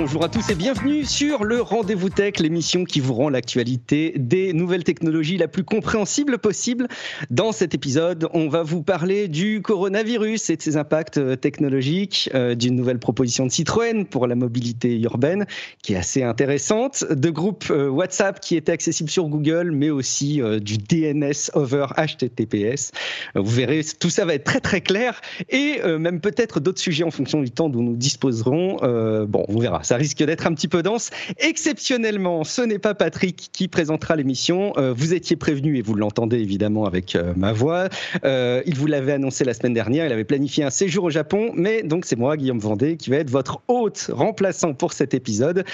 Bonjour 0.00 0.22
à 0.22 0.28
tous 0.28 0.48
et 0.48 0.54
bienvenue 0.54 1.04
sur 1.04 1.42
le 1.42 1.60
Rendez-vous 1.60 2.08
Tech, 2.08 2.34
l'émission 2.38 2.84
qui 2.84 3.00
vous 3.00 3.14
rend 3.14 3.30
l'actualité 3.30 4.14
des 4.16 4.52
nouvelles 4.52 4.84
technologies 4.84 5.38
la 5.38 5.48
plus 5.48 5.64
compréhensible 5.64 6.38
possible. 6.38 6.86
Dans 7.30 7.50
cet 7.50 7.74
épisode, 7.74 8.28
on 8.32 8.48
va 8.48 8.62
vous 8.62 8.84
parler 8.84 9.26
du 9.26 9.60
coronavirus 9.60 10.50
et 10.50 10.56
de 10.56 10.62
ses 10.62 10.76
impacts 10.76 11.40
technologiques, 11.40 12.30
euh, 12.32 12.54
d'une 12.54 12.76
nouvelle 12.76 13.00
proposition 13.00 13.44
de 13.44 13.50
Citroën 13.50 14.04
pour 14.04 14.28
la 14.28 14.36
mobilité 14.36 15.00
urbaine 15.00 15.46
qui 15.82 15.94
est 15.94 15.96
assez 15.96 16.22
intéressante, 16.22 17.04
de 17.10 17.30
groupes 17.30 17.66
euh, 17.72 17.88
WhatsApp 17.88 18.38
qui 18.38 18.54
étaient 18.54 18.70
accessibles 18.70 19.10
sur 19.10 19.26
Google, 19.26 19.72
mais 19.72 19.90
aussi 19.90 20.40
euh, 20.40 20.60
du 20.60 20.78
DNS 20.78 21.50
over 21.54 21.86
HTTPS. 21.96 22.92
Euh, 23.34 23.40
vous 23.40 23.50
verrez, 23.50 23.80
tout 23.98 24.10
ça 24.10 24.24
va 24.24 24.34
être 24.34 24.44
très 24.44 24.60
très 24.60 24.80
clair 24.80 25.20
et 25.48 25.80
euh, 25.82 25.98
même 25.98 26.20
peut-être 26.20 26.60
d'autres 26.60 26.80
sujets 26.80 27.02
en 27.02 27.10
fonction 27.10 27.42
du 27.42 27.50
temps 27.50 27.68
dont 27.68 27.82
nous 27.82 27.96
disposerons. 27.96 28.76
Euh, 28.84 29.26
bon, 29.26 29.44
on 29.48 29.58
verra 29.58 29.82
ça 29.88 29.96
risque 29.96 30.22
d'être 30.22 30.46
un 30.46 30.52
petit 30.52 30.68
peu 30.68 30.82
dense. 30.82 31.08
Exceptionnellement, 31.38 32.44
ce 32.44 32.60
n'est 32.60 32.78
pas 32.78 32.94
Patrick 32.94 33.48
qui 33.52 33.68
présentera 33.68 34.16
l'émission. 34.16 34.74
Euh, 34.76 34.92
vous 34.92 35.14
étiez 35.14 35.34
prévenu 35.34 35.78
et 35.78 35.82
vous 35.82 35.94
l'entendez 35.94 36.38
évidemment 36.38 36.84
avec 36.84 37.16
euh, 37.16 37.32
ma 37.36 37.54
voix. 37.54 37.88
Euh, 38.24 38.62
il 38.66 38.76
vous 38.76 38.86
l'avait 38.86 39.12
annoncé 39.12 39.44
la 39.44 39.54
semaine 39.54 39.72
dernière. 39.72 40.04
Il 40.04 40.12
avait 40.12 40.24
planifié 40.24 40.62
un 40.62 40.68
séjour 40.70 41.04
au 41.04 41.10
Japon, 41.10 41.52
mais 41.54 41.82
donc 41.82 42.04
c'est 42.04 42.16
moi, 42.16 42.36
Guillaume 42.36 42.58
Vendée, 42.58 42.98
qui 42.98 43.08
va 43.08 43.16
être 43.16 43.30
votre 43.30 43.62
hôte 43.68 44.10
remplaçant 44.12 44.74
pour 44.74 44.92
cet 44.92 45.14
épisode. 45.14 45.64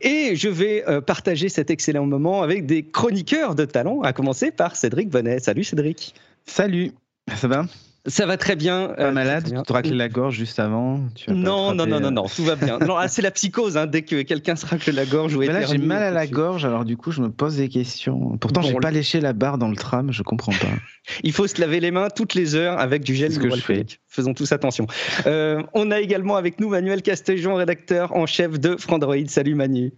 Et 0.00 0.34
je 0.34 0.48
vais 0.48 0.82
partager 1.06 1.50
cet 1.50 1.70
excellent 1.70 2.06
moment 2.06 2.42
avec 2.42 2.64
des 2.64 2.84
chroniqueurs 2.84 3.54
de 3.54 3.66
talent, 3.66 4.00
à 4.00 4.14
commencer 4.14 4.50
par 4.50 4.76
Cédric 4.76 5.10
Bonnet. 5.10 5.40
Salut 5.40 5.64
Cédric. 5.64 6.14
Salut, 6.46 6.92
ça 7.36 7.48
va? 7.48 7.66
Ça 8.08 8.26
va 8.26 8.36
très 8.36 8.56
bien. 8.56 8.88
Pas 8.96 9.04
euh, 9.04 9.12
malade. 9.12 9.44
Tu 9.44 9.62
te 9.62 9.72
racles 9.72 9.94
la 9.94 10.08
gorge 10.08 10.34
juste 10.34 10.58
avant 10.58 11.00
tu 11.14 11.30
vas 11.30 11.34
pas 11.34 11.40
Non, 11.40 11.74
non, 11.74 11.86
non, 11.86 12.00
non, 12.00 12.08
euh, 12.08 12.10
non, 12.10 12.26
tout 12.26 12.44
va 12.44 12.56
bien. 12.56 12.78
Non, 12.78 12.96
ah, 12.96 13.08
c'est 13.08 13.22
la 13.22 13.30
psychose, 13.30 13.76
hein, 13.76 13.86
dès 13.86 14.02
que 14.02 14.22
quelqu'un 14.22 14.56
se 14.56 14.66
racle 14.66 14.90
la 14.92 15.04
gorge 15.04 15.34
ou 15.34 15.40
là, 15.40 15.64
j'ai 15.66 15.78
mal 15.78 16.02
à 16.02 16.10
la 16.10 16.26
gorge, 16.26 16.64
alors 16.64 16.84
du 16.84 16.96
coup, 16.96 17.10
je 17.10 17.20
me 17.20 17.30
pose 17.30 17.56
des 17.56 17.68
questions. 17.68 18.36
Pourtant, 18.38 18.62
Bon, 18.62 18.68
j'ai 18.68 18.74
pas 18.74 18.90
léché 18.90 19.20
la 19.20 19.32
barre 19.32 19.58
dans 19.58 19.68
le 19.68 19.76
tram, 19.76 20.12
je 20.12 20.22
comprends 20.22 20.52
pas. 20.52 20.68
Il 21.22 21.32
faut 21.32 21.46
se 21.46 21.60
laver 21.60 21.80
les 21.80 21.90
mains 21.90 22.08
toutes 22.08 22.34
les 22.34 22.54
heures 22.54 22.78
avec 22.78 23.04
du 23.04 23.14
gel 23.14 23.30
C'est 23.30 23.36
ce 23.36 23.40
que 23.40 23.50
je 23.50 23.56
hydroalcoolique. 23.56 24.00
Faisons 24.06 24.34
tous 24.34 24.50
attention. 24.52 24.86
Euh, 25.26 25.62
on 25.74 25.90
a 25.90 26.00
également 26.00 26.36
avec 26.36 26.60
nous 26.60 26.70
Manuel 26.70 27.02
Castéjean, 27.02 27.54
rédacteur 27.54 28.14
en 28.16 28.26
chef 28.26 28.58
de 28.58 28.76
Frandroid. 28.76 29.26
Salut 29.26 29.54
Manu. 29.54 29.92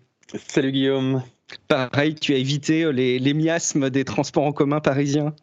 Salut 0.48 0.72
Guillaume. 0.72 1.22
Pareil, 1.68 2.14
tu 2.14 2.34
as 2.34 2.36
évité 2.36 2.92
les, 2.92 3.18
les 3.18 3.34
miasmes 3.34 3.90
des 3.90 4.04
transports 4.04 4.44
en 4.44 4.52
commun 4.52 4.80
parisiens. 4.80 5.34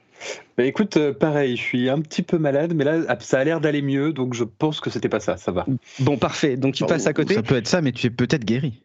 Bah, 0.58 0.66
écoute, 0.66 0.98
euh, 0.98 1.14
pareil, 1.14 1.56
je 1.56 1.62
suis 1.62 1.90
un 1.90 2.02
petit 2.02 2.24
peu 2.24 2.38
malade, 2.38 2.74
mais 2.76 2.84
là, 2.84 3.02
ah, 3.08 3.18
ça 3.20 3.40
a 3.40 3.44
l'air 3.44 3.62
d'aller 3.62 3.82
mieux, 3.82 4.12
donc 4.12 4.34
je 4.34 4.44
pense 4.44 4.80
que 4.80 4.90
c'était 4.90 5.10
pas 5.10 5.20
ça, 5.20 5.38
ça 5.38 5.52
va. 5.52 5.66
Bon, 6.00 6.18
parfait. 6.18 6.58
Donc 6.58 6.74
tu 6.74 6.84
Bon, 6.84 6.90
passes 6.90 7.06
à 7.06 7.14
côté. 7.14 7.36
Ça 7.36 7.44
peut 7.44 7.58
être 7.58 7.68
ça, 7.68 7.82
mais 7.82 7.92
tu 7.92 8.08
es 8.08 8.10
peut-être 8.10 8.44
guéri. 8.44 8.82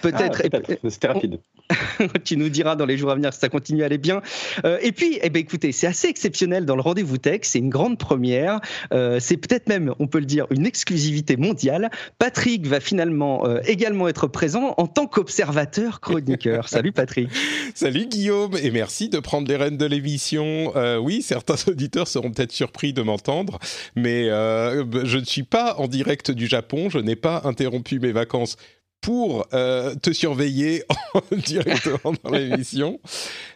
Peut-être. 0.00 0.42
Ah, 0.52 0.58
C'était 0.88 1.06
rapide. 1.08 1.38
tu 2.24 2.36
nous 2.36 2.48
diras 2.48 2.76
dans 2.76 2.86
les 2.86 2.96
jours 2.96 3.10
à 3.10 3.14
venir 3.14 3.32
si 3.32 3.40
ça 3.40 3.48
continue 3.48 3.82
à 3.82 3.86
aller 3.86 3.98
bien. 3.98 4.22
Euh, 4.64 4.78
et 4.82 4.92
puis, 4.92 5.18
eh 5.22 5.30
ben, 5.30 5.40
écoutez, 5.40 5.72
c'est 5.72 5.86
assez 5.86 6.08
exceptionnel 6.08 6.66
dans 6.66 6.76
le 6.76 6.82
rendez-vous 6.82 7.18
tech. 7.18 7.40
C'est 7.42 7.58
une 7.58 7.70
grande 7.70 7.98
première. 7.98 8.60
Euh, 8.92 9.18
c'est 9.20 9.36
peut-être 9.36 9.68
même, 9.68 9.94
on 9.98 10.06
peut 10.06 10.18
le 10.18 10.26
dire, 10.26 10.46
une 10.50 10.66
exclusivité 10.66 11.36
mondiale. 11.36 11.90
Patrick 12.18 12.66
va 12.66 12.80
finalement 12.80 13.46
euh, 13.46 13.60
également 13.66 14.08
être 14.08 14.26
présent 14.26 14.74
en 14.76 14.86
tant 14.86 15.06
qu'observateur 15.06 16.00
chroniqueur. 16.00 16.68
Salut 16.74 16.92
Patrick. 16.92 17.28
Salut 17.74 18.06
Guillaume 18.06 18.56
et 18.62 18.70
merci 18.70 19.08
de 19.08 19.18
prendre 19.18 19.48
les 19.48 19.56
rênes 19.56 19.76
de 19.76 19.86
l'émission. 19.86 20.72
Euh, 20.76 20.98
oui, 20.98 21.22
certains 21.22 21.56
auditeurs 21.66 22.08
seront 22.08 22.30
peut-être 22.30 22.52
surpris 22.52 22.92
de 22.92 23.02
m'entendre, 23.02 23.58
mais 23.96 24.28
euh, 24.30 24.84
je 25.04 25.18
ne 25.18 25.24
suis 25.24 25.42
pas 25.42 25.76
en 25.78 25.88
direct 25.88 26.30
du 26.30 26.46
Japon. 26.46 26.90
Je 26.90 26.98
n'ai 26.98 27.16
pas 27.16 27.42
interrompu 27.44 27.98
mes 27.98 28.12
vacances 28.12 28.56
pour 29.04 29.46
euh, 29.52 29.94
te 29.96 30.12
surveiller 30.12 30.82
directement 31.46 32.14
dans 32.24 32.30
l'émission. 32.30 32.98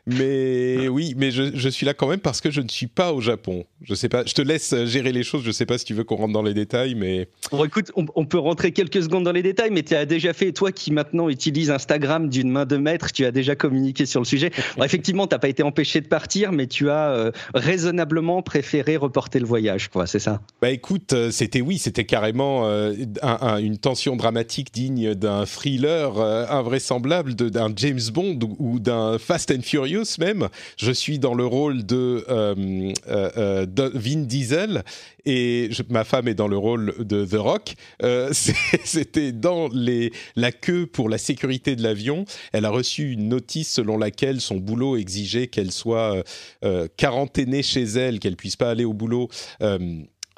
Mais 0.07 0.89
oui, 0.89 1.15
mais 1.17 1.31
je, 1.31 1.55
je 1.55 1.69
suis 1.69 1.85
là 1.87 1.95
quand 1.95 2.07
même 2.09 2.21
parce 2.21 2.41
que 2.41 2.51
je 2.51 2.61
ne 2.61 2.69
suis 2.69 2.87
pas 2.87 3.13
au 3.13 3.21
Japon. 3.21 3.65
Je 3.83 3.95
sais 3.95 4.09
pas, 4.09 4.25
je 4.27 4.35
te 4.35 4.43
laisse 4.43 4.75
gérer 4.85 5.13
les 5.13 5.23
choses. 5.23 5.43
Je 5.45 5.51
sais 5.51 5.67
pas 5.67 5.79
si 5.79 5.85
tu 5.85 5.95
veux 5.95 6.05
qu'on 6.05 6.17
rentre 6.17 6.33
dans 6.35 6.43
les 6.43 6.55
détails, 6.55 6.95
mais 6.95 7.29
Bon, 7.51 7.65
écoute, 7.65 7.91
on, 7.97 8.07
on 8.15 8.25
peut 8.27 8.39
rentrer 8.39 8.73
quelques 8.73 9.03
secondes 9.03 9.25
dans 9.25 9.33
les 9.33 9.43
détails, 9.43 9.71
mais 9.71 9.83
tu 9.83 9.95
as 9.95 10.05
déjà 10.07 10.33
fait, 10.33 10.53
toi 10.53 10.71
qui 10.73 10.93
maintenant 10.93 11.29
utilise 11.29 11.71
Instagram 11.71 12.29
d'une 12.29 12.51
main 12.51 12.67
de 12.67 12.77
maître, 12.77 13.13
tu 13.13 13.25
as 13.25 13.31
déjà 13.31 13.57
communiqué 13.57 14.05
sur 14.07 14.21
le 14.21 14.27
sujet. 14.27 14.51
Bon, 14.77 14.85
effectivement, 14.85 15.27
tu 15.27 15.35
n'as 15.35 15.39
pas 15.39 15.49
été 15.49 15.63
empêché 15.63 16.01
de 16.01 16.09
partir, 16.09 16.53
mais 16.53 16.67
tu 16.67 16.91
as 16.91 17.11
euh, 17.11 17.31
raisonnablement 17.55 18.43
préféré 18.43 18.97
reporter 18.97 19.41
le 19.41 19.47
voyage, 19.47 19.89
quoi, 19.89 20.07
c'est 20.07 20.19
ça? 20.19 20.41
Bah 20.61 20.71
écoute, 20.71 21.13
euh, 21.13 21.31
c'était 21.31 21.61
oui, 21.61 21.79
c'était 21.79 22.05
carrément 22.05 22.67
euh, 22.67 22.93
un- 23.23 23.39
un- 23.41 23.59
une 23.59 23.79
tension 23.79 24.17
dramatique 24.17 24.73
digne 24.73 25.15
d'un 25.15 25.38
thriller 25.47 26.19
euh, 26.19 26.47
invraisemblable, 26.49 27.35
d'un 27.35 27.73
James 27.77 28.01
Bond 28.13 28.39
ou, 28.59 28.79
d'un 28.81 29.19
Fast 29.19 29.51
and 29.51 29.63
Furious 29.63 30.19
même. 30.19 30.49
Je 30.77 30.93
suis 30.93 31.19
dans 31.19 31.35
le 31.35 31.47
rôle 31.47 31.85
de, 31.85 32.25
euh, 32.29 32.93
euh, 33.09 33.67
euh, 33.79 33.91
Vin 33.95 34.23
Diesel 34.23 34.83
et 35.25 35.71
ma 35.91 36.05
femme 36.05 36.29
est 36.29 36.35
dans 36.35 36.49
le 36.49 36.57
rôle 36.57 36.95
de 36.99 37.25
The 37.25 37.35
Rock. 37.35 37.75
C'était 38.85 39.33
dans 39.33 39.69
la 40.37 40.53
queue 40.53 40.87
pour 40.87 41.09
la 41.09 41.19
sécurité 41.19 41.77
de 41.77 41.83
l'avion. 41.83 42.25
Elle 42.53 42.65
a 42.65 42.71
reçu 42.71 43.13
une 43.13 43.29
notice 43.29 43.73
selon 43.73 43.99
laquelle 43.99 44.41
son 44.41 44.57
boulot 44.57 44.97
exigeait 44.97 45.49
qu'elle 45.49 45.71
soit 45.71 46.23
quarantainée 46.97 47.63
chez 47.63 47.83
elle, 47.83 48.21
qu'elle 48.21 48.37
puisse 48.37 48.57
pas 48.57 48.71
aller 48.71 48.85
au 48.85 48.95
boulot. 48.95 49.29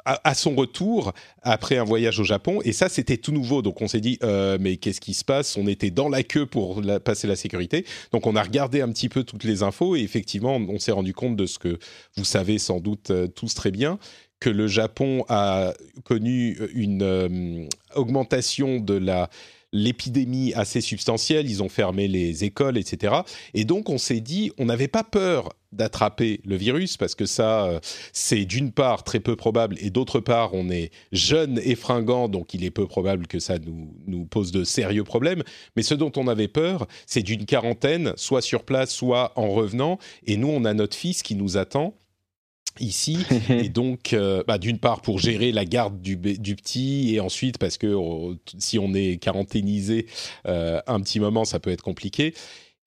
À, 0.05 0.33
son 0.33 0.55
retour 0.55 1.13
après 1.41 1.77
un 1.77 1.83
voyage 1.83 2.19
au 2.19 2.23
Japon. 2.23 2.59
Et 2.63 2.71
ça 2.71 2.89
c'était 2.89 3.17
tout 3.17 3.31
nouveau. 3.31 3.61
Donc 3.61 3.81
on 3.81 3.87
s'est 3.87 4.01
dit 4.01 4.17
euh, 4.23 4.57
mais 4.59 4.77
qu'est-ce 4.77 5.01
qui 5.01 5.13
se 5.13 5.25
passe? 5.25 5.57
On 5.57 5.67
était 5.67 5.91
dans 5.91 6.09
la 6.09 6.23
queue 6.23 6.45
pour 6.45 6.81
passer 7.03 7.27
la 7.27 7.35
sécurité. 7.35 7.85
Donc 8.11 8.27
on 8.27 8.35
a 8.35 8.43
regardé 8.43 8.81
un 8.81 8.89
petit 8.89 9.09
peu 9.09 9.23
toutes 9.23 9.43
les 9.43 9.63
infos 9.63 9.95
et 9.95 10.01
effectivement 10.01 10.55
on 10.55 10.79
s'est 10.79 10.91
rendu 10.91 11.13
compte 11.13 11.35
de 11.35 11.45
ce 11.45 11.59
que 11.59 11.79
vous 12.15 12.25
savez 12.25 12.57
sans 12.57 12.79
doute 12.79 13.11
euh, 13.11 13.27
tous 13.27 13.53
très 13.53 13.71
bien 13.71 13.99
que 14.39 14.49
le 14.49 14.67
Japon 14.67 15.23
a 15.29 15.73
connu 16.03 16.57
une 16.73 17.03
euh, 17.03 17.67
augmentation 17.95 18.79
de 18.79 18.95
la 18.95 19.29
l'épidémie 19.73 20.53
assez 20.53 20.81
substantielle, 20.81 21.49
ils 21.49 21.63
ont 21.63 21.69
fermé 21.69 22.07
les 22.07 22.43
écoles, 22.43 22.77
etc. 22.77 23.15
Et 23.53 23.65
donc 23.65 23.89
on 23.89 23.97
s'est 23.97 24.19
dit, 24.19 24.51
on 24.57 24.65
n'avait 24.65 24.87
pas 24.87 25.03
peur 25.03 25.49
d'attraper 25.71 26.41
le 26.43 26.55
virus 26.57 26.97
parce 26.97 27.15
que 27.15 27.25
ça, 27.25 27.65
euh, 27.65 27.79
c'est 28.11 28.43
d'une 28.43 28.71
part 28.71 29.03
très 29.03 29.19
peu 29.19 29.35
probable 29.35 29.77
et 29.79 29.89
d'autre 29.89 30.19
part, 30.19 30.53
on 30.53 30.69
est 30.69 30.91
jeune 31.13 31.59
et 31.63 31.75
fringant, 31.75 32.27
donc 32.27 32.53
il 32.53 32.65
est 32.65 32.71
peu 32.71 32.87
probable 32.87 33.27
que 33.27 33.39
ça 33.39 33.57
nous, 33.57 33.95
nous 34.05 34.25
pose 34.25 34.51
de 34.51 34.63
sérieux 34.63 35.05
problèmes. 35.05 35.43
Mais 35.75 35.83
ce 35.83 35.93
dont 35.93 36.11
on 36.17 36.27
avait 36.27 36.49
peur, 36.49 36.87
c'est 37.05 37.23
d'une 37.23 37.45
quarantaine, 37.45 38.13
soit 38.17 38.41
sur 38.41 38.63
place, 38.63 38.91
soit 38.91 39.31
en 39.37 39.49
revenant. 39.49 39.97
Et 40.25 40.35
nous, 40.35 40.49
on 40.49 40.65
a 40.65 40.73
notre 40.73 40.97
fils 40.97 41.23
qui 41.23 41.35
nous 41.35 41.57
attend 41.57 41.95
ici. 42.79 43.17
Et 43.49 43.69
donc 43.69 44.13
euh, 44.13 44.43
bah, 44.47 44.57
d'une 44.57 44.79
part 44.79 45.01
pour 45.01 45.19
gérer 45.19 45.51
la 45.51 45.65
garde 45.65 46.01
du, 46.01 46.17
petit 46.17 47.15
et 47.15 47.19
ensuite 47.19 47.57
parce 47.57 47.77
que 47.77 47.87
oh, 47.87 48.35
si 48.57 48.77
on 48.79 48.93
est 48.93 49.17
quarantainisé 49.17 50.05
euh, 50.47 50.81
un 50.87 50.99
petit 51.01 51.19
moment 51.19 51.45
ça 51.45 51.59
peut 51.59 51.71
être 51.71 51.81
compliqué 51.81 52.33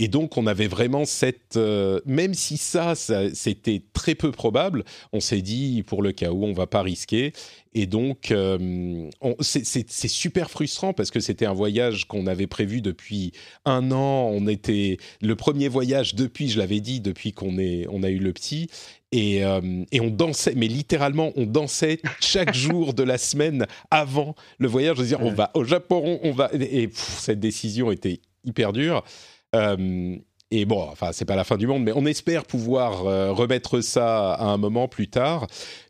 Et 0.01 0.09
donc, 0.09 0.37
on 0.37 0.49
avait 0.49 0.67
vraiment 0.67 1.05
cette. 1.05 1.57
Euh, 1.57 2.01
même 2.05 2.35
si 2.35 2.57
ça, 2.57 2.95
c'était 2.97 3.83
très 3.93 4.17
peu 4.17 4.33
probable, 4.33 4.85
on 5.13 5.21
s'est 5.21 5.41
dit, 5.41 5.85
pour 5.87 6.03
le 6.03 6.11
cas 6.11 6.33
où, 6.33 6.45
on 6.45 6.53
va 6.53 6.67
pas 6.67 6.83
risquer. 6.83 7.33
Et 7.75 7.87
donc, 7.87 8.33
euh, 8.33 9.09
c'est 9.41 10.09
super 10.09 10.51
frustrant 10.51 10.93
parce 10.93 11.13
que 11.13 11.21
c'était 11.21 11.47
un 11.47 11.53
voyage 11.53 12.07
qu'on 12.07 12.27
avait 12.27 12.49
prévu 12.49 12.81
depuis 12.81 13.33
un 13.65 13.93
an. 13.93 14.31
On 14.33 14.49
était 14.49 14.99
le 15.21 15.37
premier 15.37 15.69
voyage 15.69 16.17
depuis, 16.17 16.49
je 16.49 16.59
l'avais 16.59 16.81
dit, 16.81 17.01
depuis 17.01 17.33
qu'on 17.33 17.57
on 17.57 18.03
a 18.03 18.11
eu 18.11 18.19
le 18.19 18.33
petit. 18.33 18.69
Et, 19.13 19.45
euh, 19.45 19.85
et, 19.93 20.01
on 20.01 20.11
dansait, 20.11 20.55
mais 20.57 20.67
littéralement, 20.67 21.31
on 21.37 21.47
dansait 21.47 22.01
chaque 22.21 22.55
jour 22.55 22.95
de 22.95 23.05
la 23.05 23.17
semaine 23.17 23.67
avant 23.93 24.35
le 24.59 24.67
voyage. 24.67 24.97
Je 24.97 25.05
dire, 25.05 25.21
on 25.21 25.33
va 25.33 25.53
au 25.55 25.63
Japon, 25.63 26.19
on 26.25 26.33
va. 26.33 26.51
Et 26.53 26.91
cette 26.93 27.39
décision 27.39 27.93
était 27.93 28.21
hyper 28.45 28.73
dure. 28.73 29.05
Euh, 29.55 30.17
et 30.51 30.67
bon, 30.67 30.83
enfin, 30.83 31.11
c'est 31.13 31.25
pas 31.25 31.37
la 31.37 31.45
fin 31.45 31.57
du 31.57 31.67
monde, 31.67 31.83
mais 31.83 31.93
on 31.95 32.07
espère 32.07 32.45
pouvoir 32.45 33.07
euh, 33.07 33.33
remettre 33.33 33.81
ça 33.81 34.35
à 34.35 34.45
un 34.45 34.57
moment 34.57 34.89
plus 34.89 35.09
tard. 35.09 35.47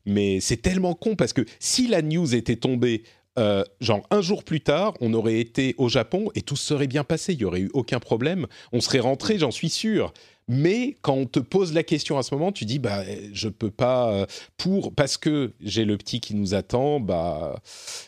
Mais 0.07 0.41
c'est 0.41 0.57
tellement 0.57 0.95
con 0.95 1.17
parce 1.17 1.33
que 1.33 1.45
si 1.59 1.87
la 1.89 2.03
news 2.03 2.35
était 2.35 2.57
tombée 2.57 3.03
euh, 3.37 3.65
genre 3.81 4.07
un 4.11 4.21
jour 4.21 4.45
plus 4.45 4.61
tard, 4.61 4.95
on 5.01 5.13
aurait 5.13 5.41
été 5.41 5.75
au 5.77 5.89
Japon 5.89 6.31
et 6.35 6.43
tout 6.43 6.57
serait 6.57 6.87
bien 6.87 7.03
passé, 7.03 7.33
il 7.33 7.41
y 7.41 7.45
aurait 7.45 7.61
eu 7.61 7.71
aucun 7.75 7.99
problème, 7.99 8.47
on 8.73 8.81
serait 8.81 9.01
rentré, 9.01 9.39
j'en 9.39 9.51
suis 9.51 9.71
sûr. 9.71 10.13
Mais 10.47 10.97
quand 11.03 11.15
on 11.15 11.27
te 11.27 11.41
pose 11.41 11.73
la 11.73 11.83
question 11.83 12.17
à 12.17 12.23
ce 12.23 12.35
moment, 12.35 12.53
tu 12.53 12.65
dis 12.65 12.79
bah 12.79 13.03
je 13.33 13.49
peux 13.49 13.71
pas 13.71 14.27
pour 14.57 14.95
parce 14.95 15.17
que 15.17 15.53
j'ai 15.61 15.85
le 15.85 15.97
petit 15.97 16.21
qui 16.21 16.35
nous 16.35 16.55
attend, 16.55 17.01
bah 17.01 17.61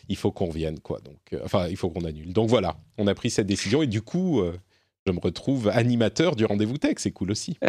il 0.08 0.16
faut 0.16 0.30
qu'on 0.30 0.46
revienne 0.46 0.78
quoi. 0.78 1.00
Donc 1.00 1.42
enfin 1.42 1.66
il 1.68 1.76
faut 1.76 1.88
qu'on 1.88 2.04
annule. 2.04 2.34
Donc 2.34 2.48
voilà, 2.48 2.76
on 2.98 3.06
a 3.06 3.14
pris 3.14 3.30
cette 3.30 3.46
décision 3.46 3.82
et 3.82 3.86
du 3.86 4.02
coup 4.02 4.42
je 5.06 5.12
me 5.12 5.20
retrouve 5.20 5.68
animateur 5.68 6.36
du 6.36 6.44
rendez-vous 6.44 6.78
tech, 6.78 6.96
c'est 6.98 7.12
cool 7.12 7.30
aussi. 7.30 7.58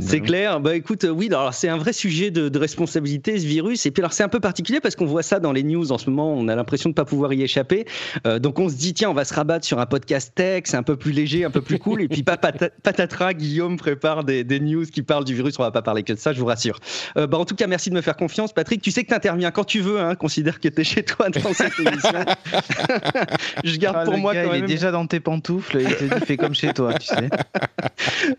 C'est 0.00 0.20
clair. 0.20 0.60
Bah 0.60 0.76
écoute, 0.76 1.06
oui, 1.10 1.26
alors 1.28 1.54
c'est 1.54 1.68
un 1.68 1.76
vrai 1.76 1.92
sujet 1.92 2.30
de, 2.30 2.58
responsabilité 2.58 3.38
ce 3.38 3.46
virus. 3.46 3.86
Et 3.86 3.90
puis 3.90 4.02
alors 4.02 4.12
c'est 4.12 4.22
un 4.22 4.28
peu 4.28 4.40
particulier 4.40 4.80
parce 4.80 4.94
qu'on 4.94 5.06
voit 5.06 5.22
ça 5.22 5.40
dans 5.40 5.52
les 5.52 5.62
news 5.62 5.90
en 5.90 5.98
ce 5.98 6.08
moment. 6.10 6.34
On 6.34 6.48
a 6.48 6.54
l'impression 6.54 6.90
de 6.90 6.94
pas 6.94 7.04
pouvoir 7.04 7.32
y 7.32 7.42
échapper. 7.42 7.86
Euh, 8.26 8.38
donc 8.38 8.58
on 8.58 8.68
se 8.68 8.74
dit 8.74 8.94
tiens, 8.94 9.10
on 9.10 9.14
va 9.14 9.24
se 9.24 9.34
rabattre 9.34 9.66
sur 9.66 9.78
un 9.78 9.86
podcast 9.86 10.32
tech, 10.34 10.64
c'est 10.66 10.76
un 10.76 10.82
peu 10.82 10.96
plus 10.96 11.12
léger, 11.12 11.44
un 11.44 11.50
peu 11.50 11.60
plus 11.60 11.78
cool. 11.78 12.02
et 12.02 12.08
puis 12.08 12.22
pas 12.22 12.36
patatras, 12.82 13.34
Guillaume 13.34 13.76
prépare 13.76 14.24
des, 14.24 14.44
news 14.60 14.84
qui 14.84 15.02
parlent 15.02 15.24
du 15.24 15.34
virus. 15.34 15.58
On 15.58 15.62
va 15.62 15.70
pas 15.70 15.82
parler 15.82 16.02
que 16.02 16.12
de 16.12 16.18
ça, 16.18 16.32
je 16.32 16.40
vous 16.40 16.46
rassure. 16.46 16.78
Euh, 17.16 17.26
bah 17.26 17.38
en 17.38 17.44
tout 17.44 17.54
cas, 17.54 17.66
merci 17.66 17.90
de 17.90 17.94
me 17.94 18.00
faire 18.00 18.16
confiance, 18.16 18.52
Patrick. 18.52 18.80
Tu 18.80 18.90
sais 18.90 19.02
que 19.02 19.08
tu 19.08 19.14
interviens 19.14 19.50
quand 19.50 19.64
tu 19.64 19.80
veux. 19.80 20.00
Hein, 20.00 20.14
considère 20.14 20.60
que 20.60 20.68
tu 20.68 20.80
es 20.80 20.84
chez 20.84 21.02
toi 21.02 21.28
dans 21.30 21.52
cette 21.52 21.78
émission. 21.78 22.10
je 23.64 23.76
garde 23.76 23.96
ah, 24.00 24.04
pour 24.04 24.18
moi. 24.18 24.34
quand 24.34 24.52
il 24.52 24.64
est 24.64 24.66
déjà 24.66 24.90
dans 24.90 25.06
tes 25.06 25.20
pantoufles. 25.20 25.80
Il 25.80 25.96
te 25.96 26.04
dit 26.04 26.26
fais 26.26 26.36
comme 26.36 26.54
chez 26.54 26.72
toi, 26.72 26.94
tu 26.94 27.06
sais. 27.06 27.28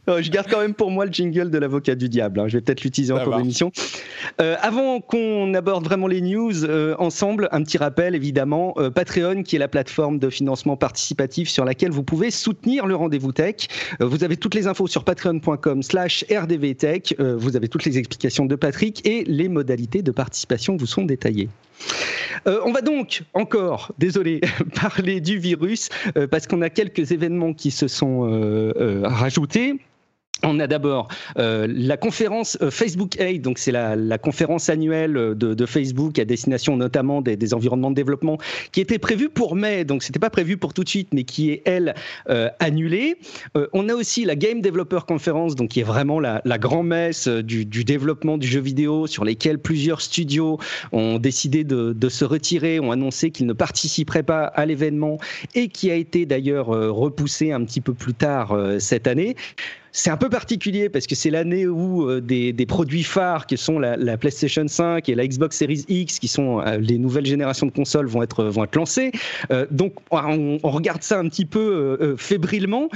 je 0.22 0.30
garde 0.30 0.48
quand 0.50 0.60
même 0.60 0.74
pour 0.74 0.92
moi 0.92 1.06
le 1.06 1.12
jingle 1.12 1.33
de 1.34 1.58
l'avocat 1.58 1.96
du 1.96 2.10
diable. 2.10 2.40
Hein. 2.40 2.48
Je 2.48 2.58
vais 2.58 2.62
peut-être 2.62 2.84
l'utiliser 2.84 3.14
en 3.14 3.24
cours 3.24 3.38
d'émission. 3.38 3.72
Euh, 4.42 4.56
avant 4.62 5.00
qu'on 5.02 5.54
aborde 5.54 5.84
vraiment 5.84 6.08
les 6.08 6.22
news 6.22 6.64
euh, 6.64 6.96
ensemble, 7.00 7.50
un 7.52 7.64
petit 7.64 7.78
rappel 7.78 8.16
évidemment. 8.16 8.74
Euh, 8.78 8.90
Patreon, 8.90 9.44
qui 9.44 9.56
est 9.56 9.60
la 9.60 9.68
plateforme 9.68 10.20
de 10.20 10.30
financement 10.30 10.78
participatif 10.78 11.50
sur 11.50 11.66
laquelle 11.66 11.92
vous 11.92 12.04
pouvez 12.04 12.32
soutenir 12.32 12.86
le 12.86 12.96
rendez-vous 12.96 13.32
tech. 13.32 13.68
vous 14.00 14.24
avez 14.24 14.38
toutes 14.38 14.56
les 14.56 14.68
infos 14.68 14.88
sur 14.88 15.04
patreon.com/slash 15.04 16.26
rdvtech. 16.32 17.16
vous 17.20 17.56
avez 17.56 17.68
toutes 17.68 17.86
les 17.86 17.98
explications 17.98 18.46
de 18.46 18.56
Patrick 18.56 19.06
et 19.06 19.24
les 19.26 19.50
modalités 19.50 20.02
de 20.02 20.12
participation 20.12 20.78
vous 20.78 20.86
sont 20.86 21.04
détaillées. 21.04 21.50
on 22.46 22.72
va 22.72 22.82
donc 22.82 23.24
encore, 23.34 23.92
désolé, 23.98 24.42
parler 24.82 25.22
du 25.22 25.38
virus 25.38 25.90
parce 26.32 26.48
qu'on 26.48 26.62
a 26.62 26.70
quelques 26.70 27.12
événements 27.12 27.54
qui 27.54 27.72
se 27.72 27.88
sont 27.88 28.74
rajoutés. 29.04 29.80
On 30.46 30.60
a 30.60 30.68
d'abord 30.68 31.08
euh, 31.38 31.68
la 31.70 31.96
conférence 31.96 32.58
euh, 32.62 32.70
Facebook 32.70 33.18
Aid, 33.20 33.42
donc 33.42 33.58
c'est 33.58 33.72
la, 33.72 34.18
conférence 34.18 34.70
annuelle 34.70 35.14
de, 35.14 35.34
de, 35.34 35.66
Facebook 35.66 36.20
à 36.20 36.26
destination 36.26 36.76
notamment 36.76 37.22
des, 37.22 37.54
environnements 37.54 37.92
de 37.92 37.96
développement, 37.96 38.38
qui 38.72 38.82
était 38.82 39.00
prévue 39.00 39.30
pour 39.30 39.56
mai, 39.56 39.86
donc 39.86 40.04
c'était 40.04 40.20
pas 40.20 40.30
prévu 40.30 40.58
pour 40.58 40.74
tout 40.74 40.84
de 40.84 40.90
suite, 40.90 41.10
mais 41.14 41.24
qui 41.24 41.52
est 41.52 41.62
elle 41.66 41.96
euh, 42.30 42.50
annulée. 42.60 43.18
on 43.72 43.88
a 43.90 43.94
aussi 43.94 44.26
la 44.26 44.36
Game 44.36 44.62
Developer 44.62 45.00
Conference, 45.08 45.56
donc 45.56 45.70
qui 45.70 45.80
est 45.80 45.84
vraiment 45.84 46.20
la, 46.20 46.42
la 46.46 46.58
grand-messe 46.58 47.28
du, 47.28 47.66
développement 47.66 48.38
du 48.38 48.48
jeu 48.48 48.60
vidéo, 48.60 49.08
sur 49.08 49.24
lesquels 49.24 49.60
plusieurs 49.60 50.02
studios 50.02 50.58
ont 50.92 51.20
décidé 51.20 51.64
de, 51.64 51.94
de 51.94 52.10
se 52.10 52.26
retirer, 52.26 52.80
ont 52.80 52.92
annoncé 52.92 53.32
qu'ils 53.32 53.48
ne 53.48 53.54
participeraient 53.54 54.24
pas 54.24 54.44
à 54.44 54.66
l'événement, 54.66 55.18
et 55.56 55.70
qui 55.70 55.90
a 55.90 55.96
été 55.96 56.26
d'ailleurs 56.26 56.68
repoussé 56.68 57.52
un 57.52 57.64
petit 57.64 57.82
peu 57.82 57.94
plus 57.94 58.14
tard 58.14 58.58
cette 58.80 59.08
année. 59.08 59.36
C'est 59.96 60.10
un 60.10 60.18
peu 60.18 60.28
particulier 60.28 60.90
parce 60.90 61.06
que 61.06 61.14
c'est 61.14 61.30
l'année 61.30 61.68
où 61.68 62.10
euh, 62.10 62.20
des, 62.20 62.66
produits 62.66 63.04
phares 63.04 63.46
qui 63.46 63.58
sont 63.58 63.78
la, 63.78 64.18
PlayStation 64.18 64.68
5 64.68 65.08
et 65.08 65.14
la 65.14 65.28
Xbox 65.28 65.56
Series 65.56 65.86
X, 65.88 66.18
qui 66.18 66.28
sont 66.28 66.62
euh, 66.62 66.78
les 66.78 66.98
nouvelles 66.98 67.28
générations 67.28 67.68
de 67.68 67.72
consoles, 67.72 68.08
vont 68.08 68.24
être, 68.24 68.44
vont 68.46 68.66
lancées. 68.74 69.12
Euh, 69.52 69.68
donc 69.70 69.94
on, 70.10 70.58
regarde 70.64 71.04
ça 71.04 71.20
un 71.20 71.30
petit 71.30 71.46
peu 71.46 72.16
fébrilement. 72.18 72.90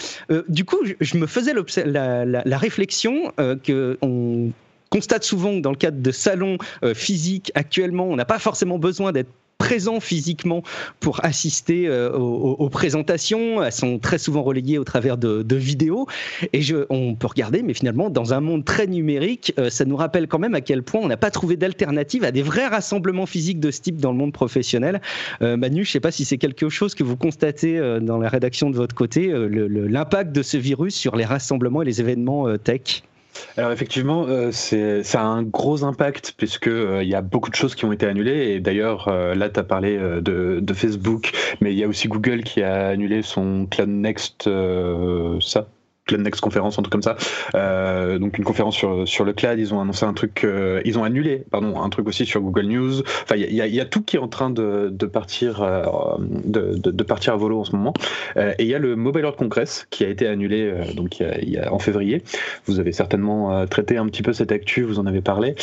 du 0.50 0.66
coup, 0.66 0.80
je, 1.00 1.18
me 1.18 1.28
faisais 1.28 1.54
la, 1.86 2.26
la, 2.26 2.58
réflexion 2.58 3.32
que 3.64 3.98
on 4.02 4.50
constate 4.90 5.24
souvent 5.24 5.56
que 5.56 5.62
dans 5.62 5.70
le 5.70 5.78
cadre 5.78 6.02
de 6.02 6.12
salons 6.12 6.58
physiques 6.96 7.52
actuellement, 7.54 8.08
on 8.08 8.16
n'a 8.16 8.26
pas 8.26 8.40
forcément 8.40 8.80
besoin 8.80 9.12
d'être 9.12 9.30
présent 9.58 10.00
physiquement 10.00 10.64
pour 11.00 11.24
assister 11.24 11.88
euh, 11.88 12.12
aux, 12.12 12.70
présentations. 12.70 13.64
Elles 13.64 13.72
sont 13.72 14.00
très 14.00 14.18
souvent 14.18 14.44
relayées 14.44 14.78
au 14.78 14.84
travers 14.84 15.18
de, 15.18 15.56
vidéos. 15.56 16.08
Et 16.54 16.62
je, 16.62 16.86
on 16.90 17.16
peut 17.16 17.28
regarder, 17.28 17.64
mais 17.64 17.74
finalement, 17.74 18.10
dans 18.10 18.34
un 18.34 18.40
monde 18.40 18.64
très 18.64 18.88
numérique, 18.88 19.54
euh, 19.58 19.70
ça 19.70 19.86
nous 19.86 19.96
rappelle 19.96 20.28
quand 20.28 20.40
même 20.40 20.56
à 20.56 20.62
quel 20.62 20.84
point 20.84 21.02
on 21.02 21.08
n'a 21.08 21.18
pas 21.18 21.32
trouvé 21.32 21.58
d'alternative 21.58 22.24
à 22.24 22.32
des 22.32 22.44
vrais 22.44 22.68
rassemblements 22.68 23.26
physiques 23.26 23.60
de 23.60 23.72
ce 23.72 23.82
type 23.82 23.98
dans 23.98 24.12
le 24.12 24.18
monde 24.18 24.34
professionnel. 24.34 25.02
Euh, 25.42 25.58
Manu, 25.58 25.84
je 25.84 25.90
ne 25.90 25.94
sais 25.94 26.00
pas 26.00 26.12
si 26.12 26.26
c'est 26.26 26.38
quelque 26.38 26.70
chose 26.70 26.94
que 26.94 27.04
vous 27.04 27.18
constatez 27.18 27.80
dans 28.02 28.18
la 28.18 28.30
rédaction 28.30 28.70
de 28.70 28.76
votre 28.76 28.96
côté, 28.96 29.32
l'impact 29.32 30.32
de 30.32 30.42
ce 30.42 30.58
virus 30.58 30.96
sur 30.96 31.16
les 31.16 31.26
rassemblements 31.26 31.82
et 31.82 31.86
les 31.86 32.00
événements 32.02 32.58
tech. 32.58 33.04
Alors 33.58 33.72
effectivement, 33.72 34.26
euh, 34.28 34.52
c'est 34.52 35.04
ça 35.04 35.22
a 35.22 35.26
un 35.26 35.44
gros 35.44 35.84
impact 35.84 36.34
puisque 36.38 36.68
euh, 36.68 37.02
il 37.04 37.10
y 37.10 37.16
a 37.16 37.22
beaucoup 37.22 37.50
de 37.50 37.56
choses 37.56 37.76
qui 37.76 37.86
ont 37.86 37.92
été 37.92 38.06
annulées 38.06 38.54
et 38.54 38.60
d'ailleurs 38.60 39.08
euh, 39.08 39.36
là 39.36 39.50
tu 39.50 39.60
as 39.60 39.64
parlé 39.64 39.98
de, 39.98 40.60
de, 40.62 40.74
Facebook, 40.74 41.32
mais 41.62 41.74
il 41.74 41.80
y 41.80 41.84
a 41.84 41.88
aussi 41.88 42.08
Google 42.08 42.44
qui 42.44 42.62
a 42.62 42.90
annulé 42.90 43.22
son 43.22 43.68
Cloud 43.70 43.90
Next 43.90 44.50
ça 45.42 45.68
Cloud 46.08 46.22
Next 46.22 46.42
conférence, 46.42 46.80
un 46.80 46.82
truc 46.82 46.92
comme 46.92 47.04
ça. 47.04 47.18
Euh, 47.56 48.18
donc 48.18 48.38
une 48.38 48.44
conférence 48.44 48.76
sur, 48.76 49.08
sur 49.08 49.26
le 49.26 49.34
cloud, 49.34 49.60
ils 49.60 49.74
ont 49.74 49.82
annoncé 49.82 50.06
un 50.06 50.14
truc, 50.14 50.44
euh, 50.44 50.82
ils 50.86 50.98
ont 50.98 51.04
annulé, 51.04 51.44
pardon, 51.52 51.82
un 51.82 51.90
truc 51.90 52.08
aussi 52.08 52.26
sur 52.26 52.42
Google 52.42 52.66
News. 52.66 53.02
Enfin, 53.02 53.36
il 53.36 53.52
y, 53.52 53.58
y, 53.58 53.82
a 53.82 53.86
tout 53.86 54.02
qui 54.02 54.16
est 54.16 54.20
en 54.20 54.28
train 54.28 54.50
de, 54.50 54.90
de 54.92 55.06
partir, 55.06 55.62
euh, 55.62 55.84
de, 56.20 56.74
de, 56.76 57.04
partir 57.04 57.34
à 57.34 57.38
volo 57.38 57.60
en 57.60 57.64
ce 57.64 57.76
moment. 57.76 57.94
et 58.36 58.64
il 58.64 58.68
y 58.68 58.76
a 58.76 58.80
le 58.80 58.96
Mobile 58.96 59.24
World 59.24 59.38
Congress 59.38 59.88
qui 59.90 60.04
a 60.04 60.10
été 60.10 60.28
annulé 60.28 60.74
donc 60.96 61.20
il 61.20 61.50
y, 61.50 61.58
a, 61.58 61.74
en 61.74 61.80
février. 61.80 62.24
Vous 62.66 62.80
avez 62.80 62.92
certainement 62.92 63.66
traité 63.68 63.98
un 63.98 64.06
petit 64.08 64.24
peu 64.24 64.34
cette 64.34 64.52
actu, 64.52 64.84
vous 64.84 65.00
en 65.00 65.06
avez 65.06 65.22
parlé. 65.22 65.56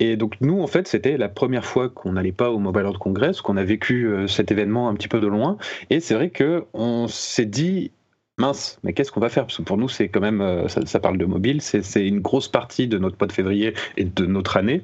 et 0.00 0.16
donc 0.16 0.34
nous, 0.40 0.60
en 0.60 0.66
fait, 0.66 0.88
c'était 0.88 1.16
la 1.16 1.28
première 1.28 1.64
fois 1.64 1.88
qu'on 1.88 2.12
n'allait 2.12 2.32
pas 2.32 2.50
au 2.50 2.58
Mobile 2.58 2.82
World 2.82 2.98
Congress, 2.98 3.40
qu'on 3.40 3.56
a 3.56 3.64
vécu 3.64 4.10
cet 4.28 4.50
événement 4.50 4.88
un 4.88 4.94
petit 4.94 5.08
peu 5.08 5.20
de 5.20 5.26
loin. 5.26 5.58
Et 5.90 6.00
c'est 6.00 6.14
vrai 6.14 6.30
que 6.30 6.64
on 6.72 7.08
s'est 7.08 7.46
dit 7.46 7.90
mince, 8.38 8.78
mais 8.82 8.92
qu'est-ce 8.92 9.10
qu'on 9.10 9.20
va 9.20 9.28
faire? 9.28 9.46
Parce 9.46 9.56
que 9.56 9.62
pour 9.62 9.78
nous, 9.78 9.88
c'est 9.88 10.08
quand 10.08 10.20
même, 10.20 10.40
euh, 10.40 10.68
ça, 10.68 11.00
parle 11.00 11.18
de 11.18 11.24
mobile, 11.24 11.62
c'est 11.62 12.06
une 12.06 12.20
grosse 12.20 12.48
partie 12.48 12.86
de 12.86 12.98
notre 12.98 13.16
mois 13.18 13.26
de 13.26 13.32
février 13.32 13.74
et 13.96 14.04
de 14.04 14.26
notre 14.26 14.56
année. 14.56 14.82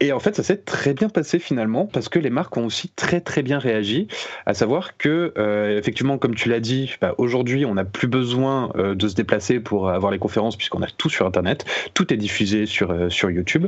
Et 0.00 0.12
en 0.12 0.18
fait, 0.18 0.34
ça 0.34 0.42
s'est 0.42 0.58
très 0.58 0.94
bien 0.94 1.08
passé 1.08 1.38
finalement, 1.38 1.86
parce 1.86 2.08
que 2.08 2.18
les 2.18 2.30
marques 2.30 2.56
ont 2.56 2.66
aussi 2.66 2.88
très 2.88 3.20
très 3.20 3.42
bien 3.42 3.58
réagi, 3.58 4.08
à 4.46 4.54
savoir 4.54 4.96
que, 4.96 5.32
euh, 5.38 5.78
effectivement, 5.78 6.18
comme 6.18 6.34
tu 6.34 6.48
l'as 6.48 6.60
dit, 6.60 6.94
bah, 7.00 7.14
aujourd'hui, 7.18 7.64
on 7.64 7.74
n'a 7.74 7.84
plus 7.84 8.08
besoin 8.08 8.72
euh, 8.76 8.94
de 8.94 9.08
se 9.08 9.14
déplacer 9.14 9.60
pour 9.60 9.90
avoir 9.90 10.10
les 10.10 10.18
conférences, 10.18 10.56
puisqu'on 10.56 10.82
a 10.82 10.88
tout 10.88 11.08
sur 11.08 11.26
Internet, 11.26 11.64
tout 11.94 12.12
est 12.12 12.16
diffusé 12.16 12.66
sur, 12.66 13.12
sur 13.12 13.30
YouTube. 13.30 13.66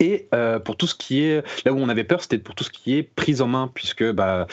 Et 0.00 0.26
euh, 0.34 0.58
pour 0.58 0.76
tout 0.76 0.86
ce 0.86 0.94
qui 0.94 1.22
est, 1.22 1.42
là 1.64 1.72
où 1.72 1.78
on 1.78 1.88
avait 1.88 2.04
peur, 2.04 2.20
c'était 2.20 2.38
pour 2.38 2.54
tout 2.54 2.64
ce 2.64 2.70
qui 2.70 2.96
est 2.96 3.02
prise 3.02 3.40
en 3.40 3.46
main, 3.46 3.70
puisque 3.72 4.04
bah, 4.12 4.46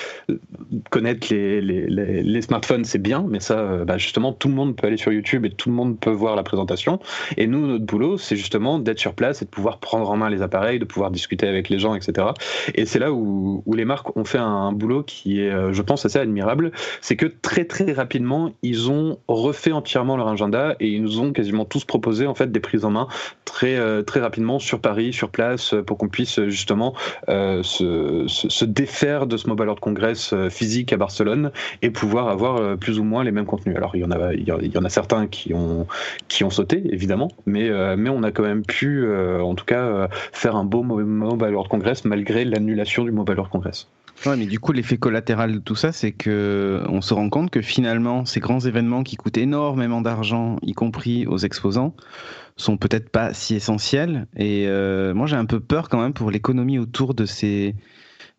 connaître 0.89 1.27
les, 1.31 1.59
les, 1.61 2.23
les, 2.23 2.41
smartphones, 2.41 2.85
c'est 2.85 3.01
bien, 3.01 3.25
mais 3.27 3.39
ça, 3.39 3.59
euh, 3.59 3.85
bah, 3.85 3.97
justement, 3.97 4.31
tout 4.31 4.47
le 4.47 4.53
monde 4.53 4.75
peut 4.75 4.87
aller 4.87 4.97
sur 4.97 5.11
YouTube 5.11 5.45
et 5.45 5.49
tout 5.49 5.69
le 5.69 5.75
monde 5.75 5.99
peut 5.99 6.11
voir 6.11 6.35
la 6.35 6.43
présentation. 6.43 6.99
Et 7.37 7.47
nous, 7.47 7.67
notre 7.67 7.85
boulot, 7.85 8.17
c'est 8.17 8.35
justement 8.35 8.79
d'être 8.79 8.99
sur 8.99 9.13
place 9.13 9.41
et 9.41 9.45
de 9.45 9.49
pouvoir 9.49 9.79
prendre 9.79 10.09
en 10.09 10.15
main 10.15 10.29
les 10.29 10.41
appareils, 10.41 10.79
de 10.79 10.85
pouvoir 10.85 11.11
discuter 11.11 11.47
avec 11.47 11.69
les 11.69 11.79
gens, 11.79 11.95
etc. 11.95 12.27
Et 12.75 12.85
c'est 12.85 12.99
là 12.99 13.11
où, 13.11 13.63
où, 13.65 13.73
les 13.75 13.85
marques 13.85 14.15
ont 14.15 14.25
fait 14.25 14.37
un, 14.37 14.71
boulot 14.71 15.03
qui 15.03 15.41
est, 15.41 15.51
euh, 15.51 15.73
je 15.73 15.81
pense, 15.81 16.05
assez 16.05 16.19
admirable. 16.19 16.71
C'est 17.01 17.17
que 17.17 17.25
très, 17.25 17.65
très 17.65 17.91
rapidement, 17.91 18.53
ils 18.61 18.89
ont 18.89 19.19
refait 19.27 19.73
entièrement 19.73 20.15
leur 20.15 20.29
agenda 20.29 20.75
et 20.79 20.87
ils 20.87 21.03
nous 21.03 21.19
ont 21.19 21.33
quasiment 21.33 21.65
tous 21.65 21.83
proposé, 21.83 22.27
en 22.27 22.35
fait, 22.35 22.51
des 22.51 22.59
prises 22.61 22.85
en 22.85 22.91
main 22.91 23.07
très, 23.45 24.03
très 24.03 24.19
rapidement 24.19 24.57
sur 24.59 24.79
Paris, 24.79 25.13
sur 25.13 25.29
place 25.33 25.75
pour 25.85 25.97
qu'on 25.97 26.07
puisse 26.07 26.39
justement 26.47 26.93
se, 27.27 28.25
se, 28.27 28.65
défaire 28.65 29.27
de 29.27 29.35
ce 29.35 29.47
Mobile 29.47 29.65
World 29.65 29.81
Congress 29.81 30.33
physique 30.49 30.93
à 30.93 30.97
Barcelone 30.97 31.51
et 31.81 31.89
pouvoir 31.89 32.29
avoir 32.29 32.77
plus 32.77 32.99
ou 32.99 33.03
moins 33.03 33.23
les 33.23 33.31
mêmes 33.31 33.45
contenus. 33.45 33.75
Alors 33.75 33.95
il 33.95 34.01
y 34.01 34.05
en 34.05 34.11
a, 34.11 34.33
il 34.33 34.47
y 34.47 34.77
en 34.77 34.85
a 34.85 34.89
certains 34.89 35.27
qui 35.27 35.53
ont, 35.53 35.87
qui 36.27 36.43
ont 36.43 36.49
sauté 36.49 36.81
évidemment, 36.91 37.29
mais, 37.45 37.69
mais 37.97 38.09
on 38.09 38.23
a 38.23 38.31
quand 38.31 38.43
même 38.43 38.63
pu, 38.63 39.05
en 39.41 39.55
tout 39.55 39.65
cas, 39.65 40.07
faire 40.31 40.55
un 40.55 40.63
beau 40.63 40.83
Mobile 40.83 41.53
World 41.53 41.69
Congress 41.69 42.05
malgré 42.05 42.45
l'annulation 42.45 43.03
du 43.03 43.11
Mobile 43.11 43.35
World 43.35 43.51
Congress. 43.51 43.87
Ouais, 44.25 44.37
mais 44.37 44.45
du 44.45 44.59
coup, 44.59 44.71
l'effet 44.71 44.97
collatéral 44.97 45.51
de 45.51 45.59
tout 45.59 45.75
ça, 45.75 45.91
c'est 45.91 46.13
que 46.13 46.81
on 46.87 47.01
se 47.01 47.13
rend 47.13 47.29
compte 47.29 47.49
que 47.49 47.61
finalement, 47.61 48.25
ces 48.25 48.39
grands 48.39 48.61
événements 48.61 49.03
qui 49.03 49.17
coûtent 49.17 49.37
énormément 49.37 49.99
d'argent, 49.99 50.57
y 50.61 50.71
compris 50.71 51.27
aux 51.27 51.39
exposants, 51.39 51.93
sont 52.55 52.77
peut-être 52.77 53.09
pas 53.09 53.33
si 53.33 53.55
essentiels. 53.55 54.27
Et 54.35 54.67
euh, 54.67 55.13
moi, 55.13 55.27
j'ai 55.27 55.35
un 55.35 55.45
peu 55.45 55.59
peur 55.59 55.89
quand 55.89 56.01
même 56.01 56.13
pour 56.13 56.31
l'économie 56.31 56.79
autour 56.79 57.13
de 57.13 57.25
ces 57.25 57.75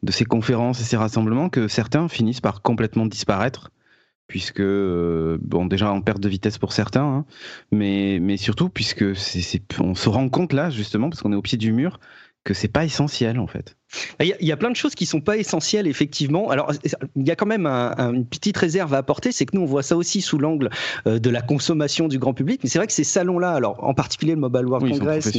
de 0.03 0.13
ces 0.13 0.27
conférences 0.27 0.81
et 0.81 0.85
ces 0.85 0.99
rassemblements 0.99 1.49
que 1.49 1.67
certains 1.67 2.09
finissent 2.09 2.43
par 2.43 2.61
complètement 2.63 3.07
disparaître 3.07 3.71
puisque 4.27 4.61
euh, 4.61 5.39
bon 5.43 5.67
déjà 5.67 5.91
en 5.91 6.01
perte 6.01 6.21
de 6.21 6.29
vitesse 6.29 6.59
pour 6.59 6.73
certains, 6.73 7.05
hein, 7.05 7.25
mais 7.73 8.19
mais 8.21 8.37
surtout 8.37 8.69
puisque 8.69 9.17
c'est, 9.17 9.63
on 9.81 9.95
se 9.95 10.09
rend 10.09 10.29
compte 10.29 10.53
là 10.53 10.71
justement 10.71 11.11
parce 11.11 11.23
qu'on 11.23 11.33
est 11.33 11.37
au 11.37 11.43
pied 11.43 11.59
du 11.59 11.73
mur 11.73 12.01
que 12.45 12.55
c'est 12.55 12.69
pas 12.69 12.85
essentiel 12.85 13.39
en 13.39 13.47
fait. 13.47 13.77
Il 14.21 14.35
y, 14.41 14.53
a, 14.53 14.57
plein 14.57 14.71
de 14.71 14.77
choses 14.77 14.95
qui 14.95 15.07
sont 15.07 15.21
pas 15.21 15.37
essentielles, 15.37 15.87
effectivement. 15.87 16.51
Alors, 16.51 16.73
il 17.17 17.27
y 17.27 17.31
a 17.31 17.37
quand 17.37 17.47
même 17.47 17.67
une 17.67 18.25
petite 18.25 18.57
réserve 18.57 18.95
à 18.95 18.99
apporter, 18.99 19.33
c'est 19.33 19.47
que 19.47 19.57
nous, 19.57 19.63
on 19.63 19.67
voit 19.67 19.83
ça 19.83 19.97
aussi 19.97 20.21
sous 20.21 20.39
l'angle 20.39 20.71
euh, 21.07 21.19
de 21.19 21.31
la 21.31 21.41
consommation 21.41 22.09
du 22.09 22.19
grand 22.19 22.35
public. 22.35 22.61
Mais 22.63 22.71
c'est 22.71 22.79
vrai 22.79 22.87
que 22.87 22.93
ces 22.93 23.05
salons-là, 23.05 23.53
alors 23.53 23.83
en 23.83 23.95
particulier 23.95 24.35
le 24.35 24.41
Mobile 24.41 24.67
World 24.67 24.91
Congress, 24.91 25.31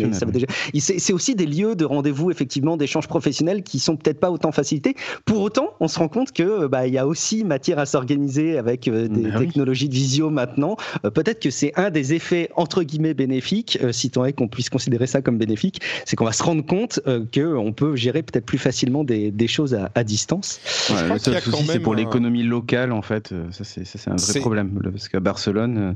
c'est 0.80 1.14
aussi 1.14 1.36
des 1.36 1.46
lieux 1.46 1.76
de 1.76 1.86
rendez-vous, 1.86 2.32
effectivement, 2.32 2.78
d'échanges 2.78 3.08
professionnels 3.08 3.64
qui 3.64 3.80
sont 3.80 3.96
peut-être 3.98 4.20
pas 4.20 4.32
autant 4.32 4.52
facilités. 4.52 4.96
Pour 5.26 5.42
autant, 5.42 5.74
on 5.80 5.88
se 5.88 6.00
rend 6.00 6.08
compte 6.08 6.32
que 6.32 6.68
bah, 6.68 6.88
il 6.88 6.94
y 6.94 6.98
a 6.98 7.08
aussi 7.08 7.44
matière 7.44 7.80
à 7.80 7.86
s'organiser 7.86 8.58
avec 8.58 8.88
euh, 8.88 9.08
des 9.08 9.30
ben 9.30 9.40
technologies 9.40 9.90
de 9.90 9.94
visio 9.94 10.30
maintenant. 10.30 10.78
Euh, 11.04 11.10
peut-être 11.10 11.42
que 11.42 11.50
c'est 11.50 11.74
un 11.76 11.90
des 11.90 12.14
effets 12.14 12.50
entre 12.56 12.84
guillemets 12.84 13.14
bénéfiques, 13.14 13.80
si 13.92 14.10
tant 14.10 14.26
est 14.26 14.34
qu'on 14.34 14.48
puisse 14.48 14.70
considérer 14.70 15.08
ça 15.08 15.22
comme 15.22 15.38
bénéfique, 15.38 15.82
c'est 16.06 16.16
qu'on 16.16 16.26
va 16.26 16.32
se 16.32 16.44
rendre 16.44 16.66
compte 16.66 17.00
qu'on 17.34 17.74
peut 17.74 17.96
gérer 17.96 18.24
peut-être 18.24 18.45
plus 18.46 18.58
facilement 18.58 19.04
des, 19.04 19.48
choses 19.48 19.78
à, 19.94 20.04
distance. 20.04 20.60
souci, 20.64 21.66
c'est 21.68 21.80
pour 21.80 21.96
l'économie 21.96 22.44
locale, 22.44 22.92
en 22.92 23.02
fait. 23.02 23.32
Euh, 23.32 23.52
ça, 23.52 23.64
c'est 23.64 24.10
un 24.10 24.16
vrai 24.16 24.40
problème. 24.40 24.80
Parce 24.84 25.10
qu'à 25.10 25.20
Barcelone, 25.20 25.78
euh, 25.78 25.94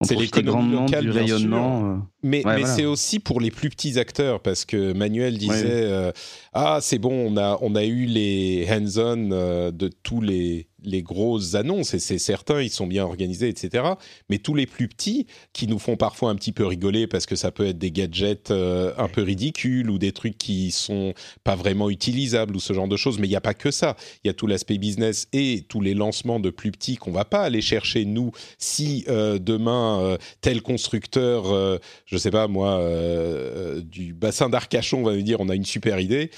on 0.00 0.06
profite 0.06 0.44
grandement 0.44 0.86
du 0.86 1.10
rayonnement. 1.10 1.92
Euh, 1.92 1.96
mais, 2.22 2.42
mais 2.44 2.64
c'est 2.64 2.84
aussi 2.84 3.18
pour 3.18 3.40
les 3.40 3.50
plus 3.50 3.70
petits 3.70 3.98
acteurs, 3.98 4.40
parce 4.40 4.64
que 4.64 4.92
Manuel 4.92 5.38
disait 5.38 6.12
Ah, 6.52 6.78
c'est 6.80 6.98
bon, 6.98 7.32
on 7.32 7.36
a, 7.36 7.58
on 7.62 7.74
a 7.74 7.84
eu 7.84 8.04
les 8.04 8.66
hands-on 8.70 9.70
de 9.72 9.90
tous 10.02 10.20
les 10.20 10.67
les 10.84 11.02
grosses 11.02 11.54
annonces, 11.54 11.94
et 11.94 11.98
c'est 11.98 12.18
certain, 12.18 12.62
ils 12.62 12.70
sont 12.70 12.86
bien 12.86 13.04
organisés, 13.04 13.48
etc. 13.48 13.84
Mais 14.28 14.38
tous 14.38 14.54
les 14.54 14.66
plus 14.66 14.88
petits, 14.88 15.26
qui 15.52 15.66
nous 15.66 15.78
font 15.78 15.96
parfois 15.96 16.30
un 16.30 16.36
petit 16.36 16.52
peu 16.52 16.66
rigoler 16.66 17.06
parce 17.06 17.26
que 17.26 17.36
ça 17.36 17.50
peut 17.50 17.66
être 17.66 17.78
des 17.78 17.90
gadgets 17.90 18.50
euh, 18.50 18.92
un 18.96 19.08
peu 19.08 19.22
ridicules 19.22 19.90
ou 19.90 19.98
des 19.98 20.12
trucs 20.12 20.38
qui 20.38 20.70
sont 20.70 21.14
pas 21.44 21.56
vraiment 21.56 21.90
utilisables 21.90 22.54
ou 22.54 22.60
ce 22.60 22.72
genre 22.72 22.88
de 22.88 22.96
choses. 22.96 23.18
Mais 23.18 23.26
il 23.26 23.30
n'y 23.30 23.36
a 23.36 23.40
pas 23.40 23.54
que 23.54 23.70
ça. 23.70 23.96
Il 24.24 24.28
y 24.28 24.30
a 24.30 24.34
tout 24.34 24.46
l'aspect 24.46 24.78
business 24.78 25.28
et 25.32 25.64
tous 25.68 25.80
les 25.80 25.94
lancements 25.94 26.40
de 26.40 26.50
plus 26.50 26.70
petits 26.70 26.96
qu'on 26.96 27.12
va 27.12 27.24
pas 27.24 27.42
aller 27.42 27.60
chercher 27.60 28.04
nous 28.04 28.30
si 28.58 29.04
euh, 29.08 29.38
demain 29.38 30.00
euh, 30.00 30.18
tel 30.40 30.62
constructeur, 30.62 31.78
je 32.06 32.16
sais 32.16 32.30
pas 32.30 32.48
moi, 32.48 32.82
du 33.82 34.12
bassin 34.12 34.48
d'Arcachon 34.48 35.02
va 35.02 35.14
nous 35.14 35.22
dire 35.22 35.40
on 35.40 35.48
a 35.48 35.54
une 35.54 35.64
super 35.64 36.00
idée 36.00 36.30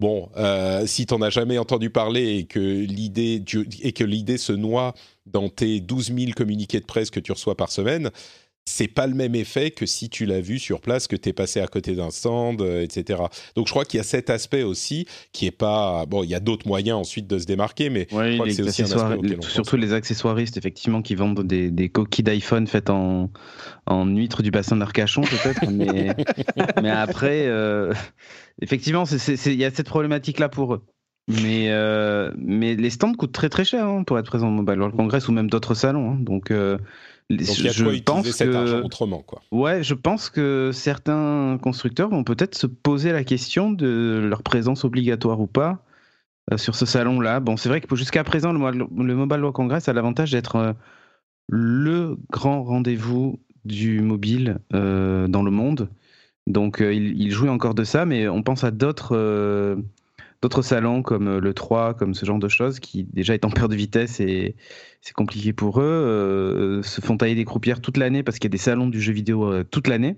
bon, 0.00 0.30
euh, 0.36 0.86
si 0.86 1.06
t'en 1.06 1.22
as 1.22 1.30
jamais 1.30 1.58
entendu 1.58 1.90
parler 1.90 2.38
et 2.38 2.44
que 2.44 2.58
l'idée 2.58 3.44
et 3.82 3.92
que 3.92 4.04
l'idée 4.04 4.38
se 4.38 4.52
noie 4.52 4.94
dans 5.26 5.48
tes 5.48 5.80
12 5.80 6.14
000 6.18 6.32
communiqués 6.34 6.80
de 6.80 6.86
presse 6.86 7.10
que 7.10 7.20
tu 7.20 7.30
reçois 7.30 7.56
par 7.56 7.70
semaine, 7.70 8.10
c'est 8.64 8.88
pas 8.88 9.06
le 9.06 9.14
même 9.14 9.34
effet 9.34 9.70
que 9.70 9.84
si 9.86 10.08
tu 10.08 10.26
l'as 10.26 10.40
vu 10.40 10.58
sur 10.58 10.80
place, 10.80 11.06
que 11.06 11.16
tu 11.16 11.30
es 11.30 11.32
passé 11.32 11.60
à 11.60 11.66
côté 11.66 11.94
d'un 11.94 12.10
stand, 12.10 12.60
euh, 12.62 12.82
etc. 12.82 13.20
Donc 13.56 13.66
je 13.66 13.72
crois 13.72 13.84
qu'il 13.84 13.98
y 13.98 14.00
a 14.00 14.04
cet 14.04 14.30
aspect 14.30 14.62
aussi 14.62 15.06
qui 15.32 15.46
est 15.46 15.50
pas 15.50 16.06
bon. 16.06 16.22
Il 16.22 16.30
y 16.30 16.34
a 16.34 16.40
d'autres 16.40 16.68
moyens 16.68 16.98
ensuite 16.98 17.26
de 17.26 17.38
se 17.38 17.46
démarquer, 17.46 17.90
mais 17.90 18.06
je 18.10 18.34
crois 18.34 18.46
que 18.46 18.52
c'est 18.52 18.62
aussi 18.62 18.82
un 18.82 19.12
aspect 19.12 19.36
surtout 19.40 19.76
les 19.76 19.92
accessoiristes 19.92 20.56
effectivement 20.56 21.02
qui 21.02 21.14
vendent 21.14 21.42
des, 21.42 21.88
coquilles 21.88 22.24
d'iPhone 22.24 22.66
faites 22.66 22.90
en 22.90 23.30
en 23.86 24.06
huître 24.06 24.42
du 24.42 24.50
bassin 24.50 24.76
d'Arcachon 24.76 25.22
peut-être, 25.22 25.66
mais 25.70 26.14
mais 26.80 26.90
après 26.90 27.46
euh, 27.46 27.92
effectivement 28.60 29.04
il 29.04 29.54
y 29.54 29.64
a 29.64 29.70
cette 29.70 29.88
problématique 29.88 30.38
là 30.38 30.48
pour 30.48 30.74
eux. 30.74 30.82
Mais, 31.28 31.70
euh, 31.70 32.32
mais 32.38 32.74
les 32.74 32.90
stands 32.90 33.12
coûtent 33.12 33.32
très 33.32 33.48
très 33.48 33.64
cher 33.64 33.86
hein, 33.86 34.02
pour 34.02 34.18
être 34.18 34.26
présent 34.26 34.48
au 34.48 34.52
Mobile 34.52 34.78
World 34.78 34.96
Congress 34.96 35.28
ou 35.28 35.32
même 35.32 35.48
d'autres 35.48 35.74
salons. 35.74 36.12
Hein. 36.12 36.18
Donc, 36.18 36.50
je 37.30 38.00
pense 38.00 38.28
cet 38.30 38.54
argent 38.54 38.82
autrement, 38.82 39.22
quoi? 39.22 39.42
Ouais, 39.52 39.84
je 39.84 39.94
pense 39.94 40.30
que 40.30 40.70
certains 40.72 41.58
constructeurs 41.62 42.08
vont 42.08 42.24
peut-être 42.24 42.56
se 42.56 42.66
poser 42.66 43.12
la 43.12 43.22
question 43.22 43.70
de 43.70 44.26
leur 44.28 44.42
présence 44.42 44.84
obligatoire 44.84 45.40
ou 45.40 45.46
pas 45.46 45.84
euh, 46.52 46.56
sur 46.56 46.74
ce 46.74 46.86
salon-là. 46.86 47.40
Bon, 47.40 47.56
c'est 47.56 47.68
vrai 47.68 47.80
que 47.80 47.94
jusqu'à 47.96 48.24
présent, 48.24 48.52
le, 48.52 48.58
Mobile 48.58 49.38
World 49.38 49.54
Congress 49.54 49.88
a 49.88 49.92
l'avantage 49.92 50.32
d'être 50.32 50.56
euh, 50.56 50.72
le 51.48 52.16
grand 52.30 52.64
rendez-vous 52.64 53.38
du 53.64 54.00
mobile 54.00 54.58
euh, 54.74 55.28
dans 55.28 55.42
le 55.42 55.50
monde. 55.50 55.88
Donc, 56.52 56.78
il, 56.80 57.20
il, 57.20 57.48
encore 57.48 57.74
de 57.74 57.84
ça, 57.84 58.04
mais 58.04 58.28
on 58.28 58.42
pense 58.42 58.64
à 58.64 58.70
d'autres 58.70 59.16
d'autres 60.42 60.62
salons 60.62 61.02
comme 61.02 61.28
euh, 61.28 61.40
le 61.40 61.54
3, 61.54 61.94
comme 61.94 62.14
ce 62.14 62.24
genre 62.24 62.38
de 62.38 62.48
choses, 62.48 62.80
qui 62.80 63.04
déjà 63.04 63.34
en 63.44 63.50
perte 63.50 63.70
de 63.70 63.76
vitesse 63.76 64.20
et 64.20 64.56
c'est 65.00 65.12
compliqué 65.12 65.52
pour 65.52 65.80
eux, 65.80 65.84
euh, 65.84 66.82
se 66.82 67.00
font 67.00 67.16
tailler 67.16 67.34
des 67.34 67.44
croupières 67.44 67.80
toute 67.80 67.96
l'année 67.96 68.22
parce 68.22 68.38
qu'il 68.38 68.48
y 68.48 68.52
a 68.52 68.56
des 68.56 68.58
salons 68.58 68.88
du 68.88 69.00
jeu 69.00 69.12
vidéo 69.12 69.52
euh, 69.52 69.64
toute 69.64 69.88
l'année. 69.88 70.16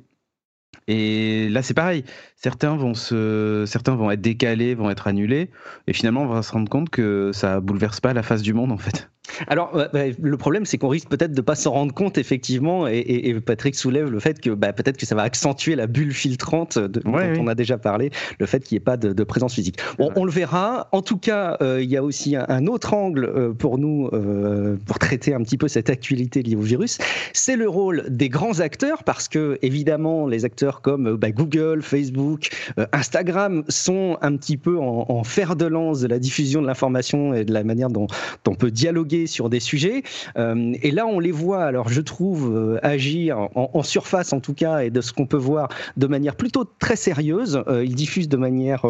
Et 0.88 1.48
là, 1.50 1.62
c'est 1.62 1.74
pareil. 1.74 2.02
Certains 2.34 2.76
vont, 2.76 2.94
se, 2.94 3.64
certains 3.66 3.94
vont 3.94 4.10
être 4.10 4.20
décalés, 4.20 4.74
vont 4.74 4.90
être 4.90 5.06
annulés. 5.06 5.50
Et 5.86 5.92
finalement, 5.92 6.22
on 6.22 6.26
va 6.26 6.42
se 6.42 6.50
rendre 6.50 6.68
compte 6.68 6.90
que 6.90 7.30
ça 7.32 7.60
bouleverse 7.60 8.00
pas 8.00 8.12
la 8.14 8.22
face 8.22 8.42
du 8.42 8.52
monde, 8.52 8.72
en 8.72 8.78
fait. 8.78 9.08
Alors, 9.46 9.72
bah, 9.92 10.00
le 10.20 10.36
problème, 10.36 10.66
c'est 10.66 10.78
qu'on 10.78 10.88
risque 10.88 11.08
peut-être 11.08 11.32
de 11.32 11.40
ne 11.40 11.44
pas 11.44 11.54
s'en 11.54 11.72
rendre 11.72 11.94
compte, 11.94 12.18
effectivement, 12.18 12.86
et, 12.86 13.34
Patrick 13.44 13.74
soulève 13.74 14.10
le 14.10 14.20
fait 14.20 14.40
que 14.40 14.50
bah, 14.50 14.72
peut-être 14.72 14.96
que 14.96 15.06
ça 15.06 15.14
va 15.14 15.22
accentuer 15.22 15.74
la 15.76 15.86
bulle 15.86 16.12
filtrante 16.12 16.78
de, 16.78 17.00
dont 17.00 17.12
on 17.14 17.46
a 17.46 17.54
déjà 17.54 17.78
parlé, 17.78 18.10
le 18.38 18.46
fait 18.46 18.60
qu'il 18.60 18.76
n'y 18.76 18.82
ait 18.82 18.84
pas 18.84 18.96
de, 18.96 19.24
présence 19.24 19.54
physique. 19.54 19.78
Bon, 19.98 20.10
on 20.16 20.24
le 20.24 20.30
verra. 20.30 20.88
En 20.92 21.02
tout 21.02 21.16
cas, 21.16 21.56
euh, 21.62 21.80
il 21.82 21.88
y 21.88 21.96
a 21.96 22.02
aussi 22.02 22.36
un, 22.36 22.66
autre 22.66 22.94
angle 22.94 23.24
euh, 23.24 23.52
pour 23.52 23.78
nous, 23.78 24.08
euh, 24.12 24.76
pour 24.86 24.98
traiter 24.98 25.34
un 25.34 25.42
petit 25.42 25.56
peu 25.56 25.68
cette 25.68 25.90
actualité 25.90 26.42
liée 26.42 26.56
au 26.56 26.60
virus, 26.60 26.98
c'est 27.32 27.56
le 27.56 27.68
rôle 27.68 28.04
des 28.08 28.28
grands 28.28 28.60
acteurs, 28.60 29.04
parce 29.04 29.28
que, 29.28 29.58
évidemment, 29.62 30.26
les 30.26 30.44
acteurs 30.44 30.80
comme 30.80 31.16
bah, 31.16 31.30
Google, 31.30 31.82
Facebook, 31.82 32.50
Instagram 32.92 33.64
sont 33.68 34.18
un 34.20 34.36
petit 34.36 34.56
peu 34.56 34.78
en, 34.78 35.22
fer 35.24 35.54
de 35.56 35.66
lance 35.66 36.00
de 36.00 36.08
la 36.08 36.18
diffusion 36.18 36.62
de 36.62 36.66
l'information 36.66 37.32
et 37.32 37.44
de 37.44 37.52
la 37.52 37.62
manière 37.62 37.90
dont 37.90 38.06
on 38.48 38.54
peut 38.54 38.70
dialoguer 38.70 39.11
sur 39.26 39.50
des 39.50 39.60
sujets. 39.60 40.02
Euh, 40.36 40.72
et 40.82 40.90
là, 40.90 41.06
on 41.06 41.18
les 41.18 41.32
voit, 41.32 41.64
alors 41.64 41.88
je 41.88 42.00
trouve, 42.00 42.50
euh, 42.54 42.78
agir 42.82 43.48
en, 43.54 43.82
surface 43.82 44.32
en 44.32 44.40
tout 44.40 44.54
cas, 44.54 44.80
et 44.80 44.90
de 44.90 45.00
ce 45.00 45.12
qu'on 45.12 45.26
peut 45.26 45.36
voir 45.36 45.68
de 45.96 46.06
manière 46.06 46.36
plutôt 46.36 46.64
très 46.78 46.96
sérieuse. 46.96 47.62
Euh, 47.68 47.84
ils 47.84 47.94
diffusent 47.94 48.28
de 48.28 48.36
manière 48.36 48.86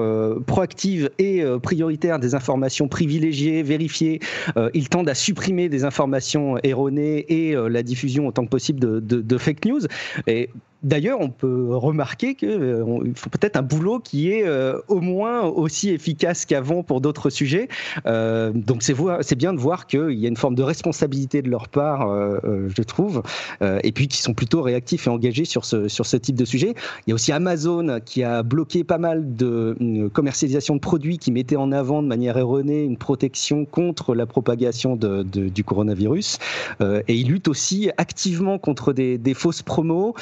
proactive 0.46 1.10
et 1.18 1.42
prioritaire 1.62 2.18
des 2.18 2.34
informations 2.34 2.88
privilégiées, 2.88 3.62
vérifiées. 3.62 4.20
ils 4.74 4.88
tendent 4.88 5.08
à 5.08 5.14
supprimer 5.14 5.68
des 5.68 5.84
informations 5.84 6.56
erronées 6.62 7.24
et 7.28 7.54
la 7.54 7.82
diffusion 7.82 8.26
autant 8.26 8.44
que 8.44 8.50
possible 8.50 8.80
de, 8.80 9.38
fake 9.38 9.64
news. 9.64 9.80
Et 10.26 10.50
D'ailleurs, 10.82 11.20
on 11.20 11.28
peut 11.28 11.76
remarquer 11.76 12.34
qu'il 12.34 12.48
euh, 12.48 13.12
faut 13.14 13.30
peut-être 13.30 13.56
un 13.56 13.62
boulot 13.62 14.00
qui 14.00 14.32
est 14.32 14.44
euh, 14.44 14.80
au 14.88 15.00
moins 15.00 15.42
aussi 15.42 15.90
efficace 15.90 16.44
qu'avant 16.44 16.82
pour 16.82 17.00
d'autres 17.00 17.30
sujets. 17.30 17.68
Euh, 18.06 18.50
donc 18.52 18.82
c'est 18.82 19.34
bien 19.36 19.52
de 19.52 19.60
voir 19.60 19.86
qu'il 19.86 20.18
y 20.18 20.24
a 20.24 20.28
une 20.28 20.36
forme 20.36 20.56
de 20.56 20.62
responsabilité 20.62 21.40
de 21.40 21.48
leur 21.48 21.68
part, 21.68 22.08
je 22.42 22.82
trouve, 22.82 23.22
et 23.60 23.92
puis 23.92 24.08
qui 24.08 24.18
sont 24.18 24.34
plutôt 24.34 24.62
réactifs 24.62 25.06
et 25.06 25.10
engagés 25.10 25.44
sur 25.44 25.64
ce, 25.64 26.16
type 26.16 26.36
de 26.36 26.44
sujet. 26.44 26.74
Il 27.06 27.10
y 27.10 27.12
a 27.12 27.14
aussi 27.14 27.32
Amazon 27.32 28.00
qui 28.04 28.22
a 28.22 28.42
bloqué 28.42 28.84
pas 28.84 28.98
mal 28.98 29.36
de 29.36 30.08
commercialisation 30.12 30.74
de 30.74 30.80
produits 30.80 31.18
qui 31.18 31.32
mettaient 31.32 31.56
en 31.56 31.72
avant 31.72 32.02
de 32.02 32.08
manière 32.08 32.36
erronée 32.36 32.82
une 32.82 32.96
protection 32.96 33.64
contre 33.64 34.14
la 34.14 34.26
propagation 34.26 34.96
du 34.96 35.64
coronavirus. 35.64 36.38
et 36.80 37.14
il 37.14 37.28
lutte 37.28 37.48
aussi 37.48 37.90
activement 37.96 38.58
contre 38.58 38.92
des 38.92 39.34
fausses 39.34 39.62
promos 39.62 40.14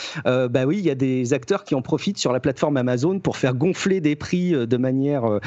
bah 0.51 0.67
oui, 0.67 0.79
il 0.79 0.85
y 0.85 0.91
a 0.91 0.95
des 0.95 1.33
acteurs 1.33 1.65
qui 1.65 1.75
en 1.75 1.83
profitent 1.83 2.19
sur 2.19 2.33
la 2.33 2.41
plateforme 2.41 2.77
Amazon 2.77 3.19
pour 3.19 3.37
faire 3.37 3.55
gonfler 3.55 4.01
des 4.01 4.17
prix 4.17 4.53
de 4.53 4.77
manière 4.77 5.41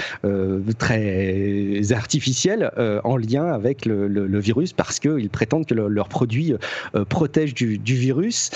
très 0.78 1.92
artificielle 1.92 2.72
en 3.04 3.18
lien 3.18 3.46
avec 3.46 3.86
le, 3.86 4.40
virus 4.40 4.74
parce 4.74 5.00
qu'ils 5.00 5.30
prétendent 5.30 5.66
que 5.66 5.74
leurs 5.74 6.10
produits 6.10 6.54
protègent 7.10 7.54
du, 7.54 7.78
virus. 7.78 8.52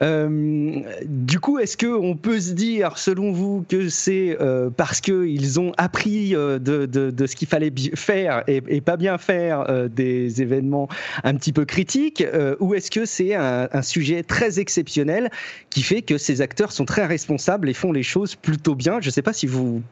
du 0.00 1.40
coup, 1.40 1.58
est-ce 1.58 1.76
qu'on 1.76 2.16
peut 2.16 2.40
se 2.40 2.52
dire, 2.52 2.98
selon 2.98 3.32
vous, 3.32 3.64
que 3.68 3.88
c'est 3.88 4.36
parce 4.76 5.00
qu'ils 5.00 5.60
ont 5.60 5.72
appris 5.76 6.30
de, 6.30 7.26
ce 7.26 7.36
qu'il 7.36 7.48
fallait 7.48 7.72
faire 7.94 8.42
et, 8.46 8.62
et, 8.68 8.80
pas 8.80 8.96
bien 8.96 9.18
faire 9.18 9.88
des 9.88 10.42
événements 10.42 10.88
un 11.24 11.34
petit 11.34 11.52
peu 11.52 11.64
critiques 11.64 12.24
ou 12.60 12.74
est-ce 12.74 12.90
que 12.90 13.04
c'est 13.04 13.34
un, 13.34 13.68
un 13.72 13.82
sujet 13.82 14.22
très 14.22 14.60
exceptionnel 14.60 15.30
qui 15.70 15.82
fait 15.90 16.02
que 16.02 16.18
ces 16.18 16.40
acteurs 16.40 16.70
sont 16.70 16.84
très 16.84 17.04
responsables 17.04 17.68
et 17.68 17.74
font 17.74 17.90
les 17.90 18.04
choses 18.04 18.36
plutôt 18.36 18.76
bien. 18.76 19.00
Je 19.00 19.08
ne 19.08 19.10
sais 19.12 19.22
pas 19.22 19.32
si 19.32 19.48
vous, 19.48 19.82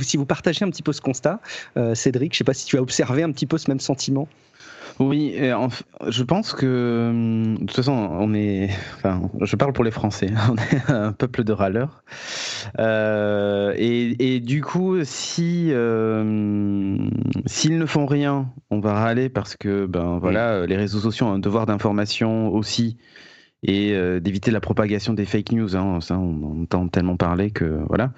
si 0.00 0.16
vous 0.16 0.24
partagez 0.24 0.64
un 0.64 0.70
petit 0.70 0.82
peu 0.82 0.94
ce 0.94 1.02
constat, 1.02 1.40
euh, 1.76 1.94
Cédric. 1.94 2.32
Je 2.32 2.36
ne 2.36 2.38
sais 2.38 2.44
pas 2.44 2.54
si 2.54 2.64
tu 2.64 2.78
as 2.78 2.82
observé 2.82 3.22
un 3.22 3.30
petit 3.30 3.44
peu 3.44 3.58
ce 3.58 3.70
même 3.70 3.80
sentiment. 3.80 4.26
Oui, 5.00 5.36
je 6.06 6.22
pense 6.22 6.52
que 6.52 7.08
hum, 7.10 7.54
de 7.56 7.60
toute 7.60 7.76
façon, 7.76 7.92
on 7.92 8.32
est, 8.32 8.70
enfin, 8.96 9.28
je 9.42 9.56
parle 9.56 9.74
pour 9.74 9.84
les 9.84 9.90
Français, 9.90 10.30
on 10.50 10.56
est 10.56 10.90
un 10.90 11.12
peuple 11.12 11.44
de 11.44 11.52
râleurs. 11.52 12.04
Euh, 12.78 13.74
et, 13.76 14.40
du 14.40 14.62
coup, 14.62 14.96
si 15.04 15.68
euh, 15.72 16.96
s'ils 17.44 17.76
ne 17.76 17.86
font 17.86 18.06
rien, 18.06 18.48
on 18.70 18.80
va 18.80 18.94
râler 18.94 19.28
parce 19.28 19.56
que 19.56 19.84
ben 19.84 20.18
voilà, 20.20 20.64
les 20.64 20.76
réseaux 20.76 21.00
sociaux 21.00 21.26
ont 21.26 21.32
un 21.32 21.38
devoir 21.38 21.66
d'information 21.66 22.48
aussi 22.48 22.96
et 23.64 23.94
euh, 23.94 24.20
d'éviter 24.20 24.50
la 24.50 24.60
propagation 24.60 25.14
des 25.14 25.24
fake 25.24 25.52
news. 25.52 25.74
Hein. 25.74 26.00
Ça, 26.00 26.18
on 26.18 26.62
entend 26.62 26.86
tellement 26.88 27.16
parler 27.16 27.50
que 27.50 27.80
voilà, 27.88 28.12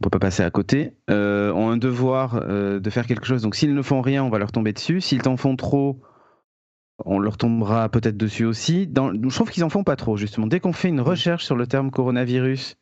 on 0.00 0.04
peut 0.04 0.10
pas 0.10 0.20
passer 0.20 0.44
à 0.44 0.50
côté. 0.50 0.92
Euh, 1.10 1.52
ont 1.52 1.70
un 1.70 1.76
devoir 1.76 2.40
euh, 2.42 2.78
de 2.78 2.90
faire 2.90 3.06
quelque 3.06 3.26
chose. 3.26 3.42
Donc 3.42 3.56
s'ils 3.56 3.74
ne 3.74 3.82
font 3.82 4.00
rien, 4.00 4.22
on 4.22 4.30
va 4.30 4.38
leur 4.38 4.52
tomber 4.52 4.72
dessus. 4.72 5.00
S'ils 5.00 5.22
t'en 5.22 5.36
font 5.36 5.56
trop, 5.56 6.00
on 7.04 7.18
leur 7.18 7.36
tombera 7.36 7.88
peut-être 7.88 8.16
dessus 8.16 8.44
aussi. 8.44 8.86
Dans, 8.86 9.12
je 9.12 9.34
trouve 9.34 9.50
qu'ils 9.50 9.64
en 9.64 9.68
font 9.68 9.84
pas 9.84 9.96
trop 9.96 10.16
justement. 10.16 10.46
Dès 10.46 10.60
qu'on 10.60 10.72
fait 10.72 10.88
une 10.88 11.00
recherche 11.00 11.44
sur 11.44 11.56
le 11.56 11.66
terme 11.66 11.90
coronavirus, 11.90 12.76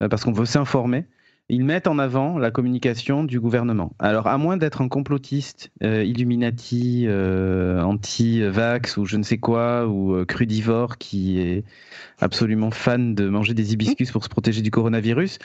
parce 0.00 0.24
qu'on 0.24 0.32
veut 0.32 0.44
s'informer, 0.44 1.06
ils 1.48 1.64
mettent 1.64 1.86
en 1.86 1.98
avant 1.98 2.38
la 2.38 2.50
communication 2.50 3.22
du 3.22 3.38
gouvernement. 3.38 3.92
Alors, 3.98 4.26
à 4.26 4.38
moins 4.38 4.56
d'être 4.56 4.80
un 4.80 4.88
complotiste, 4.88 5.70
euh, 5.82 6.02
Illuminati, 6.02 7.04
euh, 7.06 7.82
anti-vax 7.82 8.96
ou 8.96 9.04
je 9.04 9.16
ne 9.16 9.22
sais 9.22 9.38
quoi, 9.38 9.86
ou 9.86 10.14
euh, 10.14 10.24
crudivore 10.24 10.96
qui 10.96 11.40
est 11.40 11.64
absolument 12.18 12.70
fan 12.70 13.14
de 13.14 13.28
manger 13.28 13.52
des 13.52 13.74
hibiscus 13.74 14.10
pour 14.10 14.24
se 14.24 14.30
protéger 14.30 14.62
du 14.62 14.70
coronavirus, 14.70 15.38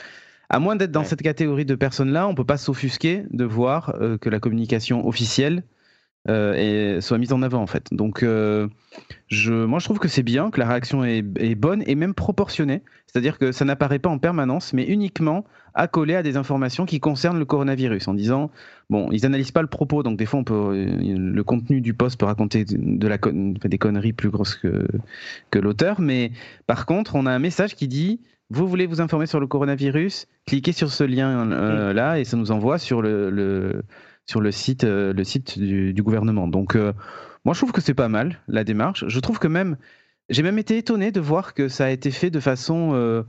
à 0.49 0.59
moins 0.59 0.75
d'être 0.75 0.91
dans 0.91 1.03
cette 1.03 1.21
catégorie 1.21 1.65
de 1.65 1.75
personnes-là, 1.75 2.27
on 2.27 2.31
ne 2.31 2.35
peut 2.35 2.45
pas 2.45 2.57
s'offusquer 2.57 3.25
de 3.29 3.43
voir 3.43 3.93
que 4.19 4.29
la 4.29 4.39
communication 4.39 5.07
officielle 5.07 5.63
et 6.27 6.99
soit 7.01 7.17
mise 7.17 7.33
en 7.33 7.41
avant 7.41 7.61
en 7.61 7.67
fait. 7.67 7.87
Donc, 7.91 8.23
je, 8.23 9.65
moi, 9.65 9.79
je 9.79 9.85
trouve 9.85 9.99
que 9.99 10.07
c'est 10.07 10.23
bien, 10.23 10.51
que 10.51 10.59
la 10.59 10.67
réaction 10.67 11.03
est, 11.03 11.23
est 11.37 11.55
bonne 11.55 11.83
et 11.87 11.95
même 11.95 12.13
proportionnée. 12.13 12.83
C'est-à-dire 13.07 13.39
que 13.39 13.51
ça 13.51 13.65
n'apparaît 13.65 13.97
pas 13.97 14.09
en 14.09 14.19
permanence, 14.19 14.73
mais 14.73 14.85
uniquement 14.85 15.43
accolé 15.73 16.15
à 16.15 16.23
des 16.23 16.37
informations 16.37 16.85
qui 16.85 16.99
concernent 16.99 17.39
le 17.39 17.45
coronavirus, 17.45 18.07
en 18.07 18.13
disant 18.13 18.51
bon, 18.89 19.09
ils 19.11 19.25
analysent 19.25 19.51
pas 19.51 19.61
le 19.61 19.67
propos, 19.67 20.03
donc 20.03 20.17
des 20.17 20.25
fois 20.25 20.39
on 20.39 20.43
peut 20.43 20.53
euh, 20.53 21.15
le 21.17 21.43
contenu 21.43 21.81
du 21.81 21.93
poste 21.93 22.19
peut 22.19 22.25
raconter 22.25 22.65
de 22.65 23.07
la 23.07 23.17
des 23.17 23.77
conneries 23.77 24.13
plus 24.13 24.29
grosses 24.29 24.55
que 24.55 24.87
que 25.51 25.59
l'auteur, 25.59 26.01
mais 26.01 26.31
par 26.67 26.85
contre 26.85 27.15
on 27.15 27.25
a 27.25 27.31
un 27.31 27.39
message 27.39 27.75
qui 27.75 27.87
dit 27.87 28.21
vous 28.51 28.67
voulez 28.67 28.87
vous 28.87 28.99
informer 28.99 29.27
sur 29.27 29.39
le 29.39 29.47
coronavirus, 29.47 30.27
cliquez 30.45 30.71
sur 30.71 30.91
ce 30.91 31.03
lien 31.03 31.51
euh, 31.51 31.93
là 31.93 32.19
et 32.19 32.25
ça 32.25 32.35
nous 32.35 32.51
envoie 32.51 32.77
sur 32.79 33.01
le, 33.01 33.83
sur 34.29 34.41
le 34.41 34.51
site 34.51 34.83
euh, 34.83 35.13
le 35.13 35.23
site 35.23 35.57
du, 35.59 36.01
gouvernement. 36.01 36.47
Donc 36.47 36.75
moi 36.75 37.53
je 37.53 37.59
trouve 37.59 37.71
que 37.71 37.81
c'est 37.81 37.93
pas 37.93 38.09
mal 38.09 38.39
la 38.47 38.63
démarche. 38.63 39.05
Je 39.07 39.19
trouve 39.19 39.39
que 39.39 39.47
même 39.47 39.77
j'ai 40.29 40.43
même 40.43 40.59
été 40.59 40.77
étonné 40.77 41.11
de 41.11 41.19
voir 41.19 41.53
que 41.53 41.67
ça 41.67 41.85
a 41.85 41.89
été 41.89 42.11
fait 42.11 42.29
de 42.29 42.39
façon 42.39 43.23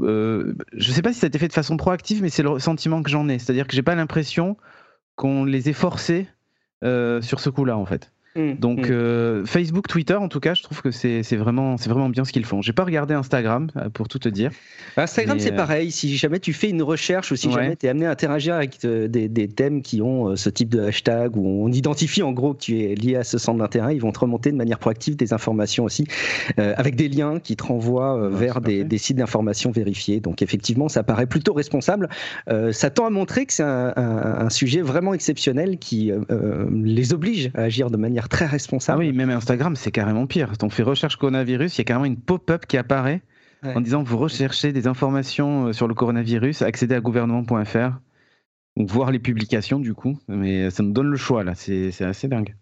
euh, 0.00 0.54
je 0.72 0.88
ne 0.88 0.94
sais 0.94 1.02
pas 1.02 1.12
si 1.12 1.18
ça 1.18 1.26
a 1.26 1.28
été 1.28 1.38
fait 1.38 1.48
de 1.48 1.52
façon 1.52 1.76
proactive, 1.76 2.22
mais 2.22 2.30
c'est 2.30 2.42
le 2.42 2.58
sentiment 2.58 3.02
que 3.02 3.10
j'en 3.10 3.28
ai. 3.28 3.38
C'est-à-dire 3.38 3.66
que 3.66 3.74
j'ai 3.74 3.82
pas 3.82 3.94
l'impression 3.94 4.56
qu'on 5.16 5.44
les 5.44 5.68
ait 5.68 5.74
forcés 5.74 6.28
euh, 6.84 7.20
sur 7.20 7.40
ce 7.40 7.50
coup-là, 7.50 7.76
en 7.76 7.86
fait. 7.86 8.12
Mm. 8.34 8.54
Donc 8.54 8.88
mm. 8.88 8.92
Euh, 8.92 9.44
Facebook, 9.44 9.88
Twitter, 9.88 10.14
en 10.14 10.28
tout 10.28 10.40
cas, 10.40 10.54
je 10.54 10.62
trouve 10.62 10.82
que 10.82 10.90
c'est 10.90 11.22
vraiment, 11.36 11.76
vraiment 11.76 12.08
bien 12.08 12.24
ce 12.24 12.32
qu'ils 12.32 12.44
font. 12.44 12.62
J'ai 12.62 12.72
pas 12.72 12.84
regardé 12.84 13.14
Instagram 13.14 13.68
euh, 13.76 13.88
pour 13.90 14.08
tout 14.08 14.18
te 14.18 14.28
dire. 14.28 14.50
Instagram, 14.96 15.38
c'est 15.38 15.52
euh, 15.52 15.56
pareil. 15.56 15.90
Si 15.90 16.16
jamais 16.16 16.40
tu 16.40 16.52
fais 16.52 16.70
une 16.70 16.82
recherche 16.82 17.32
ou 17.32 17.36
si 17.36 17.50
jamais 17.50 17.76
tu 17.76 17.86
es 17.86 17.88
amené 17.88 18.06
à 18.06 18.10
interagir 18.10 18.54
avec 18.54 18.80
des, 18.84 19.28
des, 19.28 19.48
thèmes 19.48 19.82
qui 19.82 20.00
ont 20.00 20.36
ce 20.36 20.48
type 20.48 20.68
de 20.70 20.80
hashtag 20.80 21.36
où 21.36 21.46
on 21.46 21.70
identifie 21.70 22.22
en 22.22 22.32
gros 22.32 22.54
que 22.54 22.60
tu 22.60 22.80
es 22.80 22.94
lié 22.94 23.16
à 23.16 23.24
ce 23.24 23.38
centre 23.38 23.58
d'intérêt, 23.58 23.94
ils 23.94 24.00
vont 24.00 24.12
te 24.12 24.20
remonter 24.20 24.50
de 24.50 24.56
manière 24.56 24.78
proactive 24.78 25.16
des 25.16 25.32
informations 25.32 25.84
aussi 25.84 26.06
avec 26.56 26.96
des 26.96 27.08
liens 27.08 27.38
qui 27.38 27.56
te 27.56 27.64
renvoient 27.64 28.28
vers 28.30 28.60
des, 28.60 28.84
des, 28.84 28.98
sites 28.98 29.18
d'information 29.18 29.70
vérifiés. 29.70 30.20
Donc 30.20 30.42
effectivement, 30.42 30.88
ça 30.88 31.02
paraît 31.02 31.26
plutôt 31.26 31.52
responsable. 31.52 32.08
ça 32.72 32.90
tend 32.90 33.06
à 33.06 33.10
montrer 33.10 33.46
que 33.46 33.52
c'est 33.52 33.62
un, 33.62 33.92
un, 33.96 34.46
un, 34.46 34.50
sujet 34.50 34.80
vraiment 34.80 35.12
exceptionnel 35.14 35.78
qui 35.78 36.12
les 36.72 37.12
oblige 37.12 37.50
à 37.54 37.62
agir 37.62 37.90
de 37.90 37.96
manière 37.96 38.21
très 38.28 38.46
responsable. 38.46 39.02
Ah 39.02 39.06
oui, 39.06 39.12
même 39.12 39.30
Instagram, 39.30 39.76
c'est 39.76 39.90
carrément 39.90 40.26
pire. 40.26 40.52
On 40.62 40.70
fait 40.70 40.82
recherche 40.82 41.16
coronavirus, 41.16 41.76
il 41.76 41.78
y 41.78 41.82
a 41.82 41.84
carrément 41.84 42.04
une 42.04 42.20
pop-up 42.20 42.66
qui 42.66 42.76
apparaît 42.76 43.22
en 43.64 43.80
disant 43.80 44.02
vous 44.02 44.18
recherchez 44.18 44.72
des 44.72 44.86
informations 44.86 45.68
euh, 45.68 45.72
sur 45.72 45.86
le 45.86 45.94
coronavirus, 45.94 46.62
accédez 46.62 46.96
à 46.96 47.00
gouvernement.fr, 47.00 48.00
voir 48.76 49.10
les 49.12 49.20
publications 49.20 49.78
du 49.78 49.94
coup. 49.94 50.18
Mais 50.28 50.70
ça 50.70 50.82
nous 50.82 50.92
donne 50.92 51.08
le 51.08 51.16
choix 51.16 51.44
là, 51.44 51.54
c'est 51.54 52.02
assez 52.02 52.28
dingue. 52.28 52.56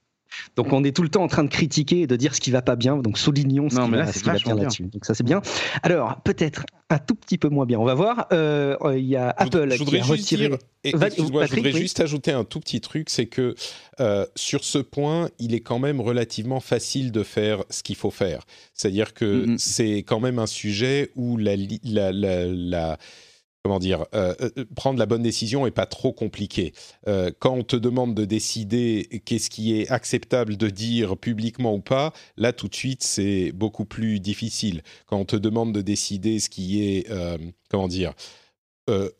Donc 0.56 0.72
on 0.72 0.84
est 0.84 0.94
tout 0.94 1.02
le 1.02 1.08
temps 1.08 1.22
en 1.22 1.28
train 1.28 1.44
de 1.44 1.48
critiquer 1.48 2.02
et 2.02 2.06
de 2.06 2.16
dire 2.16 2.34
ce 2.34 2.40
qui 2.40 2.50
va 2.50 2.62
pas 2.62 2.76
bien. 2.76 2.96
Donc 2.96 3.18
soulignons 3.18 3.68
ce, 3.68 3.76
qui, 3.76 4.24
va, 4.24 4.34
bien 4.34 4.54
là-dessus. 4.54 4.84
Donc 4.84 5.04
ça 5.04 5.14
c'est 5.14 5.24
bien. 5.24 5.40
Alors 5.82 6.20
peut-être 6.22 6.64
un 6.88 6.98
tout 6.98 7.14
petit 7.14 7.38
peu 7.38 7.48
moins 7.48 7.66
bien. 7.66 7.78
On 7.78 7.84
va 7.84 7.94
voir. 7.94 8.26
Euh, 8.32 8.76
il 8.96 9.06
y 9.06 9.16
a 9.16 9.30
Apple 9.36 9.68
qui 9.76 9.98
a 9.98 10.04
retiré. 10.04 10.50
je 10.84 11.22
voudrais 11.22 11.72
juste 11.72 12.00
ajouter 12.00 12.32
un 12.32 12.44
tout 12.44 12.60
petit 12.60 12.80
truc, 12.80 13.10
c'est 13.10 13.26
que 13.26 13.54
euh, 14.00 14.26
sur 14.34 14.64
ce 14.64 14.78
point, 14.78 15.30
il 15.38 15.54
est 15.54 15.60
quand 15.60 15.78
même 15.78 16.00
relativement 16.00 16.60
facile 16.60 17.12
de 17.12 17.22
faire 17.22 17.64
ce 17.70 17.82
qu'il 17.82 17.96
faut 17.96 18.10
faire. 18.10 18.44
C'est-à-dire 18.74 19.14
que 19.14 19.46
mm-hmm. 19.46 19.58
c'est 19.58 19.98
quand 19.98 20.20
même 20.20 20.38
un 20.38 20.46
sujet 20.46 21.10
où 21.14 21.36
la, 21.36 21.54
la, 21.84 22.12
la 22.12 22.98
comment 23.62 23.78
dire, 23.78 24.06
euh, 24.14 24.34
euh, 24.40 24.64
prendre 24.74 24.98
la 24.98 25.06
bonne 25.06 25.22
décision 25.22 25.66
est 25.66 25.70
pas 25.70 25.86
trop 25.86 26.12
compliqué. 26.12 26.72
Euh, 27.08 27.30
quand 27.38 27.54
on 27.54 27.62
te 27.62 27.76
demande 27.76 28.14
de 28.14 28.24
décider 28.24 29.22
qu'est-ce 29.24 29.50
qui 29.50 29.78
est 29.78 29.90
acceptable 29.90 30.56
de 30.56 30.68
dire 30.70 31.16
publiquement 31.16 31.74
ou 31.74 31.80
pas, 31.80 32.12
là 32.36 32.52
tout 32.52 32.68
de 32.68 32.74
suite 32.74 33.02
c'est 33.02 33.52
beaucoup 33.52 33.84
plus 33.84 34.20
difficile. 34.20 34.82
Quand 35.06 35.18
on 35.18 35.24
te 35.24 35.36
demande 35.36 35.74
de 35.74 35.82
décider 35.82 36.40
ce 36.40 36.48
qui 36.48 36.82
est, 36.82 37.10
comment 37.68 37.88
dire, 37.88 38.14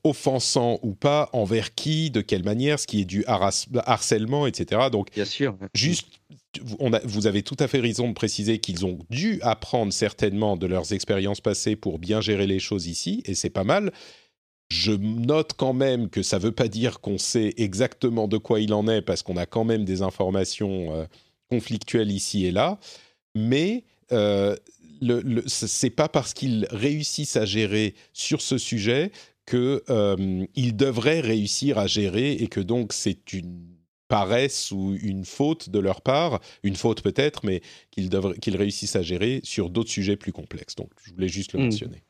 offensant 0.03 0.81
ou 0.83 0.95
pas, 0.95 1.29
envers 1.33 1.75
qui, 1.75 2.11
de 2.11 2.21
quelle 2.21 2.43
manière, 2.43 2.81
ce 2.81 2.87
qui 2.87 3.03
est 3.03 3.05
du 3.05 3.25
harcèlement, 3.27 4.47
etc. 4.47 4.89
Donc, 4.91 5.13
bien 5.15 5.25
sûr, 5.25 5.57
juste, 5.75 6.09
on 6.81 6.93
a, 6.93 7.01
vous 7.05 7.29
avez 7.29 7.43
tout 7.43 7.57
à 7.61 7.69
fait 7.69 7.79
raison 7.79 8.09
de 8.09 8.15
préciser 8.15 8.59
qu'ils 8.59 8.85
ont 8.85 8.99
dû 9.11 9.39
apprendre 9.43 9.93
certainement 9.93 10.57
de 10.57 10.67
leurs 10.67 10.93
expériences 10.93 11.41
passées 11.41 11.77
pour 11.77 11.99
bien 12.01 12.21
gérer 12.21 12.49
les 12.49 12.59
choses 12.59 12.87
ici, 12.87 13.23
et 13.27 13.35
c'est 13.35 13.51
pas 13.51 13.65
mal. 13.65 13.93
Je 14.71 14.93
note 14.93 15.55
quand 15.57 15.73
même 15.73 16.09
que 16.09 16.23
ça 16.23 16.39
ne 16.39 16.43
veut 16.43 16.53
pas 16.53 16.69
dire 16.69 17.01
qu'on 17.01 17.19
sait 17.19 17.55
exactement 17.57 18.29
de 18.29 18.39
quoi 18.39 18.61
il 18.61 18.73
en 18.73 18.87
est, 18.87 19.03
parce 19.03 19.23
qu'on 19.23 19.37
a 19.37 19.47
quand 19.47 19.65
même 19.65 19.85
des 19.85 20.03
informations 20.03 20.95
euh, 20.95 21.05
conflictuelles 21.51 22.13
ici 22.13 22.47
et 22.47 22.53
là. 22.53 22.79
Mais 23.35 23.85
euh, 24.13 24.55
ce 25.03 25.87
n'est 25.87 25.91
pas 25.91 26.09
parce 26.09 26.35
qu'ils 26.35 26.69
réussissent 26.71 27.37
à 27.37 27.45
gérer 27.45 27.95
sur 28.13 28.41
ce 28.41 28.59
sujet 28.59 29.11
qu'ils 29.47 29.81
euh, 29.91 30.47
devraient 30.57 31.21
réussir 31.21 31.79
à 31.79 31.89
gérer 31.89 32.33
et 32.33 32.47
que 32.47 32.61
donc 32.61 32.93
c'est 32.93 33.33
une 33.33 33.67
paresse 34.07 34.71
ou 34.71 34.97
une 35.03 35.25
faute 35.25 35.71
de 35.71 35.79
leur 35.79 36.01
part, 36.01 36.41
une 36.63 36.77
faute 36.77 37.03
peut-être, 37.03 37.45
mais 37.45 37.61
qu'ils 37.91 38.57
réussissent 38.57 38.97
à 38.97 39.03
gérer 39.03 39.41
sur 39.43 39.71
d'autres 39.71 39.91
sujets 39.91 40.17
plus 40.17 40.33
complexes. 40.33 40.77
Donc 40.77 40.91
je 41.05 41.13
voulais 41.13 41.29
juste 41.29 41.55
le 41.55 41.61
mmh. 41.61 41.65
mentionner. 41.65 42.03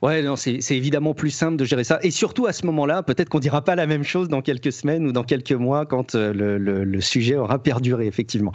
Ouais, 0.00 0.22
non, 0.22 0.36
c'est 0.36 0.58
évidemment 0.70 1.12
plus 1.12 1.30
simple 1.30 1.56
de 1.56 1.64
gérer 1.64 1.84
ça. 1.84 1.98
Et 2.02 2.10
surtout 2.10 2.46
à 2.46 2.52
ce 2.52 2.64
moment-là, 2.66 3.02
peut-être 3.02 3.28
qu'on 3.28 3.40
dira 3.40 3.62
pas 3.62 3.76
la 3.76 3.86
même 3.86 4.04
chose 4.04 4.28
dans 4.28 4.40
quelques 4.40 4.72
semaines 4.72 5.06
ou 5.06 5.12
dans 5.12 5.22
quelques 5.22 5.52
mois 5.52 5.84
quand 5.84 6.14
euh, 6.14 6.32
le, 6.32 7.00
sujet 7.00 7.36
aura 7.36 7.58
perduré, 7.62 8.06
effectivement. 8.06 8.52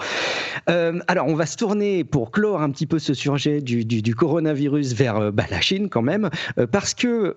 Euh, 0.70 1.00
alors, 1.08 1.28
on 1.28 1.36
va 1.36 1.46
se 1.46 1.58
tourner 1.58 2.04
pour 2.04 2.32
clore 2.32 2.62
un 2.62 2.72
petit 2.72 2.88
peu 2.88 2.98
ce 2.98 3.14
sujet 3.14 3.62
du, 3.62 4.16
coronavirus 4.16 4.94
vers 4.94 5.18
euh, 5.18 5.32
bah, 5.32 5.46
la 5.52 5.62
Chine 5.62 5.90
quand 5.90 6.02
même, 6.02 6.30
parce 6.72 6.94
que 6.94 7.36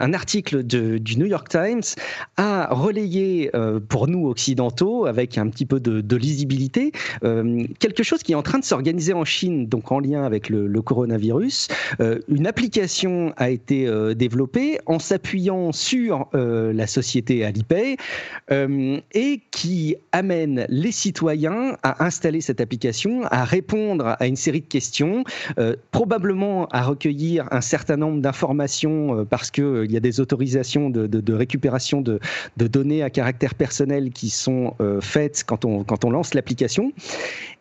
un 0.00 0.12
article 0.12 0.62
du 0.62 1.16
New 1.16 1.26
York 1.26 1.48
Times 1.48 1.82
a 2.36 2.68
relayé 2.70 3.50
pour 3.88 4.08
nous 4.08 4.28
occidentaux, 4.28 5.06
avec 5.06 5.38
un 5.38 5.48
petit 5.48 5.66
peu 5.66 5.78
de, 5.78 6.16
lisibilité, 6.16 6.92
quelque 7.78 8.02
chose 8.02 8.22
qui 8.22 8.32
est 8.32 8.36
en 8.36 8.42
train 8.42 8.58
de 8.58 8.64
s'organiser 8.64 9.12
en 9.12 9.24
Chine, 9.24 9.66
donc 9.66 9.92
en 9.92 10.00
lien 10.00 10.24
avec 10.24 10.48
le, 10.48 10.80
coronavirus, 10.80 11.68
une 12.46 12.50
application 12.50 13.34
a 13.38 13.50
été 13.50 13.88
euh, 13.88 14.14
développée 14.14 14.78
en 14.86 15.00
s'appuyant 15.00 15.72
sur 15.72 16.28
euh, 16.32 16.72
la 16.72 16.86
société 16.86 17.44
Alipay 17.44 17.96
euh, 18.52 19.00
et 19.14 19.40
qui 19.50 19.96
amène 20.12 20.64
les 20.68 20.92
citoyens 20.92 21.76
à 21.82 22.04
installer 22.04 22.40
cette 22.40 22.60
application, 22.60 23.24
à 23.32 23.44
répondre 23.44 24.14
à 24.20 24.28
une 24.28 24.36
série 24.36 24.60
de 24.60 24.66
questions, 24.66 25.24
probablement 25.90 26.66
à 26.68 26.84
recueillir 26.84 27.48
un 27.50 27.60
certain 27.60 27.96
nombre 27.96 28.20
d'informations 28.20 29.26
parce 29.28 29.50
qu'il 29.50 29.90
y 29.90 29.96
a 29.96 30.00
des 30.00 30.20
autorisations 30.20 30.88
de, 30.88 31.32
récupération 31.32 32.00
de, 32.00 32.20
données 32.56 33.02
à 33.02 33.10
caractère 33.10 33.56
personnel 33.56 34.10
qui 34.10 34.30
sont 34.30 34.74
faites 35.00 35.42
quand 35.44 35.64
on, 35.64 35.82
quand 35.82 36.04
on 36.04 36.10
lance 36.10 36.34
l'application. 36.34 36.92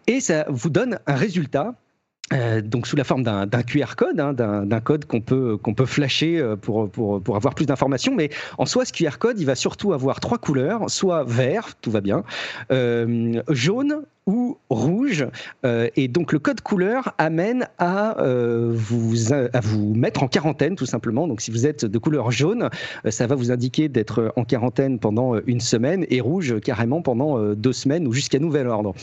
Et 0.07 0.19
ça 0.19 0.45
vous 0.49 0.69
donne 0.69 0.99
un 1.07 1.15
résultat 1.15 1.73
euh, 2.33 2.61
donc 2.61 2.87
sous 2.87 2.95
la 2.95 3.03
forme 3.03 3.23
d'un 3.23 3.63
QR 3.63 3.95
code, 3.95 4.19
hein, 4.19 4.33
d'un 4.33 4.79
code 4.79 5.05
qu'on 5.05 5.21
peut 5.21 5.85
flasher 5.85 6.39
euh, 6.39 6.55
pour 6.55 7.35
avoir 7.35 7.53
plus 7.53 7.65
d'informations. 7.65 8.15
Mais 8.15 8.29
en 8.57 8.65
soi, 8.65 8.85
ce 8.85 8.93
QR 8.93 9.17
code, 9.19 9.39
il 9.39 9.45
va 9.45 9.55
surtout 9.55 9.93
avoir 9.93 10.19
trois 10.19 10.39
couleurs, 10.39 10.89
soit 10.89 11.23
vert, 11.23 11.75
tout 11.81 11.91
va 11.91 12.01
bien, 12.01 12.23
euh, 12.71 13.41
jaune 13.49 14.01
ou 14.27 14.57
rouge. 14.69 15.27
Euh, 15.65 15.89
et 15.95 16.07
donc 16.07 16.33
le 16.33 16.39
code 16.39 16.61
couleur 16.61 17.13
amène 17.17 17.67
à, 17.77 18.19
euh, 18.21 18.71
vous, 18.73 19.33
à 19.33 19.59
vous 19.59 19.93
mettre 19.93 20.23
en 20.23 20.27
quarantaine 20.27 20.75
tout 20.75 20.85
simplement. 20.85 21.27
Donc 21.27 21.41
si 21.41 21.51
vous 21.51 21.67
êtes 21.67 21.85
de 21.85 21.97
couleur 21.97 22.31
jaune, 22.31 22.69
euh, 23.05 23.11
ça 23.11 23.27
va 23.27 23.35
vous 23.35 23.51
indiquer 23.51 23.87
d'être 23.87 24.33
en 24.35 24.43
quarantaine 24.43 24.99
pendant 24.99 25.35
une 25.45 25.59
semaine 25.59 26.05
et 26.09 26.21
rouge 26.21 26.59
carrément 26.61 27.01
pendant 27.01 27.53
deux 27.53 27.73
semaines 27.73 28.07
ou 28.07 28.13
jusqu'à 28.13 28.39
nouvel 28.39 28.67
ordre. 28.67 28.93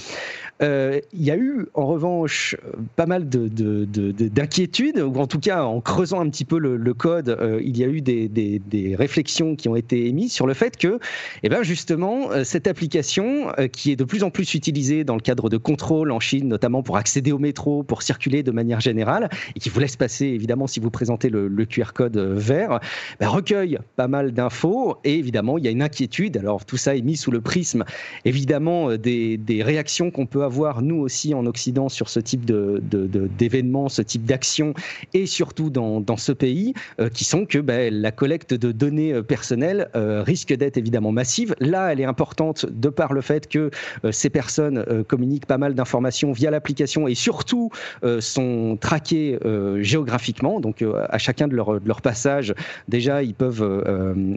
Il 0.61 1.03
y 1.15 1.33
a 1.33 1.37
eu 1.37 1.67
en 1.75 1.87
revanche 1.87 2.57
pas 2.95 3.07
mal 3.07 3.29
d'inquiétudes, 3.29 4.97
de, 4.97 5.03
ou 5.03 5.17
en 5.17 5.27
tout 5.27 5.41
cas 5.41 5.65
en 5.65 5.81
creusant 5.81 6.21
un 6.21 6.31
petit 6.31 6.45
peu 6.45 6.59
le, 6.59 6.95
code, 6.95 7.37
il 7.61 7.77
y 7.77 7.83
a 7.83 7.89
eu 7.89 8.01
des, 8.01 8.29
des, 8.29 8.61
des, 8.61 8.95
réflexions 8.95 9.57
qui 9.57 9.69
ont 9.69 9.75
été 9.75 10.07
émises 10.07 10.33
sur 10.33 10.47
le 10.47 10.55
fait 10.55 10.77
que, 10.77 11.01
eh 11.43 11.49
ben 11.49 11.65
justement, 11.65 12.29
cette 12.45 12.69
application 12.69 13.53
qui 13.73 13.91
est 13.91 13.97
de 13.97 14.05
plus 14.05 14.23
en 14.23 14.31
plus 14.31 14.55
utilisée 14.55 15.03
dans 15.03 15.12
dans 15.13 15.17
le 15.17 15.21
cadre 15.21 15.51
de 15.51 15.59
contrôles 15.59 16.11
en 16.11 16.21
Chine, 16.21 16.49
notamment 16.49 16.83
pour 16.83 16.97
accéder 16.97 17.33
au 17.33 17.39
métro, 17.39 17.83
pour 17.83 18.01
circuler 18.01 18.43
de 18.43 18.51
manière 18.51 18.81
générale, 18.81 19.29
et 19.55 19.61
qui 19.61 19.69
vous 19.69 19.79
laisse 19.79 19.97
passer, 19.97 20.25
évidemment, 20.25 20.67
si 20.67 20.81
vous 20.81 20.91
présentez 20.91 21.29
le, 21.29 21.67
QR 21.67 21.93
code 21.95 22.17
euh, 22.17 22.35
vert, 22.35 22.81
bah, 23.21 23.29
recueille 23.29 23.79
pas 23.97 24.09
mal 24.09 24.33
d'infos, 24.33 24.97
et 25.05 25.19
évidemment, 25.19 25.59
il 25.59 25.65
y 25.65 25.69
a 25.69 25.71
une 25.71 25.83
inquiétude. 25.83 26.39
Alors, 26.39 26.65
tout 26.65 26.79
ça 26.79 26.97
est 26.97 27.03
mis 27.03 27.19
sous 27.19 27.31
le 27.31 27.43
prisme, 27.43 27.85
évidemment, 28.25 28.89
euh, 28.89 28.97
des, 28.97 29.63
réactions 29.63 30.11
qu'on 30.11 30.25
peut 30.25 30.45
avoir, 30.45 30.81
nous 30.81 30.97
aussi, 30.97 31.35
en 31.35 31.45
Occident, 31.45 31.91
sur 31.91 32.09
ce 32.09 32.19
type 32.19 32.47
d'événements, 32.47 33.91
ce 33.91 34.01
type 34.01 34.25
d'actions, 34.25 34.73
et 35.13 35.27
surtout 35.27 35.69
dans, 35.69 36.17
ce 36.17 36.33
pays, 36.33 36.73
euh, 37.01 37.11
qui 37.11 37.25
sont 37.25 37.45
que 37.45 37.59
bah, 37.59 37.91
la 37.91 38.13
collecte 38.13 38.55
de 38.55 38.73
données 38.73 39.23
personnelles 39.23 39.91
risque 39.95 40.55
d'être 40.55 40.79
évidemment 40.79 41.13
massive. 41.13 41.55
Là, 41.61 41.93
elle 41.93 42.01
est 42.01 42.07
importante 42.07 42.65
de 42.65 42.89
par 42.89 43.13
le 43.13 43.21
fait 43.21 43.47
que 43.47 43.71
ces 44.11 44.31
personnes 44.31 45.02
communiquent 45.03 45.47
pas 45.47 45.59
mal 45.59 45.75
d'informations 45.75 46.33
via 46.33 46.51
l'application 46.51 47.09
et 47.09 47.15
surtout 47.15 47.71
euh, 48.05 48.21
sont 48.21 48.77
traqués 48.81 49.39
euh, 49.45 49.83
géographiquement. 49.83 50.61
Donc 50.61 50.83
euh, 50.83 51.07
à 51.09 51.19
chacun 51.19 51.49
de 51.49 51.55
leur, 51.55 51.81
de 51.81 51.87
leur, 51.87 52.01
passage, 52.03 52.55
déjà 52.89 53.23
ils 53.23 53.35
peuvent 53.35 53.63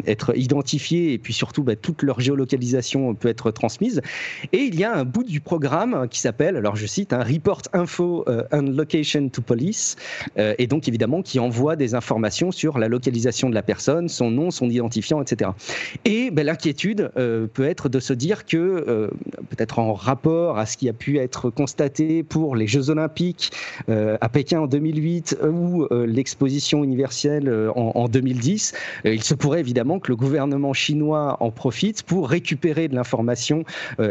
être 0.06 0.38
identifiés 0.38 1.14
et 1.14 1.18
puis 1.18 1.34
surtout 1.34 1.64
bah, 1.64 1.76
toute 1.76 2.04
leur 2.04 2.20
géolocalisation 2.20 3.16
peut 3.16 3.30
être 3.30 3.50
transmise. 3.52 4.02
Et 4.54 4.60
il 4.60 4.76
y 4.76 4.84
a 4.84 4.94
un 4.94 5.04
bout 5.04 5.24
du 5.24 5.42
programme 5.42 6.08
qui 6.10 6.20
s'appelle, 6.20 6.58
alors 6.58 6.76
je 6.76 6.86
cite, 6.86 7.12
un 7.12 7.24
Report 7.24 7.64
Info 7.74 8.26
and 8.52 8.74
Location 8.76 9.30
to 9.30 9.42
Police, 9.42 9.96
et 10.38 10.68
donc 10.68 10.88
évidemment 10.88 11.24
qui 11.24 11.40
envoie 11.40 11.76
des 11.76 11.96
informations 11.96 12.52
sur 12.52 12.78
la 12.78 12.88
localisation 12.88 13.50
de 13.50 13.56
la 13.56 13.64
personne, 13.64 14.10
son 14.10 14.30
nom, 14.30 14.52
son 14.52 14.70
identifiant, 14.70 15.22
etc. 15.22 15.52
Et 16.04 16.30
ben, 16.30 16.46
l'inquiétude 16.46 17.12
peut 17.16 17.66
être 17.66 17.90
de 17.90 18.00
se 18.00 18.14
dire 18.14 18.46
que 18.46 19.10
peut-être 19.50 19.80
en 19.80 19.94
rapport 19.94 20.55
à 20.58 20.66
ce 20.66 20.78
qui 20.78 20.90
a 20.90 20.94
pu 20.94 21.18
être 21.18 21.50
constaté 21.50 22.24
pour 22.24 22.56
les 22.56 22.68
Jeux 22.68 22.90
Olympiques 22.90 23.52
euh, 23.90 24.18
à 24.22 24.30
Pékin 24.30 24.62
en 24.62 24.68
2008 24.68 25.38
ou 25.44 25.84
euh, 25.84 26.06
l'exposition 26.06 26.84
universelle 26.84 27.48
euh, 27.48 27.72
en, 27.76 28.08
2010, 28.08 28.74
il 29.06 29.24
se 29.24 29.34
pourrait 29.34 29.60
évidemment 29.60 30.00
que 30.00 30.10
le 30.10 30.16
gouvernement 30.16 30.74
chinois 30.74 31.38
en 31.40 31.52
profite 31.52 32.04
pour 32.04 32.30
récupérer 32.30 32.88
de 32.88 32.96
l'information 32.96 33.64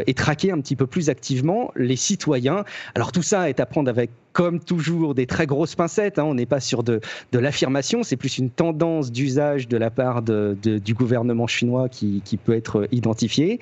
et 0.05 0.13
traquer 0.13 0.51
un 0.51 0.59
petit 0.59 0.75
peu 0.75 0.85
plus 0.85 1.09
activement 1.09 1.71
les 1.75 1.95
citoyens. 1.95 2.65
Alors 2.93 3.11
tout 3.11 3.21
ça 3.21 3.49
est 3.49 3.59
à 3.59 3.65
prendre 3.65 3.89
avec 3.89 4.11
comme 4.35 4.59
toujours, 4.59 5.15
des 5.15 5.27
très 5.27 5.47
grosses 5.47 5.75
pincettes. 5.75 6.19
Hein. 6.19 6.25
On 6.25 6.35
n'est 6.35 6.45
pas 6.45 6.59
sur 6.59 6.83
de, 6.83 6.99
l'affirmation, 7.31 8.03
c'est 8.03 8.17
plus 8.17 8.37
une 8.37 8.49
tendance 8.49 9.09
d'usage 9.09 9.69
de 9.69 9.77
la 9.77 9.89
part 9.89 10.21
du 10.21 10.93
gouvernement 10.93 11.47
chinois 11.47 11.87
qui, 11.87 12.21
peut 12.43 12.53
être 12.53 12.87
identifiée. 12.91 13.59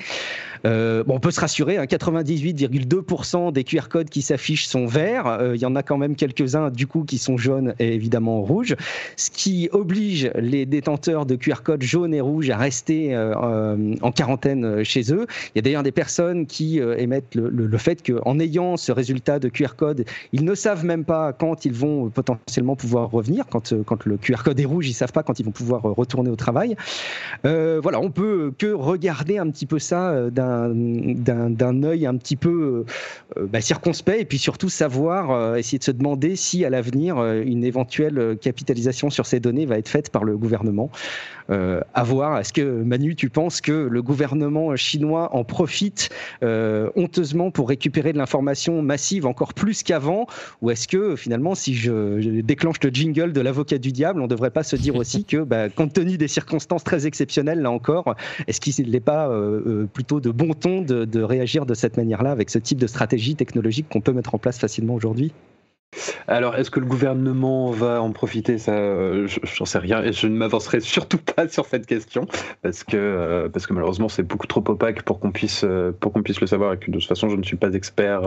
Euh, 0.66 1.04
on 1.08 1.20
peut 1.20 1.30
se 1.30 1.40
rassurer, 1.40 1.78
hein, 1.78 1.84
98,2% 1.84 3.52
des 3.52 3.64
QR 3.64 3.88
codes 3.88 4.10
qui 4.10 4.24
s'affichent 4.24 4.66
sont 4.66 4.88
verts. 4.88 5.28
Euh, 5.28 5.56
il 5.56 5.62
y 5.62 5.66
en 5.66 5.76
a 5.76 5.84
quand 5.84 5.98
même 5.98 6.16
quelques-uns, 6.16 6.72
du 6.72 6.88
coup, 6.88 7.04
qui 7.04 7.20
sont 7.20 7.38
jaunes 7.38 7.76
et 7.78 7.94
évidemment 7.94 8.42
rouges, 8.42 8.76
ce 9.16 9.30
qui 9.30 9.70
oblige 9.74 10.32
les 10.36 10.66
détenteurs 10.66 11.28
de 11.28 11.36
QR 11.36 11.62
codes 11.64 11.84
jaunes 11.84 12.16
et 12.16 12.22
rouges 12.22 12.50
à 12.50 12.58
rester 12.58 13.14
euh, 13.14 13.96
en 14.02 14.12
quarantaine 14.12 14.84
chez 14.84 15.14
eux. 15.14 15.28
Il 15.54 15.58
y 15.58 15.60
a 15.60 15.62
d'ailleurs 15.62 15.84
des 15.84 15.92
personnes 15.92 16.48
qui 16.48 16.80
émettent 16.80 17.36
le, 17.36 17.50
le 17.50 17.78
fait 17.78 18.02
qu'en 18.02 18.40
ayant 18.40 18.76
ce 18.76 18.92
résultat 18.92 19.38
de 19.38 19.50
QR 19.50 19.76
code, 19.78 20.06
ils 20.32 20.44
ne 20.44 20.56
savent 20.64 20.86
même 20.86 21.04
pas 21.04 21.34
quand 21.34 21.66
ils 21.66 21.74
vont 21.74 22.10
potentiellement 22.10 22.78
pouvoir 22.78 23.12
revenir. 23.12 23.46
Quand, 23.50 23.74
euh, 23.74 23.84
quand 23.86 24.06
le 24.06 24.16
QR 24.18 24.44
code 24.44 24.60
est 24.60 24.66
rouge, 24.66 24.88
ils 24.88 24.94
savent 24.94 25.12
pas 25.12 25.22
quand 25.22 25.38
ils 25.40 25.46
vont 25.46 25.52
pouvoir 25.52 25.86
euh, 25.86 25.92
retourner 25.92 26.30
au 26.30 26.38
travail. 26.38 26.78
Euh, 27.46 27.82
voilà, 27.84 28.00
on 28.00 28.12
peut 28.12 28.54
que 28.58 28.72
regarder 28.72 29.38
un 29.38 29.50
petit 29.50 29.66
peu 29.66 29.80
ça 29.80 30.30
d'un 30.30 31.84
œil 31.84 32.06
un 32.06 32.16
petit 32.16 32.36
peu 32.36 32.86
bah, 33.36 33.60
circonspect 33.60 34.22
et 34.22 34.26
puis 34.26 34.38
surtout 34.38 34.70
savoir, 34.70 35.58
essayer 35.58 35.80
de 35.80 35.84
se 35.84 35.92
demander 35.92 36.36
si 36.36 36.64
à 36.64 36.70
l'avenir 36.70 37.22
une 37.24 37.64
éventuelle 37.64 38.38
capitalisation 38.40 39.10
sur 39.10 39.26
ces 39.26 39.40
données 39.40 39.66
va 39.66 39.78
être 39.78 39.90
faite 39.90 40.10
par 40.12 40.24
le 40.24 40.38
gouvernement. 40.38 40.90
Euh, 41.50 41.82
voir. 42.04 42.40
Est-ce 42.40 42.54
que 42.54 42.62
Manu, 42.62 43.16
tu 43.16 43.30
penses 43.30 43.62
que 43.62 43.72
le 43.72 44.02
gouvernement 44.02 44.76
chinois 44.76 45.36
en 45.36 45.44
profite 45.44 46.10
honteusement 46.42 47.52
pour 47.52 47.70
récupérer 47.70 48.14
de 48.14 48.18
l'information 48.18 48.82
massive 48.82 49.26
encore 49.26 49.54
plus 49.54 49.84
qu'avant 49.84 50.28
ou 50.62 50.72
est-ce 50.72 50.88
que 50.88 51.16
finalement, 51.16 51.56
si 51.56 51.74
je, 51.74 52.42
déclenche 52.42 52.78
le 52.84 52.90
jingle 52.90 53.34
de 53.34 53.42
l'avocat 53.42 53.78
du 53.78 53.92
diable, 53.92 54.20
on 54.20 54.24
ne 54.24 54.30
devrait 54.30 54.52
pas 54.52 54.64
se 54.64 54.76
dire 54.76 54.96
aussi 54.96 55.26
que, 55.26 55.38
bah, 55.38 55.70
compte 55.70 55.94
tenu 55.94 56.18
des 56.18 56.28
circonstances 56.28 56.84
très 56.84 57.06
exceptionnelles, 57.06 57.62
là 57.62 57.72
encore, 57.72 58.16
est-ce 58.48 58.62
qu'il 58.62 58.90
n'est 58.90 59.00
pas 59.00 59.30
euh, 59.30 59.62
euh, 59.66 59.88
plutôt 59.92 60.20
de 60.20 60.30
bon 60.30 60.54
ton 60.54 60.82
de, 60.82 61.06
de 61.06 61.22
réagir 61.22 61.66
de 61.66 61.74
cette 61.74 61.98
manière-là 61.98 62.32
avec 62.32 62.50
ce 62.50 62.60
type 62.60 62.80
de 62.80 62.88
stratégie 62.88 63.36
technologique 63.36 63.88
qu'on 63.90 64.02
peut 64.02 64.14
mettre 64.14 64.36
en 64.36 64.38
place 64.38 64.58
facilement 64.60 64.96
aujourd'hui? 64.96 65.34
Alors, 66.28 66.56
est-ce 66.56 66.72
que 66.72 66.80
le 66.80 66.86
gouvernement 66.86 67.72
va 67.72 68.02
en 68.02 68.12
profiter? 68.12 68.58
Ça, 68.58 68.74
euh, 68.74 69.28
j'en 69.28 69.66
sais 69.66 69.80
rien. 69.80 70.04
Et 70.04 70.14
je 70.14 70.28
ne 70.28 70.36
m'avancerai 70.36 70.80
surtout 70.80 71.18
pas 71.18 71.48
sur 71.50 71.66
cette 71.66 71.86
question 71.86 72.28
parce 72.62 72.84
que 72.84 72.98
euh, 72.98 73.50
parce 73.50 73.68
que 73.68 73.74
malheureusement 73.74 74.10
c'est 74.10 74.24
beaucoup 74.24 74.48
trop 74.48 74.64
opaque 74.68 75.04
pour 75.04 75.20
qu'on 75.20 75.32
puisse 75.32 75.64
euh, 75.64 75.92
puisse 76.24 76.40
le 76.40 76.48
savoir 76.48 76.74
et 76.74 76.78
que 76.78 76.90
de 76.90 76.98
toute 76.98 77.08
façon 77.08 77.30
je 77.30 77.36
ne 77.36 77.44
suis 77.44 77.58
pas 77.58 77.74
expert 77.74 78.22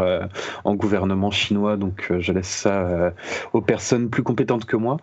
en 0.64 0.74
gouvernement 0.74 1.31
chinois, 1.31 1.76
donc 1.76 2.12
je 2.18 2.33
laisse 2.33 2.48
ça 2.48 3.12
aux 3.52 3.61
personnes 3.61 4.11
plus 4.11 4.22
compétentes 4.22 4.66
que 4.66 4.76
moi. 4.76 4.98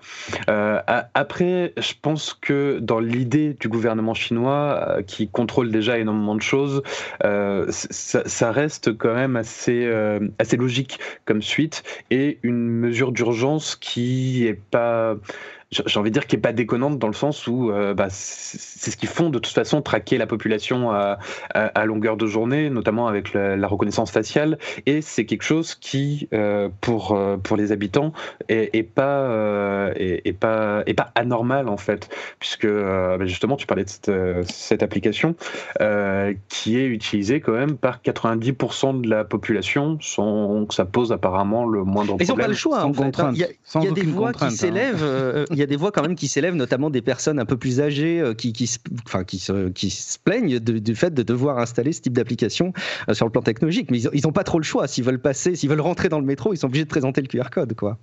après, 0.48 1.74
je 1.78 1.94
pense 2.00 2.34
que 2.34 2.80
dans 2.80 3.00
l'idée 3.00 3.56
du 3.60 3.68
gouvernement 3.68 4.14
chinois 4.14 4.98
qui 5.08 5.28
contrôle 5.28 5.72
déjà 5.72 5.98
énormément 5.98 6.36
de 6.36 6.42
choses, 6.42 6.84
ça, 7.22 8.24
ça, 8.26 8.52
reste 8.52 8.96
quand 8.98 9.16
même 9.16 9.36
assez 9.36 9.92
assez 10.38 10.58
logique 10.58 11.00
comme 11.26 11.42
suite 11.42 11.84
et 12.12 12.38
une 12.44 12.53
mesure 12.54 13.12
d'urgence 13.12 13.76
qui 13.76 14.46
est 14.46 14.54
pas 14.54 15.16
j'ai 15.86 16.00
envie 16.00 16.12
de 16.12 16.14
dire, 16.14 16.28
qui 16.28 16.36
est 16.36 16.40
pas 16.40 16.54
déconnante 16.54 17.00
dans 17.00 17.08
le 17.08 17.14
sens 17.14 17.48
où 17.48 17.72
euh, 17.72 17.94
bah, 17.94 18.08
c'est 18.10 18.92
ce 18.92 18.98
qu'ils 18.98 19.10
font 19.10 19.30
de 19.30 19.40
toute 19.40 19.54
façon, 19.54 19.82
traquer 19.82 20.18
la 20.18 20.28
population 20.28 20.92
à, 20.92 21.18
à, 21.54 21.86
longueur 21.86 22.18
de 22.18 22.26
journée, 22.26 22.70
notamment 22.70 23.08
avec 23.08 23.34
la, 23.34 23.68
reconnaissance 23.68 24.12
faciale, 24.12 24.58
et 24.86 25.02
c'est 25.02 25.26
quelque 25.26 25.44
chose 25.44 25.76
qui, 25.76 26.28
euh, 26.34 26.70
pour 26.82 27.14
euh, 27.14 27.38
pour 27.38 27.58
les 27.58 27.72
habitants, 27.72 28.14
est, 28.50 28.76
est 28.76 28.84
pas 28.84 29.90
est, 29.96 30.38
pas 30.38 30.84
est 30.86 30.94
pas 30.94 31.12
anormal 31.16 31.70
en 31.70 31.78
fait, 31.78 32.10
puisque 32.40 32.68
bah, 32.68 33.26
justement 33.26 33.56
tu 33.56 33.66
parlais 33.66 33.86
de 33.86 33.90
cette, 33.90 34.12
cette 34.50 34.84
application 34.84 35.36
qui 36.50 36.78
est 36.78 36.86
utilisée 36.86 37.42
quand 37.42 37.54
même 37.54 37.78
par 37.78 38.00
90% 38.02 39.02
de 39.02 39.10
la 39.10 39.24
population, 39.24 39.98
sans 40.02 40.66
que 40.66 40.74
ça 40.74 40.86
pose 40.86 41.12
apparemment 41.12 41.66
le 41.66 41.84
moindre 41.84 42.18
problème. 42.18 42.28
Ils 42.28 42.32
n'ont 42.32 42.36
pas 42.36 42.48
le 42.48 42.54
choix 42.54 42.86
en 42.86 42.94
fait. 42.94 43.20
Hein. 43.20 43.32
Il 43.34 43.40
y 43.40 43.44
a, 43.44 43.48
il 43.76 43.84
y 43.84 43.88
a 43.88 43.92
des 43.92 44.02
voix 44.04 44.34
qui 44.34 44.46
hein. 44.46 44.50
s'élèvent 44.50 45.04
y 45.64 45.66
a 45.66 45.68
des 45.68 45.76
voix 45.76 45.92
quand 45.92 46.02
même 46.02 46.16
qui 46.16 46.28
s'élèvent, 46.28 46.56
notamment 46.56 46.90
des 46.90 47.02
personnes 47.02 47.40
un 47.40 47.46
peu 47.46 47.58
plus 47.58 47.82
âgées 47.82 48.20
euh, 48.20 48.34
qui, 48.34 48.68
se, 48.68 48.80
plaignent 50.24 50.60
du 50.60 50.96
fait 50.96 51.14
de 51.14 51.24
devoir 51.24 51.60
installer 51.60 51.94
ce 51.94 52.02
type 52.02 52.14
d'application 52.14 52.74
euh, 53.10 53.14
sur 53.14 53.26
le 53.26 53.32
plan 53.32 53.42
technologique. 53.42 53.90
Mais 53.92 54.02
ils 54.02 54.22
n'ont 54.24 54.32
pas 54.32 54.44
trop 54.44 54.60
le 54.60 54.64
choix. 54.64 54.88
S'ils 54.88 55.04
veulent 55.04 55.22
passer, 55.22 55.56
s'ils 55.56 55.70
veulent 55.70 55.82
rentrer 55.82 56.10
dans 56.10 56.20
le 56.20 56.26
métro, 56.26 56.54
ils 56.54 56.58
sont 56.58 56.68
obligés 56.68 56.84
de 56.84 56.90
présenter 56.90 57.22
le 57.22 57.28
QR 57.28 57.50
code, 57.52 57.74
quoi. 57.76 57.98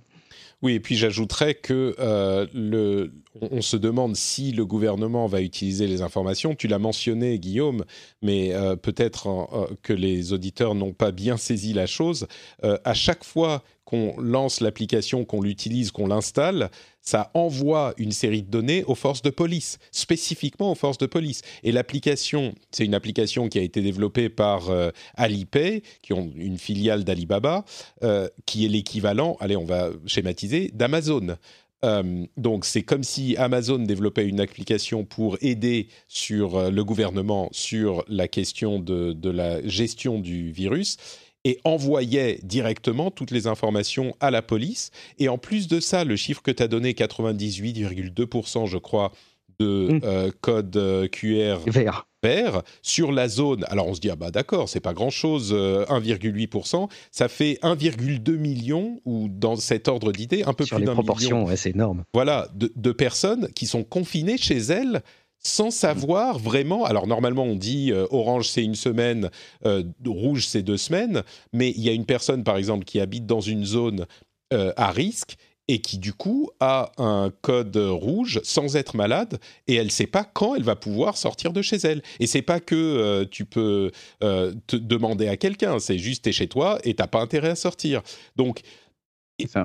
Oui, 0.63 0.73
et 0.73 0.79
puis 0.79 0.95
j'ajouterais 0.95 1.55
que 1.55 1.95
euh, 1.97 3.07
on, 3.41 3.61
se 3.63 3.77
demande 3.77 4.15
si 4.15 4.51
le 4.51 4.63
gouvernement 4.63 5.25
va 5.25 5.41
utiliser 5.41 5.87
les 5.87 6.03
informations. 6.03 6.53
Tu 6.53 6.67
l'as 6.67 6.77
mentionné, 6.77 7.39
Guillaume, 7.39 7.83
mais 8.21 8.53
peut-être 8.83 9.67
que 9.81 9.91
les 9.91 10.33
auditeurs 10.33 10.75
n'ont 10.75 10.93
pas 10.93 11.11
bien 11.11 11.37
saisi 11.37 11.73
la 11.73 11.87
chose. 11.87 12.27
à 12.61 12.93
chaque 12.93 13.23
fois 13.23 13.63
qu'on 13.85 14.15
lance 14.19 14.61
l'application, 14.61 15.25
qu'on 15.25 15.41
l'utilise, 15.41 15.91
qu'on 15.91 16.07
l'installe, 16.07 16.69
ça 17.01 17.31
envoie 17.33 17.93
une 17.97 18.11
série 18.11 18.43
de 18.43 18.49
données 18.49 18.83
aux 18.85 18.95
forces 18.95 19.21
de 19.21 19.29
police, 19.31 19.79
spécifiquement 19.91 20.71
aux 20.71 20.75
forces 20.75 20.99
de 20.99 21.07
police. 21.07 21.41
Et 21.63 21.71
l'application, 21.71 22.53
c'est 22.71 22.85
une 22.85 22.93
application 22.93 23.49
qui 23.49 23.59
a 23.59 23.61
été 23.61 23.81
développée 23.81 24.29
par 24.29 24.69
euh, 24.69 24.91
Alipay, 25.15 25.81
qui 26.01 26.13
ont 26.13 26.31
une 26.35 26.57
filiale 26.57 27.03
d'Alibaba, 27.03 27.65
euh, 28.03 28.29
qui 28.45 28.65
est 28.65 28.69
l'équivalent, 28.69 29.35
allez, 29.39 29.57
on 29.57 29.65
va 29.65 29.89
schématiser, 30.05 30.71
d'Amazon. 30.73 31.37
Euh, 31.83 32.25
donc 32.37 32.65
c'est 32.65 32.83
comme 32.83 33.03
si 33.03 33.35
Amazon 33.37 33.79
développait 33.79 34.27
une 34.27 34.39
application 34.39 35.03
pour 35.03 35.39
aider 35.41 35.87
sur 36.07 36.69
le 36.69 36.83
gouvernement 36.83 37.49
sur 37.51 38.05
la 38.07 38.27
question 38.27 38.77
de 38.77 39.29
la 39.31 39.67
gestion 39.67 40.19
du 40.19 40.51
virus 40.51 40.97
et 41.43 41.59
envoyait 41.63 42.39
directement 42.43 43.11
toutes 43.11 43.31
les 43.31 43.47
informations 43.47 44.15
à 44.19 44.31
la 44.31 44.41
police. 44.41 44.91
Et 45.17 45.29
en 45.29 45.37
plus 45.37 45.67
de 45.67 45.79
ça, 45.79 46.03
le 46.03 46.15
chiffre 46.15 46.41
que 46.41 46.51
tu 46.51 46.61
as 46.61 46.67
donné, 46.67 46.93
98,2%, 46.93 48.67
je 48.67 48.77
crois, 48.77 49.11
de 49.59 49.93
mmh. 49.93 49.99
euh, 50.03 50.31
code 50.41 50.75
euh, 50.77 51.07
QR 51.07 51.59
vert. 51.67 52.07
vert 52.23 52.61
sur 52.81 53.11
la 53.11 53.27
zone. 53.27 53.65
Alors 53.69 53.87
on 53.87 53.93
se 53.93 53.99
dit, 53.99 54.09
ah 54.09 54.15
bah 54.15 54.31
d'accord, 54.31 54.69
c'est 54.69 54.79
pas 54.79 54.93
grand-chose, 54.93 55.53
1,8%, 55.53 56.83
euh, 56.83 56.87
ça 57.11 57.27
fait 57.27 57.59
1,2 57.61 58.37
million, 58.37 58.99
ou 59.05 59.27
dans 59.29 59.55
cet 59.55 59.87
ordre 59.87 60.11
d'idée, 60.11 60.43
un 60.43 60.53
peu 60.53 60.65
plus 60.65 60.83
d'un 60.83 60.95
million. 60.95 61.45
Ouais, 61.45 61.57
c'est 61.57 61.71
énorme. 61.71 62.03
Voilà, 62.13 62.47
de, 62.55 62.71
de, 62.75 62.91
personnes 62.91 63.49
qui 63.55 63.67
sont 63.67 63.83
confinées 63.83 64.37
chez 64.37 64.57
elles 64.57 65.01
sans 65.41 65.71
savoir 65.71 66.37
vraiment. 66.39 66.85
Alors 66.85 67.07
normalement 67.07 67.43
on 67.43 67.55
dit 67.55 67.91
euh, 67.91 68.05
orange 68.11 68.47
c'est 68.47 68.63
une 68.63 68.75
semaine, 68.75 69.29
euh, 69.65 69.83
rouge 70.05 70.45
c'est 70.47 70.61
deux 70.61 70.77
semaines, 70.77 71.23
mais 71.51 71.71
il 71.71 71.81
y 71.81 71.89
a 71.89 71.93
une 71.93 72.05
personne 72.05 72.43
par 72.43 72.57
exemple 72.57 72.85
qui 72.85 72.99
habite 72.99 73.25
dans 73.25 73.41
une 73.41 73.65
zone 73.65 74.05
euh, 74.53 74.71
à 74.77 74.91
risque 74.91 75.35
et 75.67 75.79
qui 75.79 75.97
du 75.97 76.13
coup 76.13 76.49
a 76.59 76.91
un 76.97 77.31
code 77.41 77.77
rouge 77.77 78.41
sans 78.43 78.75
être 78.75 78.95
malade 78.95 79.39
et 79.67 79.75
elle 79.75 79.85
ne 79.85 79.91
sait 79.91 80.07
pas 80.07 80.23
quand 80.23 80.55
elle 80.55 80.63
va 80.63 80.75
pouvoir 80.75 81.17
sortir 81.17 81.53
de 81.53 81.61
chez 81.61 81.77
elle. 81.77 82.01
Et 82.19 82.27
c'est 82.27 82.41
pas 82.41 82.59
que 82.59 83.23
tu 83.25 83.45
peux 83.45 83.91
te 84.19 84.75
demander 84.75 85.27
à 85.27 85.37
quelqu'un, 85.37 85.79
c'est 85.79 85.97
juste 85.97 86.27
es 86.27 86.33
chez 86.33 86.47
toi 86.47 86.79
et 86.83 86.95
t'as 86.95 87.07
pas 87.07 87.21
intérêt 87.21 87.51
à 87.51 87.55
sortir. 87.55 88.01
Donc 88.35 88.61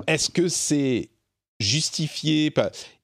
est-ce 0.07 0.29
que 0.29 0.47
c'est 0.47 1.09
justifié 1.59 2.51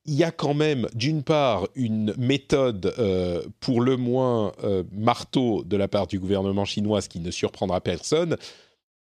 il 0.06 0.16
y 0.16 0.24
a 0.24 0.32
quand 0.32 0.54
même, 0.54 0.88
d'une 0.94 1.24
part, 1.24 1.68
une 1.76 2.14
méthode 2.18 2.94
euh, 3.00 3.42
pour 3.60 3.82
le 3.82 3.96
moins 3.96 4.52
euh, 4.64 4.84
marteau 4.92 5.64
de 5.64 5.78
la 5.78 5.88
part 5.88 6.08
du 6.08 6.20
gouvernement 6.20 6.66
chinois, 6.66 7.02
ce 7.02 7.10
qui 7.10 7.20
ne 7.20 7.32
surprendra 7.32 7.80
personne, 7.80 8.38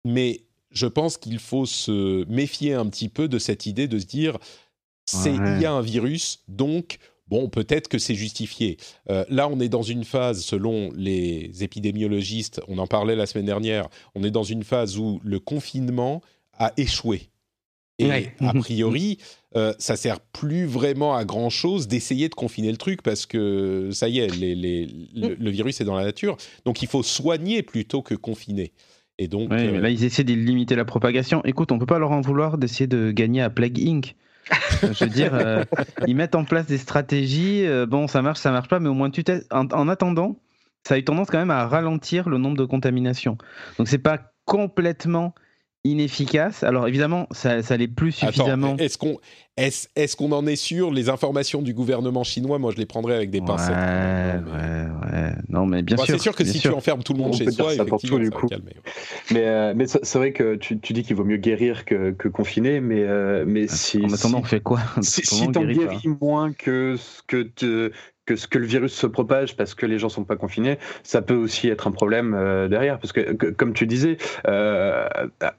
mais 0.04 0.42
je 0.70 0.86
pense 0.86 1.18
qu'il 1.18 1.38
faut 1.38 1.66
se 1.66 2.24
méfier 2.30 2.74
un 2.74 2.86
petit 2.86 3.08
peu 3.08 3.28
de 3.28 3.38
cette 3.38 3.66
idée 3.66 3.88
de 3.88 3.98
se 3.98 4.06
dire, 4.06 4.38
c'est 5.04 5.34
il 5.34 5.60
y 5.60 5.64
a 5.64 5.72
un 5.72 5.82
virus, 5.82 6.42
donc 6.48 6.98
bon, 7.28 7.48
peut-être 7.48 7.88
que 7.88 7.98
c'est 7.98 8.14
justifié. 8.14 8.78
Euh, 9.10 9.24
là, 9.28 9.48
on 9.48 9.60
est 9.60 9.68
dans 9.68 9.82
une 9.82 10.04
phase, 10.04 10.42
selon 10.42 10.90
les 10.94 11.62
épidémiologistes, 11.62 12.60
on 12.68 12.78
en 12.78 12.86
parlait 12.86 13.16
la 13.16 13.26
semaine 13.26 13.46
dernière, 13.46 13.88
on 14.14 14.24
est 14.24 14.30
dans 14.30 14.42
une 14.42 14.64
phase 14.64 14.98
où 14.98 15.20
le 15.24 15.40
confinement 15.40 16.22
a 16.58 16.72
échoué. 16.76 17.28
Et 17.98 18.28
a 18.40 18.52
priori, 18.52 19.18
euh, 19.56 19.72
ça 19.78 19.96
sert 19.96 20.20
plus 20.20 20.66
vraiment 20.66 21.16
à 21.16 21.24
grand 21.24 21.48
chose 21.48 21.88
d'essayer 21.88 22.28
de 22.28 22.34
confiner 22.34 22.70
le 22.70 22.76
truc 22.76 23.00
parce 23.00 23.24
que 23.24 23.88
ça 23.90 24.08
y 24.08 24.18
est, 24.18 24.28
le, 24.28 25.50
virus 25.50 25.80
est 25.80 25.84
dans 25.84 25.96
la 25.96 26.04
nature. 26.04 26.36
Donc 26.66 26.82
il 26.82 26.88
faut 26.88 27.02
soigner 27.02 27.62
plutôt 27.62 28.02
que 28.02 28.14
confiner. 28.14 28.72
Et 29.18 29.28
donc, 29.28 29.50
euh, 29.50 29.80
là, 29.80 29.88
ils 29.88 30.04
essaient 30.04 30.24
de 30.24 30.34
limiter 30.34 30.74
la 30.74 30.84
propagation. 30.84 31.42
Écoute, 31.44 31.72
on 31.72 31.78
peut 31.78 31.86
pas 31.86 31.98
leur 31.98 32.10
en 32.10 32.20
vouloir 32.20 32.58
d'essayer 32.58 32.86
de 32.86 33.10
gagner 33.10 33.40
à 33.40 33.48
Plague 33.48 33.80
Inc. 33.80 34.14
Je 34.82 35.04
veux 35.04 35.10
dire, 35.10 35.34
euh, 35.34 35.64
ils 36.06 36.14
mettent 36.14 36.34
en 36.34 36.44
place 36.44 36.66
des 36.66 36.76
stratégies. 36.76 37.64
bon, 37.88 38.08
ça 38.08 38.20
marche, 38.20 38.40
ça 38.40 38.52
marche 38.52 38.68
pas, 38.68 38.78
mais 38.78 38.90
au 38.90 38.94
moins 38.94 39.10
tu 39.10 39.24
en, 39.50 39.66
en, 39.68 39.88
attendant, 39.88 40.38
ça 40.86 40.96
a 40.96 40.98
eu 40.98 41.04
tendance 41.04 41.30
quand 41.30 41.38
même 41.38 41.50
à 41.50 41.66
ralentir 41.66 42.28
le 42.28 42.36
nombre 42.36 42.58
de 42.58 42.66
contaminations. 42.66 43.38
Donc 43.78 43.88
c'est 43.88 43.96
pas 43.96 44.20
complètement 44.44 45.34
inefficace. 45.86 46.62
Alors 46.62 46.86
évidemment, 46.88 47.26
ça, 47.30 47.62
ça 47.62 47.76
l'est 47.76 47.88
plus 47.88 48.12
suffisamment. 48.12 48.76
Est-ce 48.76 48.98
qu'on 48.98 49.18
est, 49.56 49.88
est 49.96 50.16
qu'on 50.16 50.32
en 50.32 50.46
est 50.46 50.56
sûr 50.56 50.90
Les 50.90 51.08
informations 51.08 51.62
du 51.62 51.74
gouvernement 51.74 52.24
chinois, 52.24 52.58
moi 52.58 52.72
je 52.72 52.76
les 52.76 52.86
prendrais 52.86 53.14
avec 53.14 53.30
des 53.30 53.40
pincettes. 53.40 53.74
Ouais, 53.74 54.40
ouais, 54.52 55.12
ouais. 55.12 55.32
Non, 55.48 55.66
mais 55.66 55.82
bien 55.82 55.96
sûr. 55.96 56.06
C'est 56.06 56.18
sûr 56.18 56.34
que 56.34 56.44
si 56.44 56.58
tu 56.58 56.68
enfermes 56.68 57.02
tout 57.02 57.12
le 57.12 57.20
monde 57.20 57.34
chez 57.34 57.50
soi, 57.50 57.74
effectivement, 57.74 58.18
du 58.18 58.30
coup. 58.30 58.48
Mais, 59.30 59.46
euh, 59.46 59.72
mais 59.76 59.86
c'est 59.86 60.18
vrai 60.18 60.32
que 60.32 60.56
tu, 60.56 60.78
tu 60.78 60.92
dis 60.92 61.02
qu'il 61.02 61.16
vaut 61.16 61.24
mieux 61.24 61.36
guérir 61.36 61.84
que, 61.84 62.10
que 62.12 62.28
confiner, 62.28 62.80
mais, 62.80 63.02
euh, 63.02 63.44
mais 63.46 63.66
si. 63.68 64.04
En 64.04 64.12
attendant, 64.12 64.40
on 64.40 64.44
fait 64.44 64.60
quoi? 64.60 64.80
Si, 65.00 65.22
si 65.24 65.50
t'en 65.50 65.64
guéris 65.64 66.08
moins 66.20 66.52
que 66.52 66.96
ce 66.98 67.22
que 67.26 67.42
te, 67.42 67.92
que 68.26 68.36
ce 68.36 68.46
que 68.48 68.58
le 68.58 68.66
virus 68.66 68.92
se 68.92 69.06
propage 69.06 69.56
parce 69.56 69.74
que 69.74 69.86
les 69.86 69.98
gens 69.98 70.08
sont 70.08 70.24
pas 70.24 70.36
confinés, 70.36 70.78
ça 71.04 71.22
peut 71.22 71.34
aussi 71.34 71.68
être 71.68 71.86
un 71.86 71.92
problème 71.92 72.34
euh, 72.34 72.68
derrière. 72.68 72.98
Parce 72.98 73.12
que, 73.12 73.32
comme 73.52 73.72
tu 73.72 73.86
disais, 73.86 74.18
euh, 74.48 75.08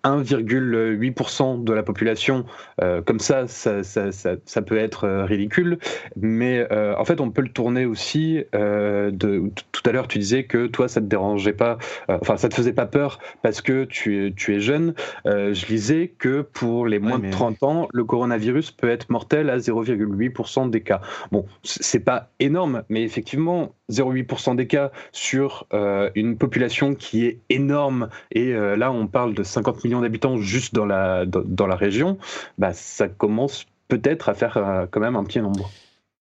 1,8% 0.04 1.64
de 1.64 1.74
la 1.74 1.84
population, 1.84 2.46
euh, 2.82 3.02
comme 3.02 3.20
ça 3.20 3.48
ça, 3.48 3.84
ça, 3.84 4.12
ça, 4.12 4.32
ça, 4.46 4.62
peut 4.62 4.78
être 4.78 5.06
euh, 5.06 5.26
ridicule. 5.26 5.80
Mais 6.18 6.68
euh, 6.72 6.94
en 6.98 7.06
fait, 7.06 7.22
on 7.22 7.32
peut 7.32 7.42
le 7.42 7.50
tourner 7.50 7.86
aussi. 7.86 8.44
de, 8.54 9.52
tout 9.72 9.82
à 9.86 9.92
l'heure, 9.92 10.08
tu 10.08 10.20
disais 10.20 10.44
que 10.44 10.68
toi, 10.68 10.90
ça 10.90 11.00
te 11.00 11.06
dérangeait 11.06 11.54
pas, 11.54 11.78
enfin, 12.10 12.36
ça 12.36 12.50
te 12.50 12.56
faisait 12.56 12.74
pas 12.74 12.86
peur 12.86 13.20
parce 13.42 13.62
que 13.62 13.86
tu, 13.86 14.34
tu 14.36 14.56
es 14.56 14.60
jeune. 14.60 14.94
je 15.26 15.66
lisais 15.68 16.12
que 16.18 16.42
pour 16.42 16.88
les 16.88 17.00
moins 17.00 17.20
de 17.20 17.30
30 17.32 17.64
ans, 17.64 17.88
le 17.94 18.04
coronavirus 18.04 18.72
peut 18.72 18.90
être 18.90 19.10
mortel 19.10 19.50
à 19.50 19.58
0,8% 19.58 20.70
des 20.70 20.82
cas. 20.82 21.02
Bon, 21.32 21.46
c'est 21.64 22.00
pas 22.00 22.30
énorme 22.40 22.57
mais 22.90 23.04
effectivement, 23.04 23.76
0,8% 23.92 24.56
des 24.56 24.68
cas 24.68 24.92
sur 25.12 25.68
euh, 25.74 26.10
une 26.16 26.38
population 26.38 26.96
qui 26.96 27.26
est 27.26 27.42
énorme, 27.50 28.10
et 28.32 28.54
euh, 28.54 28.76
là 28.76 28.92
on 28.92 29.08
parle 29.08 29.34
de 29.34 29.44
50 29.44 29.84
millions 29.84 30.02
d'habitants 30.02 30.38
juste 30.38 30.74
dans 30.74 30.86
la, 30.86 31.26
dans, 31.26 31.68
la 31.68 31.76
région, 31.76 32.18
bah, 32.58 32.74
ça 32.74 33.08
commence 33.08 33.66
peut-être 33.88 34.30
à 34.30 34.34
faire 34.34 34.58
euh, 34.58 34.86
quand 34.90 35.00
même 35.00 35.16
un 35.16 35.24
petit 35.24 35.40
nombre. 35.40 35.70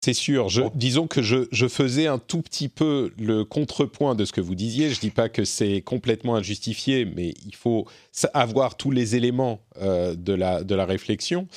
C'est 0.03 0.13
sûr. 0.13 0.49
Je, 0.49 0.63
disons 0.75 1.07
que 1.09 1.23
je, 1.23 1.49
je, 1.51 1.67
faisais 1.67 2.07
un 2.07 2.19
tout 2.19 2.43
petit 2.43 2.69
peu 2.69 3.13
le 3.19 3.45
contrepoint 3.45 4.15
de 4.15 4.25
ce 4.25 4.33
que 4.33 4.41
vous 4.41 4.55
disiez. 4.55 4.91
Je 4.91 4.97
ne 4.97 5.01
dis 5.01 5.11
pas 5.11 5.29
que 5.29 5.45
c'est 5.45 5.81
complètement 5.81 6.37
injustifié, 6.37 7.05
mais 7.05 7.35
il 7.45 7.57
faut 7.57 7.87
avoir 8.33 8.77
tous 8.77 8.93
les 8.93 9.17
éléments 9.17 9.61
de, 9.81 10.33
la, 10.33 10.63
de 10.63 10.75
la 10.77 10.85
réflexion. 10.85 11.49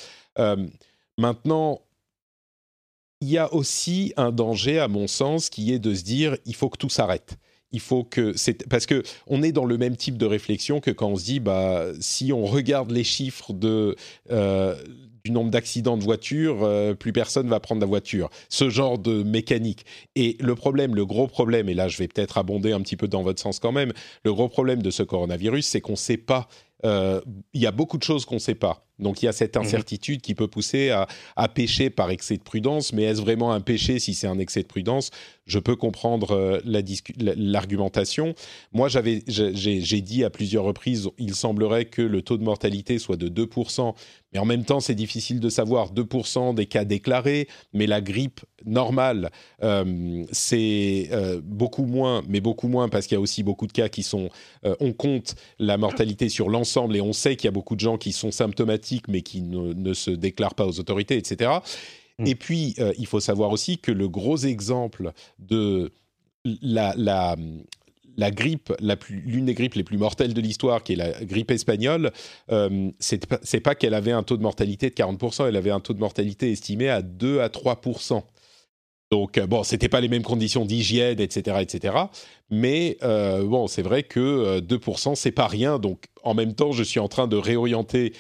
maintenant, 1.19 1.81
il 3.21 3.29
y 3.29 3.37
a 3.37 3.53
aussi 3.53 4.13
un 4.17 4.31
danger, 4.31 4.79
à 4.79 4.87
mon 4.87 5.07
sens, 5.07 5.49
qui 5.49 5.73
est 5.73 5.79
de 5.79 5.93
se 5.93 6.03
dire 6.03 6.37
il 6.45 6.55
faut 6.55 6.69
que 6.69 6.77
tout 6.77 6.89
s'arrête. 6.89 7.37
Il 7.71 7.79
faut 7.81 8.03
que 8.03 8.35
c'est 8.35 8.67
parce 8.67 8.85
que 8.85 9.03
on 9.27 9.43
est 9.43 9.51
dans 9.51 9.65
le 9.65 9.77
même 9.77 9.95
type 9.95 10.17
de 10.17 10.25
réflexion 10.25 10.79
que 10.79 10.89
quand 10.89 11.09
on 11.09 11.15
se 11.15 11.25
dit 11.25 11.39
bah 11.39 11.85
si 11.99 12.33
on 12.33 12.45
regarde 12.45 12.89
les 12.89 13.03
chiffres 13.03 13.53
de 13.53 13.95
euh, 14.31 14.75
du 15.23 15.31
nombre 15.31 15.51
d'accidents 15.51 15.97
de 15.97 16.03
voiture, 16.03 16.63
euh, 16.63 16.95
plus 16.95 17.11
personne 17.11 17.47
va 17.47 17.59
prendre 17.59 17.81
la 17.81 17.87
voiture. 17.87 18.29
Ce 18.47 18.69
genre 18.69 18.97
de 18.97 19.21
mécanique. 19.21 19.85
Et 20.15 20.37
le 20.39 20.55
problème, 20.55 20.95
le 20.95 21.05
gros 21.05 21.27
problème, 21.27 21.69
et 21.69 21.75
là 21.75 21.89
je 21.89 21.97
vais 21.97 22.07
peut-être 22.07 22.37
abonder 22.39 22.71
un 22.71 22.81
petit 22.81 22.95
peu 22.95 23.07
dans 23.07 23.21
votre 23.21 23.41
sens 23.41 23.59
quand 23.59 23.73
même, 23.73 23.93
le 24.23 24.33
gros 24.33 24.49
problème 24.49 24.81
de 24.81 24.89
ce 24.89 25.03
coronavirus, 25.03 25.67
c'est 25.67 25.81
qu'on 25.81 25.91
ne 25.91 25.97
sait 25.97 26.17
pas 26.17 26.47
il 26.83 27.61
y 27.61 27.67
a 27.67 27.71
beaucoup 27.71 27.97
de 27.97 28.03
choses 28.03 28.25
qu'on 28.25 28.35
ne 28.35 28.39
sait 28.39 28.55
pas. 28.55 28.88
Donc 28.99 29.21
il 29.21 29.25
y 29.25 29.29
a 29.29 29.33
cette 29.33 29.55
mhm. 29.55 29.63
incertitude 29.63 30.21
qui 30.21 30.35
peut 30.35 30.47
pousser 30.47 30.89
à, 30.89 31.07
à 31.35 31.47
pécher 31.47 31.89
par 31.89 32.09
excès 32.11 32.37
de 32.37 32.43
prudence, 32.43 32.93
mais 32.93 33.03
est-ce 33.03 33.21
vraiment 33.21 33.51
un 33.51 33.61
péché 33.61 33.99
si 33.99 34.13
c'est 34.13 34.27
un 34.27 34.39
excès 34.39 34.61
de 34.61 34.67
prudence? 34.67 35.11
Je 35.45 35.57
peux 35.57 35.75
comprendre 35.75 36.31
euh, 36.31 36.59
l'argumentation. 37.17 38.35
Moi, 38.71 38.87
j'avais, 38.87 39.23
j'ai 39.27 40.01
dit 40.01 40.23
à 40.23 40.29
plusieurs 40.29 40.63
reprises, 40.63 41.09
il 41.17 41.33
semblerait 41.33 41.85
que 41.85 42.03
le 42.03 42.21
taux 42.21 42.37
de 42.37 42.43
mortalité 42.43 42.99
soit 42.99 43.17
de 43.17 43.29
2%, 43.29 43.95
mais 44.31 44.39
en 44.39 44.45
même 44.45 44.63
temps, 44.63 44.79
c'est 44.79 44.93
difficile 44.93 45.39
de 45.39 45.49
savoir 45.49 45.91
2% 45.91 46.53
des 46.53 46.67
cas 46.67 46.85
déclarés, 46.85 47.47
mais 47.73 47.87
la 47.87 47.99
grippe 47.99 48.41
normale, 48.63 49.31
euh, 49.63 50.23
c'est 50.31 51.09
euh, 51.11 51.41
beaucoup 51.43 51.85
moins, 51.85 52.21
mais 52.27 52.41
beaucoup 52.41 52.67
moins 52.67 52.89
parce 52.89 53.07
qu'il 53.07 53.15
y 53.15 53.17
a 53.17 53.21
aussi 53.21 53.41
beaucoup 53.41 53.65
de 53.65 53.71
cas 53.71 53.89
qui 53.89 54.03
sont, 54.03 54.29
on 54.79 54.93
compte 54.93 55.35
la 55.57 55.77
mortalité 55.77 56.29
sur 56.29 56.49
l'ensemble. 56.49 56.95
Et 56.95 57.01
on 57.01 57.13
sait 57.13 57.35
qu'il 57.35 57.45
y 57.45 57.47
a 57.47 57.51
beaucoup 57.51 57.75
de 57.75 57.79
gens 57.79 57.97
qui 57.97 58.11
sont 58.11 58.31
symptomatiques 58.31 58.88
mais 59.07 59.21
qui 59.21 59.41
ne, 59.41 59.93
se 59.93 60.11
déclarent 60.11 60.55
pas 60.55 60.65
aux 60.65 60.79
autorités, 60.79 61.17
etc. 61.17 61.51
Mm. 62.17 62.27
Et 62.27 62.35
puis, 62.35 62.75
euh, 62.79 62.93
il 62.97 63.07
faut 63.07 63.19
savoir 63.19 63.51
aussi 63.51 63.77
que 63.77 63.91
le 63.91 64.07
gros 64.07 64.37
exemple 64.37 65.11
de 65.39 65.91
la, 66.45 66.93
la, 66.97 67.35
la 68.19 68.31
grippe, 68.31 68.73
l'une 69.09 69.45
des 69.45 69.53
grippes 69.53 69.75
les 69.75 69.83
plus 69.83 69.97
mortelles 69.97 70.33
de 70.33 70.41
l'histoire, 70.41 70.83
qui 70.83 70.93
est 70.93 70.95
la 70.97 71.11
grippe 71.23 71.51
espagnole, 71.51 72.11
euh, 72.51 72.91
c'est 72.99 73.61
pas, 73.61 73.75
qu'elle 73.75 73.93
avait 73.93 74.11
un 74.11 74.23
taux 74.23 74.37
de 74.37 74.41
mortalité 74.41 74.89
de 74.89 74.95
40%, 74.95 75.47
elle 75.47 75.55
avait 75.55 75.71
un 75.71 75.79
taux 75.79 75.93
de 75.93 75.99
mortalité 75.99 76.51
estimé 76.51 76.89
à 76.89 77.01
2 77.01 77.39
à 77.39 77.47
3%. 77.47 78.21
Donc, 79.11 79.37
euh, 79.37 79.47
bon, 79.47 79.63
c'était 79.63 79.87
pas 79.87 80.01
les 80.01 80.09
mêmes 80.09 80.23
conditions 80.23 80.65
d'hygiène, 80.65 81.19
etc., 81.19 81.57
etc. 81.61 81.95
Mais 82.51 82.97
euh, 83.03 83.43
bon, 83.43 83.67
c'est 83.67 83.81
vrai 83.81 84.03
que 84.03 84.59
2%, 84.59 85.15
c'est 85.15 85.31
pas 85.31 85.47
rien. 85.47 85.79
Donc, 85.79 86.03
en 86.23 86.33
même 86.33 86.53
temps, 86.53 86.71
je 86.71 86.83
suis 86.83 86.99
en 86.99 87.07
train 87.07 87.27
de 87.27 87.35
réorienter 87.35 88.13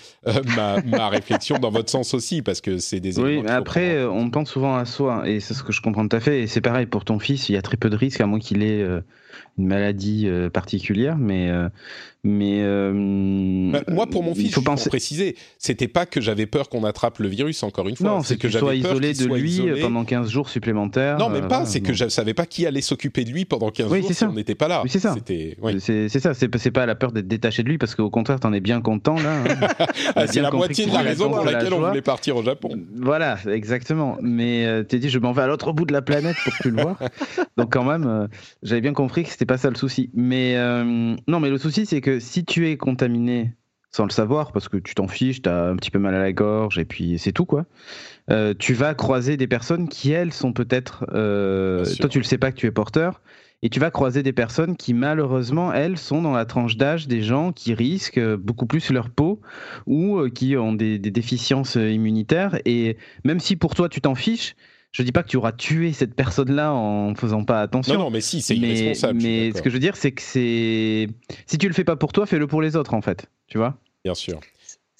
ma, 0.55 0.81
ma, 0.85 1.09
réflexion 1.09 1.57
dans 1.57 1.71
votre 1.71 1.89
sens 1.89 2.13
aussi, 2.13 2.41
parce 2.41 2.61
que 2.61 2.77
c'est 2.77 2.99
des 2.99 3.19
Oui, 3.19 3.41
mais 3.43 3.51
après, 3.51 4.03
on 4.03 4.29
pense 4.29 4.49
souvent 4.51 4.75
à 4.75 4.85
soi, 4.85 5.27
et 5.27 5.39
c'est 5.39 5.53
ce 5.53 5.63
que 5.63 5.71
je 5.71 5.81
comprends 5.81 6.07
tout 6.07 6.15
à 6.15 6.19
fait. 6.19 6.41
Et 6.41 6.47
c'est 6.47 6.61
pareil 6.61 6.85
pour 6.85 7.05
ton 7.05 7.19
fils, 7.19 7.49
il 7.49 7.53
y 7.53 7.57
a 7.57 7.61
très 7.61 7.77
peu 7.77 7.89
de 7.89 7.95
risques, 7.95 8.21
à 8.21 8.25
moins 8.25 8.39
qu'il 8.39 8.63
ait 8.63 8.85
une 9.57 9.67
maladie 9.67 10.23
euh, 10.25 10.49
particulière, 10.49 11.17
mais 11.17 11.49
euh, 11.49 11.67
mais 12.23 12.59
euh, 12.61 13.71
bah, 13.71 13.81
moi 13.87 14.07
pour 14.07 14.23
mon 14.23 14.33
fils, 14.33 14.47
il 14.47 14.53
faut 14.53 14.61
penser... 14.61 14.89
préciser, 14.89 15.35
c'était 15.57 15.87
pas 15.87 16.05
que 16.05 16.21
j'avais 16.21 16.45
peur 16.45 16.69
qu'on 16.69 16.83
attrape 16.83 17.19
le 17.19 17.27
virus 17.27 17.63
encore 17.63 17.87
une 17.87 17.95
fois. 17.95 18.09
Non, 18.09 18.23
c'est 18.23 18.35
que, 18.35 18.43
que 18.43 18.47
j'avais 18.49 18.79
isolé 18.79 19.13
de 19.13 19.25
lui 19.25 19.61
pendant 19.81 20.03
15 20.03 20.29
jours 20.29 20.49
supplémentaires. 20.49 21.17
Non, 21.17 21.29
mais 21.29 21.41
pas. 21.41 21.65
c'est 21.65 21.81
que 21.81 21.93
je 21.93 22.07
savais 22.07 22.33
pas 22.33 22.45
qui 22.45 22.65
allait 22.65 22.81
s'occuper 22.81 23.23
de 23.23 23.31
lui 23.31 23.45
pendant 23.45 23.69
15 23.69 23.93
jours 23.93 24.13
si 24.13 24.23
on 24.23 24.33
n'était 24.33 24.55
pas 24.55 24.67
là. 24.67 24.83
c'est 24.87 24.99
ça. 24.99 25.15
C'est 25.25 26.19
ça. 26.19 26.33
C'est 26.33 26.71
pas 26.71 26.85
la 26.85 26.95
peur 26.95 27.11
d'être 27.11 27.27
détaché 27.27 27.63
de 27.63 27.69
lui 27.69 27.77
parce 27.77 27.95
qu'au 27.99 28.09
contraire, 28.09 28.39
t'en 28.39 28.53
es 28.53 28.59
bien 28.59 28.81
content 28.81 29.15
là. 29.15 29.31
Hein. 29.31 29.67
Ah, 30.15 30.27
c'est 30.27 30.41
la 30.41 30.51
moitié 30.51 30.85
de 30.85 30.91
la 30.91 30.99
raison 30.99 31.29
pour 31.29 31.43
laquelle 31.43 31.73
on 31.73 31.87
voulait 31.87 32.01
partir 32.01 32.35
au 32.35 32.43
Japon. 32.43 32.69
Voilà, 32.95 33.37
exactement. 33.47 34.17
Mais 34.21 34.83
t'es 34.85 34.97
dit, 34.97 35.09
je 35.09 35.19
m'en 35.19 35.31
vais 35.31 35.43
à 35.43 35.47
l'autre 35.47 35.71
bout 35.71 35.85
de 35.85 35.93
la 35.93 36.01
planète 36.01 36.35
pour 36.43 36.53
plus 36.53 36.71
le 36.71 36.81
voir. 36.81 36.99
Donc 37.57 37.71
quand 37.71 37.83
même, 37.83 38.27
j'avais 38.63 38.81
bien 38.81 38.93
compris 38.93 39.23
que 39.23 39.29
c'était 39.29 39.45
pas 39.45 39.57
ça 39.57 39.69
le 39.69 39.75
souci. 39.75 40.09
Mais 40.13 40.55
euh, 40.57 41.15
non, 41.27 41.39
mais 41.39 41.49
le 41.49 41.57
souci, 41.57 41.85
c'est 41.85 42.01
que 42.01 42.19
si 42.19 42.45
tu 42.45 42.69
es 42.69 42.77
contaminé 42.77 43.53
sans 43.91 44.03
le 44.03 44.11
savoir, 44.11 44.51
parce 44.51 44.69
que 44.69 44.77
tu 44.77 44.93
t'en 44.93 45.07
fiches, 45.07 45.41
tu 45.41 45.49
as 45.49 45.65
un 45.65 45.75
petit 45.75 45.89
peu 45.89 45.97
mal 45.97 46.13
à 46.13 46.19
la 46.19 46.31
gorge, 46.31 46.77
et 46.77 46.85
puis 46.85 47.17
c'est 47.17 47.31
tout, 47.31 47.45
quoi. 47.45 47.65
Euh, 48.29 48.53
tu 48.57 48.75
vas 48.75 48.93
croiser 48.93 49.35
des 49.35 49.47
personnes 49.47 49.89
qui, 49.89 50.11
elles, 50.11 50.31
sont 50.31 50.53
peut-être. 50.53 51.05
Euh, 51.13 51.83
toi, 51.99 52.07
tu 52.07 52.19
le 52.19 52.23
sais 52.23 52.37
pas 52.37 52.51
que 52.51 52.57
tu 52.57 52.67
es 52.67 52.71
porteur, 52.71 53.21
et 53.61 53.69
tu 53.69 53.79
vas 53.79 53.91
croiser 53.91 54.23
des 54.23 54.33
personnes 54.33 54.77
qui, 54.77 54.93
malheureusement, 54.93 55.73
elles, 55.73 55.97
sont 55.97 56.21
dans 56.21 56.33
la 56.33 56.45
tranche 56.45 56.77
d'âge 56.77 57.07
des 57.07 57.21
gens 57.21 57.51
qui 57.51 57.73
risquent 57.73 58.35
beaucoup 58.35 58.65
plus 58.65 58.91
leur 58.91 59.09
peau 59.09 59.41
ou 59.85 60.27
qui 60.29 60.55
ont 60.55 60.73
des, 60.73 60.97
des 60.99 61.11
déficiences 61.11 61.75
immunitaires. 61.75 62.59
Et 62.65 62.97
même 63.23 63.39
si 63.39 63.55
pour 63.55 63.75
toi, 63.75 63.89
tu 63.89 64.01
t'en 64.01 64.15
fiches, 64.15 64.55
je 64.91 65.03
dis 65.03 65.11
pas 65.11 65.23
que 65.23 65.29
tu 65.29 65.37
auras 65.37 65.51
tué 65.51 65.93
cette 65.93 66.15
personne-là 66.15 66.73
en 66.73 67.13
faisant 67.13 67.43
pas 67.43 67.61
attention. 67.61 67.93
Non, 67.93 67.99
non, 68.05 68.09
mais 68.09 68.21
si, 68.21 68.41
c'est 68.41 68.55
irresponsable. 68.55 69.19
Mais 69.21 69.51
ce 69.51 69.61
que 69.61 69.69
je 69.69 69.75
veux 69.75 69.79
dire, 69.79 69.95
c'est 69.95 70.11
que 70.11 70.21
c'est. 70.21 71.07
Si 71.45 71.57
tu 71.57 71.67
le 71.67 71.73
fais 71.73 71.83
pas 71.83 71.95
pour 71.95 72.11
toi, 72.11 72.25
fais-le 72.25 72.47
pour 72.47 72.61
les 72.61 72.75
autres, 72.75 72.93
en 72.93 73.01
fait. 73.01 73.29
Tu 73.47 73.57
vois? 73.57 73.77
Bien 74.03 74.15
sûr. 74.15 74.39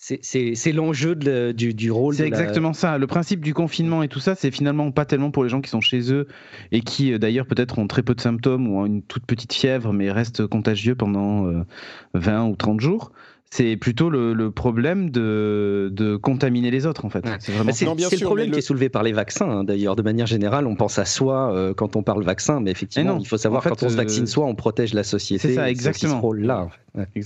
C'est 0.01 0.71
l'enjeu 0.71 1.13
du, 1.13 1.73
du, 1.73 1.91
rôle. 1.91 2.15
C'est 2.15 2.25
exactement 2.25 2.71
ça. 2.71 2.97
Le 2.97 3.05
principe 3.05 3.41
du 3.41 3.53
confinement 3.53 4.01
et 4.01 4.07
tout 4.07 4.21
ça, 4.21 4.33
c'est 4.33 4.49
finalement 4.49 4.91
pas 4.91 5.03
tellement 5.03 5.29
pour 5.29 5.43
les 5.43 5.49
gens 5.49 5.59
qui 5.59 5.69
sont 5.69 5.81
chez 5.81 6.13
eux 6.13 6.25
et 6.71 6.79
qui, 6.79 7.11
euh, 7.11 7.17
d'ailleurs, 7.17 7.45
peut-être 7.45 7.79
ont 7.79 7.87
très 7.87 8.01
peu 8.01 8.15
de 8.15 8.21
symptômes 8.21 8.67
ou 8.67 8.79
ont 8.79 8.85
une 8.85 9.01
toute 9.03 9.25
petite 9.25 9.51
fièvre, 9.53 9.91
mais 9.91 10.09
restent 10.09 10.47
contagieux 10.47 10.95
pendant 10.95 11.51
20 12.13 12.45
euh, 12.45 12.49
ou 12.49 12.55
30 12.55 12.79
jours 12.79 13.11
c'est 13.51 13.77
plutôt 13.77 14.09
le, 14.09 14.51
problème 14.51 15.09
de, 15.09 15.89
de, 15.91 16.15
contaminer 16.17 16.69
les 16.69 16.85
autres 16.85 17.05
en 17.05 17.09
fait. 17.09 17.25
C'est 17.39 17.51
vraiment 17.51 17.71
c'est, 17.71 17.85
le 17.85 18.25
problème 18.25 18.51
qui 18.51 18.59
est 18.59 18.61
soulevé 18.61 18.89
par 18.89 19.01
les 19.01 19.11
vaccins. 19.11 19.49
Hein. 19.49 19.63
D'ailleurs, 19.63 19.95
de 19.95 20.03
manière 20.03 20.27
générale, 20.27 20.67
on 20.67 20.75
pense 20.75 20.99
à 20.99 21.05
soi 21.05 21.53
euh, 21.53 21.73
quand 21.73 21.95
on 21.95 22.03
parle 22.03 22.23
vaccin, 22.23 22.59
mais 22.59 22.69
effectivement, 22.69 23.17
il 23.17 23.27
faut 23.27 23.37
savoir 23.37 23.63
quand 23.63 23.81
on 23.81 23.89
se 23.89 23.95
vaccine 23.95 24.23
euh, 24.23 24.27
soi, 24.27 24.45
on 24.45 24.55
protège 24.55 24.93
la 24.93 25.03
société. 25.03 25.47
C'est 25.47 25.55
ça, 25.55 25.69
exactement. 25.69 26.17
ce 26.17 26.21
rôle-là. 26.21 26.69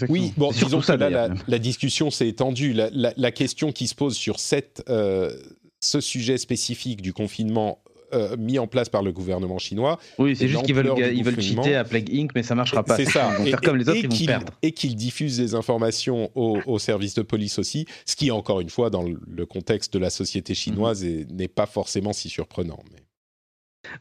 Oui, 0.07 0.33
bon, 0.37 0.51
disons 0.51 0.79
que 0.79 0.91
là, 0.93 1.29
la, 1.47 1.59
discussion 1.59 2.09
s'est 2.09 2.27
étendue. 2.27 2.73
La, 2.73 3.31
question 3.31 3.71
qui 3.71 3.87
se 3.87 3.95
pose 3.95 4.15
sur 4.15 4.39
cette, 4.39 4.83
euh, 4.89 5.35
ce 5.81 5.99
sujet 5.99 6.37
spécifique 6.37 7.01
du 7.01 7.11
confinement 7.11 7.82
euh, 8.13 8.37
mis 8.37 8.59
en 8.59 8.67
place 8.67 8.89
par 8.89 9.03
le 9.03 9.11
gouvernement 9.11 9.57
chinois. 9.57 9.99
Oui, 10.17 10.35
c'est 10.35 10.47
juste 10.47 10.65
qu'ils 10.65 10.75
veulent, 10.75 10.93
ils 10.97 11.23
veulent 11.23 11.41
cheater 11.41 11.75
à 11.75 11.83
Plague 11.83 12.09
Inc., 12.13 12.31
mais 12.35 12.43
ça 12.43 12.55
marchera 12.55 12.83
pas. 12.83 12.95
C'est 12.95 13.05
ça. 13.05 13.31
Ils 13.31 13.37
vont 13.37 13.45
faire 13.45 13.61
comme 13.61 13.77
les 13.77 13.89
autres, 13.89 13.99
ils 14.03 14.09
vont 14.09 14.25
perdre. 14.25 14.53
Et 14.61 14.71
qu'ils 14.71 14.95
diffusent 14.95 15.37
des 15.37 15.55
informations 15.55 16.31
aux, 16.35 16.79
services 16.79 17.13
de 17.13 17.21
police 17.21 17.59
aussi, 17.59 17.85
ce 18.05 18.15
qui, 18.15 18.31
encore 18.31 18.59
une 18.59 18.69
fois, 18.69 18.89
dans 18.89 19.03
le 19.03 19.45
contexte 19.45 19.93
de 19.93 19.99
la 19.99 20.09
société 20.09 20.53
chinoise, 20.53 21.03
mhm. 21.03 21.27
n'est 21.31 21.47
pas 21.47 21.65
forcément 21.65 22.13
si 22.13 22.29
surprenant. 22.29 22.79
Mais... 22.91 23.02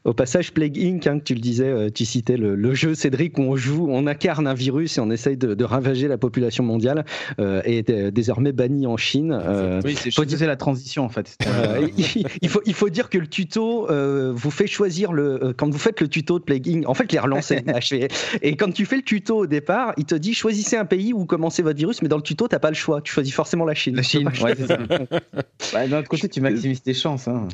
Au 0.05 0.13
passage, 0.13 0.53
Plague 0.53 0.77
Inc., 0.77 1.07
hein, 1.07 1.19
que 1.19 1.23
tu 1.23 1.33
le 1.33 1.39
disais, 1.39 1.67
euh, 1.67 1.89
tu 1.89 2.05
citais 2.05 2.37
le, 2.37 2.73
jeu 2.73 2.95
Cédric 2.95 3.37
où 3.37 3.43
on 3.43 3.55
joue, 3.55 3.87
on 3.89 4.07
incarne 4.07 4.47
un 4.47 4.53
virus 4.53 4.97
et 4.97 5.01
on 5.01 5.11
essaye 5.11 5.37
de, 5.37 5.63
ravager 5.63 6.07
la 6.07 6.17
population 6.17 6.63
mondiale 6.63 7.05
euh, 7.39 7.61
est 7.63 7.91
désormais 8.11 8.51
banni 8.51 8.85
en 8.85 8.97
Chine. 8.97 9.31
Euh, 9.31 9.81
oui, 9.85 9.95
c'est 9.95 10.11
faut 10.11 10.23
la 10.23 10.55
transition 10.55 11.05
en 11.05 11.09
fait. 11.09 11.37
il, 12.41 12.49
faut, 12.49 12.61
il 12.65 12.73
faut 12.73 12.89
dire 12.89 13.09
que 13.09 13.17
le 13.17 13.27
tuto 13.27 13.87
vous 14.33 14.51
fait 14.51 14.67
choisir 14.67 15.13
le 15.13 15.53
quand 15.55 15.69
vous 15.69 15.77
faites 15.77 16.01
le 16.01 16.07
tuto 16.07 16.39
de 16.39 16.43
Plague 16.43 16.67
Inc. 16.67 16.87
En 16.87 16.93
fait, 16.93 17.11
les 17.11 17.19
relancer. 17.19 17.63
et 18.41 18.55
quand 18.55 18.73
tu 18.73 18.85
fais 18.85 18.97
le 18.97 19.03
tuto 19.03 19.37
au 19.37 19.47
départ, 19.47 19.93
il 19.97 20.05
te 20.05 20.15
dit 20.15 20.33
choisissez 20.33 20.75
un 20.75 20.85
pays 20.85 21.13
où 21.13 21.25
commencez 21.25 21.61
votre 21.61 21.77
virus, 21.77 22.01
mais 22.01 22.09
dans 22.09 22.17
le 22.17 22.23
tuto, 22.23 22.47
t'as 22.47 22.59
pas 22.59 22.69
le 22.69 22.75
choix. 22.75 23.01
Tu 23.01 23.13
choisis 23.13 23.33
forcément 23.33 23.65
la 23.65 23.73
Chine. 23.73 23.95
La 23.95 24.03
Chine, 24.03 24.29
ouais, 24.41 24.55
c'est 24.55 24.67
ça. 24.67 24.77
Bah, 25.73 25.87
d'un 25.87 25.99
autre 25.99 26.09
côté, 26.09 26.27
tu 26.27 26.41
maximises 26.41 26.83
tes 26.83 26.93
chances. 26.93 27.27
Hein. 27.27 27.47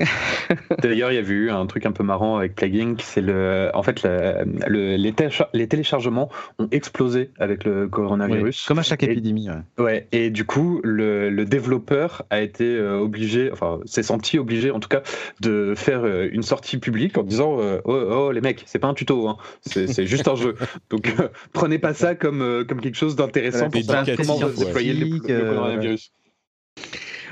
D'ailleurs, 0.81 1.11
il 1.11 1.15
y 1.15 1.17
a 1.17 1.21
eu 1.21 1.49
un 1.51 1.65
truc 1.67 1.85
un 1.85 1.91
peu 1.91 2.03
marrant 2.03 2.18
avec 2.38 2.55
Plague 2.55 2.79
c'est 2.99 3.21
le, 3.21 3.69
en 3.73 3.84
fait, 3.84 4.03
le, 4.03 4.95
les, 4.95 5.67
téléchargements 5.67 6.29
ont 6.60 6.67
explosé 6.71 7.32
avec 7.39 7.63
le 7.63 7.88
coronavirus. 7.88 8.65
comme 8.65 8.79
à 8.79 8.84
chaque 8.84 9.03
épidémie. 9.03 9.49
Ouais. 9.77 10.08
Et 10.12 10.29
du 10.29 10.45
coup, 10.45 10.82
le, 10.84 11.45
développeur 11.45 12.23
a 12.29 12.41
été 12.41 12.65
euh, 12.65 12.99
obligé, 12.99 13.51
enfin, 13.51 13.79
s'est 13.86 14.03
senti 14.03 14.38
obligé, 14.38 14.71
en 14.71 14.79
tout 14.79 14.89
cas, 14.89 15.01
de 15.39 15.73
faire 15.75 16.03
euh, 16.03 16.29
une 16.32 16.43
sortie 16.43 16.77
publique 16.77 17.17
en 17.17 17.23
disant 17.23 17.60
euh, 17.60 17.79
oh, 17.86 17.93
oh, 17.93 18.32
les 18.32 18.41
mecs, 18.41 18.63
c'est 18.67 18.79
pas 18.79 18.88
un 18.88 18.93
tuto, 18.93 19.27
hein. 19.27 19.38
c'est 19.62 20.05
juste 20.05 20.27
un 20.27 20.36
jeu. 20.36 20.55
Donc, 20.89 21.13
prenez 21.53 21.79
pas 21.79 21.93
ça 21.93 22.15
comme, 22.15 22.65
comme 22.67 22.82
quelque 22.82 22.97
chose 22.97 23.15
d'intéressant 23.15 23.69
pour 23.69 23.82
savoir 23.82 24.05
comment 24.15 24.39
déployer 24.49 24.93
le, 24.93 25.05
le 25.05 25.53
coronavirus. 25.55 26.12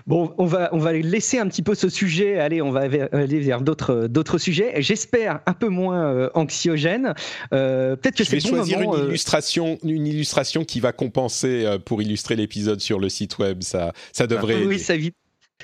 Bon, 0.07 0.33
on 0.37 0.45
va, 0.45 0.69
on 0.71 0.77
va 0.77 0.93
laisser 0.93 1.37
un 1.37 1.47
petit 1.47 1.61
peu 1.61 1.75
ce 1.75 1.89
sujet. 1.89 2.39
Allez, 2.39 2.61
on 2.61 2.71
va 2.71 2.81
aller 2.81 3.39
vers 3.39 3.61
d'autres, 3.61 4.07
d'autres 4.07 4.37
sujets. 4.37 4.81
J'espère 4.81 5.41
un 5.45 5.53
peu 5.53 5.67
moins 5.67 6.05
euh, 6.05 6.29
anxiogène. 6.33 7.13
Euh, 7.53 7.97
peut-être 7.97 8.15
que 8.15 8.23
c'est 8.23 8.39
Je 8.39 8.45
vais 8.45 8.49
choisir 8.49 8.81
une 8.81 8.93
euh, 8.93 9.07
illustration, 9.07 9.77
une 9.83 10.07
illustration 10.07 10.63
qui 10.63 10.79
va 10.79 10.93
compenser 10.93 11.77
pour 11.85 12.01
illustrer 12.01 12.37
l'épisode 12.37 12.79
sur 12.79 12.99
le 12.99 13.09
site 13.09 13.37
web. 13.37 13.61
Ça, 13.63 13.91
ça 14.13 14.27
devrait. 14.27 14.63
oui, 14.63 14.79
ça 14.79 14.95
évite 14.95 15.15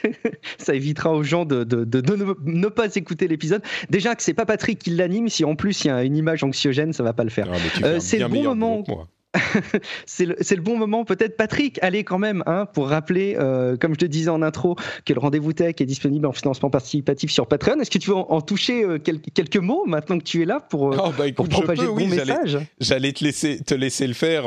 ça 0.58 0.74
évitera 0.74 1.12
aux 1.12 1.24
gens 1.24 1.46
de, 1.46 1.64
de, 1.64 1.86
de, 1.86 2.36
ne, 2.46 2.68
pas 2.68 2.94
écouter 2.96 3.28
l'épisode. 3.28 3.62
Déjà 3.90 4.16
que 4.16 4.24
c'est 4.24 4.34
pas 4.34 4.46
Patrick 4.46 4.80
qui 4.80 4.90
l'anime, 4.90 5.30
si 5.30 5.46
en 5.46 5.56
plus 5.56 5.86
il 5.86 5.88
y 5.88 5.92
a 5.92 6.04
une 6.04 6.18
image 6.18 6.44
anxiogène, 6.44 6.94
ça 6.94 7.04
va 7.04 7.14
pas 7.14 7.24
le 7.24 7.30
faire. 7.30 7.48
Ah, 7.84 8.00
c'est 8.00 8.18
le 8.18 8.28
bon 8.28 8.44
moment. 8.44 8.84
c'est 10.06 10.26
le, 10.26 10.62
bon 10.62 10.78
moment, 10.78 11.06
peut-être, 11.06 11.38
Patrick, 11.38 11.80
allez 11.82 12.04
quand 12.04 12.20
même, 12.20 12.44
hein, 12.46 12.68
pour 12.74 12.90
rappeler, 12.90 13.36
euh, 13.40 13.78
comme 13.78 13.94
je 13.94 14.00
te 14.00 14.06
disais 14.06 14.30
en 14.30 14.42
intro, 14.42 14.76
que 15.06 15.14
le 15.14 15.20
rendez-vous 15.20 15.54
tech 15.54 15.76
est 15.80 15.86
disponible 15.86 16.28
en 16.28 16.32
financement 16.32 16.70
participatif 16.70 17.32
sur 17.32 17.48
Patreon. 17.48 17.80
Est-ce 17.80 17.90
que 17.90 17.98
tu 17.98 18.12
veux 18.12 18.16
en, 18.16 18.42
toucher 18.42 18.84
euh, 18.84 19.00
quelques, 19.00 19.58
mots 19.58 19.86
maintenant 19.86 20.20
que 20.20 20.24
tu 20.24 20.42
es 20.42 20.46
là 20.46 20.60
pour, 20.60 20.94
euh, 20.94 20.98
oh, 21.04 21.12
bah, 21.18 21.26
propager 21.32 21.84
le 21.84 21.90
bon 21.90 22.08
message? 22.08 22.60
J'allais 22.80 23.12
te 23.12 23.24
laisser, 23.24 23.60
te 23.60 23.74
laisser 23.74 24.08
le 24.08 24.14
faire 24.14 24.44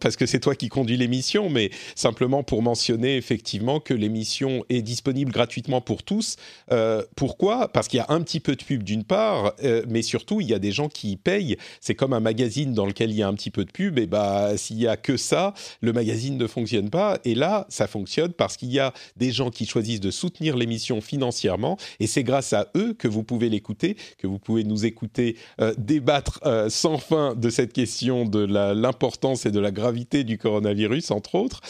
parce 0.00 0.16
que 0.16 0.26
c'est 0.26 0.40
toi 0.40 0.54
qui 0.54 0.68
conduis 0.68 0.96
l'émission, 0.96 1.48
mais 1.48 1.70
simplement 1.94 2.42
pour 2.42 2.62
mentionner 2.62 3.16
effectivement 3.16 3.80
que 3.80 3.94
l'émission 3.94 4.64
est 4.68 4.82
disponible 4.82 5.30
gratuitement 5.32 5.80
pour 5.80 6.02
tous. 6.02 6.36
pourquoi? 7.16 7.68
Parce 7.68 7.88
qu'il 7.88 7.98
y 7.98 8.00
a 8.00 8.06
un 8.08 8.20
petit 8.22 8.40
peu 8.40 8.56
de 8.56 8.64
pub 8.64 8.82
d'une 8.82 9.04
part, 9.04 9.54
mais 9.88 10.02
surtout 10.02 10.40
il 10.40 10.48
y 10.48 10.54
a 10.54 10.58
des 10.58 10.72
gens 10.72 10.88
qui 10.88 11.12
y 11.12 11.16
payent. 11.16 11.56
C'est 11.80 11.94
comme 11.94 12.12
un 12.12 12.20
magazine 12.20 12.72
dans 12.72 12.86
lequel 12.86 13.10
il 13.10 13.16
y 13.16 13.22
a 13.22 13.28
un 13.28 13.34
petit 13.34 13.50
peu 13.50 13.64
de 13.64 13.70
pub, 13.70 13.98
et 13.98 14.06
bah 14.06 14.23
a, 14.24 14.56
s'il 14.56 14.78
y 14.78 14.86
a 14.86 14.96
que 14.96 15.16
ça, 15.16 15.54
le 15.80 15.92
magazine 15.92 16.36
ne 16.36 16.46
fonctionne 16.46 16.90
pas. 16.90 17.18
Et 17.24 17.34
là, 17.34 17.66
ça 17.68 17.86
fonctionne 17.86 18.32
parce 18.32 18.56
qu'il 18.56 18.72
y 18.72 18.78
a 18.78 18.92
des 19.16 19.30
gens 19.30 19.50
qui 19.50 19.66
choisissent 19.66 20.00
de 20.00 20.10
soutenir 20.10 20.56
l'émission 20.56 21.00
financièrement. 21.00 21.76
Et 22.00 22.06
c'est 22.06 22.24
grâce 22.24 22.52
à 22.52 22.68
eux 22.76 22.94
que 22.94 23.08
vous 23.08 23.22
pouvez 23.22 23.48
l'écouter, 23.48 23.96
que 24.18 24.26
vous 24.26 24.38
pouvez 24.38 24.64
nous 24.64 24.84
écouter 24.84 25.36
euh, 25.60 25.74
débattre 25.78 26.40
euh, 26.46 26.68
sans 26.68 26.98
fin 26.98 27.34
de 27.34 27.50
cette 27.50 27.72
question 27.72 28.24
de 28.24 28.44
l'importance 28.44 29.46
et 29.46 29.50
de 29.50 29.60
la 29.60 29.70
gravité 29.70 30.24
du 30.24 30.38
coronavirus, 30.38 31.10
entre 31.10 31.34
autres. 31.34 31.60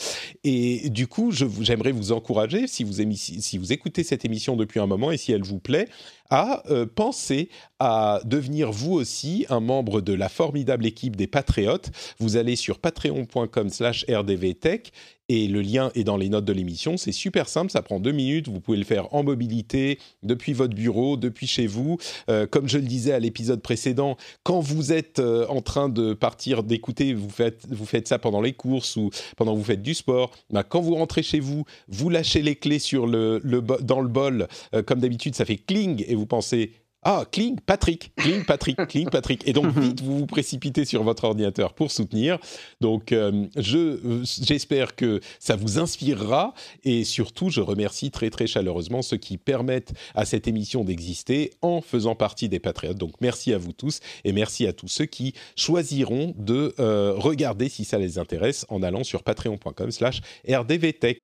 Et 0.44 0.90
du 0.90 1.06
coup, 1.06 1.32
j'aimerais 1.32 1.92
vous 1.92 2.12
encourager, 2.12 2.66
si 2.66 2.84
vous 2.84 3.72
écoutez 3.72 4.04
cette 4.04 4.24
émission 4.24 4.56
depuis 4.56 4.80
un 4.80 4.86
moment 4.86 5.10
et 5.10 5.16
si 5.16 5.32
elle 5.32 5.42
vous 5.42 5.58
plaît, 5.58 5.88
à 6.30 6.62
euh, 6.70 6.86
penser 6.86 7.48
à 7.78 8.20
devenir 8.24 8.72
vous 8.72 8.92
aussi 8.92 9.46
un 9.48 9.60
membre 9.60 10.00
de 10.00 10.12
la 10.12 10.28
formidable 10.28 10.86
équipe 10.86 11.16
des 11.16 11.26
Patriotes. 11.26 11.90
Vous 12.18 12.36
allez 12.36 12.56
sur 12.56 12.78
patreon.com 12.78 13.68
slash 13.68 14.04
rdvtech 14.08 14.92
et 15.28 15.48
le 15.48 15.62
lien 15.62 15.90
est 15.94 16.04
dans 16.04 16.16
les 16.16 16.28
notes 16.28 16.44
de 16.44 16.52
l'émission. 16.52 16.96
C'est 16.96 17.12
super 17.12 17.48
simple, 17.48 17.70
ça 17.70 17.82
prend 17.82 18.00
deux 18.00 18.12
minutes. 18.12 18.48
Vous 18.48 18.60
pouvez 18.60 18.76
le 18.76 18.84
faire 18.84 19.12
en 19.14 19.22
mobilité, 19.22 19.98
depuis 20.22 20.52
votre 20.52 20.74
bureau, 20.74 21.16
depuis 21.16 21.46
chez 21.46 21.66
vous. 21.66 21.98
Euh, 22.28 22.46
comme 22.46 22.68
je 22.68 22.78
le 22.78 22.84
disais 22.84 23.12
à 23.12 23.18
l'épisode 23.18 23.62
précédent, 23.62 24.16
quand 24.42 24.60
vous 24.60 24.92
êtes 24.92 25.18
euh, 25.18 25.46
en 25.48 25.62
train 25.62 25.88
de 25.88 26.12
partir 26.12 26.62
d'écouter, 26.62 27.14
vous 27.14 27.30
faites, 27.30 28.08
ça 28.08 28.18
pendant 28.18 28.40
les 28.40 28.52
courses 28.52 28.96
ou 28.96 29.10
pendant 29.36 29.54
que 29.54 29.58
vous 29.58 29.64
faites 29.64 29.82
du 29.82 29.94
sport. 29.94 30.30
Bah, 30.50 30.62
quand 30.62 30.80
vous 30.80 30.94
rentrez 30.94 31.22
chez 31.22 31.40
vous, 31.40 31.64
vous 31.88 32.10
lâchez 32.10 32.42
les 32.42 32.56
clés 32.56 32.78
dans 32.92 34.00
le 34.00 34.08
bol. 34.08 34.48
Euh, 34.74 34.82
comme 34.82 35.00
d'habitude, 35.00 35.34
ça 35.34 35.44
fait 35.44 35.56
cling 35.56 36.04
et 36.06 36.14
vous 36.14 36.26
pensez 36.26 36.72
ah, 37.04 37.24
cling 37.30 37.60
Patrick, 37.60 38.12
cling 38.16 38.44
Patrick, 38.44 38.76
cling 38.88 39.10
Patrick. 39.10 39.46
Et 39.46 39.52
donc, 39.52 39.66
vite, 39.78 40.00
vous 40.02 40.20
vous 40.20 40.26
précipitez 40.26 40.84
sur 40.84 41.02
votre 41.02 41.24
ordinateur 41.24 41.74
pour 41.74 41.90
soutenir. 41.90 42.38
Donc, 42.80 43.12
euh, 43.12 43.46
je, 43.56 44.22
j'espère 44.42 44.96
que 44.96 45.20
ça 45.38 45.56
vous 45.56 45.78
inspirera. 45.78 46.54
Et 46.84 47.04
surtout, 47.04 47.50
je 47.50 47.60
remercie 47.60 48.10
très, 48.10 48.30
très 48.30 48.46
chaleureusement 48.46 49.02
ceux 49.02 49.18
qui 49.18 49.36
permettent 49.36 49.92
à 50.14 50.24
cette 50.24 50.48
émission 50.48 50.84
d'exister 50.84 51.52
en 51.62 51.80
faisant 51.80 52.14
partie 52.14 52.48
des 52.48 52.58
Patriotes. 52.58 52.98
Donc, 52.98 53.12
merci 53.20 53.52
à 53.52 53.58
vous 53.58 53.72
tous 53.72 54.00
et 54.24 54.32
merci 54.32 54.66
à 54.66 54.72
tous 54.72 54.88
ceux 54.88 55.06
qui 55.06 55.34
choisiront 55.56 56.34
de 56.38 56.74
euh, 56.78 57.14
regarder 57.16 57.68
si 57.68 57.84
ça 57.84 57.98
les 57.98 58.18
intéresse 58.18 58.64
en 58.68 58.82
allant 58.82 59.04
sur 59.04 59.22
patreon.com 59.22 59.90
slash 59.90 60.20
rdvtech. 60.48 61.23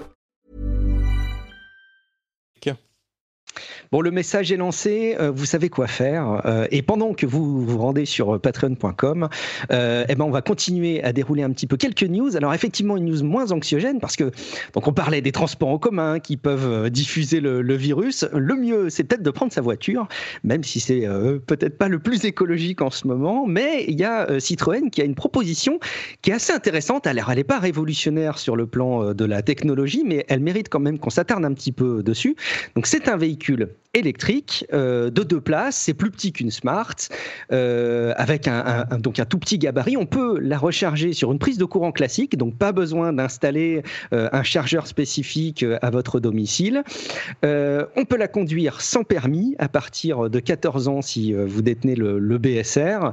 Bon, 3.93 3.99
le 3.99 4.09
message 4.09 4.53
est 4.53 4.55
lancé, 4.55 5.17
euh, 5.19 5.31
vous 5.31 5.45
savez 5.45 5.67
quoi 5.67 5.85
faire. 5.85 6.43
Euh, 6.45 6.65
et 6.71 6.81
pendant 6.81 7.13
que 7.13 7.25
vous 7.25 7.65
vous 7.65 7.77
rendez 7.77 8.05
sur 8.05 8.39
patreon.com, 8.39 9.27
euh, 9.73 10.05
eh 10.07 10.15
ben, 10.15 10.23
on 10.23 10.31
va 10.31 10.41
continuer 10.41 11.03
à 11.03 11.11
dérouler 11.11 11.43
un 11.43 11.49
petit 11.49 11.67
peu 11.67 11.75
quelques 11.75 12.03
news. 12.03 12.37
Alors 12.37 12.53
effectivement, 12.53 12.95
une 12.95 13.03
news 13.03 13.21
moins 13.25 13.51
anxiogène 13.51 13.99
parce 13.99 14.15
que 14.15 14.31
donc 14.73 14.87
on 14.87 14.93
parlait 14.93 15.19
des 15.19 15.33
transports 15.33 15.67
en 15.67 15.77
commun 15.77 16.19
qui 16.21 16.37
peuvent 16.37 16.89
diffuser 16.89 17.41
le, 17.41 17.75
virus. 17.75 18.25
Le 18.31 18.55
mieux, 18.55 18.89
c'est 18.89 19.03
peut-être 19.03 19.23
de 19.23 19.29
prendre 19.29 19.51
sa 19.51 19.59
voiture, 19.59 20.07
même 20.45 20.63
si 20.63 20.79
c'est 20.79 21.05
peut-être 21.45 21.77
pas 21.77 21.89
le 21.89 21.99
plus 21.99 22.23
écologique 22.23 22.81
en 22.81 22.91
ce 22.91 23.05
moment. 23.07 23.45
Mais 23.45 23.83
il 23.89 23.99
y 23.99 24.05
a 24.05 24.39
Citroën 24.39 24.89
qui 24.89 25.01
a 25.01 25.03
une 25.03 25.15
proposition 25.15 25.81
qui 26.21 26.31
est 26.31 26.35
assez 26.35 26.53
intéressante. 26.53 27.07
Alors, 27.07 27.29
elle 27.29 27.39
n'est 27.39 27.43
pas 27.43 27.59
révolutionnaire 27.59 28.37
sur 28.37 28.55
le 28.55 28.67
plan 28.67 29.13
de 29.13 29.25
la 29.25 29.41
technologie, 29.41 30.05
mais 30.05 30.25
elle 30.29 30.39
mérite 30.39 30.69
quand 30.69 30.79
même 30.79 30.97
qu'on 30.97 31.09
s'attarde 31.09 31.43
un 31.43 31.53
petit 31.53 31.73
peu 31.73 32.03
dessus. 32.03 32.37
Donc 32.77 32.87
c'est 32.87 33.09
un 33.09 33.17
véhicule 33.17 33.67
électrique 33.93 34.65
euh, 34.73 35.09
de 35.09 35.23
deux 35.23 35.41
places, 35.41 35.75
c'est 35.75 35.93
plus 35.93 36.11
petit 36.11 36.31
qu'une 36.31 36.51
Smart, 36.51 36.95
euh, 37.51 38.13
avec 38.15 38.47
un, 38.47 38.85
donc 38.99 39.19
un 39.19 39.25
tout 39.25 39.37
petit 39.37 39.57
gabarit. 39.57 39.97
On 39.97 40.05
peut 40.05 40.39
la 40.39 40.57
recharger 40.57 41.13
sur 41.13 41.31
une 41.31 41.39
prise 41.39 41.57
de 41.57 41.65
courant 41.65 41.91
classique, 41.91 42.37
donc 42.37 42.57
pas 42.57 42.71
besoin 42.71 43.11
d'installer 43.11 43.83
euh, 44.13 44.29
un 44.31 44.43
chargeur 44.43 44.87
spécifique 44.87 45.65
à 45.81 45.89
votre 45.89 46.19
domicile. 46.19 46.83
on 47.43 48.05
peut 48.05 48.17
la 48.17 48.27
conduire 48.27 48.81
sans 48.81 49.03
permis 49.03 49.55
à 49.59 49.67
partir 49.67 50.29
de 50.29 50.39
14 50.39 50.87
ans 50.87 51.01
si 51.01 51.33
vous 51.33 51.61
détenez 51.61 51.95
le, 51.95 52.19
le 52.19 52.37
BSR. 52.37 53.11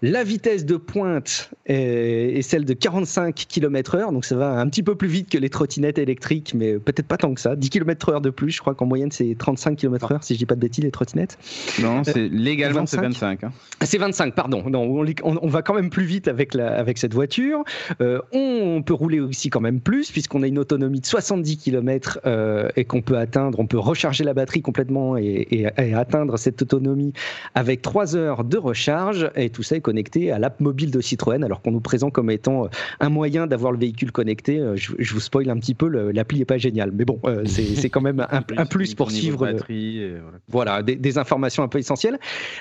La 0.00 0.22
vitesse 0.22 0.64
de 0.64 0.76
pointe 0.76 1.50
est, 1.66 2.40
celle 2.42 2.64
de 2.64 2.72
45 2.72 3.34
km/h, 3.34 4.12
donc 4.12 4.24
ça 4.24 4.36
va 4.36 4.52
un 4.52 4.68
petit 4.68 4.84
peu 4.84 4.94
plus 4.94 5.08
vite 5.08 5.28
que 5.28 5.38
les 5.38 5.50
trottinettes 5.50 5.98
électriques, 5.98 6.54
mais 6.54 6.78
peut-être 6.78 7.08
pas 7.08 7.16
tant 7.16 7.34
que 7.34 7.40
ça. 7.40 7.56
10 7.56 7.68
km/h 7.70 8.20
de 8.20 8.30
plus, 8.30 8.52
je 8.52 8.60
crois 8.60 8.76
qu'en 8.76 8.86
moyenne 8.86 9.10
c'est 9.10 9.34
35 9.36 9.76
km/h, 9.76 10.18
si 10.22 10.34
je 10.34 10.38
dis 10.38 10.46
pas 10.46 10.54
de 10.54 10.60
bêtises, 10.60 10.84
les 10.84 10.92
trottinettes. 10.92 11.36
Non, 11.82 12.04
c'est 12.04 12.16
euh, 12.16 12.28
légalement 12.30 12.86
c'est 12.86 13.00
25. 13.00 13.42
Hein. 13.42 13.52
Ah, 13.80 13.86
c'est 13.86 13.98
25, 13.98 14.36
pardon. 14.36 14.62
Non, 14.70 15.04
on, 15.24 15.48
va 15.48 15.62
quand 15.62 15.74
même 15.74 15.90
plus 15.90 16.04
vite 16.04 16.28
avec, 16.28 16.54
la, 16.54 16.78
avec 16.78 16.98
cette 16.98 17.14
voiture. 17.14 17.64
Euh, 18.00 18.20
on 18.30 18.82
peut 18.82 18.94
rouler 18.94 19.18
aussi 19.18 19.50
quand 19.50 19.60
même 19.60 19.80
plus, 19.80 20.12
puisqu'on 20.12 20.44
a 20.44 20.46
une 20.46 20.60
autonomie 20.60 21.00
de 21.00 21.06
70 21.06 21.56
km 21.56 22.20
euh, 22.24 22.68
et 22.76 22.84
qu'on 22.84 23.02
peut 23.02 23.18
atteindre, 23.18 23.58
on 23.58 23.66
peut 23.66 23.78
recharger 23.78 24.22
la 24.22 24.34
batterie 24.34 24.62
complètement 24.62 25.16
et, 25.16 25.48
et 25.50 25.94
atteindre 25.94 26.38
cette 26.38 26.62
autonomie 26.62 27.12
avec 27.56 27.82
3 27.82 28.14
heures 28.14 28.44
de 28.44 28.58
recharge, 28.58 29.28
et 29.34 29.50
tout 29.50 29.64
ça 29.64 29.74
est 29.74 29.87
connecté 29.88 30.30
à 30.32 30.38
l'app 30.38 30.60
mobile 30.60 30.90
de 30.90 31.00
Citroën, 31.00 31.42
alors 31.42 31.62
qu'on 31.62 31.70
nous 31.70 31.80
présente 31.80 32.12
comme 32.12 32.30
étant 32.30 32.66
euh, 32.66 32.68
un 33.00 33.08
moyen 33.08 33.46
d'avoir 33.46 33.72
le 33.72 33.78
véhicule 33.78 34.12
connecté. 34.12 34.58
Euh, 34.58 34.76
je, 34.76 35.14
vous 35.14 35.20
spoil 35.20 35.48
un 35.48 35.56
petit 35.56 35.72
peu, 35.72 35.88
l'appli 35.88 36.42
est 36.42 36.44
pas 36.44 36.58
géniale, 36.58 36.90
mais 36.92 37.06
bon, 37.06 37.18
euh, 37.24 37.46
c'est 37.46 37.88
quand 37.88 38.02
même 38.02 38.26
un, 38.30 38.66
plus 38.66 38.94
pour 38.94 39.10
suivre. 39.10 39.46
Batterie 39.46 40.02
voilà, 40.48 40.82
des, 40.82 41.16
informations 41.16 41.62
un 41.62 41.68
peu 41.68 41.78
essentielles. 41.78 42.18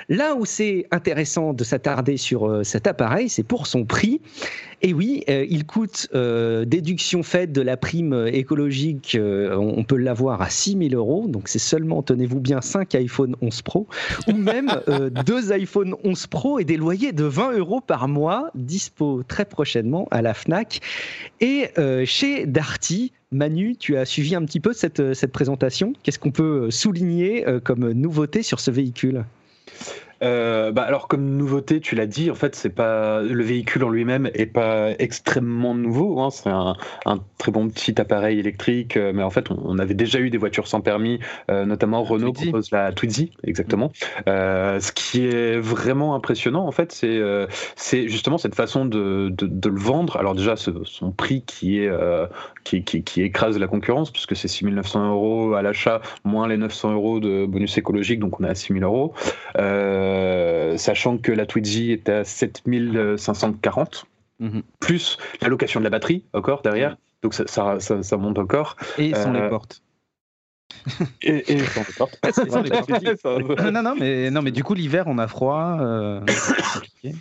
Là 0.08 0.36
où 0.36 0.46
c'est 0.46 0.88
intéressant 0.92 1.54
de 1.54 1.66
s'attarder 1.66 2.16
sur 2.16 2.66
cet 2.66 2.88
appareil, 2.88 3.28
c'est 3.28 3.44
pour 3.44 3.68
son 3.68 3.84
prix. 3.84 4.22
Et 4.82 4.94
oui, 4.94 5.24
il 5.28 5.66
coûte, 5.66 6.08
déduction 6.14 7.24
faite 7.24 7.52
de 7.52 7.62
la 7.62 7.78
prime 7.78 8.28
écologique, 8.32 9.18
on, 9.20 9.84
peut 9.84 9.98
l'avoir 9.98 10.42
à 10.42 10.50
6 10.50 10.78
000 10.90 10.94
euros. 10.94 11.28
Donc 11.28 11.48
c'est 11.48 11.60
seulement, 11.60 12.04
tenez-vous 12.04 12.40
bien, 12.40 12.62
5 12.62 12.94
iPhone 12.96 13.36
11 13.42 13.62
Pro, 13.64 13.88
ou 14.28 14.34
même 14.34 14.70
deux 15.26 15.52
iPhone 15.52 15.96
11 16.04 16.28
Pro 16.28 16.60
et 16.60 16.64
des 16.64 16.78
loyers 16.78 17.12
de 17.12 17.24
20 17.24 17.58
euros 17.58 17.82
par 17.82 18.08
mois, 18.08 18.52
dispo 18.56 19.24
très 19.28 19.46
prochainement 19.46 20.08
à 20.12 20.22
la 20.22 20.34
FNAC. 20.34 20.82
Et 21.42 21.70
euh, 21.78 22.06
chez 22.06 22.46
Darty, 22.46 23.14
Manu, 23.32 23.76
tu 23.76 23.98
as 23.98 24.06
suivi 24.06 24.36
un 24.36 24.46
petit 24.46 24.60
peu 24.60 24.74
cette, 24.74 25.14
cette 25.14 25.32
présentation. 25.32 25.94
Qu'est-ce 26.04 26.20
qu'on 26.20 26.32
peut 26.32 26.72
souligner 26.72 27.48
euh, 27.48 27.60
comme 27.60 27.92
nouveauté 27.92 28.44
sur 28.44 28.60
ce 28.60 28.72
véhicule? 28.72 29.26
Euh, 30.24 30.72
bah 30.72 30.82
alors 30.84 31.08
comme 31.08 31.26
nouveauté, 31.38 31.80
tu 31.80 31.96
l'as 31.96 32.08
dit, 32.08 32.32
en 32.32 32.36
fait, 32.36 32.56
c'est 32.56 32.70
pas 32.74 33.22
le 33.22 33.44
véhicule 33.44 33.84
en 33.84 33.90
lui-même 33.90 34.30
est 34.34 34.48
pas 34.48 34.90
extrêmement 35.00 35.76
nouveau. 35.76 36.20
Hein, 36.22 36.30
c'est 36.32 36.50
un, 36.50 36.76
un, 37.06 37.20
très 37.38 37.52
bon 37.52 37.68
petit 37.70 38.00
appareil 38.02 38.40
électrique, 38.40 38.98
euh, 38.98 39.12
mais 39.14 39.22
en 39.24 39.30
fait, 39.30 39.52
on, 39.52 39.60
on 39.64 39.78
avait 39.80 39.94
déjà 39.94 40.20
eu 40.20 40.30
des 40.30 40.38
voitures 40.38 40.68
sans 40.68 40.82
permis, 40.82 41.20
euh, 41.52 41.66
notamment 41.66 42.04
Renault 42.04 42.32
Twizy. 42.32 42.50
propose 42.50 42.72
la 42.72 42.92
Twizy, 42.92 43.32
exactement. 43.44 43.92
Euh, 44.28 44.80
ce 44.80 44.92
qui 44.92 45.26
est 45.28 45.58
vraiment 45.60 46.16
impressionnant, 46.16 46.66
en 46.68 46.72
fait, 46.72 46.92
c'est 46.92 47.22
c'est 47.76 48.08
justement 48.08 48.38
cette 48.38 48.56
façon 48.56 48.86
de, 48.86 49.30
de, 49.30 49.46
de 49.48 49.70
le 49.70 49.80
vendre. 49.80 50.18
Alors 50.18 50.34
déjà, 50.36 50.56
ce- 50.56 50.84
son 50.84 51.12
prix 51.12 51.44
qui 51.46 51.80
est 51.80 51.92
qui, 52.64 52.84
qui, 52.84 53.04
qui 53.04 53.22
écrase 53.22 53.58
la 53.60 53.68
concurrence, 53.68 54.12
puisque 54.12 54.36
c'est 54.36 54.48
6900 54.48 55.10
euros 55.12 55.54
à 55.54 55.62
l'achat, 55.62 56.02
moins 56.24 56.48
les 56.48 56.58
900 56.58 56.94
euros 56.94 57.20
de 57.20 57.46
bonus 57.46 57.78
écologique, 57.78 58.20
donc 58.20 58.40
on 58.40 58.44
est 58.44 58.50
à 58.50 58.56
6000 58.56 58.84
euros. 58.84 59.14
Euh, 59.58 60.07
sachant 60.78 61.18
que 61.18 61.32
la 61.32 61.46
Twizy 61.46 61.92
est 61.92 62.10
à 62.10 62.24
7540, 62.24 64.06
Mhm. 64.40 64.62
plus 64.80 65.18
la 65.42 65.48
location 65.48 65.80
de 65.80 65.84
la 65.84 65.90
batterie 65.90 66.24
encore 66.34 66.62
derrière. 66.62 66.96
Donc 67.24 67.34
ça, 67.34 67.48
ça, 67.48 67.80
ça, 67.80 68.04
ça 68.04 68.18
monte 68.18 68.38
encore. 68.38 68.76
Et 69.00 69.14
sans 69.16 69.34
Euh, 69.34 69.44
les 69.44 69.50
portes. 69.50 69.82
Et, 71.24 71.54
et 71.54 71.60
sans 71.60 71.82
les 71.82 71.94
portes. 71.98 72.20
Sans 72.50 72.62
les 72.62 72.70
portes. 72.70 73.60
Ça- 73.60 73.72
non, 73.72 73.82
non, 73.82 73.96
mais, 74.00 74.30
non, 74.30 74.42
mais 74.44 74.52
du 74.52 74.64
coup, 74.64 74.74
l'hiver, 74.76 75.06
on 75.08 75.18
a 75.18 75.28
froid. 75.28 75.78
euh, 75.82 76.22
c'est 76.28 76.56
compliqué. 76.74 77.16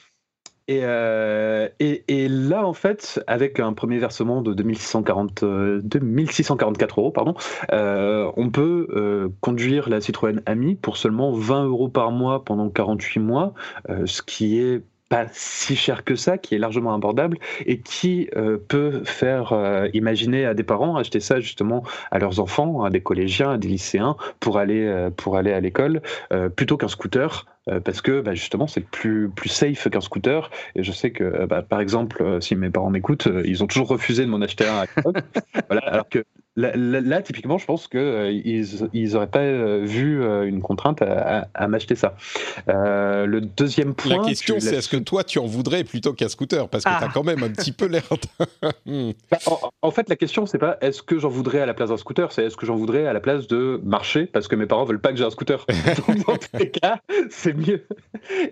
Et, 0.68 0.80
euh, 0.82 1.68
et, 1.78 2.02
et 2.08 2.28
là, 2.28 2.66
en 2.66 2.72
fait, 2.72 3.22
avec 3.28 3.60
un 3.60 3.72
premier 3.72 3.98
versement 3.98 4.42
de 4.42 4.52
2640, 4.52 5.44
euh, 5.44 5.80
2644 5.84 6.98
euros, 6.98 7.12
pardon, 7.12 7.34
euh, 7.72 8.32
on 8.36 8.50
peut 8.50 8.88
euh, 8.90 9.28
conduire 9.40 9.88
la 9.88 10.00
Citroën 10.00 10.42
Ami 10.44 10.74
pour 10.74 10.96
seulement 10.96 11.30
20 11.32 11.66
euros 11.66 11.88
par 11.88 12.10
mois 12.10 12.44
pendant 12.44 12.68
48 12.68 13.20
mois, 13.20 13.54
euh, 13.90 14.06
ce 14.06 14.22
qui 14.22 14.58
est 14.58 14.82
pas 15.08 15.26
si 15.32 15.76
cher 15.76 16.04
que 16.04 16.16
ça, 16.16 16.38
qui 16.38 16.54
est 16.54 16.58
largement 16.58 16.94
abordable 16.94 17.38
et 17.64 17.80
qui 17.80 18.28
euh, 18.36 18.58
peut 18.58 19.02
faire 19.04 19.52
euh, 19.52 19.88
imaginer 19.94 20.44
à 20.44 20.54
des 20.54 20.64
parents 20.64 20.96
acheter 20.96 21.20
ça 21.20 21.40
justement 21.40 21.84
à 22.10 22.18
leurs 22.18 22.40
enfants, 22.40 22.82
à 22.82 22.90
des 22.90 23.00
collégiens, 23.00 23.52
à 23.52 23.58
des 23.58 23.68
lycéens 23.68 24.16
pour 24.40 24.58
aller 24.58 24.84
euh, 24.84 25.10
pour 25.10 25.36
aller 25.36 25.52
à 25.52 25.60
l'école 25.60 26.02
euh, 26.32 26.48
plutôt 26.48 26.76
qu'un 26.76 26.88
scooter 26.88 27.46
euh, 27.68 27.80
parce 27.80 28.00
que 28.00 28.20
bah, 28.20 28.34
justement 28.34 28.66
c'est 28.66 28.84
plus 28.84 29.28
plus 29.28 29.48
safe 29.48 29.88
qu'un 29.88 30.00
scooter. 30.00 30.50
Et 30.74 30.82
je 30.82 30.92
sais 30.92 31.10
que 31.10 31.24
euh, 31.24 31.46
bah, 31.46 31.62
par 31.62 31.80
exemple 31.80 32.38
si 32.40 32.56
mes 32.56 32.70
parents 32.70 32.90
m'écoutent 32.90 33.28
ils 33.44 33.62
ont 33.62 33.66
toujours 33.66 33.88
refusé 33.88 34.24
de 34.24 34.30
m'en 34.30 34.40
acheter 34.40 34.66
un 34.66 34.82
à 34.82 34.86
voilà 35.68 35.82
alors 35.82 36.08
que 36.08 36.24
là, 36.56 36.72
là- 36.74 37.00
là, 37.00 37.22
typiquement 37.22 37.58
je 37.58 37.66
pense 37.66 37.86
que 37.88 37.98
euh, 37.98 38.30
ils 38.32 38.88
ils 38.92 39.16
auraient 39.16 39.26
pas 39.26 39.40
euh, 39.40 39.82
vu 39.84 40.22
euh, 40.22 40.44
une 40.46 40.60
contrainte 40.62 41.02
à, 41.02 41.40
à- 41.42 41.46
à 41.54 41.68
m'acheter 41.68 41.94
ça 41.94 42.16
Euh, 42.68 43.26
le 43.26 43.40
deuxième 43.40 43.94
point 43.94 44.18
La 44.18 44.24
question, 44.28 44.54
tu 44.56 44.60
c'est 44.62 44.76
est-ce 44.76 44.88
que 44.88 44.96
toi, 44.96 45.24
tu 45.24 45.38
en 45.38 45.46
voudrais 45.46 45.84
plutôt 45.84 46.12
qu'un 46.12 46.28
scooter? 46.28 46.68
Parce 46.68 46.84
que 46.84 46.90
Ah. 46.92 46.98
t'as 47.00 47.08
quand 47.08 47.24
même 47.24 47.42
un 47.42 47.50
petit 47.50 47.72
peu 47.72 47.86
l'air. 47.86 48.02
Hmm. 48.86 49.10
Bah, 49.30 49.38
en, 49.46 49.58
en 49.82 49.90
fait, 49.90 50.08
la 50.08 50.16
question, 50.16 50.46
c'est 50.46 50.58
pas 50.58 50.76
est-ce 50.80 51.02
que 51.02 51.18
j'en 51.18 51.28
voudrais 51.28 51.60
à 51.60 51.66
la 51.66 51.74
place 51.74 51.88
d'un 51.90 51.96
scooter, 51.96 52.30
c'est 52.32 52.44
est-ce 52.44 52.56
que 52.56 52.66
j'en 52.66 52.76
voudrais 52.76 53.06
à 53.06 53.12
la 53.12 53.20
place 53.20 53.46
de 53.48 53.80
marcher 53.84 54.26
parce 54.26 54.48
que 54.48 54.54
mes 54.56 54.66
parents 54.66 54.84
veulent 54.84 55.00
pas 55.00 55.10
que 55.10 55.16
j'ai 55.18 55.24
un 55.24 55.30
scooter. 55.30 55.64
donc, 56.08 56.26
dans 56.26 56.36
tous 56.36 56.58
les 56.58 56.70
cas, 56.70 56.98
c'est 57.30 57.52
mieux. 57.54 57.84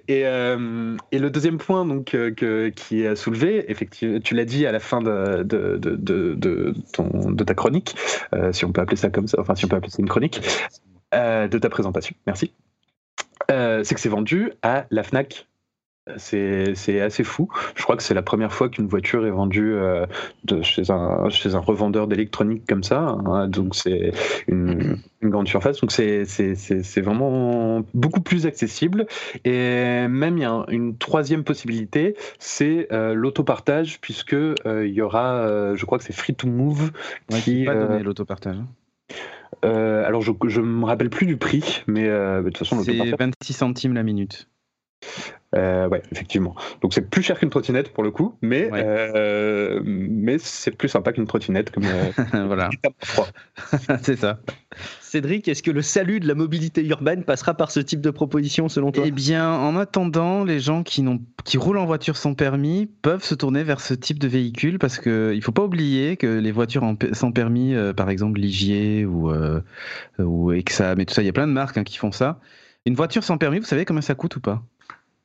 Et, 0.09 0.23
euh, 0.27 0.97
et 1.13 1.19
le 1.19 1.31
deuxième 1.31 1.59
point 1.59 1.85
donc, 1.87 2.07
que, 2.07 2.69
qui 2.71 3.03
est 3.03 3.15
soulevé, 3.17 3.65
effectivement, 3.71 4.19
tu 4.21 4.35
l'as 4.35 4.45
dit 4.45 4.67
à 4.67 4.73
la 4.73 4.81
fin 4.81 5.01
de, 5.01 5.43
de, 5.43 5.77
de, 5.77 5.97
de, 5.97 6.35
de 6.35 6.75
ton, 6.93 7.31
de 7.31 7.45
ta 7.45 7.55
chronique, 7.55 7.94
euh, 8.35 8.53
si 8.53 8.65
on 8.65 8.73
peut 8.73 8.81
appeler 8.81 8.97
ça 8.97 9.11
comme 9.11 9.27
ça, 9.27 9.41
enfin, 9.41 9.55
si 9.55 9.65
on 9.65 9.69
peut 9.69 9.77
appeler 9.77 9.91
ça 9.91 10.01
une 10.01 10.09
chronique, 10.09 10.41
euh, 11.15 11.49
de 11.49 11.59
ta 11.59 11.69
présentation, 11.69 12.15
merci. 12.27 12.53
Euh, 13.51 13.85
c'est 13.85 13.95
que 13.95 14.01
c'est 14.01 14.09
vendu 14.09 14.53
à 14.63 14.87
la 14.91 15.03
Fnac. 15.03 15.47
C'est 16.19 17.01
assez 17.01 17.25
fou. 17.25 17.49
Je 17.77 17.83
crois 17.83 17.97
que 17.97 18.03
c'est 18.03 18.13
la 18.13 18.21
première 18.23 18.53
fois 18.53 18.69
qu'une 18.69 18.87
voiture 18.87 19.27
est 19.27 19.31
vendue 19.31 19.73
euh, 19.75 20.05
de, 20.45 20.61
chez, 20.61 20.91
un, 20.91 21.31
chez 21.31 21.55
un 21.55 21.59
revendeur 21.61 22.07
d'électronique 22.09 22.65
comme 22.69 22.83
ça. 22.83 23.01
hein. 23.01 23.49
donc 23.49 23.75
c'est 23.75 24.13
une, 24.47 24.99
une 25.23 25.31
grande 25.31 25.49
surface. 25.49 25.81
Donc 25.81 25.93
c'est 25.93 27.01
vraiment 27.01 27.83
beaucoup 27.95 28.21
plus 28.21 28.45
accessible. 28.47 29.07
Et 29.47 30.07
même 30.09 30.37
il 30.37 30.43
y 30.43 30.45
a 30.45 30.51
un- 30.53 30.67
une 30.67 30.99
troisième 30.99 31.43
possibilité, 31.43 32.17
c'est 32.39 32.87
euh, 32.93 33.15
l'autopartage, 33.15 33.99
puisque 34.03 34.35
euh, 34.35 34.55
il 34.87 34.93
y 34.93 35.01
aura, 35.01 35.75
je 35.75 35.85
crois 35.87 35.97
que 35.97 36.05
c'est 36.05 36.13
Free 36.13 36.35
to 36.35 36.47
Move 36.47 36.91
Ouais, 37.33 37.41
qui. 37.41 37.65
pas 37.65 37.75
donné 37.75 38.03
l'autopartage. 38.03 38.57
alors 39.63 40.21
je 40.21 40.33
je 40.49 40.61
me 40.61 40.85
rappelle 40.85 41.09
plus 41.09 41.25
du 41.27 41.39
prix, 41.39 41.83
mais 41.87 42.05
de 42.09 42.43
toute 42.45 42.59
façon 42.59 42.83
C'est 42.83 42.93
l'autopartage. 42.93 43.29
26 43.41 43.53
centimes 43.55 43.95
la 43.95 44.03
minute. 44.03 44.49
Euh, 45.57 45.89
ouais, 45.89 46.03
effectivement. 46.11 46.57
Donc 46.83 46.95
c'est 46.95 47.09
plus 47.09 47.23
cher 47.23 47.39
qu'une 47.39 47.51
trottinette 47.51 47.93
pour 47.93 48.03
le 48.03 48.11
coup, 48.11 48.35
mais 48.43 48.71
Ouais. 48.73 48.83
euh, 48.85 49.81
mais 49.85 50.37
c'est 50.39 50.73
plus 50.73 50.89
sympa 50.89 51.13
qu'une 51.13 51.27
trottinette 51.29 51.71
comme. 51.71 51.85
euh, 51.87 52.11
voilà, 52.47 52.71
c'est 54.03 54.17
ça. 54.17 54.41
Cédric, 55.01 55.47
est-ce 55.47 55.63
que 55.63 55.71
le 55.71 55.83
salut 55.83 56.19
de 56.19 56.27
la 56.27 56.35
mobilité 56.35 56.85
urbaine 56.85 57.23
passera 57.23 57.55
par 57.55 57.71
ce 57.71 57.79
type 57.79 58.01
de 58.01 58.11
proposition 58.11 58.69
selon 58.69 58.91
toi? 58.91 59.05
Eh 59.07 59.13
bien, 59.13 59.49
en 59.49 59.77
attendant, 59.77 60.43
les 60.43 60.59
gens 60.59 60.83
qui, 60.83 61.03
n'ont- 61.03 61.21
qui 61.45 61.57
roulent 61.57 61.79
en 61.79 61.87
voiture 61.87 62.17
sans 62.17 62.35
permis 62.35 62.87
peuvent 63.03 63.23
se 63.23 63.37
tourner 63.37 63.63
vers 63.63 63.81
ce 63.81 63.95
type 63.95 64.19
de 64.19 64.27
véhicule 64.27 64.81
parce 64.81 64.99
qu'il 64.99 65.13
ne 65.37 65.41
faut 65.41 65.53
pas 65.53 65.63
oublier 65.63 66.17
que 66.17 66.27
les 66.27 66.51
voitures 66.51 66.83
en 66.83 66.97
sans 67.13 67.31
permis, 67.31 67.77
euh, 67.77 67.93
par 67.93 68.11
exemple 68.11 68.41
Ligier 68.41 69.05
ou, 69.07 69.31
euh, 69.31 69.61
ou 70.19 70.51
Exam 70.51 70.99
et 70.99 71.07
tout 71.07 71.15
ça, 71.15 71.23
il 71.23 71.27
y 71.27 71.29
a 71.29 71.33
plein 71.33 71.47
de 71.47 71.53
marques 71.53 71.79
hein, 71.79 71.85
qui 71.85 71.97
font 71.97 72.11
ça. 72.11 72.41
Une 72.87 72.95
voiture 72.97 73.23
sans 73.23 73.39
permis, 73.39 73.61
vous 73.61 73.65
savez 73.67 73.85
combien 73.85 74.03
ça 74.03 74.15
coûte 74.17 74.35
ou 74.37 74.41
pas? 74.41 74.63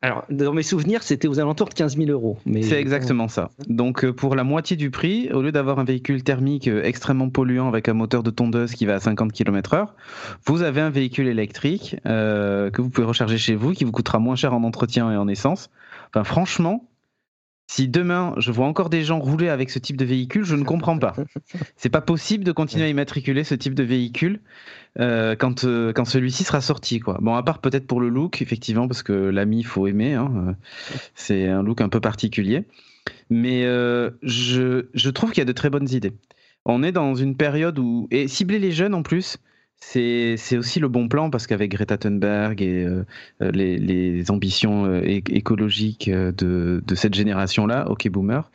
Alors, 0.01 0.23
dans 0.29 0.53
mes 0.53 0.63
souvenirs, 0.63 1.03
c'était 1.03 1.27
aux 1.27 1.41
alentours 1.41 1.67
de 1.67 1.73
15 1.73 1.97
000 1.97 2.09
euros. 2.09 2.37
Mais 2.45 2.61
C'est 2.61 2.79
exactement 2.79 3.27
ça. 3.27 3.49
Donc 3.67 4.05
euh, 4.05 4.13
pour 4.13 4.35
la 4.35 4.45
moitié 4.45 4.77
du 4.77 4.91
prix, 4.91 5.29
au 5.33 5.41
lieu 5.41 5.51
d'avoir 5.51 5.77
un 5.79 5.83
véhicule 5.83 6.23
thermique 6.23 6.69
euh, 6.69 6.83
extrêmement 6.83 7.29
polluant 7.29 7.67
avec 7.67 7.89
un 7.89 7.93
moteur 7.93 8.23
de 8.23 8.29
tondeuse 8.29 8.73
qui 8.73 8.85
va 8.85 8.95
à 8.95 8.99
50 9.01 9.33
km/h, 9.33 9.87
vous 10.45 10.61
avez 10.61 10.79
un 10.79 10.89
véhicule 10.89 11.27
électrique 11.27 11.97
euh, 12.05 12.69
que 12.69 12.81
vous 12.81 12.89
pouvez 12.89 13.07
recharger 13.07 13.37
chez 13.37 13.55
vous, 13.55 13.73
qui 13.73 13.83
vous 13.83 13.91
coûtera 13.91 14.19
moins 14.19 14.35
cher 14.35 14.53
en 14.53 14.63
entretien 14.63 15.11
et 15.11 15.17
en 15.17 15.27
essence. 15.27 15.69
Enfin 16.07 16.23
franchement, 16.23 16.87
si 17.67 17.89
demain 17.89 18.33
je 18.37 18.51
vois 18.53 18.67
encore 18.67 18.89
des 18.89 19.03
gens 19.03 19.19
rouler 19.19 19.49
avec 19.49 19.69
ce 19.69 19.79
type 19.79 19.97
de 19.97 20.05
véhicule, 20.05 20.45
je 20.45 20.55
ne 20.55 20.63
comprends 20.63 20.97
pas. 20.97 21.13
C'est 21.75 21.89
pas 21.89 22.01
possible 22.01 22.45
de 22.45 22.53
continuer 22.53 22.85
à 22.85 22.87
immatriculer 22.87 23.43
ce 23.43 23.53
type 23.53 23.75
de 23.75 23.83
véhicule 23.83 24.39
euh, 24.99 25.35
quand, 25.35 25.63
euh, 25.63 25.93
quand 25.93 26.05
celui-ci 26.05 26.43
sera 26.43 26.61
sorti. 26.61 26.99
Quoi. 26.99 27.17
Bon, 27.21 27.35
à 27.35 27.43
part 27.43 27.59
peut-être 27.59 27.85
pour 27.85 28.01
le 28.01 28.09
look, 28.09 28.41
effectivement, 28.41 28.87
parce 28.87 29.03
que 29.03 29.13
l'ami, 29.13 29.59
il 29.59 29.65
faut 29.65 29.87
aimer. 29.87 30.13
hein, 30.13 30.31
euh, 30.47 30.53
c'est 31.15 31.47
un 31.47 31.63
look 31.63 31.81
un 31.81 31.89
peu 31.89 31.99
particulier. 31.99 32.65
Mais 33.29 33.63
je, 34.23 34.85
je 34.93 35.09
trouve 35.09 35.31
qu'il 35.31 35.39
y 35.39 35.41
a 35.41 35.45
de 35.45 35.51
très 35.51 35.69
bonnes 35.69 35.89
idées. 35.89 36.13
On 36.65 36.83
est 36.83 36.91
dans 36.91 37.15
une 37.15 37.35
période 37.35 37.77
où. 37.79 38.07
Et 38.11 38.27
cibler 38.27 38.59
les 38.59 38.71
jeunes 38.71 38.93
en 38.93 39.03
plus, 39.03 39.37
c'est 39.77 40.35
aussi 40.57 40.79
le 40.79 40.87
bon 40.87 41.07
plan 41.07 41.29
parce 41.29 41.47
qu'avec 41.47 41.71
Greta 41.71 41.97
Thunberg 41.97 42.61
et 42.61 42.87
les, 43.39 43.77
les 43.77 44.31
ambitions 44.31 45.01
écologiques 45.03 46.09
de, 46.09 46.83
de 46.85 46.95
cette 46.95 47.13
génération-là, 47.13 47.89
OK 47.89 48.09
Boomer, 48.09 48.51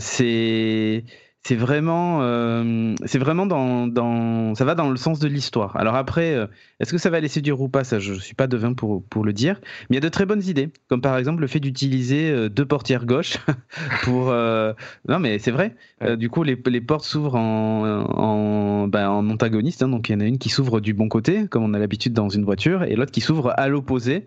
c'est. 0.00 1.04
C'est 1.44 1.54
vraiment, 1.56 2.18
euh, 2.22 2.94
c'est 3.06 3.18
vraiment 3.18 3.46
dans, 3.46 3.86
dans, 3.86 4.54
ça 4.54 4.66
va 4.66 4.74
dans 4.74 4.90
le 4.90 4.96
sens 4.96 5.18
de 5.18 5.28
l'histoire. 5.28 5.76
Alors 5.76 5.94
après, 5.94 6.34
euh, 6.34 6.46
est-ce 6.78 6.92
que 6.92 6.98
ça 6.98 7.08
va 7.08 7.20
laisser 7.20 7.40
dur 7.40 7.60
ou 7.62 7.70
pas? 7.70 7.84
Ça, 7.84 8.00
je 8.00 8.12
suis 8.12 8.34
pas 8.34 8.46
devin 8.46 8.74
pour 8.74 9.02
pour 9.08 9.24
le 9.24 9.32
dire. 9.32 9.58
Mais 9.88 9.94
il 9.94 9.94
y 9.94 9.98
a 9.98 10.00
de 10.02 10.08
très 10.10 10.26
bonnes 10.26 10.42
idées, 10.42 10.70
comme 10.88 11.00
par 11.00 11.16
exemple 11.16 11.40
le 11.40 11.46
fait 11.46 11.60
d'utiliser 11.60 12.30
euh, 12.30 12.48
deux 12.50 12.66
portières 12.66 13.06
gauche 13.06 13.38
pour. 14.02 14.28
euh, 14.30 14.74
Non, 15.08 15.20
mais 15.20 15.38
c'est 15.38 15.52
vrai. 15.52 15.74
Du 16.18 16.28
coup, 16.28 16.42
les, 16.42 16.60
les 16.66 16.80
portes 16.82 17.04
s'ouvrent 17.04 17.36
en, 17.36 17.82
en, 17.84 18.88
ben, 18.88 19.08
en 19.08 19.30
antagoniste. 19.30 19.82
hein. 19.82 19.88
donc, 19.88 20.08
il 20.10 20.12
y 20.12 20.14
en 20.16 20.20
a 20.20 20.24
une 20.26 20.38
qui 20.38 20.50
s'ouvre 20.50 20.80
du 20.80 20.92
bon 20.92 21.08
côté, 21.08 21.46
comme 21.48 21.62
on 21.64 21.72
a 21.72 21.78
l'habitude 21.78 22.12
dans 22.12 22.28
une 22.28 22.44
voiture, 22.44 22.82
et 22.82 22.94
l'autre 22.94 23.12
qui 23.12 23.20
s'ouvre 23.22 23.54
à 23.56 23.68
l'opposé. 23.68 24.26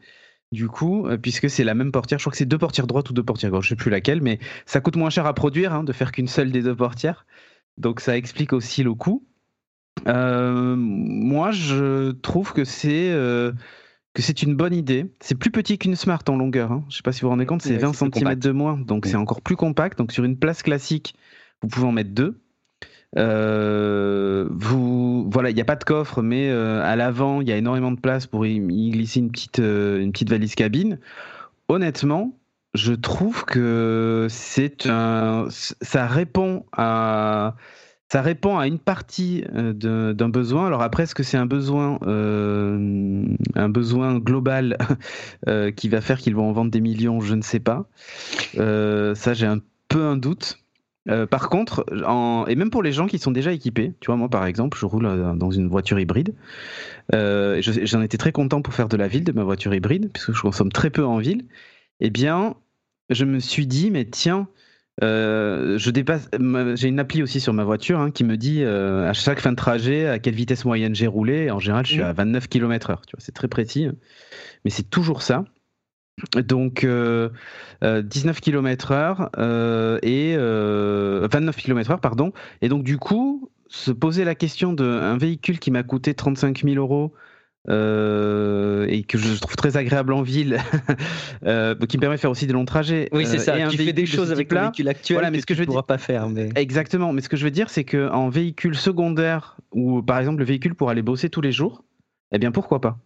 Du 0.51 0.67
coup, 0.67 1.07
euh, 1.07 1.17
puisque 1.17 1.49
c'est 1.49 1.63
la 1.63 1.73
même 1.73 1.91
portière, 1.93 2.19
je 2.19 2.23
crois 2.23 2.31
que 2.31 2.37
c'est 2.37 2.45
deux 2.45 2.57
portières 2.57 2.87
droite 2.87 3.09
ou 3.09 3.13
deux 3.13 3.23
portières 3.23 3.51
gauche, 3.51 3.65
je 3.65 3.69
sais 3.69 3.75
plus 3.75 3.89
laquelle, 3.91 4.21
mais 4.21 4.37
ça 4.65 4.81
coûte 4.81 4.97
moins 4.97 5.09
cher 5.09 5.25
à 5.25 5.33
produire 5.33 5.73
hein, 5.73 5.83
de 5.83 5.93
faire 5.93 6.11
qu'une 6.11 6.27
seule 6.27 6.51
des 6.51 6.61
deux 6.61 6.75
portières. 6.75 7.25
Donc, 7.77 8.01
ça 8.01 8.17
explique 8.17 8.51
aussi 8.51 8.83
le 8.83 8.93
coût. 8.93 9.25
Euh, 10.07 10.75
moi, 10.77 11.51
je 11.51 12.11
trouve 12.11 12.53
que 12.53 12.65
c'est 12.65 13.11
euh, 13.11 13.51
que 14.13 14.21
c'est 14.21 14.41
une 14.43 14.55
bonne 14.55 14.73
idée. 14.73 15.05
C'est 15.21 15.35
plus 15.35 15.51
petit 15.51 15.77
qu'une 15.77 15.95
Smart 15.95 16.21
en 16.27 16.35
longueur. 16.35 16.71
hein. 16.71 16.83
Je 16.89 16.97
sais 16.97 17.01
pas 17.03 17.11
si 17.13 17.21
vous 17.21 17.27
vous 17.27 17.31
rendez 17.31 17.45
compte, 17.45 17.61
c'est 17.61 17.75
Ouais, 17.75 17.77
20 17.79 17.93
c'est 17.93 17.99
plus 18.09 18.11
cm 18.19 18.23
compact. 18.23 18.43
de 18.43 18.51
moins, 18.51 18.77
donc 18.77 19.05
c'est 19.05 19.15
encore 19.15 19.41
plus 19.41 19.55
compact. 19.55 19.97
Donc 19.97 20.11
sur 20.11 20.23
une 20.25 20.37
place 20.37 20.63
classique, 20.63 21.15
vous 21.61 21.69
pouvez 21.69 21.87
en 21.87 21.91
mettre 21.93 22.11
deux. 22.11 22.40
Euh, 23.17 24.47
vous, 24.51 25.29
voilà, 25.29 25.49
il 25.49 25.55
n'y 25.55 25.61
a 25.61 25.65
pas 25.65 25.75
de 25.75 25.83
coffre, 25.83 26.21
mais 26.21 26.49
euh, 26.49 26.81
à 26.83 26.95
l'avant, 26.95 27.41
il 27.41 27.49
y 27.49 27.51
a 27.51 27.57
énormément 27.57 27.91
de 27.91 27.99
place 27.99 28.25
pour 28.27 28.45
y, 28.45 28.59
glisser 28.59 29.19
une 29.19 29.31
petite, 29.31 29.59
euh, 29.59 29.99
une 30.01 30.11
petite 30.11 30.29
valise 30.29 30.55
cabine. 30.55 30.99
Honnêtement, 31.67 32.37
je 32.73 32.93
trouve 32.93 33.45
que 33.45 34.27
c'est 34.29 34.85
un, 34.87 35.47
ça 35.49 36.07
répond 36.07 36.65
à, 36.71 37.55
ça 38.07 38.21
répond 38.21 38.57
à 38.57 38.67
une 38.67 38.79
partie 38.79 39.43
d'un 39.51 40.29
besoin. 40.29 40.67
Alors 40.67 40.81
après, 40.81 41.03
est-ce 41.03 41.15
que 41.15 41.23
c'est 41.23 41.37
un 41.37 41.45
besoin 41.45 41.97
un 42.01 43.69
besoin 43.69 44.19
global 44.19 44.77
qui 45.75 45.89
va 45.89 46.01
faire 46.01 46.19
qu'ils 46.19 46.35
vont 46.35 46.49
en 46.49 46.53
vendre 46.53 46.71
des 46.71 46.81
millions, 46.81 47.19
je 47.21 47.35
ne 47.35 47.41
sais 47.41 47.59
pas. 47.59 47.85
Ça, 48.55 49.33
j'ai 49.33 49.47
un 49.47 49.59
peu 49.87 50.03
un 50.03 50.17
doute. 50.17 50.60
Euh, 51.09 51.25
par 51.25 51.49
contre, 51.49 51.83
en, 52.05 52.45
et 52.47 52.55
même 52.55 52.69
pour 52.69 52.83
les 52.83 52.91
gens 52.91 53.07
qui 53.07 53.17
sont 53.17 53.31
déjà 53.31 53.51
équipés, 53.51 53.93
tu 54.01 54.07
vois, 54.07 54.17
moi 54.17 54.29
par 54.29 54.45
exemple, 54.45 54.77
je 54.79 54.85
roule 54.85 55.07
euh, 55.07 55.33
dans 55.33 55.49
une 55.49 55.67
voiture 55.67 55.99
hybride. 55.99 56.35
Euh, 57.15 57.61
je- 57.61 57.85
J'en 57.85 58.01
étais 58.01 58.17
très 58.17 58.31
content 58.31 58.61
pour 58.61 58.73
faire 58.73 58.87
de 58.87 58.97
la 58.97 59.07
ville 59.07 59.23
de 59.23 59.31
ma 59.31 59.43
voiture 59.43 59.73
hybride, 59.73 60.11
puisque 60.13 60.33
je 60.33 60.41
consomme 60.41 60.71
très 60.71 60.89
peu 60.91 61.03
en 61.05 61.17
ville. 61.17 61.45
Eh 62.01 62.09
bien, 62.11 62.55
je 63.09 63.25
me 63.25 63.39
suis 63.39 63.65
dit, 63.67 63.89
mais 63.91 64.05
tiens, 64.05 64.47
euh, 65.03 65.77
je 65.79 65.89
dépasse. 65.89 66.29
J'ai 66.75 66.87
une 66.89 66.99
appli 66.99 67.23
aussi 67.23 67.39
sur 67.39 67.53
ma 67.53 67.63
voiture 67.63 67.99
hein, 67.99 68.11
qui 68.11 68.23
me 68.23 68.37
dit 68.37 68.63
à 68.63 69.13
chaque 69.13 69.39
fin 69.39 69.51
de 69.51 69.55
trajet 69.57 70.07
à 70.07 70.19
quelle 70.19 70.35
vitesse 70.35 70.65
moyenne 70.65 70.93
j'ai 70.93 71.07
roulé. 71.07 71.49
En 71.49 71.59
général, 71.59 71.85
je 71.85 71.93
suis 71.93 72.01
à 72.01 72.13
29 72.13 72.47
km/h. 72.47 72.97
Tu 73.07 73.15
vois, 73.15 73.19
c'est 73.19 73.31
très 73.33 73.47
précis, 73.47 73.87
mais 74.65 74.71
c'est 74.71 74.89
toujours 74.89 75.21
ça. 75.23 75.45
Donc 76.47 76.83
euh, 76.83 77.29
euh, 77.83 78.01
19 78.01 78.41
km/h 78.41 79.29
euh, 79.37 79.97
et 80.03 80.35
euh, 80.37 81.27
29 81.31 81.55
km/h, 81.55 81.99
pardon. 81.99 82.31
Et 82.61 82.69
donc 82.69 82.83
du 82.83 82.97
coup, 82.97 83.49
se 83.67 83.91
poser 83.91 84.23
la 84.23 84.35
question 84.35 84.73
d'un 84.73 85.17
véhicule 85.17 85.59
qui 85.59 85.71
m'a 85.71 85.83
coûté 85.83 86.13
35 86.13 86.63
000 86.63 86.75
euros. 86.75 87.13
euh, 87.69 88.87
et 88.89 89.03
que 89.03 89.17
je 89.19 89.39
trouve 89.39 89.55
très 89.55 89.77
agréable 89.77 90.13
en 90.13 90.23
ville, 90.23 90.57
euh, 91.45 91.75
qui 91.87 91.97
me 91.97 92.01
permet 92.01 92.15
de 92.15 92.21
faire 92.21 92.31
aussi 92.31 92.47
des 92.47 92.53
longs 92.53 92.65
trajets. 92.65 93.07
Oui, 93.11 93.25
c'est 93.25 93.37
ça. 93.37 93.57
et 93.57 93.61
un 93.61 93.69
Tu 93.69 93.77
fais 93.77 93.93
des 93.93 94.01
de 94.01 94.07
choses 94.07 94.31
avec 94.31 94.51
le 94.51 94.59
véhicule 94.59 94.87
actuel 94.89 95.15
Voilà, 95.15 95.29
mais 95.29 95.37
que 95.37 95.41
ce 95.41 95.45
que 95.45 95.53
tu 95.53 95.57
je 95.57 95.61
veux 95.61 95.65
pourras 95.67 95.83
pas 95.83 95.99
faire. 95.99 96.27
Mais... 96.29 96.49
Exactement, 96.55 97.13
mais 97.13 97.21
ce 97.21 97.29
que 97.29 97.37
je 97.37 97.43
veux 97.43 97.51
dire, 97.51 97.69
c'est 97.69 97.83
qu'en 97.83 98.29
véhicule 98.29 98.75
secondaire, 98.75 99.57
ou 99.71 100.01
par 100.01 100.17
exemple 100.19 100.39
le 100.39 100.45
véhicule 100.45 100.73
pour 100.75 100.89
aller 100.89 101.03
bosser 101.03 101.29
tous 101.29 101.41
les 101.41 101.51
jours, 101.51 101.83
eh 102.31 102.39
bien 102.39 102.51
pourquoi 102.51 102.81
pas? 102.81 102.97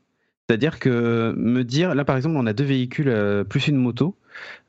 C'est-à-dire 0.48 0.80
que 0.80 1.34
me 1.38 1.64
dire, 1.64 1.96
là 1.96 2.06
par 2.06 2.16
exemple, 2.18 2.36
on 2.38 2.46
a 2.46 2.54
deux 2.54 2.64
véhicules 2.64 3.10
euh, 3.10 3.44
plus 3.44 3.68
une 3.68 3.78
moto, 3.78 4.18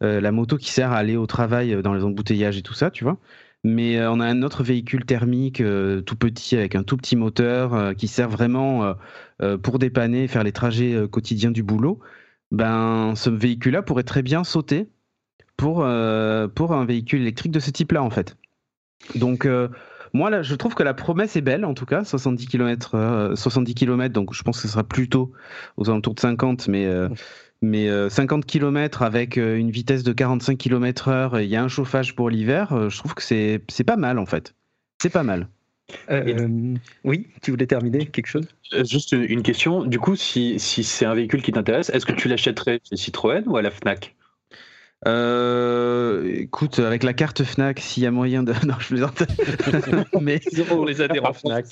Euh, 0.02 0.20
la 0.20 0.30
moto 0.32 0.56
qui 0.58 0.70
sert 0.70 0.92
à 0.92 0.96
aller 0.96 1.16
au 1.16 1.26
travail 1.26 1.74
euh, 1.74 1.82
dans 1.82 1.94
les 1.94 2.04
embouteillages 2.04 2.56
et 2.56 2.62
tout 2.62 2.74
ça, 2.74 2.90
tu 2.90 3.04
vois. 3.04 3.18
Mais 3.64 4.00
on 4.06 4.20
a 4.20 4.26
un 4.26 4.42
autre 4.42 4.62
véhicule 4.62 5.04
thermique 5.04 5.60
tout 6.06 6.16
petit 6.16 6.56
avec 6.56 6.76
un 6.76 6.84
tout 6.84 6.96
petit 6.96 7.16
moteur 7.16 7.96
qui 7.96 8.06
sert 8.06 8.28
vraiment 8.28 8.94
pour 9.62 9.80
dépanner, 9.80 10.28
faire 10.28 10.44
les 10.44 10.52
trajets 10.52 11.08
quotidiens 11.10 11.50
du 11.50 11.64
boulot. 11.64 11.98
Ben, 12.52 13.14
ce 13.16 13.28
véhicule-là 13.28 13.82
pourrait 13.82 14.04
très 14.04 14.22
bien 14.22 14.44
sauter 14.44 14.86
pour, 15.56 15.78
pour 16.54 16.72
un 16.74 16.84
véhicule 16.84 17.22
électrique 17.22 17.50
de 17.50 17.58
ce 17.58 17.72
type-là, 17.72 18.04
en 18.04 18.10
fait. 18.10 18.36
Donc, 19.16 19.48
moi, 20.16 20.30
là, 20.30 20.42
je 20.42 20.54
trouve 20.54 20.74
que 20.74 20.82
la 20.82 20.94
promesse 20.94 21.36
est 21.36 21.40
belle, 21.42 21.64
en 21.64 21.74
tout 21.74 21.86
cas, 21.86 22.04
70 22.04 22.46
km, 22.46 23.32
70 23.36 23.74
km 23.74 24.12
donc 24.12 24.34
je 24.34 24.42
pense 24.42 24.56
que 24.56 24.62
ce 24.62 24.68
sera 24.68 24.84
plutôt 24.84 25.32
aux 25.76 25.88
alentours 25.90 26.14
de 26.14 26.20
50, 26.20 26.68
mais, 26.68 26.86
euh, 26.86 27.08
mais 27.62 27.88
euh, 27.88 28.08
50 28.08 28.46
km 28.46 29.02
avec 29.02 29.38
euh, 29.38 29.56
une 29.56 29.70
vitesse 29.70 30.02
de 30.02 30.12
45 30.12 30.58
km/h, 30.58 31.42
il 31.42 31.48
y 31.48 31.56
a 31.56 31.62
un 31.62 31.68
chauffage 31.68 32.16
pour 32.16 32.30
l'hiver, 32.30 32.72
euh, 32.72 32.88
je 32.88 32.98
trouve 32.98 33.14
que 33.14 33.22
c'est 33.22 33.60
pas 33.86 33.96
mal, 33.96 34.18
en 34.18 34.26
fait. 34.26 34.54
C'est 35.00 35.10
pas 35.10 35.22
mal. 35.22 35.48
Euh, 36.10 36.74
oui, 37.04 37.28
tu 37.42 37.52
voulais 37.52 37.66
terminer 37.66 38.06
quelque 38.06 38.26
chose? 38.26 38.48
Euh, 38.72 38.84
Juste 38.84 39.12
une 39.12 39.22
une 39.22 39.42
question. 39.42 39.84
Du 39.84 40.00
coup, 40.00 40.16
si, 40.16 40.58
si 40.58 40.82
c'est 40.82 41.04
un 41.04 41.14
véhicule 41.14 41.42
qui 41.42 41.52
t'intéresse, 41.52 41.90
est-ce 41.90 42.06
que 42.06 42.12
tu 42.12 42.26
l'achèterais 42.28 42.80
chez 42.88 42.96
Citroën 42.96 43.44
ou 43.46 43.56
à 43.56 43.62
la 43.62 43.70
Fnac? 43.70 44.15
Euh, 45.06 46.24
écoute, 46.34 46.78
avec 46.78 47.02
la 47.02 47.12
carte 47.12 47.44
Fnac, 47.44 47.80
s'il 47.80 48.02
y 48.02 48.06
a 48.06 48.10
moyen 48.10 48.42
de. 48.42 48.52
Non, 48.66 48.74
je 48.78 48.88
plaisante. 48.88 49.22
mais 50.20 50.40
Pour 50.68 50.86
les 50.86 51.00
adhérents 51.00 51.32
Fnac. 51.34 51.66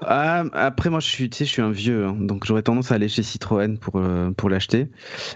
Ah, 0.00 0.44
après, 0.52 0.90
moi, 0.90 1.00
je 1.00 1.06
suis, 1.06 1.30
tu 1.30 1.38
sais, 1.38 1.44
je 1.44 1.50
suis 1.50 1.62
un 1.62 1.70
vieux, 1.70 2.04
hein, 2.06 2.16
donc 2.18 2.44
j'aurais 2.44 2.62
tendance 2.62 2.90
à 2.90 2.96
aller 2.96 3.08
chez 3.08 3.22
Citroën 3.22 3.78
pour, 3.78 3.94
euh, 3.96 4.30
pour 4.32 4.50
l'acheter. 4.50 4.88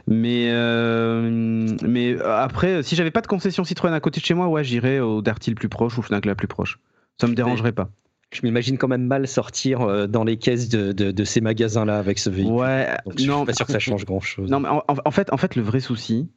Mais, 0.08 0.48
euh, 0.50 1.76
mais 1.86 2.20
après, 2.22 2.82
si 2.82 2.96
j'avais 2.96 3.10
pas 3.12 3.20
de 3.22 3.26
concession 3.28 3.64
Citroën 3.64 3.92
à 3.92 4.00
côté 4.00 4.20
de 4.20 4.26
chez 4.26 4.34
moi, 4.34 4.48
ouais, 4.48 4.64
j'irais 4.64 4.98
au 4.98 5.22
Darty 5.22 5.50
le 5.50 5.56
plus 5.56 5.68
proche 5.68 5.96
ou 5.98 6.02
Fnac 6.02 6.24
la 6.26 6.34
plus 6.34 6.48
proche. 6.48 6.78
Ça 7.20 7.28
me 7.28 7.34
dérangerait 7.34 7.72
pas. 7.72 7.88
Je 8.32 8.40
m'imagine 8.42 8.76
quand 8.76 8.88
même 8.88 9.06
mal 9.06 9.28
sortir 9.28 10.08
dans 10.08 10.24
les 10.24 10.36
caisses 10.36 10.68
de, 10.68 10.90
de- 10.92 11.12
de 11.12 11.24
ces 11.24 11.40
magasins-là 11.40 11.96
avec 11.98 12.18
ce 12.18 12.28
véhicule. 12.28 12.52
Ouais, 12.56 12.88
Donc, 13.06 13.18
je 13.20 13.26
non, 13.26 13.36
suis 13.38 13.46
pas 13.46 13.52
sûr 13.54 13.66
que 13.66 13.72
ça 13.72 13.78
change 13.78 14.04
grand-chose. 14.04 14.50
Non, 14.50 14.58
mais 14.58 14.68
en- 14.68 14.82
en 14.88 15.10
fait, 15.12 15.32
en 15.32 15.36
fait, 15.36 15.54
le 15.54 15.62
vrai 15.62 15.78
souci, 15.78 16.28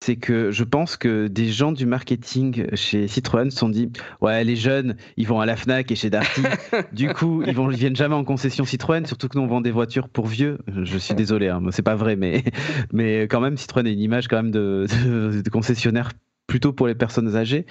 c'est 0.00 0.16
que 0.16 0.50
je 0.50 0.64
pense 0.64 0.96
que 0.98 1.28
des 1.28 1.46
gens 1.50 1.72
du 1.72 1.86
marketing 1.86 2.66
chez 2.74 3.08
Citroën 3.08 3.50
se 3.50 3.56
sont 3.56 3.70
dit 3.70 3.90
Ouais, 4.20 4.44
les 4.44 4.54
jeunes, 4.56 4.96
ils 5.16 5.26
vont 5.26 5.40
à 5.40 5.46
la 5.46 5.56
Fnac 5.56 5.90
et 5.90 5.96
chez 5.96 6.10
Darty. 6.10 6.42
du 6.92 7.08
coup, 7.14 7.42
ils, 7.46 7.54
vont, 7.54 7.70
ils 7.70 7.76
viennent 7.78 7.96
jamais 7.96 8.14
en 8.14 8.24
concession 8.24 8.64
Citroën, 8.64 9.06
surtout 9.06 9.28
que 9.28 9.38
nous, 9.38 9.44
on 9.44 9.48
vend 9.48 9.62
des 9.62 9.70
voitures 9.70 10.10
pour 10.10 10.26
vieux. 10.26 10.58
Je 10.82 10.98
suis 10.98 11.14
désolé, 11.14 11.48
hein, 11.48 11.62
c'est 11.70 11.82
pas 11.82 11.94
vrai, 11.94 12.16
mais, 12.16 12.44
mais 12.92 13.22
quand 13.22 13.40
même, 13.40 13.56
Citroën 13.56 13.86
a 13.86 13.90
une 13.90 14.00
image 14.00 14.28
quand 14.28 14.36
même 14.36 14.50
de, 14.50 14.86
de- 15.04 15.40
de 15.40 15.50
concessionnaire 15.50 16.10
plutôt 16.46 16.74
pour 16.74 16.86
les 16.86 16.94
personnes 16.94 17.34
âgées. 17.36 17.64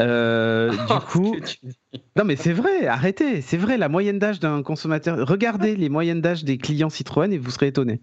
Euh, 0.00 0.70
du 0.72 0.76
coup, 1.06 1.36
non 2.16 2.24
mais 2.24 2.36
c'est 2.36 2.52
vrai, 2.52 2.86
arrêtez, 2.86 3.40
c'est 3.40 3.56
vrai, 3.56 3.78
la 3.78 3.88
moyenne 3.88 4.18
d'âge 4.18 4.40
d'un 4.40 4.62
consommateur, 4.62 5.26
regardez 5.26 5.74
les 5.74 5.88
moyennes 5.88 6.20
d'âge 6.20 6.44
des 6.44 6.58
clients 6.58 6.90
Citroën 6.90 7.32
et 7.32 7.38
vous 7.38 7.50
serez 7.50 7.68
étonné. 7.68 8.00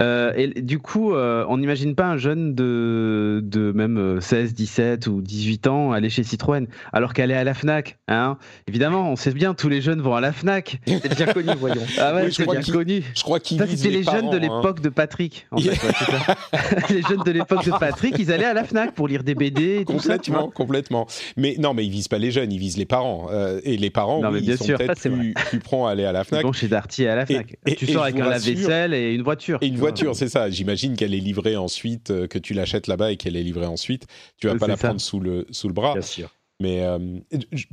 Euh, 0.00 0.32
et 0.34 0.60
du 0.60 0.80
coup, 0.80 1.14
euh, 1.14 1.44
on 1.48 1.58
n'imagine 1.58 1.94
pas 1.94 2.06
un 2.06 2.16
jeune 2.16 2.54
de, 2.54 3.40
de 3.44 3.70
même 3.70 3.96
euh, 3.98 4.20
16, 4.20 4.54
17 4.54 5.06
ou 5.06 5.22
18 5.22 5.68
ans 5.68 5.92
aller 5.92 6.10
chez 6.10 6.24
Citroën, 6.24 6.66
alors 6.92 7.12
qu'aller 7.12 7.34
à 7.34 7.44
la 7.44 7.54
FNAC, 7.54 7.98
hein 8.08 8.38
Évidemment, 8.66 9.08
on 9.10 9.16
sait 9.16 9.30
bien, 9.32 9.54
tous 9.54 9.68
les 9.68 9.82
jeunes 9.82 10.00
vont 10.00 10.16
à 10.16 10.20
la 10.20 10.32
FNAC. 10.32 10.80
C'est 10.86 11.14
bien 11.14 11.26
connu, 11.26 11.50
voyons. 11.58 11.82
Ah 11.98 12.14
ouais, 12.14 12.24
Oui, 12.24 12.32
c'est 12.32 12.48
bien 12.48 12.62
connu. 12.62 13.04
Je 13.14 13.22
crois 13.22 13.38
qu'ils 13.38 13.60
c'était 13.68 13.90
les, 13.90 14.02
parents, 14.02 14.16
jeunes 14.16 14.30
de 14.30 14.36
hein. 14.36 14.40
l'époque 14.40 14.80
de 14.80 14.88
Patrick. 14.88 15.46
en 15.52 15.58
fait, 15.58 15.70
ouais, 15.70 15.76
c'est 15.76 16.10
ça. 16.10 16.36
les 16.90 17.02
jeunes 17.02 17.22
de 17.24 17.30
l'époque 17.30 17.64
de 17.64 17.70
Patrick, 17.70 18.16
ils 18.18 18.32
allaient 18.32 18.46
à 18.46 18.54
la 18.54 18.64
FNAC 18.64 18.94
pour 18.94 19.06
lire 19.06 19.22
des 19.22 19.36
BD 19.36 19.80
et 19.80 19.84
tout 19.84 20.00
ça. 20.00 20.14
Complètement, 20.14 20.50
complètement. 20.50 21.06
Mais 21.36 21.54
non, 21.60 21.72
mais 21.74 21.84
ils 21.84 21.90
visent 21.90 22.08
pas 22.08 22.18
les 22.18 22.30
jeunes, 22.30 22.50
ils 22.50 22.58
visent 22.58 22.78
les 22.78 22.86
parents. 22.86 23.11
Euh, 23.30 23.60
et 23.64 23.76
les 23.76 23.90
parents, 23.90 24.20
Non, 24.20 24.28
oui, 24.28 24.34
mais 24.34 24.40
bien 24.42 24.54
ils 24.54 24.58
sont 24.58 24.64
peut-être 24.66 25.00
plus, 25.00 25.34
plus 25.34 25.58
prompts 25.60 25.86
à 25.86 25.90
aller 25.92 26.04
à 26.04 26.12
la 26.12 26.24
Fnac. 26.24 26.42
vont 26.42 26.52
chez 26.52 26.68
Darty 26.68 27.06
à 27.06 27.14
la 27.16 27.26
FNAC. 27.26 27.58
Et- 27.66 27.72
et- 27.72 27.76
tu 27.76 27.88
et 27.88 27.92
sors 27.92 28.02
avec 28.04 28.18
un 28.20 28.28
lave-vaisselle 28.28 28.94
et 28.94 29.12
une 29.14 29.22
voiture. 29.22 29.58
Et 29.60 29.66
une 29.66 29.76
voiture, 29.78 30.14
c'est 30.16 30.28
ça. 30.28 30.50
J'imagine 30.50 30.96
qu'elle 30.96 31.14
est 31.14 31.18
livrée 31.20 31.56
ensuite, 31.56 32.10
euh, 32.10 32.26
que 32.26 32.38
tu 32.38 32.54
l'achètes 32.54 32.86
là-bas 32.86 33.12
et 33.12 33.16
qu'elle 33.16 33.36
est 33.36 33.42
livrée 33.42 33.66
ensuite. 33.66 34.06
Tu 34.38 34.46
vas 34.48 34.56
pas 34.56 34.66
la 34.66 34.76
ça. 34.76 34.88
prendre 34.88 35.00
sous 35.00 35.20
le, 35.20 35.46
sous 35.50 35.68
le 35.68 35.74
bras. 35.74 35.92
Bien 35.92 36.02
sûr. 36.02 36.30
Mais 36.60 36.82
euh, 36.82 36.98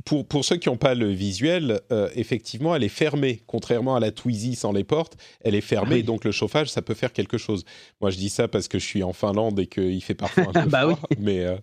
pour, 0.04 0.26
pour 0.26 0.44
ceux 0.44 0.56
qui 0.56 0.68
n'ont 0.68 0.76
pas 0.76 0.94
le 0.94 1.06
visuel, 1.10 1.80
euh, 1.92 2.08
effectivement, 2.16 2.74
elle 2.74 2.82
est 2.82 2.88
fermée. 2.88 3.40
Contrairement 3.46 3.94
à 3.94 4.00
la 4.00 4.10
Twizy 4.10 4.56
sans 4.56 4.72
les 4.72 4.82
portes, 4.82 5.16
elle 5.44 5.54
est 5.54 5.60
fermée. 5.60 5.88
Ah 5.92 5.96
oui. 5.98 6.02
Donc 6.02 6.24
le 6.24 6.32
chauffage, 6.32 6.68
ça 6.70 6.82
peut 6.82 6.94
faire 6.94 7.12
quelque 7.12 7.38
chose. 7.38 7.64
Moi, 8.00 8.10
je 8.10 8.16
dis 8.16 8.30
ça 8.30 8.48
parce 8.48 8.66
que 8.66 8.80
je 8.80 8.84
suis 8.84 9.04
en 9.04 9.12
Finlande 9.12 9.60
et 9.60 9.66
qu'il 9.66 10.02
fait 10.02 10.14
parfois 10.14 10.44
un 10.48 10.52
peu 10.64 10.68
Bah 10.68 10.80
froid. 10.82 10.98
Mais 11.20 11.40
euh, 11.44 11.56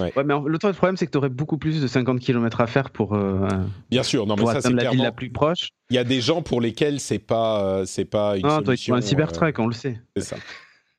Ouais, 0.00 0.12
mais 0.24 0.34
en- 0.34 0.40
l'autre 0.46 0.72
problème, 0.72 0.96
c'est 0.96 1.06
que 1.06 1.12
tu 1.12 1.18
aurais 1.18 1.28
beaucoup 1.28 1.56
plus 1.56 1.80
de 1.80 1.86
50 1.86 2.18
km 2.18 2.60
à 2.60 2.66
faire 2.66 2.90
pour, 2.90 3.14
euh, 3.14 3.46
bien 3.90 4.02
sûr, 4.02 4.26
non, 4.26 4.34
mais 4.36 4.44
ça, 4.46 4.60
c'est 4.60 4.72
la 4.72 4.90
ville 4.90 5.02
la 5.02 5.12
plus 5.12 5.30
proche. 5.30 5.68
Il 5.90 5.94
y 5.94 5.98
a 5.98 6.04
des 6.04 6.20
gens 6.20 6.42
pour 6.42 6.60
lesquels 6.60 6.98
c'est 6.98 7.18
pas, 7.20 7.64
euh, 7.64 7.84
c'est 7.84 8.04
pas 8.04 8.36
une 8.36 8.42
Non, 8.42 8.56
toi, 8.56 8.64
solution. 8.64 8.94
un 8.96 8.98
euh, 8.98 9.00
Cybertruck, 9.02 9.58
on 9.60 9.66
le 9.68 9.72
sait. 9.72 10.00
c'est 10.16 10.24
ça. 10.24 10.36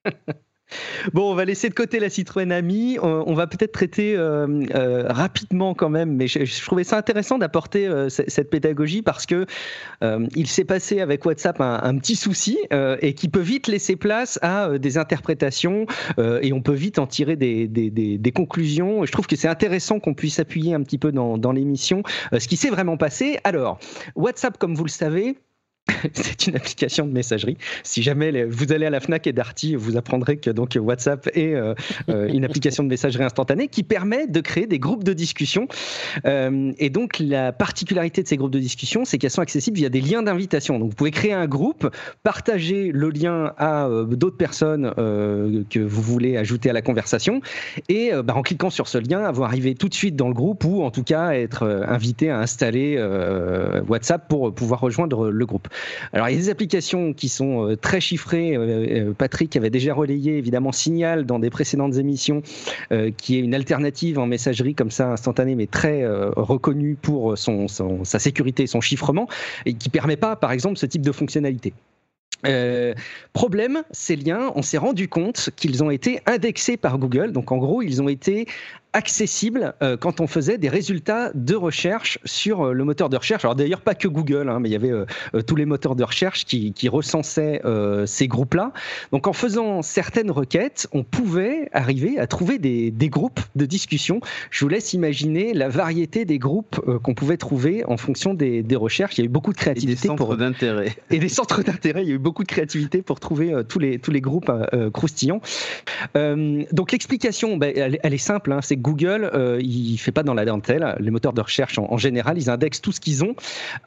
Bon, 1.14 1.32
on 1.32 1.36
va 1.36 1.46
laisser 1.46 1.70
de 1.70 1.74
côté 1.74 2.00
la 2.00 2.10
Citroën 2.10 2.52
Ami. 2.52 2.98
On, 3.02 3.34
va 3.34 3.48
peut-être 3.48 3.72
traiter 3.72 4.16
euh, 4.16 4.48
euh, 4.74 5.06
rapidement 5.08 5.74
quand 5.74 5.90
même, 5.90 6.14
mais 6.16 6.28
je, 6.28 6.66
trouvais 6.66 6.84
ça 6.84 6.98
intéressant 6.98 7.38
d'apporter 7.38 7.88
euh, 7.88 8.10
cette 8.10 8.50
pédagogie 8.50 9.02
parce 9.02 9.26
que 9.26 9.46
il 10.36 10.48
s'est 10.48 10.64
passé 10.64 11.02
avec 11.02 11.26
WhatsApp 11.26 11.60
un, 11.62 11.98
petit 11.98 12.16
souci 12.16 12.58
et 12.72 13.14
qui 13.14 13.28
peut 13.28 13.40
vite 13.40 13.68
laisser 13.68 13.96
place 13.96 14.40
à 14.42 14.78
des 14.78 14.98
interprétations 14.98 15.86
et 16.18 16.54
on 16.54 16.62
peut 16.62 16.74
vite 16.74 17.00
en 17.00 17.08
tirer 17.08 17.36
des, 17.36 18.32
conclusions. 18.34 19.06
Je 19.06 19.12
trouve 19.12 19.28
que 19.28 19.36
c'est 19.36 19.48
intéressant 19.48 20.00
qu'on 20.00 20.14
puisse 20.14 20.40
appuyer 20.40 20.74
un 20.74 20.82
petit 20.82 20.98
peu 20.98 21.12
dans, 21.12 21.52
l'émission 21.52 22.04
ce 22.38 22.48
qui 22.48 22.58
s'est 22.58 22.70
vraiment 22.70 22.98
passé. 22.98 23.40
Alors, 23.44 23.80
WhatsApp, 24.16 24.58
comme 24.58 24.76
vous 24.76 24.84
le 24.84 24.90
savez, 24.90 25.38
c'est 26.14 26.48
une 26.48 26.56
application 26.56 27.06
de 27.06 27.12
messagerie. 27.12 27.58
Si 27.84 28.02
jamais 28.02 28.46
vous 28.46 28.72
allez 28.72 28.86
à 28.86 28.90
la 28.90 29.00
Fnac 29.00 29.28
et 29.28 29.34
Darty, 29.34 29.76
vous 29.76 29.98
apprendrez 29.98 30.38
que 30.38 30.50
donc 30.50 30.78
WhatsApp 30.80 31.30
est 31.34 31.54
euh, 31.54 31.74
euh, 32.10 32.28
une 32.28 32.44
application 32.44 32.84
de 32.84 32.90
messagerie 32.90 33.24
instantanée 33.24 33.68
qui 33.68 33.84
permet 33.84 34.28
de 34.28 34.40
créer 34.42 34.68
des 34.68 34.80
groupes 34.80 35.04
de 35.04 35.14
discussion. 35.14 35.68
Euh, 36.26 36.72
et 36.80 36.90
donc 36.90 37.20
la 37.20 37.52
particularité 37.52 38.24
de 38.24 38.28
ces 38.28 38.38
groupes 38.38 38.52
de 38.52 38.60
discussion, 38.60 39.06
c'est 39.06 39.18
qu'elles 39.18 39.32
sont 39.32 39.42
accessibles 39.42 39.78
via 39.78 39.90
des 39.90 40.02
liens 40.02 40.24
d'invitation. 40.24 40.80
Donc 40.80 40.90
vous 40.90 40.96
pouvez 40.96 41.12
créer 41.12 41.34
un 41.34 41.48
groupe, 41.48 41.90
partager 42.24 42.92
le 42.92 43.10
lien 43.10 43.54
à 43.58 43.88
d'autres 44.10 44.38
personnes 44.38 44.92
que 44.96 45.80
vous 45.80 46.02
voulez 46.02 46.38
ajouter 46.38 46.70
à 46.70 46.74
la 46.74 46.82
conversation, 46.82 47.42
et 47.90 48.12
bah, 48.24 48.34
en 48.36 48.42
cliquant 48.42 48.70
sur 48.70 48.88
ce 48.88 48.98
lien, 48.98 49.24
avoir 49.24 49.50
arrivé 49.50 49.76
tout 49.76 49.90
de 49.90 49.94
suite 49.94 50.16
dans 50.16 50.28
le 50.28 50.34
groupe 50.34 50.64
ou 50.66 50.84
en 50.84 50.92
tout 50.92 51.04
cas 51.04 51.32
être 51.32 51.64
invité 51.88 52.30
à 52.30 52.40
installer 52.40 52.98
WhatsApp 53.88 54.28
pour 54.28 54.54
pouvoir 54.54 54.80
rejoindre 54.82 55.30
le 55.30 55.46
groupe. 55.46 55.68
Alors, 56.14 56.30
il 56.30 56.34
y 56.34 56.38
a 56.38 56.40
des 56.40 56.50
applications 56.50 57.14
qui 57.14 57.30
sont 57.30 57.70
euh, 57.70 57.76
très 57.76 58.00
chiffrées. 58.00 58.56
Euh, 58.56 59.10
euh, 59.10 59.14
Patrick 59.14 59.56
avait 59.56 59.70
déjà 59.70 59.94
relayé 59.94 60.38
évidemment 60.38 60.72
Signal 60.72 61.26
dans 61.26 61.40
des 61.40 61.50
précédentes 61.50 61.96
émissions, 61.98 62.42
qui 63.18 63.38
est 63.38 63.40
une 63.40 63.54
alternative 63.54 64.20
en 64.20 64.28
messagerie 64.28 64.76
comme 64.76 64.92
ça 64.92 65.12
instantanée, 65.12 65.56
mais 65.56 65.68
très 65.68 66.06
reconnue 66.06 66.96
pour 66.96 67.38
son, 67.38 67.68
sa 67.68 68.20
sécurité 68.20 68.64
et 68.64 68.68
son 68.68 68.82
chiffrement, 68.82 69.28
et 69.66 69.74
qui 69.74 69.90
permet 69.90 70.18
pas, 70.18 70.36
par 70.36 70.52
exemple, 70.52 70.78
ce 70.78 70.86
type 70.86 71.02
de 71.02 71.12
fonctionnalité. 71.12 71.74
Problème, 73.34 73.84
ces 73.92 74.16
liens, 74.16 74.52
on 74.56 74.62
s'est 74.62 74.78
rendu 74.78 75.08
compte 75.08 75.50
qu'ils 75.56 75.84
ont 75.84 75.92
été 75.92 76.20
indexés 76.26 76.78
par 76.78 76.98
Google. 76.98 77.32
Donc 77.32 77.52
en 77.52 77.58
gros, 77.58 77.82
ils 77.82 78.02
ont 78.02 78.10
été 78.10 78.48
accessible 78.96 79.74
euh, 79.84 79.98
quand 79.98 80.22
on 80.22 80.28
faisait 80.28 80.58
des 80.58 80.70
résultats 80.70 81.32
de 81.36 81.54
recherche 81.54 82.18
sur 82.24 82.68
euh, 82.68 82.74
le 82.74 82.86
moteur 82.86 83.10
de 83.10 83.18
recherche. 83.18 83.44
Alors 83.44 83.56
d'ailleurs 83.56 83.82
pas 83.82 83.94
que 83.94 84.08
Google, 84.08 84.50
hein, 84.50 84.60
mais 84.62 84.70
il 84.70 84.72
y 84.72 84.76
avait 84.76 84.92
euh, 84.92 85.06
tous 85.46 85.58
les 85.58 85.66
moteurs 85.66 85.98
de 85.98 86.04
recherche 86.04 86.46
qui, 86.46 86.72
qui 86.72 86.88
recensaient 86.88 87.62
ces 88.06 88.28
groupes-là. 88.28 88.72
Donc 89.12 89.28
en 89.28 89.34
faisant 89.34 89.82
certaines 89.82 90.32
requêtes, 90.32 90.88
on 90.94 91.04
pouvait 91.04 91.68
arriver 91.74 92.18
à 92.20 92.28
trouver 92.28 92.58
des, 92.58 92.90
des, 92.90 93.10
groupes 93.10 93.42
de 93.56 93.66
discussion. 93.66 94.22
Je 94.50 94.64
vous 94.64 94.70
laisse 94.70 94.94
imaginer 94.94 95.54
la 95.54 95.68
variété 95.68 96.24
des 96.24 96.40
groupes 96.40 96.80
qu'on 97.02 97.14
pouvait 97.14 97.38
trouver 97.38 97.84
en 97.86 97.98
fonction 97.98 98.34
des, 98.34 98.64
des, 98.64 98.76
recherches. 98.76 99.18
Il 99.18 99.22
y 99.22 99.24
a 99.24 99.26
eu 99.26 99.30
beaucoup 99.30 99.52
de 99.52 99.58
créativité. 99.58 99.92
Et 99.92 99.96
des 99.96 100.08
centres 100.08 100.36
d'intérêt. 100.36 100.96
Et 101.12 101.20
des 101.20 101.30
centres 101.30 101.64
d'intérêt. 101.64 102.04
Il 102.04 102.10
y 102.10 102.12
a 102.12 102.16
eu 102.16 102.20
beaucoup 102.20 102.44
de 102.44 102.48
créativité 102.48 103.02
pour 103.02 103.20
trouver 103.20 103.54
tous, 103.68 103.80
les, 103.80 104.00
tous 104.00 104.12
les 104.12 104.22
groupes 104.22 104.52
croustillants. 104.94 105.42
donc 106.16 106.92
l'explication, 106.92 107.58
ben, 107.58 107.74
elle, 107.76 108.00
elle, 108.02 108.14
est 108.14 108.18
simple. 108.18 108.54
Hein, 108.54 108.60
c'est 108.62 108.78
Google, 108.86 109.32
euh, 109.34 109.60
il 109.64 109.98
fait 109.98 110.12
pas 110.12 110.22
dans 110.22 110.36
la 110.36 110.46
dentelle. 110.46 110.96
Les 111.00 111.10
moteurs 111.10 111.34
de 111.34 111.42
recherche, 111.42 111.80
en, 111.80 111.98
général, 111.98 112.38
ils 112.38 112.52
indexent 112.52 112.82
tout 112.82 112.92
ce 112.92 113.00
qu'ils 113.00 113.24
ont, 113.24 113.36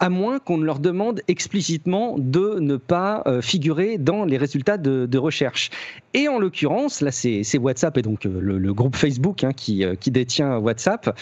à 0.00 0.08
moins 0.08 0.40
qu'on 0.40 0.58
ne 0.58 0.64
leur 0.64 0.80
demande 0.80 1.20
explicitement 1.28 2.16
de 2.18 2.58
ne 2.58 2.76
pas 2.76 3.22
euh, 3.26 3.40
figurer 3.40 3.96
dans 3.96 4.24
les 4.24 4.36
résultats 4.36 4.76
de, 4.76 5.18
recherche. 5.18 5.70
Et 6.14 6.28
en 6.28 6.38
l'occurrence, 6.38 7.00
là, 7.00 7.12
c'est 7.12 7.58
WhatsApp 7.58 7.96
et 7.98 8.02
donc 8.02 8.26
euh, 8.26 8.40
le, 8.40 8.74
groupe 8.74 8.96
Facebook 8.96 9.44
hein, 9.44 9.52
qui, 9.52 9.84
qui, 10.00 10.10
détient 10.10 10.58
WhatsApp, 10.58 11.16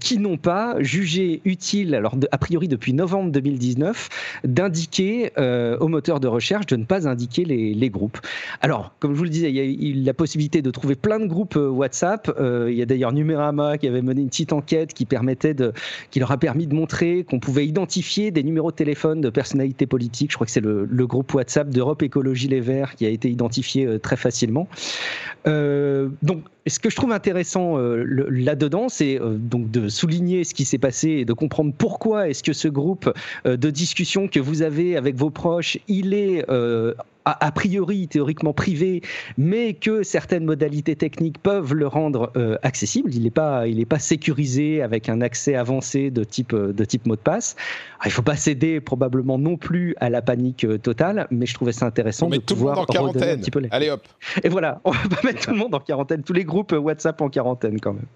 qui 0.00 0.18
n'ont 0.18 0.36
pas 0.36 0.76
jugé 0.80 1.40
utile, 1.44 2.00
a 2.32 2.38
priori 2.38 2.68
depuis 2.68 2.92
novembre 2.92 3.30
2019, 3.30 4.08
d'indiquer 4.44 5.30
aux 5.36 5.88
moteurs 5.88 6.20
de 6.20 6.28
recherche 6.28 6.66
de 6.66 6.76
ne 6.76 6.84
pas 6.84 7.08
indiquer 7.08 7.44
les, 7.44 7.90
groupes. 7.90 8.18
Alors, 8.60 8.92
comme 8.98 9.12
je 9.12 9.18
vous 9.18 9.24
le 9.24 9.30
disais, 9.30 9.50
il 9.50 9.98
y 9.98 10.02
a 10.02 10.06
la 10.06 10.14
possibilité 10.14 10.62
de 10.62 10.70
trouver 10.70 10.94
plein 10.94 11.18
de 11.20 11.26
groupes 11.26 11.56
WhatsApp. 11.56 12.30
D'ailleurs 12.88 13.12
Numérama 13.12 13.78
qui 13.78 13.86
avait 13.86 14.02
mené 14.02 14.22
une 14.22 14.28
petite 14.28 14.52
enquête 14.52 14.92
qui 14.92 15.04
permettait 15.04 15.54
de, 15.54 15.72
qui 16.10 16.18
leur 16.18 16.32
a 16.32 16.36
permis 16.38 16.66
de 16.66 16.74
montrer 16.74 17.24
qu'on 17.24 17.38
pouvait 17.38 17.66
identifier 17.66 18.32
des 18.32 18.42
numéros 18.42 18.72
de 18.72 18.76
téléphone 18.76 19.20
de 19.20 19.30
personnalités 19.30 19.86
politiques. 19.86 20.32
Je 20.32 20.36
crois 20.36 20.46
que 20.46 20.50
c'est 20.50 20.60
le, 20.60 20.86
groupe 21.06 21.32
WhatsApp 21.32 21.70
d'Europe 21.70 22.02
Écologie 22.02 22.48
Les 22.48 22.60
Verts 22.60 22.94
qui 22.94 23.06
a 23.06 23.08
été 23.08 23.30
identifié 23.30 23.86
euh, 23.86 23.98
très 23.98 24.16
facilement. 24.16 24.68
Euh, 25.46 26.08
donc, 26.22 26.42
ce 26.68 26.78
que 26.78 26.90
je 26.90 26.96
trouve 26.96 27.12
intéressant 27.12 27.78
euh, 27.78 28.04
là-dedans, 28.30 28.88
c'est 28.88 29.18
donc 29.20 29.70
de 29.70 29.88
souligner 29.88 30.44
ce 30.44 30.54
qui 30.54 30.64
s'est 30.64 30.78
passé 30.78 31.08
et 31.08 31.24
de 31.24 31.32
comprendre 31.32 31.72
pourquoi 31.76 32.28
est-ce 32.28 32.42
que 32.42 32.52
ce 32.52 32.68
groupe 32.68 33.12
de 33.44 33.70
discussion 33.70 34.28
que 34.28 34.40
vous 34.40 34.62
avez 34.62 34.96
avec 34.96 35.16
vos 35.16 35.30
proches, 35.30 35.78
il 35.88 36.14
est 36.14 36.44
a, 37.40 37.52
priori 37.52 38.08
théoriquement 38.08 38.52
privé, 38.52 39.02
mais 39.36 39.74
que 39.74 40.02
certaines 40.02 40.44
modalités 40.44 40.96
techniques 40.96 41.38
peuvent 41.38 41.74
le 41.74 41.86
rendre 41.86 42.32
euh, 42.36 42.56
accessible. 42.62 43.14
Il 43.14 43.24
n'est 43.24 43.30
pas, 43.30 43.66
il 43.66 43.84
pas 43.86 43.98
sécurisé 43.98 44.82
avec 44.82 45.08
un 45.08 45.20
accès 45.20 45.54
avancé 45.54 46.10
de 46.10 46.24
type, 46.24 46.54
de 46.54 46.84
type 46.84 47.06
mot 47.06 47.16
de 47.16 47.20
passe. 47.20 47.56
il 48.04 48.08
ne 48.08 48.12
faut 48.12 48.22
pas 48.22 48.36
céder 48.36 48.80
probablement 48.80 49.38
non 49.38 49.56
plus 49.56 49.94
à 49.98 50.10
la 50.10 50.20
panique 50.20 50.64
euh, 50.64 50.78
totale, 50.78 51.26
mais 51.30 51.46
je 51.46 51.54
trouvais 51.54 51.72
ça 51.72 51.86
intéressant 51.86 52.28
de 52.28 52.38
pouvoir 52.38 52.78
en 52.78 52.84
quarantaine. 52.84 53.38
Un 53.38 53.40
petit 53.40 53.50
peu 53.50 53.60
les... 53.60 53.68
Allez 53.70 53.90
hop. 53.90 54.06
Et 54.42 54.48
voilà, 54.48 54.80
on 54.84 54.90
va 54.90 55.08
pas 55.08 55.20
mettre 55.24 55.46
tout 55.46 55.50
le 55.50 55.56
monde 55.56 55.74
en 55.74 55.80
quarantaine, 55.80 56.22
tous 56.22 56.32
les 56.32 56.44
groupes 56.44 56.57
WhatsApp 56.62 57.20
en 57.20 57.28
quarantaine 57.28 57.80
quand 57.80 57.94
même. 57.94 58.06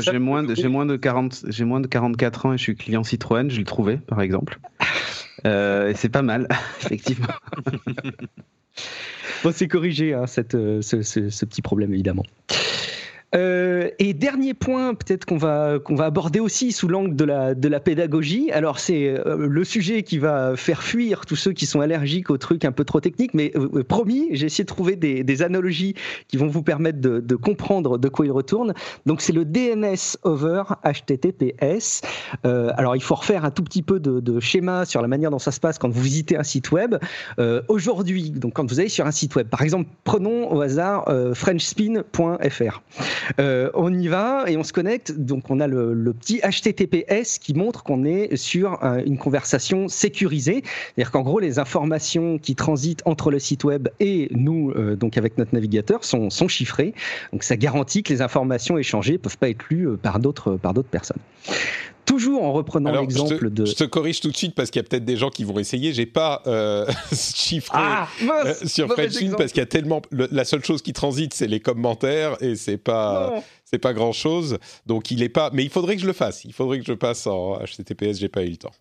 J'ai 0.00 0.18
moins 0.18 0.42
de, 0.42 0.68
moins 0.68 0.86
de 0.86 0.96
40, 0.96 1.44
j'ai 1.48 1.64
moins 1.64 1.80
de 1.80 1.86
44 1.86 2.46
ans 2.46 2.52
et 2.52 2.58
je 2.58 2.62
suis 2.62 2.76
client 2.76 3.02
Citroën, 3.04 3.50
je 3.50 3.58
l'ai 3.58 3.64
trouvé 3.64 3.96
par 3.96 4.20
exemple. 4.20 4.58
Euh, 5.44 5.92
c'est 5.96 6.10
pas 6.10 6.22
mal, 6.22 6.46
effectivement. 6.82 7.26
bon, 9.42 9.50
c'est 9.52 9.66
corrigé, 9.66 10.14
hein, 10.14 10.28
cette, 10.28 10.54
euh, 10.54 10.82
ce, 10.82 11.02
ce, 11.02 11.44
petit 11.44 11.62
problème, 11.62 11.92
évidemment. 11.92 12.22
Euh, 13.34 13.88
et 13.98 14.12
dernier 14.12 14.52
point, 14.52 14.94
peut-être 14.94 15.24
qu'on 15.24 15.38
va 15.38 15.78
qu'on 15.82 15.94
va 15.94 16.04
aborder 16.04 16.38
aussi 16.38 16.70
sous 16.70 16.86
l'angle 16.86 17.16
de 17.16 17.24
la 17.24 17.54
de 17.54 17.68
la 17.68 17.80
pédagogie. 17.80 18.50
Alors 18.52 18.78
c'est 18.78 19.08
euh, 19.08 19.46
le 19.48 19.64
sujet 19.64 20.02
qui 20.02 20.18
va 20.18 20.54
faire 20.56 20.82
fuir 20.82 21.24
tous 21.24 21.36
ceux 21.36 21.52
qui 21.52 21.64
sont 21.64 21.80
allergiques 21.80 22.28
aux 22.30 22.36
trucs 22.36 22.64
un 22.64 22.72
peu 22.72 22.84
trop 22.84 23.00
techniques. 23.00 23.32
Mais 23.32 23.52
euh, 23.56 23.82
promis, 23.84 24.28
j'ai 24.32 24.46
essayé 24.46 24.64
de 24.64 24.68
trouver 24.68 24.96
des, 24.96 25.24
des, 25.24 25.42
analogies 25.42 25.94
qui 26.28 26.36
vont 26.36 26.46
vous 26.46 26.62
permettre 26.62 27.00
de, 27.00 27.20
de 27.20 27.36
comprendre 27.36 27.96
de 27.96 28.08
quoi 28.08 28.26
il 28.26 28.32
retourne. 28.32 28.74
Donc 29.06 29.22
c'est 29.22 29.32
le 29.32 29.46
DNS 29.46 30.18
over 30.24 30.64
HTTPS. 30.84 32.02
alors 32.44 32.96
il 32.96 33.02
faut 33.02 33.14
refaire 33.14 33.44
un 33.44 33.50
tout 33.50 33.62
petit 33.62 33.82
peu 33.82 33.98
de, 33.98 34.20
de, 34.20 34.40
schéma 34.40 34.84
sur 34.84 35.00
la 35.00 35.08
manière 35.08 35.30
dont 35.30 35.38
ça 35.38 35.52
se 35.52 35.60
passe 35.60 35.78
quand 35.78 35.88
vous 35.88 36.02
visitez 36.02 36.36
un 36.36 36.42
site 36.42 36.70
web. 36.70 36.96
Aujourd'hui, 37.68 38.30
donc 38.30 38.54
quand 38.54 38.68
vous 38.68 38.78
allez 38.80 38.88
sur 38.88 39.06
un 39.06 39.10
site 39.10 39.34
web, 39.36 39.48
par 39.48 39.62
exemple, 39.62 39.88
prenons 40.04 40.52
au 40.52 40.60
hasard 40.60 41.10
frenchspin.fr. 41.34 42.82
Euh, 43.40 43.70
on 43.74 43.92
y 43.92 44.08
va 44.08 44.44
et 44.46 44.56
on 44.56 44.62
se 44.62 44.72
connecte. 44.72 45.12
Donc, 45.12 45.50
on 45.50 45.60
a 45.60 45.66
le, 45.66 46.12
petit 46.12 46.40
HTTPS 46.40 47.38
qui 47.38 47.54
montre 47.54 47.82
qu'on 47.82 48.04
est 48.04 48.36
sur 48.36 48.78
une 49.04 49.18
conversation 49.18 49.88
sécurisée. 49.88 50.62
C'est-à-dire 50.64 51.10
qu'en 51.10 51.22
gros, 51.22 51.40
les 51.40 51.58
informations 51.58 52.38
qui 52.38 52.54
transitent 52.54 53.02
entre 53.06 53.30
le 53.30 53.38
site 53.38 53.64
web 53.64 53.88
et 54.00 54.28
nous, 54.32 54.70
euh, 54.70 54.96
donc 54.96 55.16
avec 55.16 55.38
notre 55.38 55.54
navigateur, 55.54 56.04
sont, 56.04 56.30
sont 56.30 56.48
chiffrées. 56.48 56.94
Donc, 57.32 57.42
ça 57.42 57.56
garantit 57.56 58.02
que 58.02 58.12
les 58.12 58.22
informations 58.22 58.78
échangées 58.78 59.18
peuvent 59.18 59.38
pas 59.38 59.48
être 59.48 59.64
lues 59.70 59.88
euh, 59.88 59.96
par 59.96 60.18
d'autres 60.18 60.58
personnes 60.90 61.20
toujours 62.22 62.42
en 62.42 62.52
reprenant 62.52 62.92
l'exemple 62.92 63.50
de. 63.50 63.64
Je 63.64 63.74
te 63.74 63.84
corrige 63.84 64.20
tout 64.20 64.30
de 64.30 64.36
suite 64.36 64.54
parce 64.54 64.70
qu'il 64.70 64.80
y 64.80 64.84
a 64.84 64.88
peut-être 64.88 65.04
des 65.04 65.16
gens 65.16 65.30
qui 65.30 65.44
vont 65.44 65.58
essayer. 65.58 65.92
J'ai 65.92 66.06
pas 66.06 66.42
euh, 66.46 66.86
chiffré 67.12 67.78
ah, 67.78 68.08
euh, 68.22 68.54
sur 68.64 68.90
FrenchSpin 68.92 69.34
parce 69.36 69.52
qu'il 69.52 69.60
y 69.60 69.64
a 69.64 69.66
tellement. 69.66 70.02
la 70.10 70.44
seule 70.44 70.64
chose 70.64 70.82
qui 70.82 70.92
transite, 70.92 71.34
c'est 71.34 71.46
les 71.46 71.60
commentaires 71.60 72.36
et 72.40 72.56
c'est 72.56 72.78
pas. 72.78 73.42
C'est 73.64 73.78
pas 73.78 73.94
grand 73.94 74.12
chose. 74.12 74.58
Donc 74.84 75.10
il 75.10 75.22
est 75.22 75.30
pas. 75.30 75.50
Mais 75.54 75.64
il 75.64 75.70
faudrait 75.70 75.96
que 75.96 76.02
je 76.02 76.06
le 76.06 76.12
fasse. 76.12 76.44
Il 76.44 76.52
faudrait 76.52 76.78
que 76.78 76.84
je 76.84 76.92
passe 76.92 77.26
en 77.26 77.58
HTTPS. 77.58 78.18
J'ai 78.18 78.28
pas 78.28 78.42
eu 78.42 78.50
le 78.50 78.56
temps. 78.56 78.72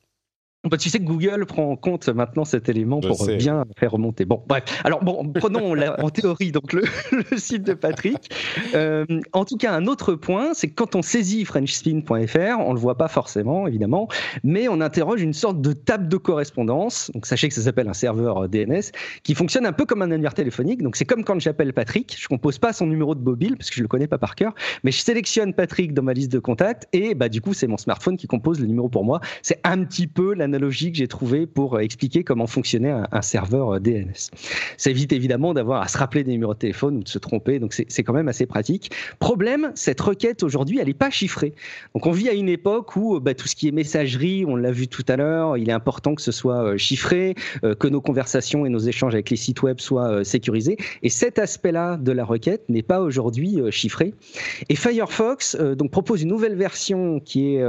Bah, 0.64 0.78
tu 0.78 0.92
sais 0.92 1.00
que 1.00 1.06
Google 1.06 1.48
prend 1.48 1.72
en 1.72 1.76
compte 1.76 2.08
maintenant 2.10 2.46
cet 2.46 2.70
élément 2.70 3.02
pour 3.02 3.26
bien 3.26 3.66
faire 3.80 3.94
remonter. 3.94 4.26
Bon, 4.26 4.44
bref. 4.48 4.64
Alors, 4.84 5.04
bon, 5.04 5.28
prenons 5.34 5.76
en 5.76 6.10
théorie 6.12 6.52
donc 6.52 6.74
le, 6.74 6.84
site 7.36 7.64
de 7.64 7.74
Patrick. 7.74 8.30
Euh, 8.76 9.06
en 9.34 9.44
tout 9.44 9.58
cas, 9.58 9.74
un 9.74 9.88
autre 9.88 10.14
point, 10.14 10.54
c'est 10.54 10.68
que 10.68 10.76
quand 10.76 10.96
on 10.96 11.02
saisit 11.02 11.46
FrenchSpin.fr, 11.46 12.60
on 12.60 12.74
le 12.74 12.80
voit 12.80 12.96
pas 12.96 13.08
forcément, 13.08 13.66
évidemment, 13.66 14.08
mais 14.44 14.68
on 14.68 14.82
interroge 14.82 15.24
une 15.24 15.34
sorte 15.34 15.62
de 15.62 15.74
table 15.74 16.08
de 16.08 16.18
correspondance. 16.18 17.10
Donc, 17.16 17.26
sachez 17.26 17.48
que 17.48 17.56
ça 17.56 17.62
s'appelle 17.62 17.90
un 17.90 17.94
serveur 17.94 18.48
DNS 18.48 18.92
qui 19.24 19.34
fonctionne 19.34 19.66
un 19.66 19.74
peu 19.74 19.86
comme 19.86 20.04
un 20.04 20.12
annuaire 20.12 20.36
téléphonique. 20.36 20.84
Donc, 20.84 20.96
c'est 20.96 21.06
comme 21.06 21.24
quand 21.24 21.40
j'appelle 21.40 21.74
Patrick, 21.74 22.16
je 22.20 22.28
compose 22.28 22.60
pas 22.60 22.72
son 22.72 22.86
numéro 22.86 23.16
de 23.16 23.24
mobile 23.24 23.58
parce 23.58 23.72
que 23.72 23.78
je 23.78 23.82
le 23.82 23.88
connais 23.88 24.08
pas 24.08 24.20
par 24.20 24.36
cœur, 24.36 24.54
mais 24.84 24.92
je 24.92 25.02
sélectionne 25.02 25.56
Patrick 25.56 25.96
dans 25.96 26.04
ma 26.04 26.14
liste 26.14 26.32
de 26.32 26.40
contacts 26.40 26.88
et 26.94 27.16
bah 27.16 27.30
du 27.30 27.42
coup, 27.42 27.56
c'est 27.56 27.68
mon 27.68 27.78
smartphone 27.78 28.16
qui 28.16 28.28
compose 28.28 28.60
le 28.60 28.68
numéro 28.68 28.90
pour 28.90 29.04
moi. 29.04 29.22
C'est 29.42 29.60
un 29.64 29.84
petit 29.86 30.06
peu 30.06 30.36
la 30.36 30.51
analogie 30.52 30.92
que 30.92 30.98
j'ai 30.98 31.08
trouvé 31.08 31.48
pour 31.48 31.76
euh, 31.76 31.80
expliquer 31.80 32.24
comment 32.24 32.48
fonctionnait 32.48 32.94
un, 33.12 33.22
serveur 33.22 33.76
euh, 33.76 33.80
DNS. 33.80 34.30
Ça 34.78 34.90
évite 34.90 35.14
évidemment 35.14 35.54
d'avoir 35.54 35.82
à 35.82 35.88
se 35.88 35.98
rappeler 35.98 36.24
des 36.24 36.32
numéros 36.32 36.54
de 36.54 36.60
téléphone 36.60 36.98
ou 36.98 37.04
de 37.04 37.08
se 37.08 37.20
tromper, 37.20 37.60
donc 37.60 37.74
c'est 37.74 38.04
quand 38.04 38.14
même 38.14 38.28
assez 38.28 38.46
pratique. 38.46 38.92
Problème, 39.20 39.72
cette 39.76 40.02
requête 40.02 40.44
aujourd'hui, 40.44 40.80
elle 40.80 40.88
n'est 40.88 40.94
pas 40.94 41.10
chiffrée. 41.10 41.54
Donc 41.94 42.06
on 42.06 42.12
vit 42.12 42.30
à 42.30 42.34
une 42.34 42.50
époque 42.50 42.96
où 42.96 43.20
bah, 43.20 43.34
tout 43.34 43.48
ce 43.48 43.56
qui 43.56 43.68
est 43.68 43.72
messagerie, 43.72 44.46
on 44.46 44.56
l'a 44.56 44.72
vu 44.72 44.88
tout 44.88 45.06
à 45.08 45.16
l'heure, 45.16 45.58
il 45.58 45.70
est 45.70 45.74
important 45.74 46.16
que 46.16 46.22
ce 46.22 46.32
soit 46.32 46.64
euh, 46.64 46.78
chiffré, 46.78 47.36
que 47.80 47.88
nos 47.88 48.02
conversations 48.02 48.66
et 48.66 48.70
nos 48.70 48.80
échanges 48.80 49.14
avec 49.14 49.30
les 49.30 49.36
sites 49.36 49.62
web 49.62 49.80
soient 49.80 50.24
sécurisés. 50.24 50.78
Et 51.04 51.10
cet 51.10 51.40
aspect-là 51.40 51.98
de 51.98 52.12
la 52.12 52.26
requête 52.26 52.68
n'est 52.70 52.82
pas 52.82 53.02
aujourd'hui 53.02 53.60
chiffré. 53.70 54.14
Et 54.70 54.76
Firefox 54.76 55.56
donc 55.56 55.92
propose 55.92 56.24
une 56.24 56.30
nouvelle 56.30 56.56
version 56.56 57.20
qui 57.20 57.56
est 57.56 57.64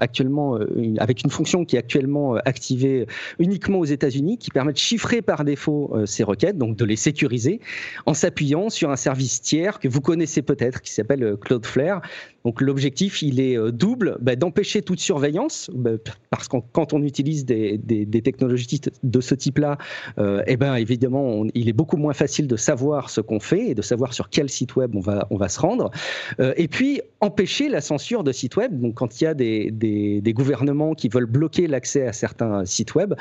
actuellement 0.00 0.58
avec 0.98 1.24
une 1.24 1.30
fonction 1.30 1.64
qui 1.64 1.76
est 1.76 1.78
actuellement 1.78 2.11
activé 2.44 3.06
uniquement 3.38 3.78
aux 3.78 3.84
États-Unis, 3.84 4.38
qui 4.38 4.50
permet 4.50 4.72
de 4.72 4.78
chiffrer 4.78 5.22
par 5.22 5.44
défaut 5.44 5.90
euh, 5.94 6.06
ces 6.06 6.24
requêtes, 6.24 6.58
donc 6.58 6.76
de 6.76 6.84
les 6.84 6.96
sécuriser, 6.96 7.60
en 8.06 8.14
s'appuyant 8.14 8.70
sur 8.70 8.90
un 8.90 8.96
service 8.96 9.40
tiers 9.40 9.78
que 9.78 9.88
vous 9.88 10.00
connaissez 10.00 10.42
peut-être, 10.42 10.80
qui 10.80 10.92
s'appelle 10.92 11.22
euh, 11.22 11.36
Cloudflare. 11.36 12.02
Donc 12.44 12.60
l'objectif, 12.60 13.22
il 13.22 13.40
est 13.40 13.56
euh, 13.56 13.70
double, 13.70 14.18
bah, 14.20 14.36
d'empêcher 14.36 14.82
toute 14.82 15.00
surveillance, 15.00 15.70
bah, 15.74 15.92
parce 16.30 16.48
que 16.48 16.56
quand 16.72 16.92
on 16.92 17.02
utilise 17.02 17.44
des, 17.44 17.78
technologies 18.22 18.80
de 19.02 19.20
ce 19.20 19.34
type-là, 19.34 19.78
eh 20.46 20.56
ben 20.56 20.74
évidemment, 20.76 21.44
il 21.54 21.68
est 21.68 21.72
beaucoup 21.72 21.96
moins 21.96 22.12
facile 22.12 22.46
de 22.46 22.56
savoir 22.56 23.10
ce 23.10 23.20
qu'on 23.20 23.40
fait 23.40 23.70
et 23.70 23.74
de 23.74 23.82
savoir 23.82 24.14
sur 24.14 24.28
quel 24.28 24.48
site 24.48 24.76
web 24.76 24.94
on 24.94 25.00
va, 25.00 25.26
on 25.30 25.36
va 25.36 25.48
se 25.48 25.60
rendre. 25.60 25.90
et 26.56 26.68
puis 26.68 27.00
empêcher 27.20 27.68
la 27.68 27.80
censure 27.80 28.24
de 28.24 28.32
sites 28.32 28.56
web. 28.56 28.80
Donc 28.80 28.94
quand 28.94 29.20
il 29.20 29.24
y 29.24 29.26
a 29.26 29.34
des, 29.34 29.70
des 29.70 30.32
gouvernements 30.32 30.94
qui 30.94 31.08
veulent 31.08 31.26
bloquer 31.26 31.66
l'accès 31.66 32.01
à 32.06 32.12
certains 32.12 32.64
sites 32.64 32.94
web, 32.94 33.14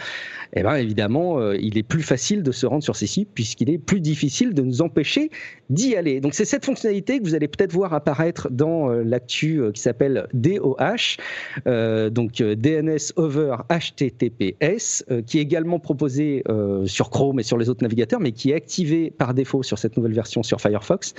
eh 0.53 0.63
ben 0.63 0.75
évidemment, 0.75 1.51
il 1.53 1.77
est 1.77 1.83
plus 1.83 2.01
facile 2.03 2.43
de 2.43 2.51
se 2.51 2.65
rendre 2.65 2.83
sur 2.83 2.95
ces 2.95 3.07
sites 3.07 3.29
puisqu'il 3.33 3.69
est 3.69 3.77
plus 3.77 4.01
difficile 4.01 4.53
de 4.53 4.61
nous 4.61 4.81
empêcher 4.81 5.29
d'y 5.69 5.95
aller. 5.95 6.19
Donc 6.19 6.33
c'est 6.33 6.45
cette 6.45 6.65
fonctionnalité 6.65 7.19
que 7.19 7.23
vous 7.23 7.35
allez 7.35 7.47
peut-être 7.47 7.71
voir 7.71 7.93
apparaître 7.93 8.49
dans 8.49 8.89
l'actu 8.89 9.61
qui 9.73 9.81
s'appelle 9.81 10.27
DOH, 10.33 11.17
donc 12.11 12.33
DNS 12.41 13.13
over 13.15 13.55
HTTPS, 13.69 15.05
qui 15.25 15.39
est 15.39 15.41
également 15.41 15.79
proposé 15.79 16.43
sur 16.85 17.09
Chrome 17.09 17.39
et 17.39 17.43
sur 17.43 17.57
les 17.57 17.69
autres 17.69 17.83
navigateurs, 17.83 18.19
mais 18.19 18.31
qui 18.31 18.51
est 18.51 18.55
activé 18.55 19.11
par 19.11 19.33
défaut 19.33 19.63
sur 19.63 19.77
cette 19.79 19.97
nouvelle 19.97 20.13
version 20.13 20.43
sur 20.43 20.59
Firefox. 20.59 21.13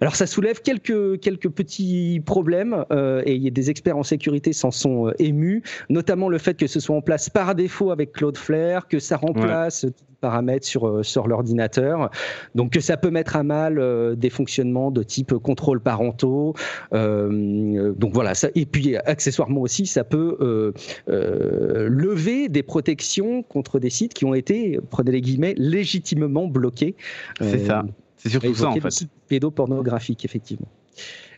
Alors 0.00 0.14
ça 0.14 0.26
soulève 0.26 0.60
quelques, 0.60 1.20
quelques 1.20 1.48
petits 1.48 2.20
problèmes 2.24 2.84
euh, 2.92 3.22
et 3.24 3.50
des 3.50 3.70
experts 3.70 3.96
en 3.96 4.02
sécurité 4.02 4.52
s'en 4.52 4.70
sont 4.70 5.08
euh, 5.08 5.12
émus, 5.18 5.62
notamment 5.88 6.28
le 6.28 6.38
fait 6.38 6.54
que 6.54 6.66
ce 6.66 6.80
soit 6.80 6.96
en 6.96 7.00
place 7.00 7.30
par 7.30 7.54
défaut 7.54 7.90
avec 7.90 8.12
Cloudflare, 8.12 8.88
que 8.88 8.98
ça 8.98 9.16
remplace 9.16 9.84
ouais. 9.84 9.90
paramètres 10.20 10.66
sur, 10.66 10.86
euh, 10.86 11.02
sur 11.02 11.26
l'ordinateur, 11.28 12.10
donc 12.54 12.72
que 12.72 12.80
ça 12.80 12.98
peut 12.98 13.10
mettre 13.10 13.36
à 13.36 13.42
mal 13.42 14.16
des 14.16 14.30
fonctionnements 14.30 14.90
de 14.90 15.02
type 15.02 15.34
contrôle 15.34 15.80
parentaux. 15.80 16.54
donc 16.92 18.12
voilà, 18.12 18.34
ça, 18.34 18.48
et 18.54 18.66
puis 18.66 18.96
accessoirement 18.96 19.62
aussi, 19.62 19.86
ça 19.86 20.04
peut 20.04 20.72
lever 21.06 22.48
des 22.48 22.62
protections 22.62 23.42
contre 23.42 23.78
des 23.78 23.90
sites 23.90 24.14
qui 24.14 24.24
ont 24.24 24.34
été, 24.34 24.78
prenez 24.90 25.12
les 25.12 25.20
guillemets, 25.20 25.54
légitimement 25.56 26.46
bloqués. 26.46 26.96
C'est 27.40 27.66
ça. 27.66 27.84
C'est 28.26 28.40
surtout 28.40 28.54
ça, 28.54 28.70
en 28.70 28.80
fait. 28.80 29.06
Pédopornographique, 29.28 30.24
effectivement. 30.24 30.68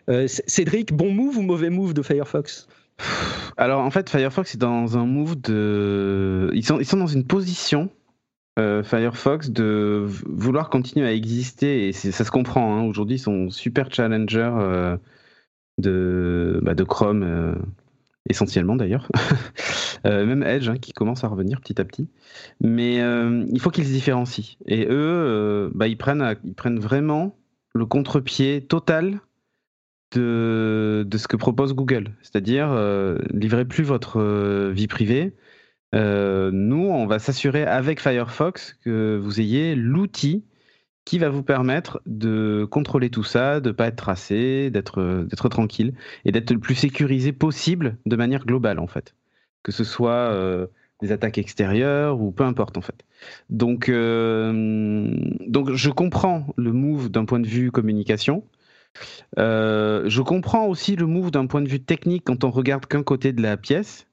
Euh, 0.08 0.26
Cédric, 0.26 0.94
bon 0.94 1.12
move 1.12 1.36
ou 1.36 1.42
mauvais 1.42 1.68
move 1.68 1.92
de 1.92 2.00
Firefox? 2.00 2.66
Alors, 3.58 3.82
en 3.82 3.90
fait, 3.90 4.08
Firefox 4.08 4.54
est 4.54 4.58
dans 4.58 4.96
un 4.96 5.04
move 5.04 5.38
de. 5.40 6.50
Ils 6.54 6.64
sont, 6.64 6.78
ils 6.80 6.86
sont 6.86 6.96
dans 6.96 7.06
une 7.06 7.24
position, 7.24 7.90
euh, 8.58 8.82
Firefox, 8.82 9.50
de 9.50 10.06
vouloir 10.26 10.70
continuer 10.70 11.06
à 11.06 11.12
exister, 11.12 11.88
et 11.88 11.92
ça 11.92 12.24
se 12.24 12.30
comprend. 12.30 12.76
Hein. 12.76 12.84
Aujourd'hui, 12.84 13.16
ils 13.16 13.20
sont 13.20 13.50
super 13.50 13.92
challenger 13.92 14.50
euh, 14.58 14.96
de, 15.76 16.58
bah, 16.62 16.74
de 16.74 16.84
Chrome, 16.84 17.54
essentiellement 18.28 18.76
d'ailleurs. 18.76 19.08
Euh, 20.06 20.24
même 20.24 20.44
Edge 20.44 20.68
hein, 20.68 20.76
qui 20.76 20.92
commence 20.92 21.24
à 21.24 21.26
revenir 21.26 21.60
petit 21.60 21.80
à 21.80 21.84
petit. 21.84 22.08
Mais 22.60 23.00
euh, 23.00 23.44
il 23.50 23.60
faut 23.60 23.70
qu'ils 23.70 23.84
se 23.84 23.90
différencient. 23.90 24.56
Et 24.64 24.86
eux, 24.86 24.90
euh, 24.92 25.70
bah, 25.74 25.88
ils, 25.88 25.98
prennent, 25.98 26.36
ils 26.44 26.54
prennent 26.54 26.78
vraiment 26.78 27.36
le 27.74 27.84
contre-pied 27.84 28.60
total 28.60 29.18
de, 30.14 31.04
de, 31.04 31.18
ce 31.18 31.26
que 31.26 31.36
propose 31.36 31.74
Google. 31.74 32.12
C'est-à-dire, 32.22 32.72
livrez 33.34 33.64
plus 33.64 33.82
votre 33.82 34.70
vie 34.70 34.86
privée. 34.86 35.34
nous, 35.92 36.86
on 36.86 37.06
va 37.08 37.18
s'assurer 37.18 37.64
avec 37.64 38.00
Firefox 38.00 38.74
que 38.84 39.18
vous 39.20 39.40
ayez 39.40 39.74
l'outil 39.74 40.44
qui 41.08 41.18
va 41.18 41.30
vous 41.30 41.42
permettre 41.42 42.00
de 42.06 42.66
contrôler 42.70 43.08
tout 43.08 43.24
ça, 43.24 43.60
de 43.60 43.68
ne 43.68 43.72
pas 43.72 43.86
être 43.86 43.96
tracé, 43.96 44.70
d'être 44.70 45.48
tranquille 45.48 45.94
et 46.24 46.32
d'être 46.32 46.50
le 46.50 46.58
plus 46.58 46.74
sécurisé 46.74 47.32
possible 47.32 47.96
de 48.04 48.16
manière 48.16 48.44
globale 48.44 48.78
en 48.78 48.86
fait 48.86 49.14
que 49.68 49.72
ce 49.72 49.84
soit 49.84 50.32
euh, 50.32 50.66
des 51.02 51.12
attaques 51.12 51.38
extérieures 51.38 52.20
ou 52.20 52.30
peu 52.30 52.44
importe 52.44 52.78
en 52.78 52.80
fait. 52.80 53.04
Donc, 53.50 53.88
euh, 53.88 55.14
donc 55.46 55.72
je 55.72 55.90
comprends 55.90 56.46
le 56.56 56.72
move 56.72 57.10
d'un 57.10 57.24
point 57.24 57.40
de 57.40 57.46
vue 57.46 57.70
communication. 57.70 58.44
Euh, 59.38 60.08
je 60.08 60.22
comprends 60.22 60.66
aussi 60.66 60.96
le 60.96 61.06
move 61.06 61.30
d'un 61.30 61.46
point 61.46 61.60
de 61.60 61.68
vue 61.68 61.80
technique 61.80 62.24
quand 62.24 62.44
on 62.44 62.50
regarde 62.50 62.86
qu'un 62.86 63.02
côté 63.02 63.32
de 63.32 63.42
la 63.42 63.56
pièce. 63.56 64.07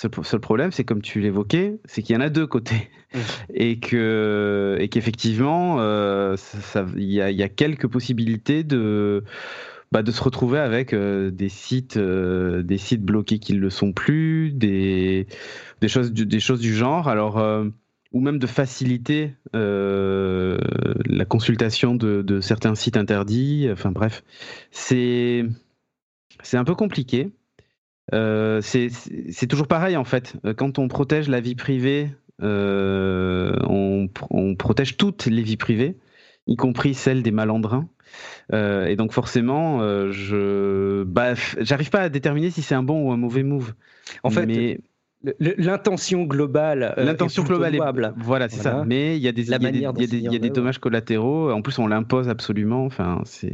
Ce 0.00 0.08
seul 0.22 0.40
problème, 0.40 0.70
c'est 0.70 0.84
comme 0.84 1.02
tu 1.02 1.20
l'évoquais, 1.20 1.80
c'est 1.84 2.02
qu'il 2.02 2.14
y 2.14 2.16
en 2.16 2.22
a 2.22 2.30
deux 2.30 2.46
côtés 2.46 2.88
et 3.54 3.80
que 3.80 4.76
et 4.80 4.88
qu'effectivement, 4.88 5.78
il 6.96 7.02
y, 7.02 7.14
y, 7.16 7.42
a 7.42 7.48
quelques 7.48 7.88
possibilités 7.88 8.62
de 8.62 9.24
bah, 9.90 10.02
de 10.02 10.10
se 10.10 10.22
retrouver 10.22 10.58
avec 10.58 10.92
euh, 10.92 11.30
des 11.30 11.48
sites, 11.48 11.96
euh, 11.96 12.62
des 12.62 12.76
sites 12.76 13.02
bloqués 13.02 13.38
qui 13.38 13.54
ne 13.54 13.58
le 13.58 13.70
sont 13.70 13.92
plus, 13.92 14.52
des, 14.52 15.26
des, 15.80 15.88
choses, 15.88 16.12
du, 16.12 16.26
des 16.26 16.40
choses 16.40 16.60
du 16.60 16.74
genre. 16.74 17.08
Alors, 17.08 17.38
euh, 17.38 17.64
ou 18.12 18.20
même 18.20 18.38
de 18.38 18.46
faciliter 18.46 19.34
la 19.52 21.24
consultation 21.26 21.94
de, 21.94 22.22
de, 22.22 22.40
certains 22.40 22.74
sites 22.74 22.96
interdits. 22.96 23.68
Enfin 23.70 23.90
bref, 23.90 24.24
c'est 24.70 25.44
c'est 26.42 26.56
un 26.56 26.64
peu 26.64 26.74
compliqué. 26.74 27.30
C'est 28.10 29.46
toujours 29.48 29.66
pareil 29.66 29.96
en 29.96 30.04
fait. 30.04 30.34
Quand 30.56 30.78
on 30.78 30.88
protège 30.88 31.28
la 31.28 31.40
vie 31.40 31.54
privée, 31.54 32.10
on, 32.40 34.08
on 34.30 34.54
protège 34.56 34.96
toutes 34.96 35.26
les 35.26 35.42
vies 35.42 35.56
privées, 35.56 35.96
y 36.46 36.56
compris 36.56 36.94
celles 36.94 37.22
des 37.22 37.32
malandrins. 37.32 37.88
Euh, 38.54 38.86
et 38.86 38.96
donc 38.96 39.12
forcément, 39.12 39.82
euh, 39.82 40.10
je, 40.10 41.04
bah, 41.04 41.34
j'arrive 41.60 41.90
pas 41.90 42.00
à 42.00 42.08
déterminer 42.08 42.50
si 42.50 42.62
c'est 42.62 42.74
un 42.74 42.82
bon 42.82 43.06
ou 43.06 43.12
un 43.12 43.18
mauvais 43.18 43.42
move. 43.42 43.74
En 44.22 44.30
fait, 44.30 44.46
mais... 44.46 44.80
L'intention 45.40 46.24
globale, 46.24 46.94
euh, 46.96 47.04
l'intention 47.04 47.42
globale 47.42 47.74
est 47.74 47.78
voilà, 47.78 48.14
voilà 48.16 48.48
c'est 48.48 48.60
ça. 48.60 48.84
Mais 48.86 49.16
il 49.16 49.22
y 49.22 49.26
a 49.26 49.32
des, 49.32 49.42
il 49.42 49.50
y 49.50 49.54
a 49.54 49.58
des, 49.58 49.68
il 49.70 49.80
y 49.80 49.86
a 49.86 49.92
des, 49.92 50.16
il 50.16 50.32
y 50.32 50.36
a 50.36 50.38
des 50.38 50.50
dommages 50.50 50.78
collatéraux. 50.78 51.50
En 51.50 51.60
plus, 51.60 51.76
on 51.80 51.88
l'impose 51.88 52.28
absolument. 52.28 52.84
Enfin, 52.84 53.20
c'est. 53.24 53.52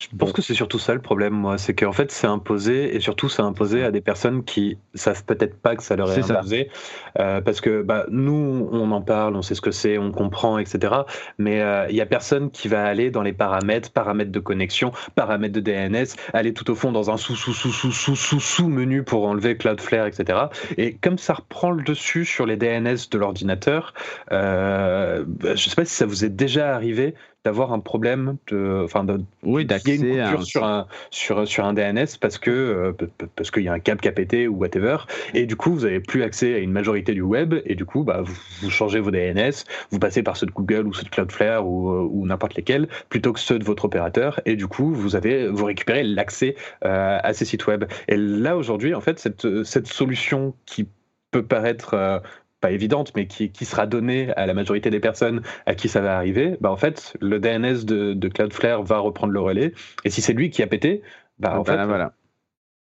Je 0.00 0.16
pense 0.16 0.32
que 0.32 0.40
c'est 0.40 0.54
surtout 0.54 0.78
ça 0.78 0.94
le 0.94 1.00
problème, 1.02 1.34
moi. 1.34 1.58
C'est 1.58 1.74
qu'en 1.74 1.92
fait, 1.92 2.10
c'est 2.10 2.26
imposé 2.26 2.96
et 2.96 3.00
surtout, 3.00 3.28
c'est 3.28 3.42
imposé 3.42 3.84
à 3.84 3.90
des 3.90 4.00
personnes 4.00 4.44
qui 4.44 4.78
savent 4.94 5.24
peut-être 5.24 5.60
pas 5.60 5.76
que 5.76 5.82
ça 5.82 5.94
leur 5.94 6.10
est, 6.10 6.30
imposé. 6.30 6.70
Euh, 7.18 7.42
parce 7.42 7.60
que 7.60 7.82
bah, 7.82 8.06
nous, 8.10 8.68
on 8.72 8.90
en 8.92 9.02
parle, 9.02 9.36
on 9.36 9.42
sait 9.42 9.54
ce 9.54 9.60
que 9.60 9.70
c'est, 9.70 9.98
on 9.98 10.10
comprend, 10.10 10.58
etc. 10.58 10.94
Mais 11.36 11.56
il 11.56 11.60
euh, 11.60 11.90
y 11.90 12.00
a 12.00 12.06
personne 12.06 12.50
qui 12.50 12.66
va 12.66 12.86
aller 12.86 13.10
dans 13.10 13.20
les 13.20 13.34
paramètres, 13.34 13.92
paramètres 13.92 14.32
de 14.32 14.40
connexion, 14.40 14.90
paramètres 15.16 15.54
de 15.54 15.60
DNS, 15.60 16.06
aller 16.32 16.54
tout 16.54 16.70
au 16.70 16.74
fond 16.74 16.92
dans 16.92 17.10
un 17.10 17.18
sous-sous-sous-sous-sous-sous-menu 17.18 19.02
pour 19.02 19.26
enlever 19.26 19.58
Cloudflare, 19.58 20.06
etc. 20.06 20.38
Et 20.78 20.94
comme 20.94 21.18
ça 21.18 21.34
reprend 21.34 21.72
le 21.72 21.82
dessus 21.82 22.24
sur 22.24 22.46
les 22.46 22.56
DNS 22.56 22.96
de 23.10 23.18
l'ordinateur, 23.18 23.92
euh, 24.32 25.26
je 25.42 25.68
sais 25.68 25.76
pas 25.76 25.84
si 25.84 25.94
ça 25.94 26.06
vous 26.06 26.24
est 26.24 26.30
déjà 26.30 26.74
arrivé 26.74 27.14
d'avoir 27.44 27.72
un 27.72 27.80
problème 27.80 28.36
de, 28.48 28.82
enfin, 28.84 29.04
de, 29.04 29.20
oui, 29.42 29.64
d'accès 29.64 30.20
un... 30.20 30.40
sur 30.42 30.64
un 30.64 30.86
sur 31.10 31.48
sur 31.48 31.64
un 31.64 31.72
DNS 31.72 32.18
parce 32.20 32.36
que 32.36 32.50
euh, 32.50 32.92
parce 33.34 33.50
qu'il 33.50 33.62
y 33.62 33.68
a 33.68 33.72
un 33.72 33.78
câble 33.78 34.00
qui 34.00 34.08
a 34.08 34.12
pété 34.12 34.46
ou 34.46 34.56
whatever, 34.56 34.98
et 35.32 35.46
du 35.46 35.56
coup 35.56 35.72
vous 35.72 35.86
avez 35.86 36.00
plus 36.00 36.22
accès 36.22 36.54
à 36.54 36.58
une 36.58 36.72
majorité 36.72 37.14
du 37.14 37.22
web, 37.22 37.54
et 37.64 37.74
du 37.74 37.86
coup 37.86 38.04
bah 38.04 38.20
vous, 38.22 38.36
vous 38.60 38.70
changez 38.70 39.00
vos 39.00 39.10
DNS, 39.10 39.64
vous 39.90 39.98
passez 39.98 40.22
par 40.22 40.36
ceux 40.36 40.46
de 40.46 40.52
Google 40.52 40.86
ou 40.86 40.92
ceux 40.92 41.04
de 41.04 41.08
Cloudflare 41.08 41.66
ou, 41.66 41.90
euh, 41.90 42.08
ou 42.10 42.26
n'importe 42.26 42.54
lesquels 42.56 42.88
plutôt 43.08 43.32
que 43.32 43.40
ceux 43.40 43.58
de 43.58 43.64
votre 43.64 43.86
opérateur, 43.86 44.40
et 44.44 44.56
du 44.56 44.66
coup 44.66 44.92
vous 44.92 45.16
avez 45.16 45.48
vous 45.48 45.64
récupérez 45.64 46.04
l'accès 46.04 46.56
euh, 46.84 47.18
à 47.22 47.32
ces 47.32 47.46
sites 47.46 47.66
web. 47.66 47.84
Et 48.08 48.16
là 48.16 48.56
aujourd'hui 48.56 48.94
en 48.94 49.00
fait 49.00 49.18
cette 49.18 49.64
cette 49.64 49.86
solution 49.86 50.54
qui 50.66 50.86
peut 51.30 51.44
paraître 51.44 51.94
euh, 51.94 52.18
pas 52.60 52.70
évidente, 52.72 53.12
mais 53.16 53.26
qui, 53.26 53.50
qui, 53.50 53.64
sera 53.64 53.86
donnée 53.86 54.32
à 54.34 54.46
la 54.46 54.54
majorité 54.54 54.90
des 54.90 55.00
personnes 55.00 55.42
à 55.66 55.74
qui 55.74 55.88
ça 55.88 56.00
va 56.00 56.16
arriver, 56.16 56.56
bah 56.60 56.70
en 56.70 56.76
fait, 56.76 57.16
le 57.20 57.38
DNS 57.40 57.84
de, 57.84 58.12
de 58.12 58.28
Cloudflare 58.28 58.82
va 58.82 58.98
reprendre 58.98 59.32
le 59.32 59.40
relais. 59.40 59.72
Et 60.04 60.10
si 60.10 60.20
c'est 60.20 60.32
lui 60.32 60.50
qui 60.50 60.62
a 60.62 60.66
pété, 60.66 61.02
bah 61.38 61.58
en 61.58 61.62
bah, 61.62 61.78
fait, 61.78 61.86
voilà. 61.86 62.12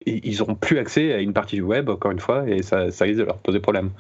ils 0.07 0.39
n'auront 0.39 0.55
plus 0.55 0.79
accès 0.79 1.13
à 1.13 1.19
une 1.19 1.33
partie 1.33 1.57
du 1.57 1.63
web, 1.63 1.91
encore 1.91 2.11
une 2.11 2.21
fois, 2.21 2.49
et 2.49 2.63
ça, 2.63 2.91
ça 2.91 3.05
risque 3.05 3.19
de 3.19 3.25
leur 3.25 3.39
poser 3.39 3.61
problème. 3.61 3.91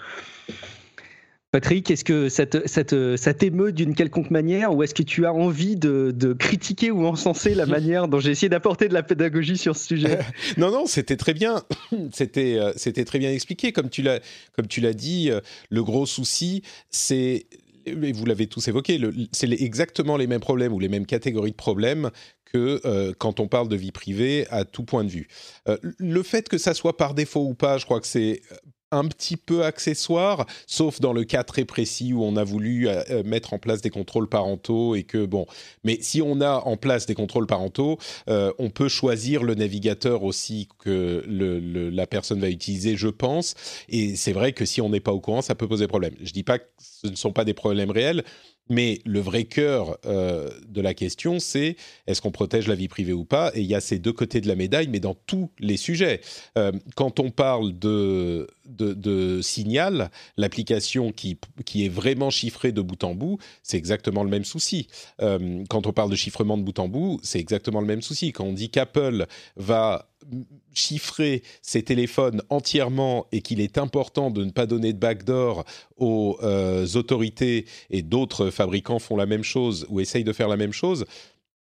Patrick, 1.51 1.91
est-ce 1.91 2.05
que 2.05 2.29
ça, 2.29 3.35
t'émeut 3.35 3.73
d'une 3.73 3.95
quelconque 3.95 4.31
manière 4.31 4.75
ou 4.75 4.83
est-ce 4.83 4.95
que 4.95 5.03
tu 5.03 5.25
as 5.25 5.33
envie 5.33 5.77
de, 5.77 6.13
de 6.15 6.35
critiquer 6.35 6.91
ou 6.91 7.07
encenser 7.07 7.55
la 7.55 7.65
manière 7.67 8.07
dont 8.09 8.21
j'ai 8.21 8.31
essayé 8.31 8.51
d'apporter 8.51 8.89
de 8.89 8.95
la 8.95 9.03
pédagogie 9.03 9.57
sur 9.57 9.77
ce 9.77 9.87
sujet? 9.87 10.19
Non, 10.59 10.71
non, 10.71 10.87
c'était 10.87 11.17
très 11.17 11.35
bien. 11.35 11.63
C'était, 12.13 12.59
euh, 12.59 12.73
c'était 12.77 13.05
très 13.05 13.19
bien 13.19 13.31
expliqué. 13.31 13.73
Comme 13.73 13.89
tu 13.89 14.03
l'as, 14.03 14.93
dit, 14.93 15.31
euh, 15.31 15.41
le 15.71 15.83
gros 15.83 16.07
souci, 16.07 16.63
c'est 16.91 17.47
et 17.87 18.13
vous 18.13 18.27
l'avez 18.27 18.47
tous 18.47 18.69
évoqué, 18.69 18.99
le, 18.99 19.15
c'est 19.33 19.51
exactement 19.51 20.19
les 20.19 20.27
mêmes 20.27 20.41
problèmes 20.41 20.75
ou 20.75 20.79
les 20.79 20.89
mêmes 20.89 21.07
catégories 21.07 21.53
de 21.53 21.57
problèmes 21.57 22.11
que 22.45 22.81
euh, 22.85 23.13
quand 23.17 23.41
on 23.41 23.49
parle 23.49 23.69
de 23.69 23.77
vie 23.77 23.93
privée 23.93 24.47
à 24.51 24.65
tout 24.65 24.83
point 24.83 25.05
de 25.05 25.11
vue. 25.11 25.29
Euh, 25.69 25.77
le 25.99 26.23
fait 26.23 26.49
que 26.49 26.59
ça 26.59 26.75
soit 26.75 26.97
par 26.97 27.15
défaut 27.15 27.45
ou 27.45 27.55
pas, 27.55 27.79
je 27.79 27.85
crois 27.85 28.01
que 28.01 28.07
c'est 28.07 28.43
un 28.91 29.05
petit 29.07 29.37
peu 29.37 29.65
accessoire, 29.65 30.47
sauf 30.67 31.01
dans 31.01 31.13
le 31.13 31.25
cas 31.25 31.45
très 31.45 31.65
précis 31.65 32.13
où 32.13 32.25
on 32.25 32.37
a 32.37 32.45
voulu 32.45 32.89
euh, 32.89 33.03
euh, 33.11 33.23
mettre 33.23 33.53
en 33.53 33.59
place 33.59 33.83
des 33.83 33.91
contrôles 33.91 34.29
parentaux 34.29 34.95
et 34.95 35.03
que 35.03 35.27
bon. 35.27 35.47
Mais 35.85 35.99
si 36.01 36.23
on 36.23 36.41
a 36.41 36.63
en 36.65 36.77
place 36.77 37.07
des 37.07 37.15
contrôles 37.15 37.47
parentaux, 37.47 37.99
euh, 38.29 38.53
on 38.59 38.71
peut 38.71 38.89
choisir 38.89 39.43
le 39.43 39.55
navigateur 39.55 40.23
aussi 40.23 40.69
que 40.79 41.25
la 41.29 42.07
personne 42.07 42.41
va 42.41 42.49
utiliser, 42.49 42.97
je 42.97 43.09
pense. 43.09 43.55
Et 43.89 44.17
c'est 44.17 44.33
vrai 44.33 44.53
que 44.53 44.65
si 44.65 44.81
on 44.81 44.89
n'est 44.89 45.01
pas 45.01 45.13
au 45.13 45.21
courant, 45.21 45.43
ça 45.43 45.55
peut 45.55 45.69
poser 45.69 45.87
problème. 45.87 46.15
Je 46.23 46.33
dis 46.33 46.43
pas 46.43 46.59
que 46.59 46.67
ce 46.79 47.09
ne 47.09 47.17
sont 47.17 47.33
pas 47.33 47.45
des 47.45 47.55
problèmes 47.55 47.91
réels, 47.91 48.25
Mais 48.69 49.01
le 49.05 49.21
vrai 49.21 49.45
cœur 49.45 49.99
euh, 50.07 50.51
de 50.69 50.81
la 50.81 50.95
question, 50.95 51.39
c'est 51.39 51.77
est-ce 52.07 52.21
qu'on 52.21 52.31
protège 52.31 52.69
la 52.69 52.75
vie 52.75 52.89
privée 52.89 53.13
ou 53.13 53.25
pas? 53.25 53.51
Et 53.55 53.61
il 53.61 53.67
y 53.67 53.75
a 53.75 53.81
ces 53.81 53.99
deux 53.99 54.13
côtés 54.13 54.41
de 54.41 54.49
la 54.49 54.55
médaille, 54.55 54.89
mais 54.89 55.01
dans 55.01 55.15
tous 55.15 55.51
les 55.59 55.77
sujets. 55.77 56.21
Euh, 56.57 56.73
quand 56.95 57.21
on 57.21 57.31
parle 57.31 57.79
de, 57.79 58.49
de, 58.67 59.41
Signal, 59.43 60.11
l'application 60.37 61.13
qui, 61.13 61.39
qui 61.65 61.87
est 61.87 61.89
vraiment 61.89 62.31
chiffrée 62.31 62.73
de 62.73 62.81
bout 62.81 63.03
en 63.05 63.15
bout, 63.15 63.39
c'est 63.63 63.77
exactement 63.77 64.25
le 64.25 64.31
même 64.31 64.45
souci. 64.45 64.89
Euh, 65.23 65.65
quand 65.69 65.87
on 65.87 65.93
parle 65.93 66.11
de 66.11 66.17
chiffrement 66.17 66.59
de 66.59 66.63
bout 66.63 66.79
en 66.79 66.89
bout, 66.89 67.21
c'est 67.23 67.39
exactement 67.39 67.81
le 67.81 67.87
même 67.87 68.03
souci. 68.03 68.33
Quand 68.33 68.45
on 68.45 68.53
dit 68.53 68.71
qu'Apple 68.71 69.27
va 69.57 70.09
chiffrer 70.75 71.43
ses 71.63 71.83
téléphones 71.83 72.43
entièrement 72.51 73.27
et 73.33 73.41
qu'il 73.41 73.61
est 73.61 73.79
important 73.79 74.31
de 74.31 74.45
ne 74.45 74.51
pas 74.51 74.67
donner 74.67 74.93
de 74.93 74.99
backdoor 74.99 75.65
aux 75.97 76.39
euh, 76.43 76.87
autorités 76.95 77.67
et 77.91 78.03
d'autres 78.03 78.51
fabricants 78.51 78.99
font 78.99 79.17
la 79.17 79.27
même 79.27 79.45
chose 79.45 79.87
ou 79.89 80.01
essayent 80.01 80.25
de 80.25 80.33
faire 80.33 80.49
la 80.49 80.57
même 80.57 80.73
chose, 80.73 81.05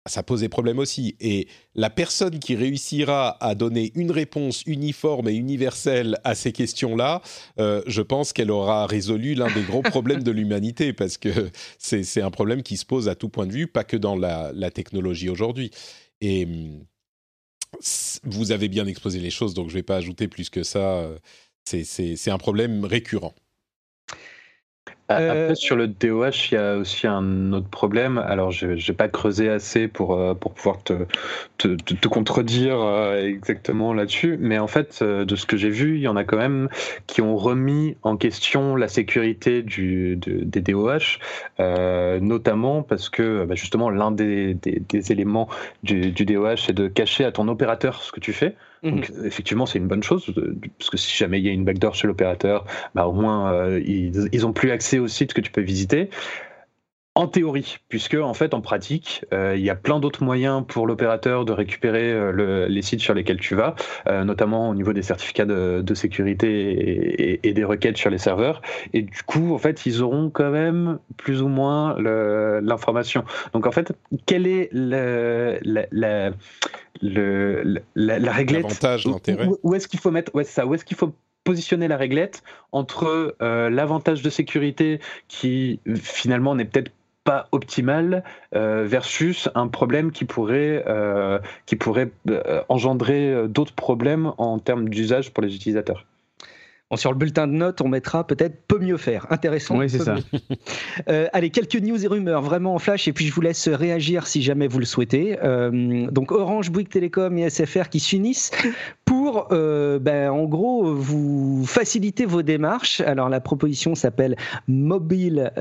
ça 0.06 0.22
pose 0.22 0.40
des 0.40 0.48
problèmes 0.48 0.78
aussi. 0.78 1.16
Et 1.20 1.48
la 1.74 1.90
personne 1.90 2.38
qui 2.38 2.54
réussira 2.54 3.36
à 3.44 3.54
donner 3.54 3.92
une 3.94 4.10
réponse 4.10 4.62
uniforme 4.66 5.28
et 5.28 5.34
universelle 5.34 6.18
à 6.24 6.34
ces 6.34 6.52
questions-là, 6.52 7.22
euh, 7.58 7.82
je 7.86 8.02
pense 8.02 8.32
qu'elle 8.32 8.50
aura 8.50 8.86
résolu 8.86 9.34
l'un 9.34 9.52
des 9.52 9.62
gros 9.62 9.82
problèmes 9.82 10.22
de 10.22 10.30
l'humanité, 10.30 10.92
parce 10.92 11.18
que 11.18 11.50
c'est 11.78 12.22
un 12.22 12.30
problème 12.30 12.62
qui 12.62 12.76
se 12.76 12.86
pose 12.86 13.08
à 13.08 13.14
tout 13.14 13.28
point 13.28 13.46
de 13.46 13.52
vue, 13.52 13.66
pas 13.66 13.84
que 13.84 13.96
dans 13.96 14.16
la, 14.16 14.52
la 14.54 14.70
technologie 14.70 15.28
aujourd'hui. 15.28 15.70
Et 16.20 16.44
hum, 16.44 16.80
vous 18.24 18.52
avez 18.52 18.68
bien 18.68 18.86
exposé 18.86 19.18
les 19.20 19.30
choses, 19.30 19.54
donc 19.54 19.68
je 19.68 19.74
ne 19.74 19.78
vais 19.78 19.82
pas 19.82 19.96
ajouter 19.96 20.28
plus 20.28 20.50
que 20.50 20.62
ça. 20.62 21.08
C'est 21.64 22.30
un 22.30 22.38
problème 22.38 22.84
récurrent. 22.84 23.34
Après, 25.08 25.24
euh, 25.24 25.54
sur 25.54 25.76
le 25.76 25.86
DOH, 25.86 26.50
il 26.50 26.54
y 26.54 26.56
a 26.56 26.76
aussi 26.76 27.06
un 27.06 27.52
autre 27.52 27.68
problème. 27.68 28.18
Alors, 28.18 28.50
je 28.50 28.66
n'ai 28.66 28.96
pas 28.96 29.06
creusé 29.08 29.48
assez 29.48 29.86
pour, 29.86 30.14
euh, 30.14 30.34
pour 30.34 30.52
pouvoir 30.52 30.82
te, 30.82 31.06
te, 31.58 31.68
te, 31.76 32.08
contredire 32.08 32.80
euh, 32.80 33.22
exactement 33.22 33.94
là-dessus. 33.94 34.36
Mais 34.40 34.58
en 34.58 34.66
fait, 34.66 35.04
de 35.04 35.36
ce 35.36 35.46
que 35.46 35.56
j'ai 35.56 35.70
vu, 35.70 35.96
il 35.96 36.00
y 36.00 36.08
en 36.08 36.16
a 36.16 36.24
quand 36.24 36.38
même 36.38 36.68
qui 37.06 37.22
ont 37.22 37.36
remis 37.36 37.96
en 38.02 38.16
question 38.16 38.74
la 38.74 38.88
sécurité 38.88 39.62
du, 39.62 40.16
des 40.16 40.60
DOH, 40.60 41.18
notamment 42.20 42.82
parce 42.82 43.08
que 43.08 43.44
bah, 43.44 43.54
justement, 43.54 43.90
l'un 43.90 44.10
des, 44.10 44.54
des, 44.54 44.82
des, 44.88 45.12
éléments 45.12 45.48
du, 45.84 46.10
du 46.10 46.24
DOH, 46.24 46.56
c'est 46.56 46.72
de 46.72 46.88
cacher 46.88 47.24
à 47.24 47.30
ton 47.30 47.46
opérateur 47.46 48.02
ce 48.02 48.10
que 48.10 48.20
tu 48.20 48.32
fais. 48.32 48.56
Donc, 48.82 49.10
mhm. 49.10 49.26
effectivement, 49.26 49.66
c'est 49.66 49.78
une 49.78 49.88
bonne 49.88 50.02
chose, 50.02 50.32
parce 50.78 50.90
que 50.90 50.96
si 50.96 51.16
jamais 51.16 51.38
il 51.38 51.46
y 51.46 51.48
a 51.48 51.52
une 51.52 51.64
backdoor 51.64 51.94
chez 51.94 52.06
l'opérateur, 52.06 52.64
bah, 52.94 53.06
au 53.06 53.12
moins, 53.12 53.52
euh, 53.52 53.80
ils, 53.84 54.28
ils 54.32 54.46
ont 54.46 54.52
plus 54.52 54.70
accès 54.70 54.98
au 54.98 55.08
site 55.08 55.32
que 55.34 55.40
tu 55.40 55.50
peux 55.50 55.62
visiter. 55.62 56.10
En 57.16 57.26
théorie, 57.26 57.78
puisque 57.88 58.14
en 58.14 58.34
fait 58.34 58.54
en 58.54 58.60
pratique, 58.60 59.24
euh, 59.32 59.54
il 59.56 59.64
y 59.64 59.70
a 59.70 59.74
plein 59.74 60.00
d'autres 60.00 60.22
moyens 60.22 60.62
pour 60.68 60.86
l'opérateur 60.86 61.44
de 61.44 61.52
récupérer 61.52 62.12
euh, 62.12 62.68
les 62.68 62.82
sites 62.82 63.00
sur 63.00 63.14
lesquels 63.14 63.40
tu 63.40 63.54
vas, 63.54 63.74
notamment 64.06 64.68
au 64.68 64.74
niveau 64.74 64.92
des 64.92 65.02
certificats 65.02 65.46
de, 65.46 65.94
sécurité 65.94 67.40
et, 67.42 67.52
des 67.52 67.64
requêtes 67.64 67.96
sur 67.96 68.10
les 68.10 68.18
serveurs. 68.18 68.60
Et 68.92 69.02
du 69.02 69.22
coup, 69.22 69.54
en 69.54 69.58
fait, 69.58 69.86
ils 69.86 70.02
auront 70.02 70.28
quand 70.28 70.50
même 70.50 70.98
plus 71.16 71.40
ou 71.40 71.48
moins 71.48 71.96
l'information. 71.98 73.24
Donc 73.54 73.66
en 73.66 73.72
fait, 73.72 73.92
quelle 74.26 74.46
est 74.46 74.68
la, 74.72 75.58
la 75.90 76.32
le, 77.02 77.82
la, 77.94 78.18
la, 78.18 78.32
réglette. 78.32 78.66
Où, 79.62 79.74
est-ce 79.74 79.88
qu'il 79.88 80.00
faut 80.00 80.10
mettre 80.10 80.34
ouais, 80.34 80.44
ça. 80.44 80.66
Où 80.66 80.74
est-ce 80.74 80.84
qu'il 80.84 80.96
faut 80.96 81.12
positionner 81.44 81.86
la 81.86 81.96
réglette 81.96 82.42
entre 82.72 83.36
euh, 83.40 83.70
l'avantage 83.70 84.20
de 84.20 84.30
sécurité 84.30 85.00
qui 85.28 85.80
finalement 85.94 86.56
n'est 86.56 86.64
peut-être 86.64 86.90
pas 87.26 87.48
optimal 87.50 88.22
euh, 88.54 88.84
versus 88.86 89.50
un 89.54 89.66
problème 89.66 90.12
qui 90.12 90.24
pourrait, 90.24 90.84
euh, 90.86 91.40
qui 91.66 91.76
pourrait 91.76 92.10
engendrer 92.68 93.48
d'autres 93.48 93.74
problèmes 93.74 94.32
en 94.38 94.58
termes 94.60 94.88
d'usage 94.88 95.32
pour 95.32 95.42
les 95.42 95.54
utilisateurs. 95.54 96.06
Bon, 96.88 96.96
sur 96.96 97.10
le 97.10 97.18
bulletin 97.18 97.48
de 97.48 97.52
notes, 97.52 97.80
on 97.80 97.88
mettra 97.88 98.24
peut-être 98.24 98.64
peut 98.68 98.78
mieux 98.78 98.96
faire. 98.96 99.26
Intéressant. 99.30 99.76
Oui, 99.76 99.90
c'est 99.90 99.98
ça. 99.98 100.16
Euh, 101.08 101.28
allez, 101.32 101.50
quelques 101.50 101.76
news 101.76 102.02
et 102.04 102.08
rumeurs 102.08 102.40
vraiment 102.40 102.74
en 102.74 102.78
flash, 102.78 103.06
et 103.06 103.12
puis 103.12 103.26
je 103.26 103.32
vous 103.32 103.42
laisse 103.42 103.68
réagir 103.68 104.26
si 104.26 104.42
jamais 104.42 104.66
vous 104.66 104.78
le 104.78 104.84
souhaitez. 104.86 105.38
Euh, 105.44 106.06
donc 106.10 106.32
Orange, 106.32 106.70
Bouygues 106.70 106.88
Télécom 106.88 107.36
et 107.38 107.48
SFR 107.50 107.90
qui 107.90 108.00
s'unissent 108.00 108.50
pour, 109.04 109.48
euh, 109.52 109.98
ben, 109.98 110.30
en 110.30 110.44
gros, 110.44 110.94
vous 110.94 111.64
faciliter 111.66 112.24
vos 112.24 112.42
démarches. 112.42 113.02
Alors 113.02 113.28
la 113.28 113.40
proposition 113.40 113.94
s'appelle 113.94 114.36
Mobile 114.66 115.52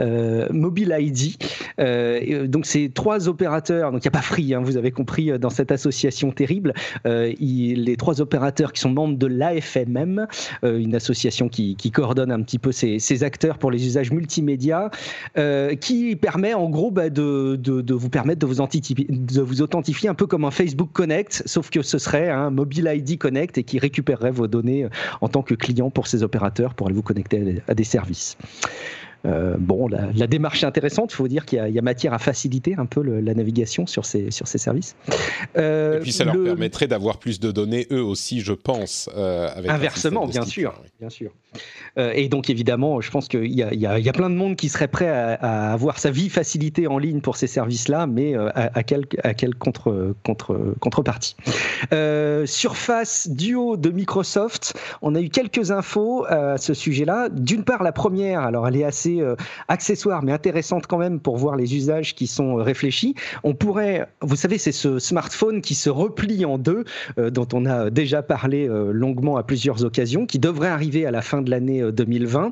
Mobile 0.52 0.96
ID. 0.98 2.50
donc 2.50 2.66
c'est 2.66 2.92
trois 2.94 3.28
opérateurs. 3.28 3.92
Donc 3.92 4.04
il 4.04 4.08
n'y 4.08 4.10
a 4.10 4.18
pas 4.20 4.22
Free, 4.22 4.54
hein, 4.54 4.62
vous 4.64 4.78
avez 4.78 4.92
compris 4.92 5.38
dans 5.38 5.50
cette 5.50 5.72
association 5.72 6.32
terrible. 6.32 6.74
les 7.04 7.96
trois 7.98 8.22
opérateurs 8.22 8.72
qui 8.72 8.82
sont 8.82 8.92
membres 8.92 9.18
de 9.18 9.28
l'AFMM, 9.28 10.28
une 10.64 10.96
association 10.96 11.15
association 11.16 11.50
qui, 11.50 11.76
coordonne 11.92 12.32
un 12.32 12.42
petit 12.42 12.60
peu 12.60 12.72
ces, 12.72 13.24
acteurs 13.24 13.58
pour 13.58 13.72
les 13.72 13.86
usages 13.86 14.12
multimédia, 14.12 14.92
euh, 15.38 15.76
qui 15.76 16.16
permet 16.16 16.54
en 16.54 16.70
gros 16.70 16.92
bah, 16.92 17.10
de, 17.10 17.94
vous 17.94 18.10
permettre 18.10 18.40
de 18.40 19.42
vous, 19.42 19.62
authentifier 19.62 20.10
un 20.10 20.14
peu 20.14 20.28
comme 20.28 20.46
un 20.46 20.52
Facebook 20.52 20.90
Connect, 20.92 21.44
sauf 21.46 21.70
que 21.70 21.82
ce 21.82 21.98
serait 21.98 22.30
un 22.30 22.50
Mobile 22.50 22.92
ID 22.94 23.18
Connect 23.18 23.58
et 23.58 23.64
qui 23.64 23.80
récupérerait 23.80 24.32
vos 24.32 24.48
données 24.48 24.84
euh, 24.84 24.90
en 25.22 25.30
tant 25.30 25.42
que 25.42 25.56
client 25.56 25.90
pour 25.90 26.08
ces 26.08 26.22
opérateurs 26.24 26.74
pour 26.74 26.88
aller 26.88 26.96
vous 26.96 27.02
connecter 27.02 27.62
à 27.68 27.74
des 27.74 27.84
services. 27.84 28.38
Euh, 29.26 29.56
bon, 29.58 29.88
la, 29.88 30.28
démarche 30.28 30.64
est 30.64 30.68
intéressante. 30.68 31.12
Il 31.14 31.16
faut 31.16 31.28
dire 31.28 31.46
qu'il 31.46 31.68
y, 31.68 31.80
a 31.80 31.82
matière 31.82 32.14
à 32.14 32.20
faciliter 32.20 32.76
un 32.78 32.86
peu 32.86 33.02
la 33.02 33.34
navigation 33.34 33.88
sur 33.88 34.06
ces, 34.06 34.32
sur 34.32 34.48
ces 34.48 34.58
services. 34.58 34.96
Euh, 35.58 35.98
et 35.98 36.02
puis 36.02 36.12
ça 36.12 36.26
leur 36.26 36.42
permettrait 36.42 36.88
d'avoir 36.88 37.18
plus 37.18 37.40
de 37.40 37.52
données, 37.52 37.88
eux 37.92 38.04
aussi, 38.04 38.42
je 38.42 38.54
pense. 38.54 39.10
Euh, 39.16 39.50
Inversement, 39.68 40.28
bien 40.28 40.46
sûr, 40.46 40.82
bien 41.00 41.10
sûr. 41.10 41.32
et 41.98 42.28
donc, 42.30 42.50
évidemment, 42.50 43.02
je 43.02 43.10
pense 43.10 43.28
qu'il 43.28 43.46
y, 43.46 43.62
y, 43.62 44.10
a 44.10 44.14
plein 44.14 44.30
de 44.30 44.36
monde 44.36 44.56
qui 44.56 44.70
serait 44.70 44.88
prêt 44.88 45.10
à, 45.10 45.74
avoir 45.74 46.00
sa 46.00 46.12
vie 46.12 46.30
facilitée 46.30 46.88
en 46.88 46.98
ligne 46.98 47.22
pour 47.22 47.38
ces 47.38 47.48
services-là, 47.48 48.08
mais 48.08 48.36
à, 48.36 48.72
à, 48.74 48.84
quelle 48.84 49.06
à 49.24 49.34
quel 49.34 49.56
contre, 49.56 50.16
contre, 50.24 50.76
contrepartie 50.80 51.36
Surface 52.46 53.30
Duo 53.30 53.78
de 53.78 53.90
Microsoft, 53.90 54.78
on 55.02 55.16
a 55.16 55.22
eu 55.22 55.30
quelques 55.30 55.72
infos 55.72 56.26
à 56.28 56.58
ce 56.58 56.74
sujet-là. 56.74 57.30
D'une 57.30 57.64
part, 57.64 57.84
la 57.84 57.92
première, 57.92 58.42
alors 58.42 58.68
elle 58.68 58.78
est 58.78 58.84
assez 58.84 59.15
euh, 59.22 59.36
accessoire 59.68 60.24
mais 60.24 60.32
intéressante 60.32 60.88
quand 60.88 60.98
même 60.98 61.20
pour 61.20 61.38
voir 61.38 61.56
les 61.56 61.76
usages 61.76 62.16
qui 62.16 62.28
sont 62.28 62.60
euh, 62.60 62.64
réfléchis. 62.64 63.16
On 63.44 63.54
pourrait, 63.54 64.08
vous 64.22 64.36
savez, 64.36 64.58
c'est 64.58 64.72
ce 64.72 65.00
smartphone 65.00 65.62
qui 65.62 65.76
se 65.76 65.90
replie 65.90 66.46
en 66.46 66.58
deux, 66.58 66.84
euh, 67.18 67.30
dont 67.30 67.48
on 67.54 67.66
a 67.66 67.90
déjà 67.90 68.22
parlé 68.22 68.68
longuement 68.92 69.38
à 69.38 69.44
plusieurs 69.44 69.84
occasions, 69.84 70.26
qui 70.26 70.40
devrait 70.40 70.70
arriver 70.70 71.06
à 71.06 71.12
la 71.12 71.22
fin 71.22 71.42
de 71.42 71.50
l'année 71.50 71.92
2020. 71.92 72.52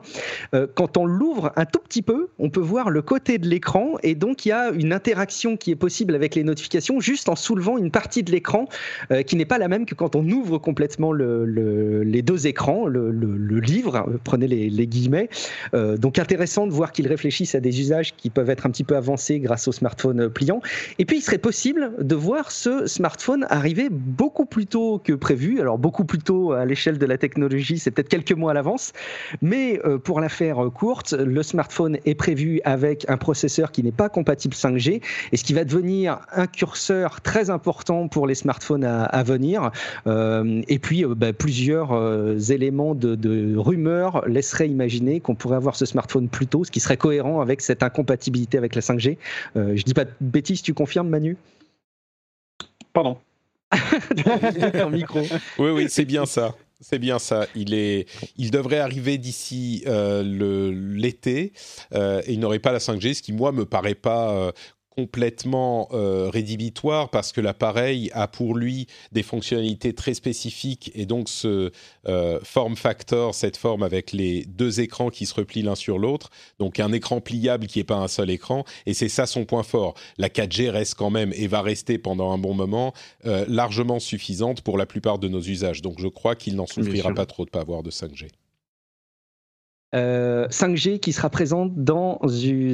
quand 0.76 0.98
on 0.98 1.06
l'ouvre 1.06 1.52
un 1.56 1.66
tout 1.66 1.80
petit 1.80 2.02
peu, 2.02 2.30
on 2.40 2.50
peut 2.50 2.60
voir 2.60 2.90
le 2.90 3.02
côté 3.02 3.38
de 3.38 3.48
l'écran 3.48 3.94
et 4.04 4.16
donc 4.16 4.46
il 4.46 4.50
y 4.50 4.52
a 4.52 4.70
une 4.72 4.94
interaction 4.94 5.58
qui 5.58 5.72
est 5.72 5.76
possible 5.76 6.16
avec 6.16 6.36
les 6.36 6.44
notifications 6.44 7.00
juste 7.00 7.30
en 7.30 7.36
soulevant 7.36 7.78
une 7.78 7.92
partie 7.92 8.24
de 8.24 8.32
l'écran 8.32 8.68
qui 9.26 9.36
n'est 9.36 9.46
pas 9.46 9.58
la 9.58 9.68
même 9.68 9.86
que 9.86 9.96
quand 9.96 10.16
on 10.16 10.28
ouvre 10.30 10.58
complètement 10.58 11.12
le, 11.12 12.04
les 12.04 12.22
deux 12.22 12.48
écrans, 12.48 12.88
le, 12.88 13.12
livre, 13.60 14.06
prenez 14.24 14.48
les 14.48 14.88
guillemets. 14.88 15.30
donc 15.74 16.20
intéressant 16.20 16.53
de 16.62 16.72
voir 16.72 16.92
qu'ils 16.92 17.08
réfléchissent 17.08 17.56
à 17.56 17.60
des 17.60 17.80
usages 17.80 18.16
qui 18.16 18.30
peuvent 18.30 18.50
être 18.50 18.66
un 18.66 18.70
petit 18.70 18.84
peu 18.84 18.96
avancés 18.96 19.40
grâce 19.40 19.68
au 19.68 19.72
smartphone 19.72 20.30
pliant. 20.30 20.62
Et 21.00 21.06
puis, 21.06 21.18
il 21.18 21.22
serait 21.22 21.38
possible 21.40 21.94
de 22.00 22.16
voir 22.16 22.52
ce 22.52 22.86
smartphone 22.86 23.46
arriver 23.50 23.88
beaucoup 23.90 24.46
plus 24.46 24.68
tôt 24.68 25.02
que 25.04 25.14
prévu. 25.14 25.60
Alors, 25.60 25.78
beaucoup 25.78 26.06
plus 26.06 26.20
tôt 26.20 26.52
à 26.54 26.66
l'échelle 26.66 26.98
de 26.98 27.06
la 27.06 27.18
technologie, 27.18 27.80
c'est 27.80 27.92
peut-être 27.92 28.10
quelques 28.10 28.34
mois 28.34 28.52
à 28.52 28.54
l'avance. 28.54 28.94
Mais 29.42 29.82
euh, 29.86 29.98
pour 29.98 30.20
la 30.20 30.30
faire 30.30 30.58
courte, 30.74 31.14
le 31.14 31.44
smartphone 31.44 31.98
est 32.06 32.16
prévu 32.16 32.62
avec 32.64 33.10
un 33.10 33.18
processeur 33.18 33.72
qui 33.72 33.84
n'est 33.84 33.92
pas 33.92 34.10
compatible 34.10 34.54
5G 34.54 35.02
et 35.32 35.38
ce 35.38 35.44
qui 35.44 35.54
va 35.54 35.64
devenir 35.64 36.20
un 36.32 36.48
curseur 36.48 37.22
très 37.22 37.50
important 37.50 38.08
pour 38.08 38.28
les 38.28 38.36
smartphones 38.36 38.84
à, 38.84 39.24
venir. 39.24 39.72
Euh, 40.08 40.62
et 40.68 40.80
puis, 40.80 41.04
euh, 41.04 41.16
bah, 41.16 41.34
plusieurs 41.34 42.52
éléments 42.52 42.94
de 42.96 43.56
rumeurs 43.58 44.24
laisseraient 44.28 44.70
imaginer 44.70 45.20
qu'on 45.20 45.36
pourrait 45.36 45.56
avoir 45.56 45.76
ce 45.76 45.86
smartphone 45.86 46.28
plus 46.28 46.43
tôt, 46.48 46.64
ce 46.64 46.72
qui 46.72 46.80
serait 46.80 46.98
cohérent 46.98 47.42
avec 47.42 47.62
cette 47.62 47.84
incompatibilité 47.84 48.58
avec 48.58 48.76
la 48.76 48.82
5G. 48.82 49.18
Euh, 49.56 49.76
je 49.76 49.84
dis 49.84 49.94
pas 49.94 50.06
de 50.06 50.12
bêtises, 50.22 50.62
tu 50.62 50.74
confirmes, 50.74 51.10
Manu? 51.10 51.38
Pardon. 52.94 53.18
micro. 54.92 55.22
Oui, 55.58 55.72
oui, 55.72 55.86
c'est 55.90 56.06
bien 56.06 56.26
ça. 56.26 56.56
C'est 56.80 57.00
bien 57.00 57.18
ça. 57.18 57.48
Il, 57.56 57.74
est, 57.74 58.08
il 58.38 58.52
devrait 58.52 58.80
arriver 58.80 59.18
d'ici 59.18 59.84
euh, 59.88 60.22
l'été 60.74 61.54
euh, 61.94 62.22
et 62.26 62.34
il 62.34 62.40
n'aurait 62.40 62.60
pas 62.60 62.72
la 62.72 62.80
5G, 62.80 63.16
ce 63.16 63.22
qui, 63.22 63.34
moi, 63.34 63.52
me 63.52 63.66
paraît 63.66 63.96
pas 63.96 64.52
complètement 64.96 65.90
euh, 65.92 66.30
rédhibitoire 66.30 67.10
parce 67.10 67.32
que 67.32 67.42
l'appareil 67.42 68.12
a 68.14 68.28
pour 68.28 68.56
lui 68.56 68.88
des 69.12 69.24
fonctionnalités 69.24 69.94
très 69.94 70.14
spécifiques 70.14 70.92
et 70.94 71.08
donc 71.08 71.30
ce 71.30 71.72
euh, 72.08 72.40
form 72.44 72.76
factor, 72.76 73.34
cette 73.34 73.58
forme 73.58 73.82
avec 73.82 74.12
les 74.12 74.46
deux 74.46 74.82
écrans 74.82 75.10
qui 75.10 75.26
se 75.26 75.34
replient 75.34 75.64
l'un 75.64 75.76
sur 75.76 75.98
l'autre, 75.98 76.30
donc 76.60 76.80
un 76.80 76.92
écran 76.92 77.22
pliable 77.22 77.66
qui 77.66 77.80
n'est 77.80 77.86
pas 77.86 77.98
un 77.98 78.08
seul 78.08 78.30
écran, 78.30 78.66
et 78.86 78.94
c'est 78.94 79.10
ça 79.10 79.26
son 79.26 79.46
point 79.46 79.64
fort. 79.64 79.96
La 80.18 80.30
4G 80.30 80.70
reste 80.70 80.94
quand 80.96 81.10
même 81.10 81.34
et 81.36 81.48
va 81.48 81.62
rester 81.62 81.98
pendant 81.98 82.32
un 82.32 82.38
bon 82.38 82.54
moment 82.54 82.94
euh, 83.26 83.46
largement 83.48 84.00
suffisante 84.00 84.62
pour 84.62 84.78
la 84.78 84.86
plupart 84.86 85.18
de 85.18 85.28
nos 85.28 85.42
usages, 85.42 85.82
donc 85.82 86.00
je 86.00 86.08
crois 86.08 86.36
qu'il 86.36 86.56
n'en 86.56 86.68
souffrira 86.68 87.14
pas 87.14 87.26
trop 87.26 87.46
de 87.46 87.50
pas 87.50 87.62
avoir 87.62 87.82
de 87.82 87.90
5G. 87.90 88.28
5G 89.94 90.94
euh, 90.94 90.98
qui 90.98 91.14
sera 91.14 91.30
présent 91.30 91.70
dans 91.70 92.20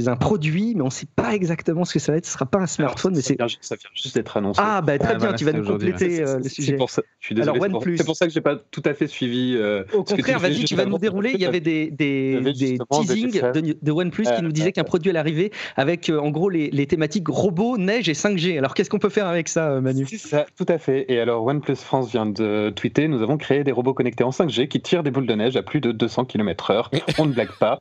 un 0.08 0.16
produit, 0.16 0.74
mais 0.76 0.82
on 0.82 0.86
ne 0.86 0.92
sait 0.92 1.08
pas 1.16 1.34
exactement 1.36 1.86
ce 1.86 1.94
que 1.94 2.00
ça 2.00 2.12
va 2.12 2.18
être. 2.18 2.26
Ce 2.26 2.32
ne 2.32 2.34
sera 2.34 2.46
pas 2.46 2.60
un 2.60 2.68
smartphone, 2.68 3.14
mais 3.16 3.22
c'est. 3.22 3.38
Ça 3.62 3.76
vient 3.76 3.90
juste 3.94 4.16
d'être 4.16 4.38
annoncé. 4.38 4.62
Ah, 4.64 4.82
bah 4.82 4.98
très 4.98 5.16
bien, 5.16 5.34
tu 5.34 5.46
vas 5.46 5.54
nous 5.54 5.66
compléter 5.66 6.22
euh, 6.22 6.40
le 6.40 6.50
sujet. 6.50 6.76
Pour 6.76 6.90
ça, 6.90 7.02
je 7.20 7.28
suis 7.28 7.36
désolé. 7.36 7.60
Alors, 7.60 7.76
OnePlus. 7.76 7.98
C'est 7.98 8.06
pour 8.06 8.16
ça 8.16 8.26
que 8.26 8.34
je 8.34 8.38
n'ai 8.38 8.44
pas 8.44 8.56
tout 8.56 8.84
à 8.86 8.94
fait 8.94 9.08
suivi. 9.08 9.56
Euh, 9.58 9.84
Au 9.94 10.04
contraire, 10.04 10.40
vas-y, 10.40 10.64
tu 10.64 10.76
vas 10.76 10.86
nous 10.86 10.98
dérouler. 10.98 11.32
Il 11.34 11.42
y 11.42 11.46
avait 11.46 11.60
des, 11.60 11.92
des, 11.92 12.40
des 12.42 12.78
teasings 12.92 13.42
de, 13.54 13.78
de, 13.82 13.92
OnePlus 13.92 14.26
qui 14.36 14.42
nous 14.42 14.52
disaient 14.52 14.72
qu'un 14.72 14.84
produit 14.84 15.10
allait 15.10 15.20
arriver 15.20 15.52
avec 15.76 16.10
en 16.10 16.30
gros 16.30 16.50
les, 16.50 16.70
les, 16.70 16.88
thématiques 16.88 17.28
robots, 17.28 17.78
neige 17.78 18.10
et 18.10 18.14
5G. 18.14 18.58
Alors, 18.58 18.74
qu'est-ce 18.74 18.90
qu'on 18.90 19.00
peut 19.00 19.10
faire 19.10 19.28
avec 19.28 19.48
ça, 19.48 19.82
Manu? 19.82 20.06
C'est 20.10 20.18
ça, 20.18 20.46
tout 20.58 20.66
à 20.68 20.78
fait. 20.78 21.06
Et 21.10 21.20
alors, 21.20 21.44
OnePlus 21.46 21.76
France 21.76 22.12
vient 22.12 22.26
de 22.26 22.70
tweeter 22.70 23.08
nous 23.08 23.22
avons 23.22 23.38
créé 23.38 23.64
des 23.64 23.72
robots 23.72 23.94
connectés 23.94 24.24
en 24.24 24.30
5G 24.30 24.68
qui 24.68 24.82
tirent 24.82 25.04
des 25.04 25.12
boules 25.12 25.28
de 25.28 25.34
neige 25.34 25.56
à 25.56 25.64
plus 25.64 25.82
de 25.82 25.92
200 25.92 26.26
km/h. 26.26 26.90
On 27.18 27.26
ne 27.26 27.34
blague 27.34 27.52
pas. 27.60 27.80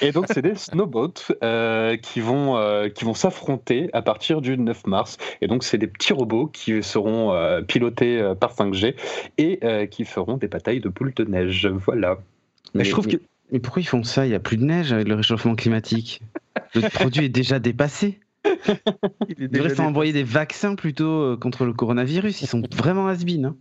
Et 0.00 0.12
donc, 0.12 0.26
c'est 0.28 0.42
des 0.42 0.54
snowboats 0.54 1.32
euh, 1.42 1.96
qui 1.96 2.20
vont, 2.20 2.56
euh, 2.56 2.88
qui 2.88 3.04
vont 3.04 3.14
s'affronter 3.14 3.88
à 3.92 4.02
partir 4.02 4.40
du 4.40 4.56
9 4.56 4.86
mars. 4.86 5.16
Et 5.40 5.46
donc, 5.46 5.64
c'est 5.64 5.78
des 5.78 5.86
petits 5.86 6.12
robots 6.12 6.46
qui 6.46 6.82
seront 6.82 7.32
euh, 7.32 7.62
pilotés 7.62 8.32
par 8.38 8.54
5G 8.54 8.94
et 9.38 9.88
qui 9.90 10.04
feront 10.04 10.36
des 10.36 10.48
batailles 10.48 10.80
de 10.80 10.88
boules 10.88 11.14
de 11.14 11.24
neige. 11.24 11.66
Voilà. 11.66 12.18
Mais, 12.74 12.84
je 12.84 12.90
trouve 12.90 13.06
que. 13.06 13.16
Mais 13.52 13.60
pourquoi 13.60 13.80
ils 13.80 13.86
font 13.86 14.02
ça? 14.02 14.26
Il 14.26 14.30
n'y 14.30 14.34
a 14.34 14.40
plus 14.40 14.56
de 14.56 14.64
neige 14.64 14.92
avec 14.92 15.06
le 15.06 15.14
réchauffement 15.14 15.54
climatique. 15.54 16.20
Le 16.74 16.88
produit 16.88 17.26
est 17.26 17.30
déjà 17.30 17.58
dépassé. 17.58 18.20
Ils 19.38 19.48
devraient 19.48 19.80
envoyer 19.80 20.12
des 20.12 20.22
vaccins 20.22 20.74
plutôt 20.74 21.36
contre 21.36 21.64
le 21.64 21.72
coronavirus. 21.72 22.42
Ils 22.42 22.46
sont 22.46 22.62
vraiment 22.76 23.08
has 23.08 23.24
hein 23.44 23.56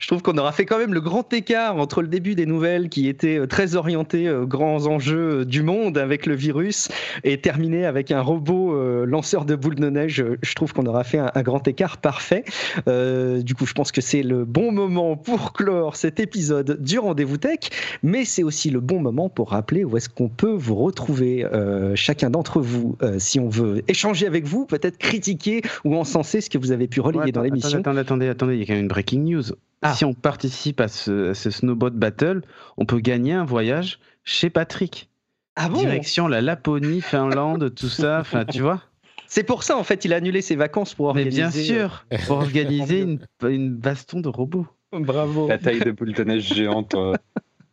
je 0.00 0.06
trouve 0.06 0.22
qu'on 0.22 0.38
aura 0.38 0.52
fait 0.52 0.64
quand 0.64 0.78
même 0.78 0.94
le 0.94 1.00
grand 1.00 1.30
écart 1.32 1.76
entre 1.76 2.02
le 2.02 2.08
début 2.08 2.34
des 2.34 2.46
nouvelles 2.46 2.88
qui 2.88 3.08
étaient 3.08 3.38
euh, 3.38 3.46
très 3.46 3.74
orientées 3.76 4.30
aux 4.30 4.42
euh, 4.42 4.46
grands 4.46 4.86
enjeux 4.86 5.40
euh, 5.40 5.44
du 5.44 5.62
monde 5.62 5.98
avec 5.98 6.26
le 6.26 6.34
virus 6.34 6.88
et 7.24 7.40
terminé 7.40 7.84
avec 7.84 8.10
un 8.10 8.20
robot 8.20 8.74
lanceur 9.04 9.44
de 9.44 9.54
boules 9.54 9.74
de 9.74 9.90
neige. 9.90 10.24
Je 10.42 10.54
trouve 10.54 10.72
qu'on 10.72 10.86
aura 10.86 11.04
fait 11.04 11.18
un, 11.18 11.42
grand 11.42 11.66
écart 11.68 11.98
parfait. 11.98 12.44
du 12.86 13.54
coup, 13.54 13.66
je 13.66 13.72
pense 13.72 13.92
que 13.92 14.00
c'est 14.00 14.22
le 14.22 14.44
bon 14.44 14.72
moment 14.72 15.16
pour 15.16 15.52
clore 15.52 15.96
cet 15.96 16.20
épisode 16.20 16.82
du 16.82 16.98
Rendez-vous 16.98 17.36
Tech, 17.36 17.58
mais 18.02 18.24
c'est 18.24 18.42
aussi 18.42 18.70
le 18.70 18.80
bon 18.80 19.00
moment 19.00 19.28
pour 19.28 19.50
rappeler 19.50 19.84
où 19.84 19.96
est-ce 19.96 20.08
qu'on 20.08 20.28
peut 20.28 20.54
vous 20.54 20.74
retrouver, 20.76 21.46
chacun 21.94 22.30
d'entre 22.30 22.60
vous, 22.60 22.96
si 23.18 23.40
on 23.40 23.48
veut 23.48 23.82
échanger 23.88 24.26
avec 24.26 24.44
vous, 24.46 24.66
peut-être 24.66 24.98
critiquer 24.98 25.62
ou 25.84 25.96
encenser 25.96 26.40
ce 26.40 26.50
que 26.50 26.58
vous 26.58 26.72
avez 26.72 26.88
pu 26.88 27.00
relayer 27.00 27.32
dans 27.32 27.42
l'émission. 27.42 27.80
Attendez, 27.80 28.00
attendez, 28.00 28.28
attendez, 28.28 28.54
il 28.54 28.60
y 28.60 28.62
a 28.62 28.66
quand 28.66 28.74
même 28.74 28.82
une 28.82 28.88
breaking 28.88 29.24
news. 29.24 29.47
Ah. 29.82 29.94
Si 29.94 30.04
on 30.04 30.12
participe 30.12 30.80
à 30.80 30.88
ce, 30.88 31.32
snowboard 31.34 31.94
battle, 31.94 32.42
on 32.76 32.84
peut 32.84 32.98
gagner 32.98 33.32
un 33.32 33.44
voyage 33.44 34.00
chez 34.24 34.50
Patrick. 34.50 35.08
Ah 35.56 35.68
bon? 35.68 35.78
Direction 35.78 36.28
la 36.28 36.40
Laponie, 36.40 37.00
Finlande, 37.00 37.74
tout 37.74 37.88
ça. 37.88 38.18
Enfin, 38.20 38.44
tu 38.44 38.60
vois. 38.60 38.82
C'est 39.26 39.44
pour 39.44 39.62
ça, 39.62 39.76
en 39.76 39.84
fait, 39.84 40.04
il 40.04 40.12
a 40.12 40.16
annulé 40.16 40.40
ses 40.40 40.56
vacances 40.56 40.94
pour 40.94 41.06
organiser. 41.06 41.42
Mais 41.42 41.50
bien 41.50 41.62
sûr, 41.62 42.06
euh, 42.12 42.16
pour 42.26 42.36
organiser 42.38 43.00
une, 43.00 43.20
une, 43.46 43.74
baston 43.74 44.20
de 44.20 44.28
robots. 44.28 44.66
Bravo. 44.92 45.48
La 45.48 45.58
taille 45.58 45.80
de 45.80 45.90
boule 45.90 46.12
de 46.12 46.24
neige 46.24 46.54
géante. 46.54 46.94
Euh. 46.94 47.12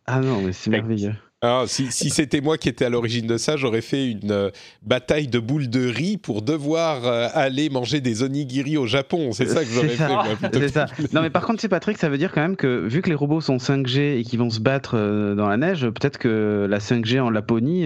Ah 0.06 0.20
non, 0.20 0.42
mais 0.42 0.52
c'est 0.52 0.70
merveilleux. 0.70 1.16
Alors, 1.46 1.70
si, 1.70 1.92
c'était 1.92 2.42
moi 2.42 2.58
qui 2.58 2.70
étais 2.70 2.86
à 2.86 2.90
l'origine 2.90 3.28
de 3.28 3.38
ça, 3.38 3.56
j'aurais 3.56 3.82
fait 3.82 4.10
une 4.10 4.32
euh, 4.32 4.50
bataille 4.82 5.28
de 5.28 5.38
boules 5.38 5.70
de 5.70 5.88
riz 5.88 6.18
pour 6.18 6.42
devoir 6.42 7.06
euh, 7.06 7.28
aller 7.34 7.70
manger 7.70 8.02
des 8.02 8.24
onigiri 8.24 8.78
au 8.78 8.88
Japon. 8.88 9.32
C'est 9.32 9.46
ça 9.46 9.64
que 9.64 9.70
j'aurais 9.70 9.90
fait. 9.90 10.68
Ça. 10.70 10.88
Non, 11.14 11.22
mais 11.22 11.30
par 11.30 11.46
contre, 11.46 11.62
c'est 11.62 11.70
Patrick, 11.70 12.00
ça 12.00 12.10
veut 12.10 12.18
dire 12.18 12.32
quand 12.32 12.42
même 12.42 12.56
que 12.56 12.88
vu 12.88 13.04
que 13.04 13.10
les 13.10 13.16
robots 13.16 13.42
sont 13.42 13.58
5G 13.58 14.18
et 14.18 14.24
qu'ils 14.24 14.40
vont 14.40 14.50
se 14.50 14.60
battre 14.60 14.98
euh, 14.98 15.36
dans 15.36 15.48
la 15.48 15.58
neige, 15.58 15.88
peut-être 15.88 16.18
que 16.18 16.66
la 16.68 16.80
5G 16.80 17.22
en 17.22 17.30
Laponie, 17.30 17.86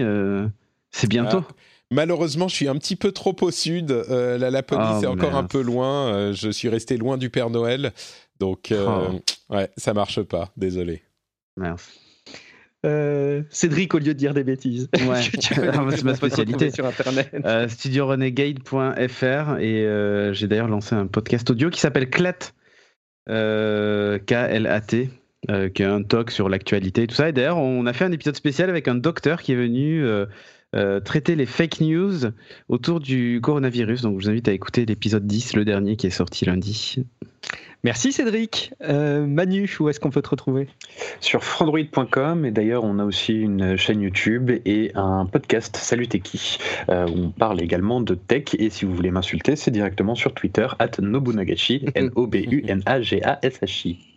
c'est 0.90 1.08
bientôt. 1.08 1.44
Ah, 1.46 1.54
malheureusement, 1.90 2.48
je 2.48 2.54
suis 2.54 2.68
un 2.68 2.76
petit 2.76 2.96
peu 2.96 3.12
trop 3.12 3.36
au 3.42 3.50
sud. 3.50 3.90
la 3.90 4.50
Laponie, 4.50 4.88
oh, 4.94 4.98
c'est 5.00 5.06
encore 5.06 5.36
un 5.36 5.44
peu 5.44 5.60
loin. 5.60 6.32
je 6.32 6.48
suis 6.48 6.70
resté 6.70 6.96
loin 6.96 7.18
du 7.18 7.28
Père 7.28 7.50
Noël. 7.50 7.92
Donc, 8.38 8.72
oh. 8.72 9.20
ouais, 9.54 9.68
ça 9.76 9.92
marche 9.92 10.22
pas. 10.22 10.50
Désolé. 10.56 11.02
Merci. 11.58 11.99
Euh, 12.86 13.42
Cédric, 13.50 13.94
au 13.94 13.98
lieu 13.98 14.06
de 14.06 14.12
dire 14.14 14.32
des 14.32 14.44
bêtises. 14.44 14.88
Ouais, 15.06 15.20
c'est 15.40 16.04
ma 16.04 16.14
spécialité. 16.14 16.70
Sur 16.70 16.86
Internet. 16.86 17.30
Euh, 17.44 17.68
StudioRenegade.fr 17.68 19.58
et 19.58 19.86
euh, 19.86 20.32
j'ai 20.32 20.48
d'ailleurs 20.48 20.68
lancé 20.68 20.94
un 20.94 21.06
podcast 21.06 21.50
audio 21.50 21.68
qui 21.70 21.80
s'appelle 21.80 22.08
CLAT, 22.08 22.52
K-L-A-T, 23.26 25.10
qui 25.74 25.82
est 25.82 25.86
un 25.86 26.02
talk 26.02 26.30
sur 26.30 26.48
l'actualité 26.48 27.02
et 27.02 27.06
tout 27.06 27.14
ça. 27.14 27.28
Et 27.28 27.32
d'ailleurs, 27.32 27.58
on 27.58 27.84
a 27.86 27.92
fait 27.92 28.04
un 28.04 28.12
épisode 28.12 28.36
spécial 28.36 28.70
avec 28.70 28.88
un 28.88 28.94
docteur 28.94 29.42
qui 29.42 29.52
est 29.52 29.56
venu 29.56 30.06
traiter 31.04 31.36
les 31.36 31.46
fake 31.46 31.82
news 31.82 32.30
autour 32.68 33.00
du 33.00 33.40
coronavirus. 33.42 34.02
Donc, 34.02 34.20
je 34.20 34.24
vous 34.24 34.30
invite 34.30 34.48
à 34.48 34.52
écouter 34.52 34.86
l'épisode 34.86 35.26
10, 35.26 35.54
le 35.54 35.66
dernier 35.66 35.96
qui 35.96 36.06
est 36.06 36.10
sorti 36.10 36.46
lundi. 36.46 37.04
Merci 37.82 38.12
Cédric. 38.12 38.74
Euh, 38.82 39.26
Manu, 39.26 39.74
où 39.80 39.88
est-ce 39.88 40.00
qu'on 40.00 40.10
peut 40.10 40.20
te 40.20 40.28
retrouver? 40.28 40.68
Sur 41.20 41.42
frandroid.com 41.42 42.44
et 42.44 42.50
d'ailleurs 42.50 42.84
on 42.84 42.98
a 42.98 43.04
aussi 43.04 43.32
une 43.32 43.76
chaîne 43.76 44.02
YouTube 44.02 44.50
et 44.66 44.90
un 44.94 45.24
podcast 45.24 45.76
Salut 45.76 46.06
Techie 46.06 46.58
euh, 46.90 47.08
où 47.08 47.14
on 47.16 47.30
parle 47.30 47.62
également 47.62 48.02
de 48.02 48.14
tech 48.14 48.54
et 48.58 48.68
si 48.68 48.84
vous 48.84 48.94
voulez 48.94 49.10
m'insulter 49.10 49.56
c'est 49.56 49.70
directement 49.70 50.14
sur 50.14 50.34
Twitter 50.34 50.66
at 50.78 50.90
Nobunagashi 51.00 51.86
N-O-B-U-N-A-G-A-S-H-I. 51.94 54.10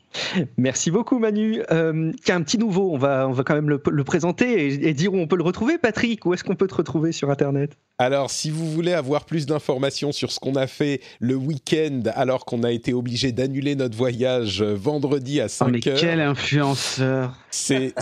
Merci 0.57 0.91
beaucoup 0.91 1.19
Manu. 1.19 1.61
Euh, 1.71 2.11
un 2.29 2.41
petit 2.41 2.57
nouveau, 2.57 2.91
on 2.93 2.97
va, 2.97 3.27
on 3.27 3.31
va 3.31 3.43
quand 3.43 3.55
même 3.55 3.69
le, 3.69 4.03
présenter 4.03 4.87
et, 4.87 4.93
dire 4.93 5.13
où 5.13 5.17
on 5.17 5.27
peut 5.27 5.37
le 5.37 5.43
retrouver. 5.43 5.77
Patrick, 5.77 6.25
où 6.25 6.33
est-ce 6.33 6.43
qu'on 6.43 6.55
peut 6.55 6.67
te 6.67 6.75
retrouver 6.75 7.11
sur 7.11 7.29
Internet? 7.29 7.77
Alors, 8.03 8.29
si 8.29 8.49
vous 8.49 8.69
voulez 8.69 8.91
avoir 8.91 9.23
plus 9.23 9.45
d'informations 9.45 10.11
sur 10.11 10.29
ce 10.33 10.37
qu'on 10.37 10.55
a 10.55 10.67
fait 10.67 10.99
le 11.21 11.35
week-end 11.35 12.01
alors 12.15 12.43
qu'on 12.43 12.63
a 12.63 12.71
été 12.71 12.91
obligé 12.91 13.31
d'annuler 13.31 13.75
notre 13.75 13.95
voyage 13.95 14.61
vendredi 14.61 15.39
à 15.39 15.47
5 15.47 15.67
h 15.67 15.71
mais 15.71 15.79
quel 15.79 16.19
influenceur 16.19 17.33
c'est, 17.49 17.93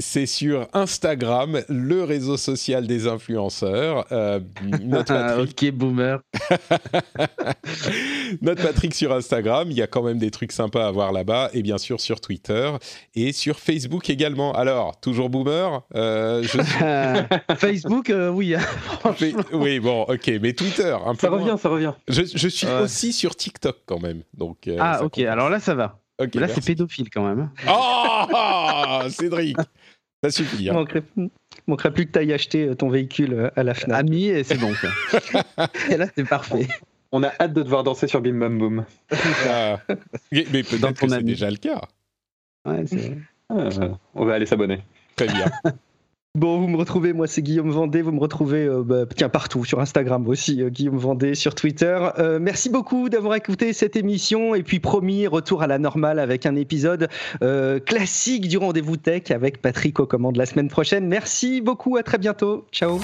c'est, 0.00 0.26
sur 0.26 0.66
Instagram, 0.74 1.62
le 1.70 2.04
réseau 2.04 2.36
social 2.36 2.86
des 2.86 3.06
influenceurs. 3.06 4.04
Euh, 4.12 4.40
notre 4.82 5.14
Patrick. 5.14 5.62
ok, 5.62 5.70
boomer. 5.72 6.20
notre 8.42 8.62
Patrick 8.62 8.94
sur 8.94 9.14
Instagram, 9.14 9.70
il 9.70 9.78
y 9.78 9.82
a 9.82 9.86
quand 9.86 10.02
même 10.02 10.18
des 10.18 10.30
trucs 10.30 10.52
sympas 10.52 10.86
à 10.86 10.90
voir 10.90 11.12
là-bas 11.12 11.48
et 11.54 11.62
bien 11.62 11.78
sûr 11.78 12.00
sur 12.00 12.20
Twitter 12.20 12.70
et 13.14 13.32
sur 13.32 13.58
Facebook 13.60 14.10
également. 14.10 14.52
Alors, 14.52 15.00
toujours 15.00 15.30
boomer 15.30 15.82
euh, 15.94 16.42
Facebook, 17.56 18.10
euh, 18.10 18.28
oui. 18.28 18.54
Hein, 18.56 18.60
oui, 19.52 19.80
bon, 19.80 20.02
ok, 20.02 20.30
mais 20.40 20.52
Twitter, 20.52 20.96
un 21.04 21.14
peu. 21.14 21.20
Ça 21.20 21.30
revient, 21.30 21.56
ça 21.58 21.68
revient. 21.68 21.92
Je, 22.08 22.48
suis 22.48 22.66
aussi 22.66 23.12
sur 23.12 23.36
TikTok 23.36 23.78
quand 23.86 24.00
même. 24.00 24.22
Donc, 24.34 24.66
euh, 24.66 24.76
ah, 24.80 25.04
ok, 25.04 25.18
alors 25.18 25.50
là, 25.50 25.60
ça 25.60 25.74
va. 25.74 26.00
là, 26.18 26.48
c'est 26.48 26.64
pédophile 26.64 27.10
quand 27.10 27.26
même. 27.26 27.50
Oh, 27.68 29.00
Cédric 29.10 29.56
Ça 30.22 30.30
suffit. 30.30 30.70
Hein. 30.70 30.84
Manquerait 31.66 31.92
plus 31.92 32.06
que 32.06 32.12
tu 32.12 32.18
ailles 32.18 32.32
acheter 32.32 32.74
ton 32.76 32.88
véhicule 32.88 33.50
à 33.54 33.62
la 33.62 33.74
FNAC. 33.74 33.98
Ami, 33.98 34.26
et 34.26 34.44
c'est 34.44 34.56
bon. 34.56 34.72
et 35.90 35.96
là, 35.96 36.06
c'est 36.14 36.24
parfait. 36.26 36.66
On 37.12 37.22
a 37.22 37.32
hâte 37.40 37.52
de 37.52 37.62
te 37.62 37.68
voir 37.68 37.84
danser 37.84 38.06
sur 38.06 38.20
Bim 38.20 38.38
Bam 38.38 38.58
Boom. 38.58 38.84
Ah. 39.48 39.80
mais, 40.32 40.44
peut-être 40.62 41.00
que 41.00 41.08
c'est 41.08 41.22
déjà 41.22 41.50
le 41.50 41.56
cas. 41.56 41.80
Ouais, 42.64 42.84
ah, 43.50 43.68
on 44.14 44.24
va 44.26 44.34
aller 44.34 44.46
s'abonner. 44.46 44.82
Très 45.16 45.26
bien. 45.26 45.46
Bon, 46.34 46.60
vous 46.60 46.68
me 46.68 46.76
retrouvez, 46.76 47.12
moi 47.12 47.26
c'est 47.26 47.42
Guillaume 47.42 47.70
Vendée, 47.70 48.02
vous 48.02 48.12
me 48.12 48.20
retrouvez 48.20 48.64
euh, 48.64 48.84
bah, 48.84 49.06
tiens, 49.16 49.28
partout, 49.28 49.64
sur 49.64 49.80
Instagram 49.80 50.28
aussi, 50.28 50.62
euh, 50.62 50.68
Guillaume 50.68 50.98
Vendée, 50.98 51.34
sur 51.34 51.54
Twitter. 51.54 51.98
Euh, 52.18 52.38
merci 52.38 52.68
beaucoup 52.68 53.08
d'avoir 53.08 53.34
écouté 53.34 53.72
cette 53.72 53.96
émission 53.96 54.54
et 54.54 54.62
puis 54.62 54.78
promis, 54.78 55.26
retour 55.26 55.62
à 55.62 55.66
la 55.66 55.78
normale 55.78 56.18
avec 56.18 56.46
un 56.46 56.54
épisode 56.54 57.08
classique 57.86 58.46
du 58.46 58.58
rendez-vous 58.58 58.96
tech 58.96 59.30
avec 59.30 59.62
Patrick 59.62 59.98
aux 60.00 60.06
commandes 60.06 60.36
la 60.36 60.46
semaine 60.46 60.68
prochaine. 60.68 61.08
Merci 61.08 61.60
beaucoup, 61.60 61.96
à 61.96 62.02
très 62.02 62.18
bientôt. 62.18 62.66
Ciao. 62.72 63.00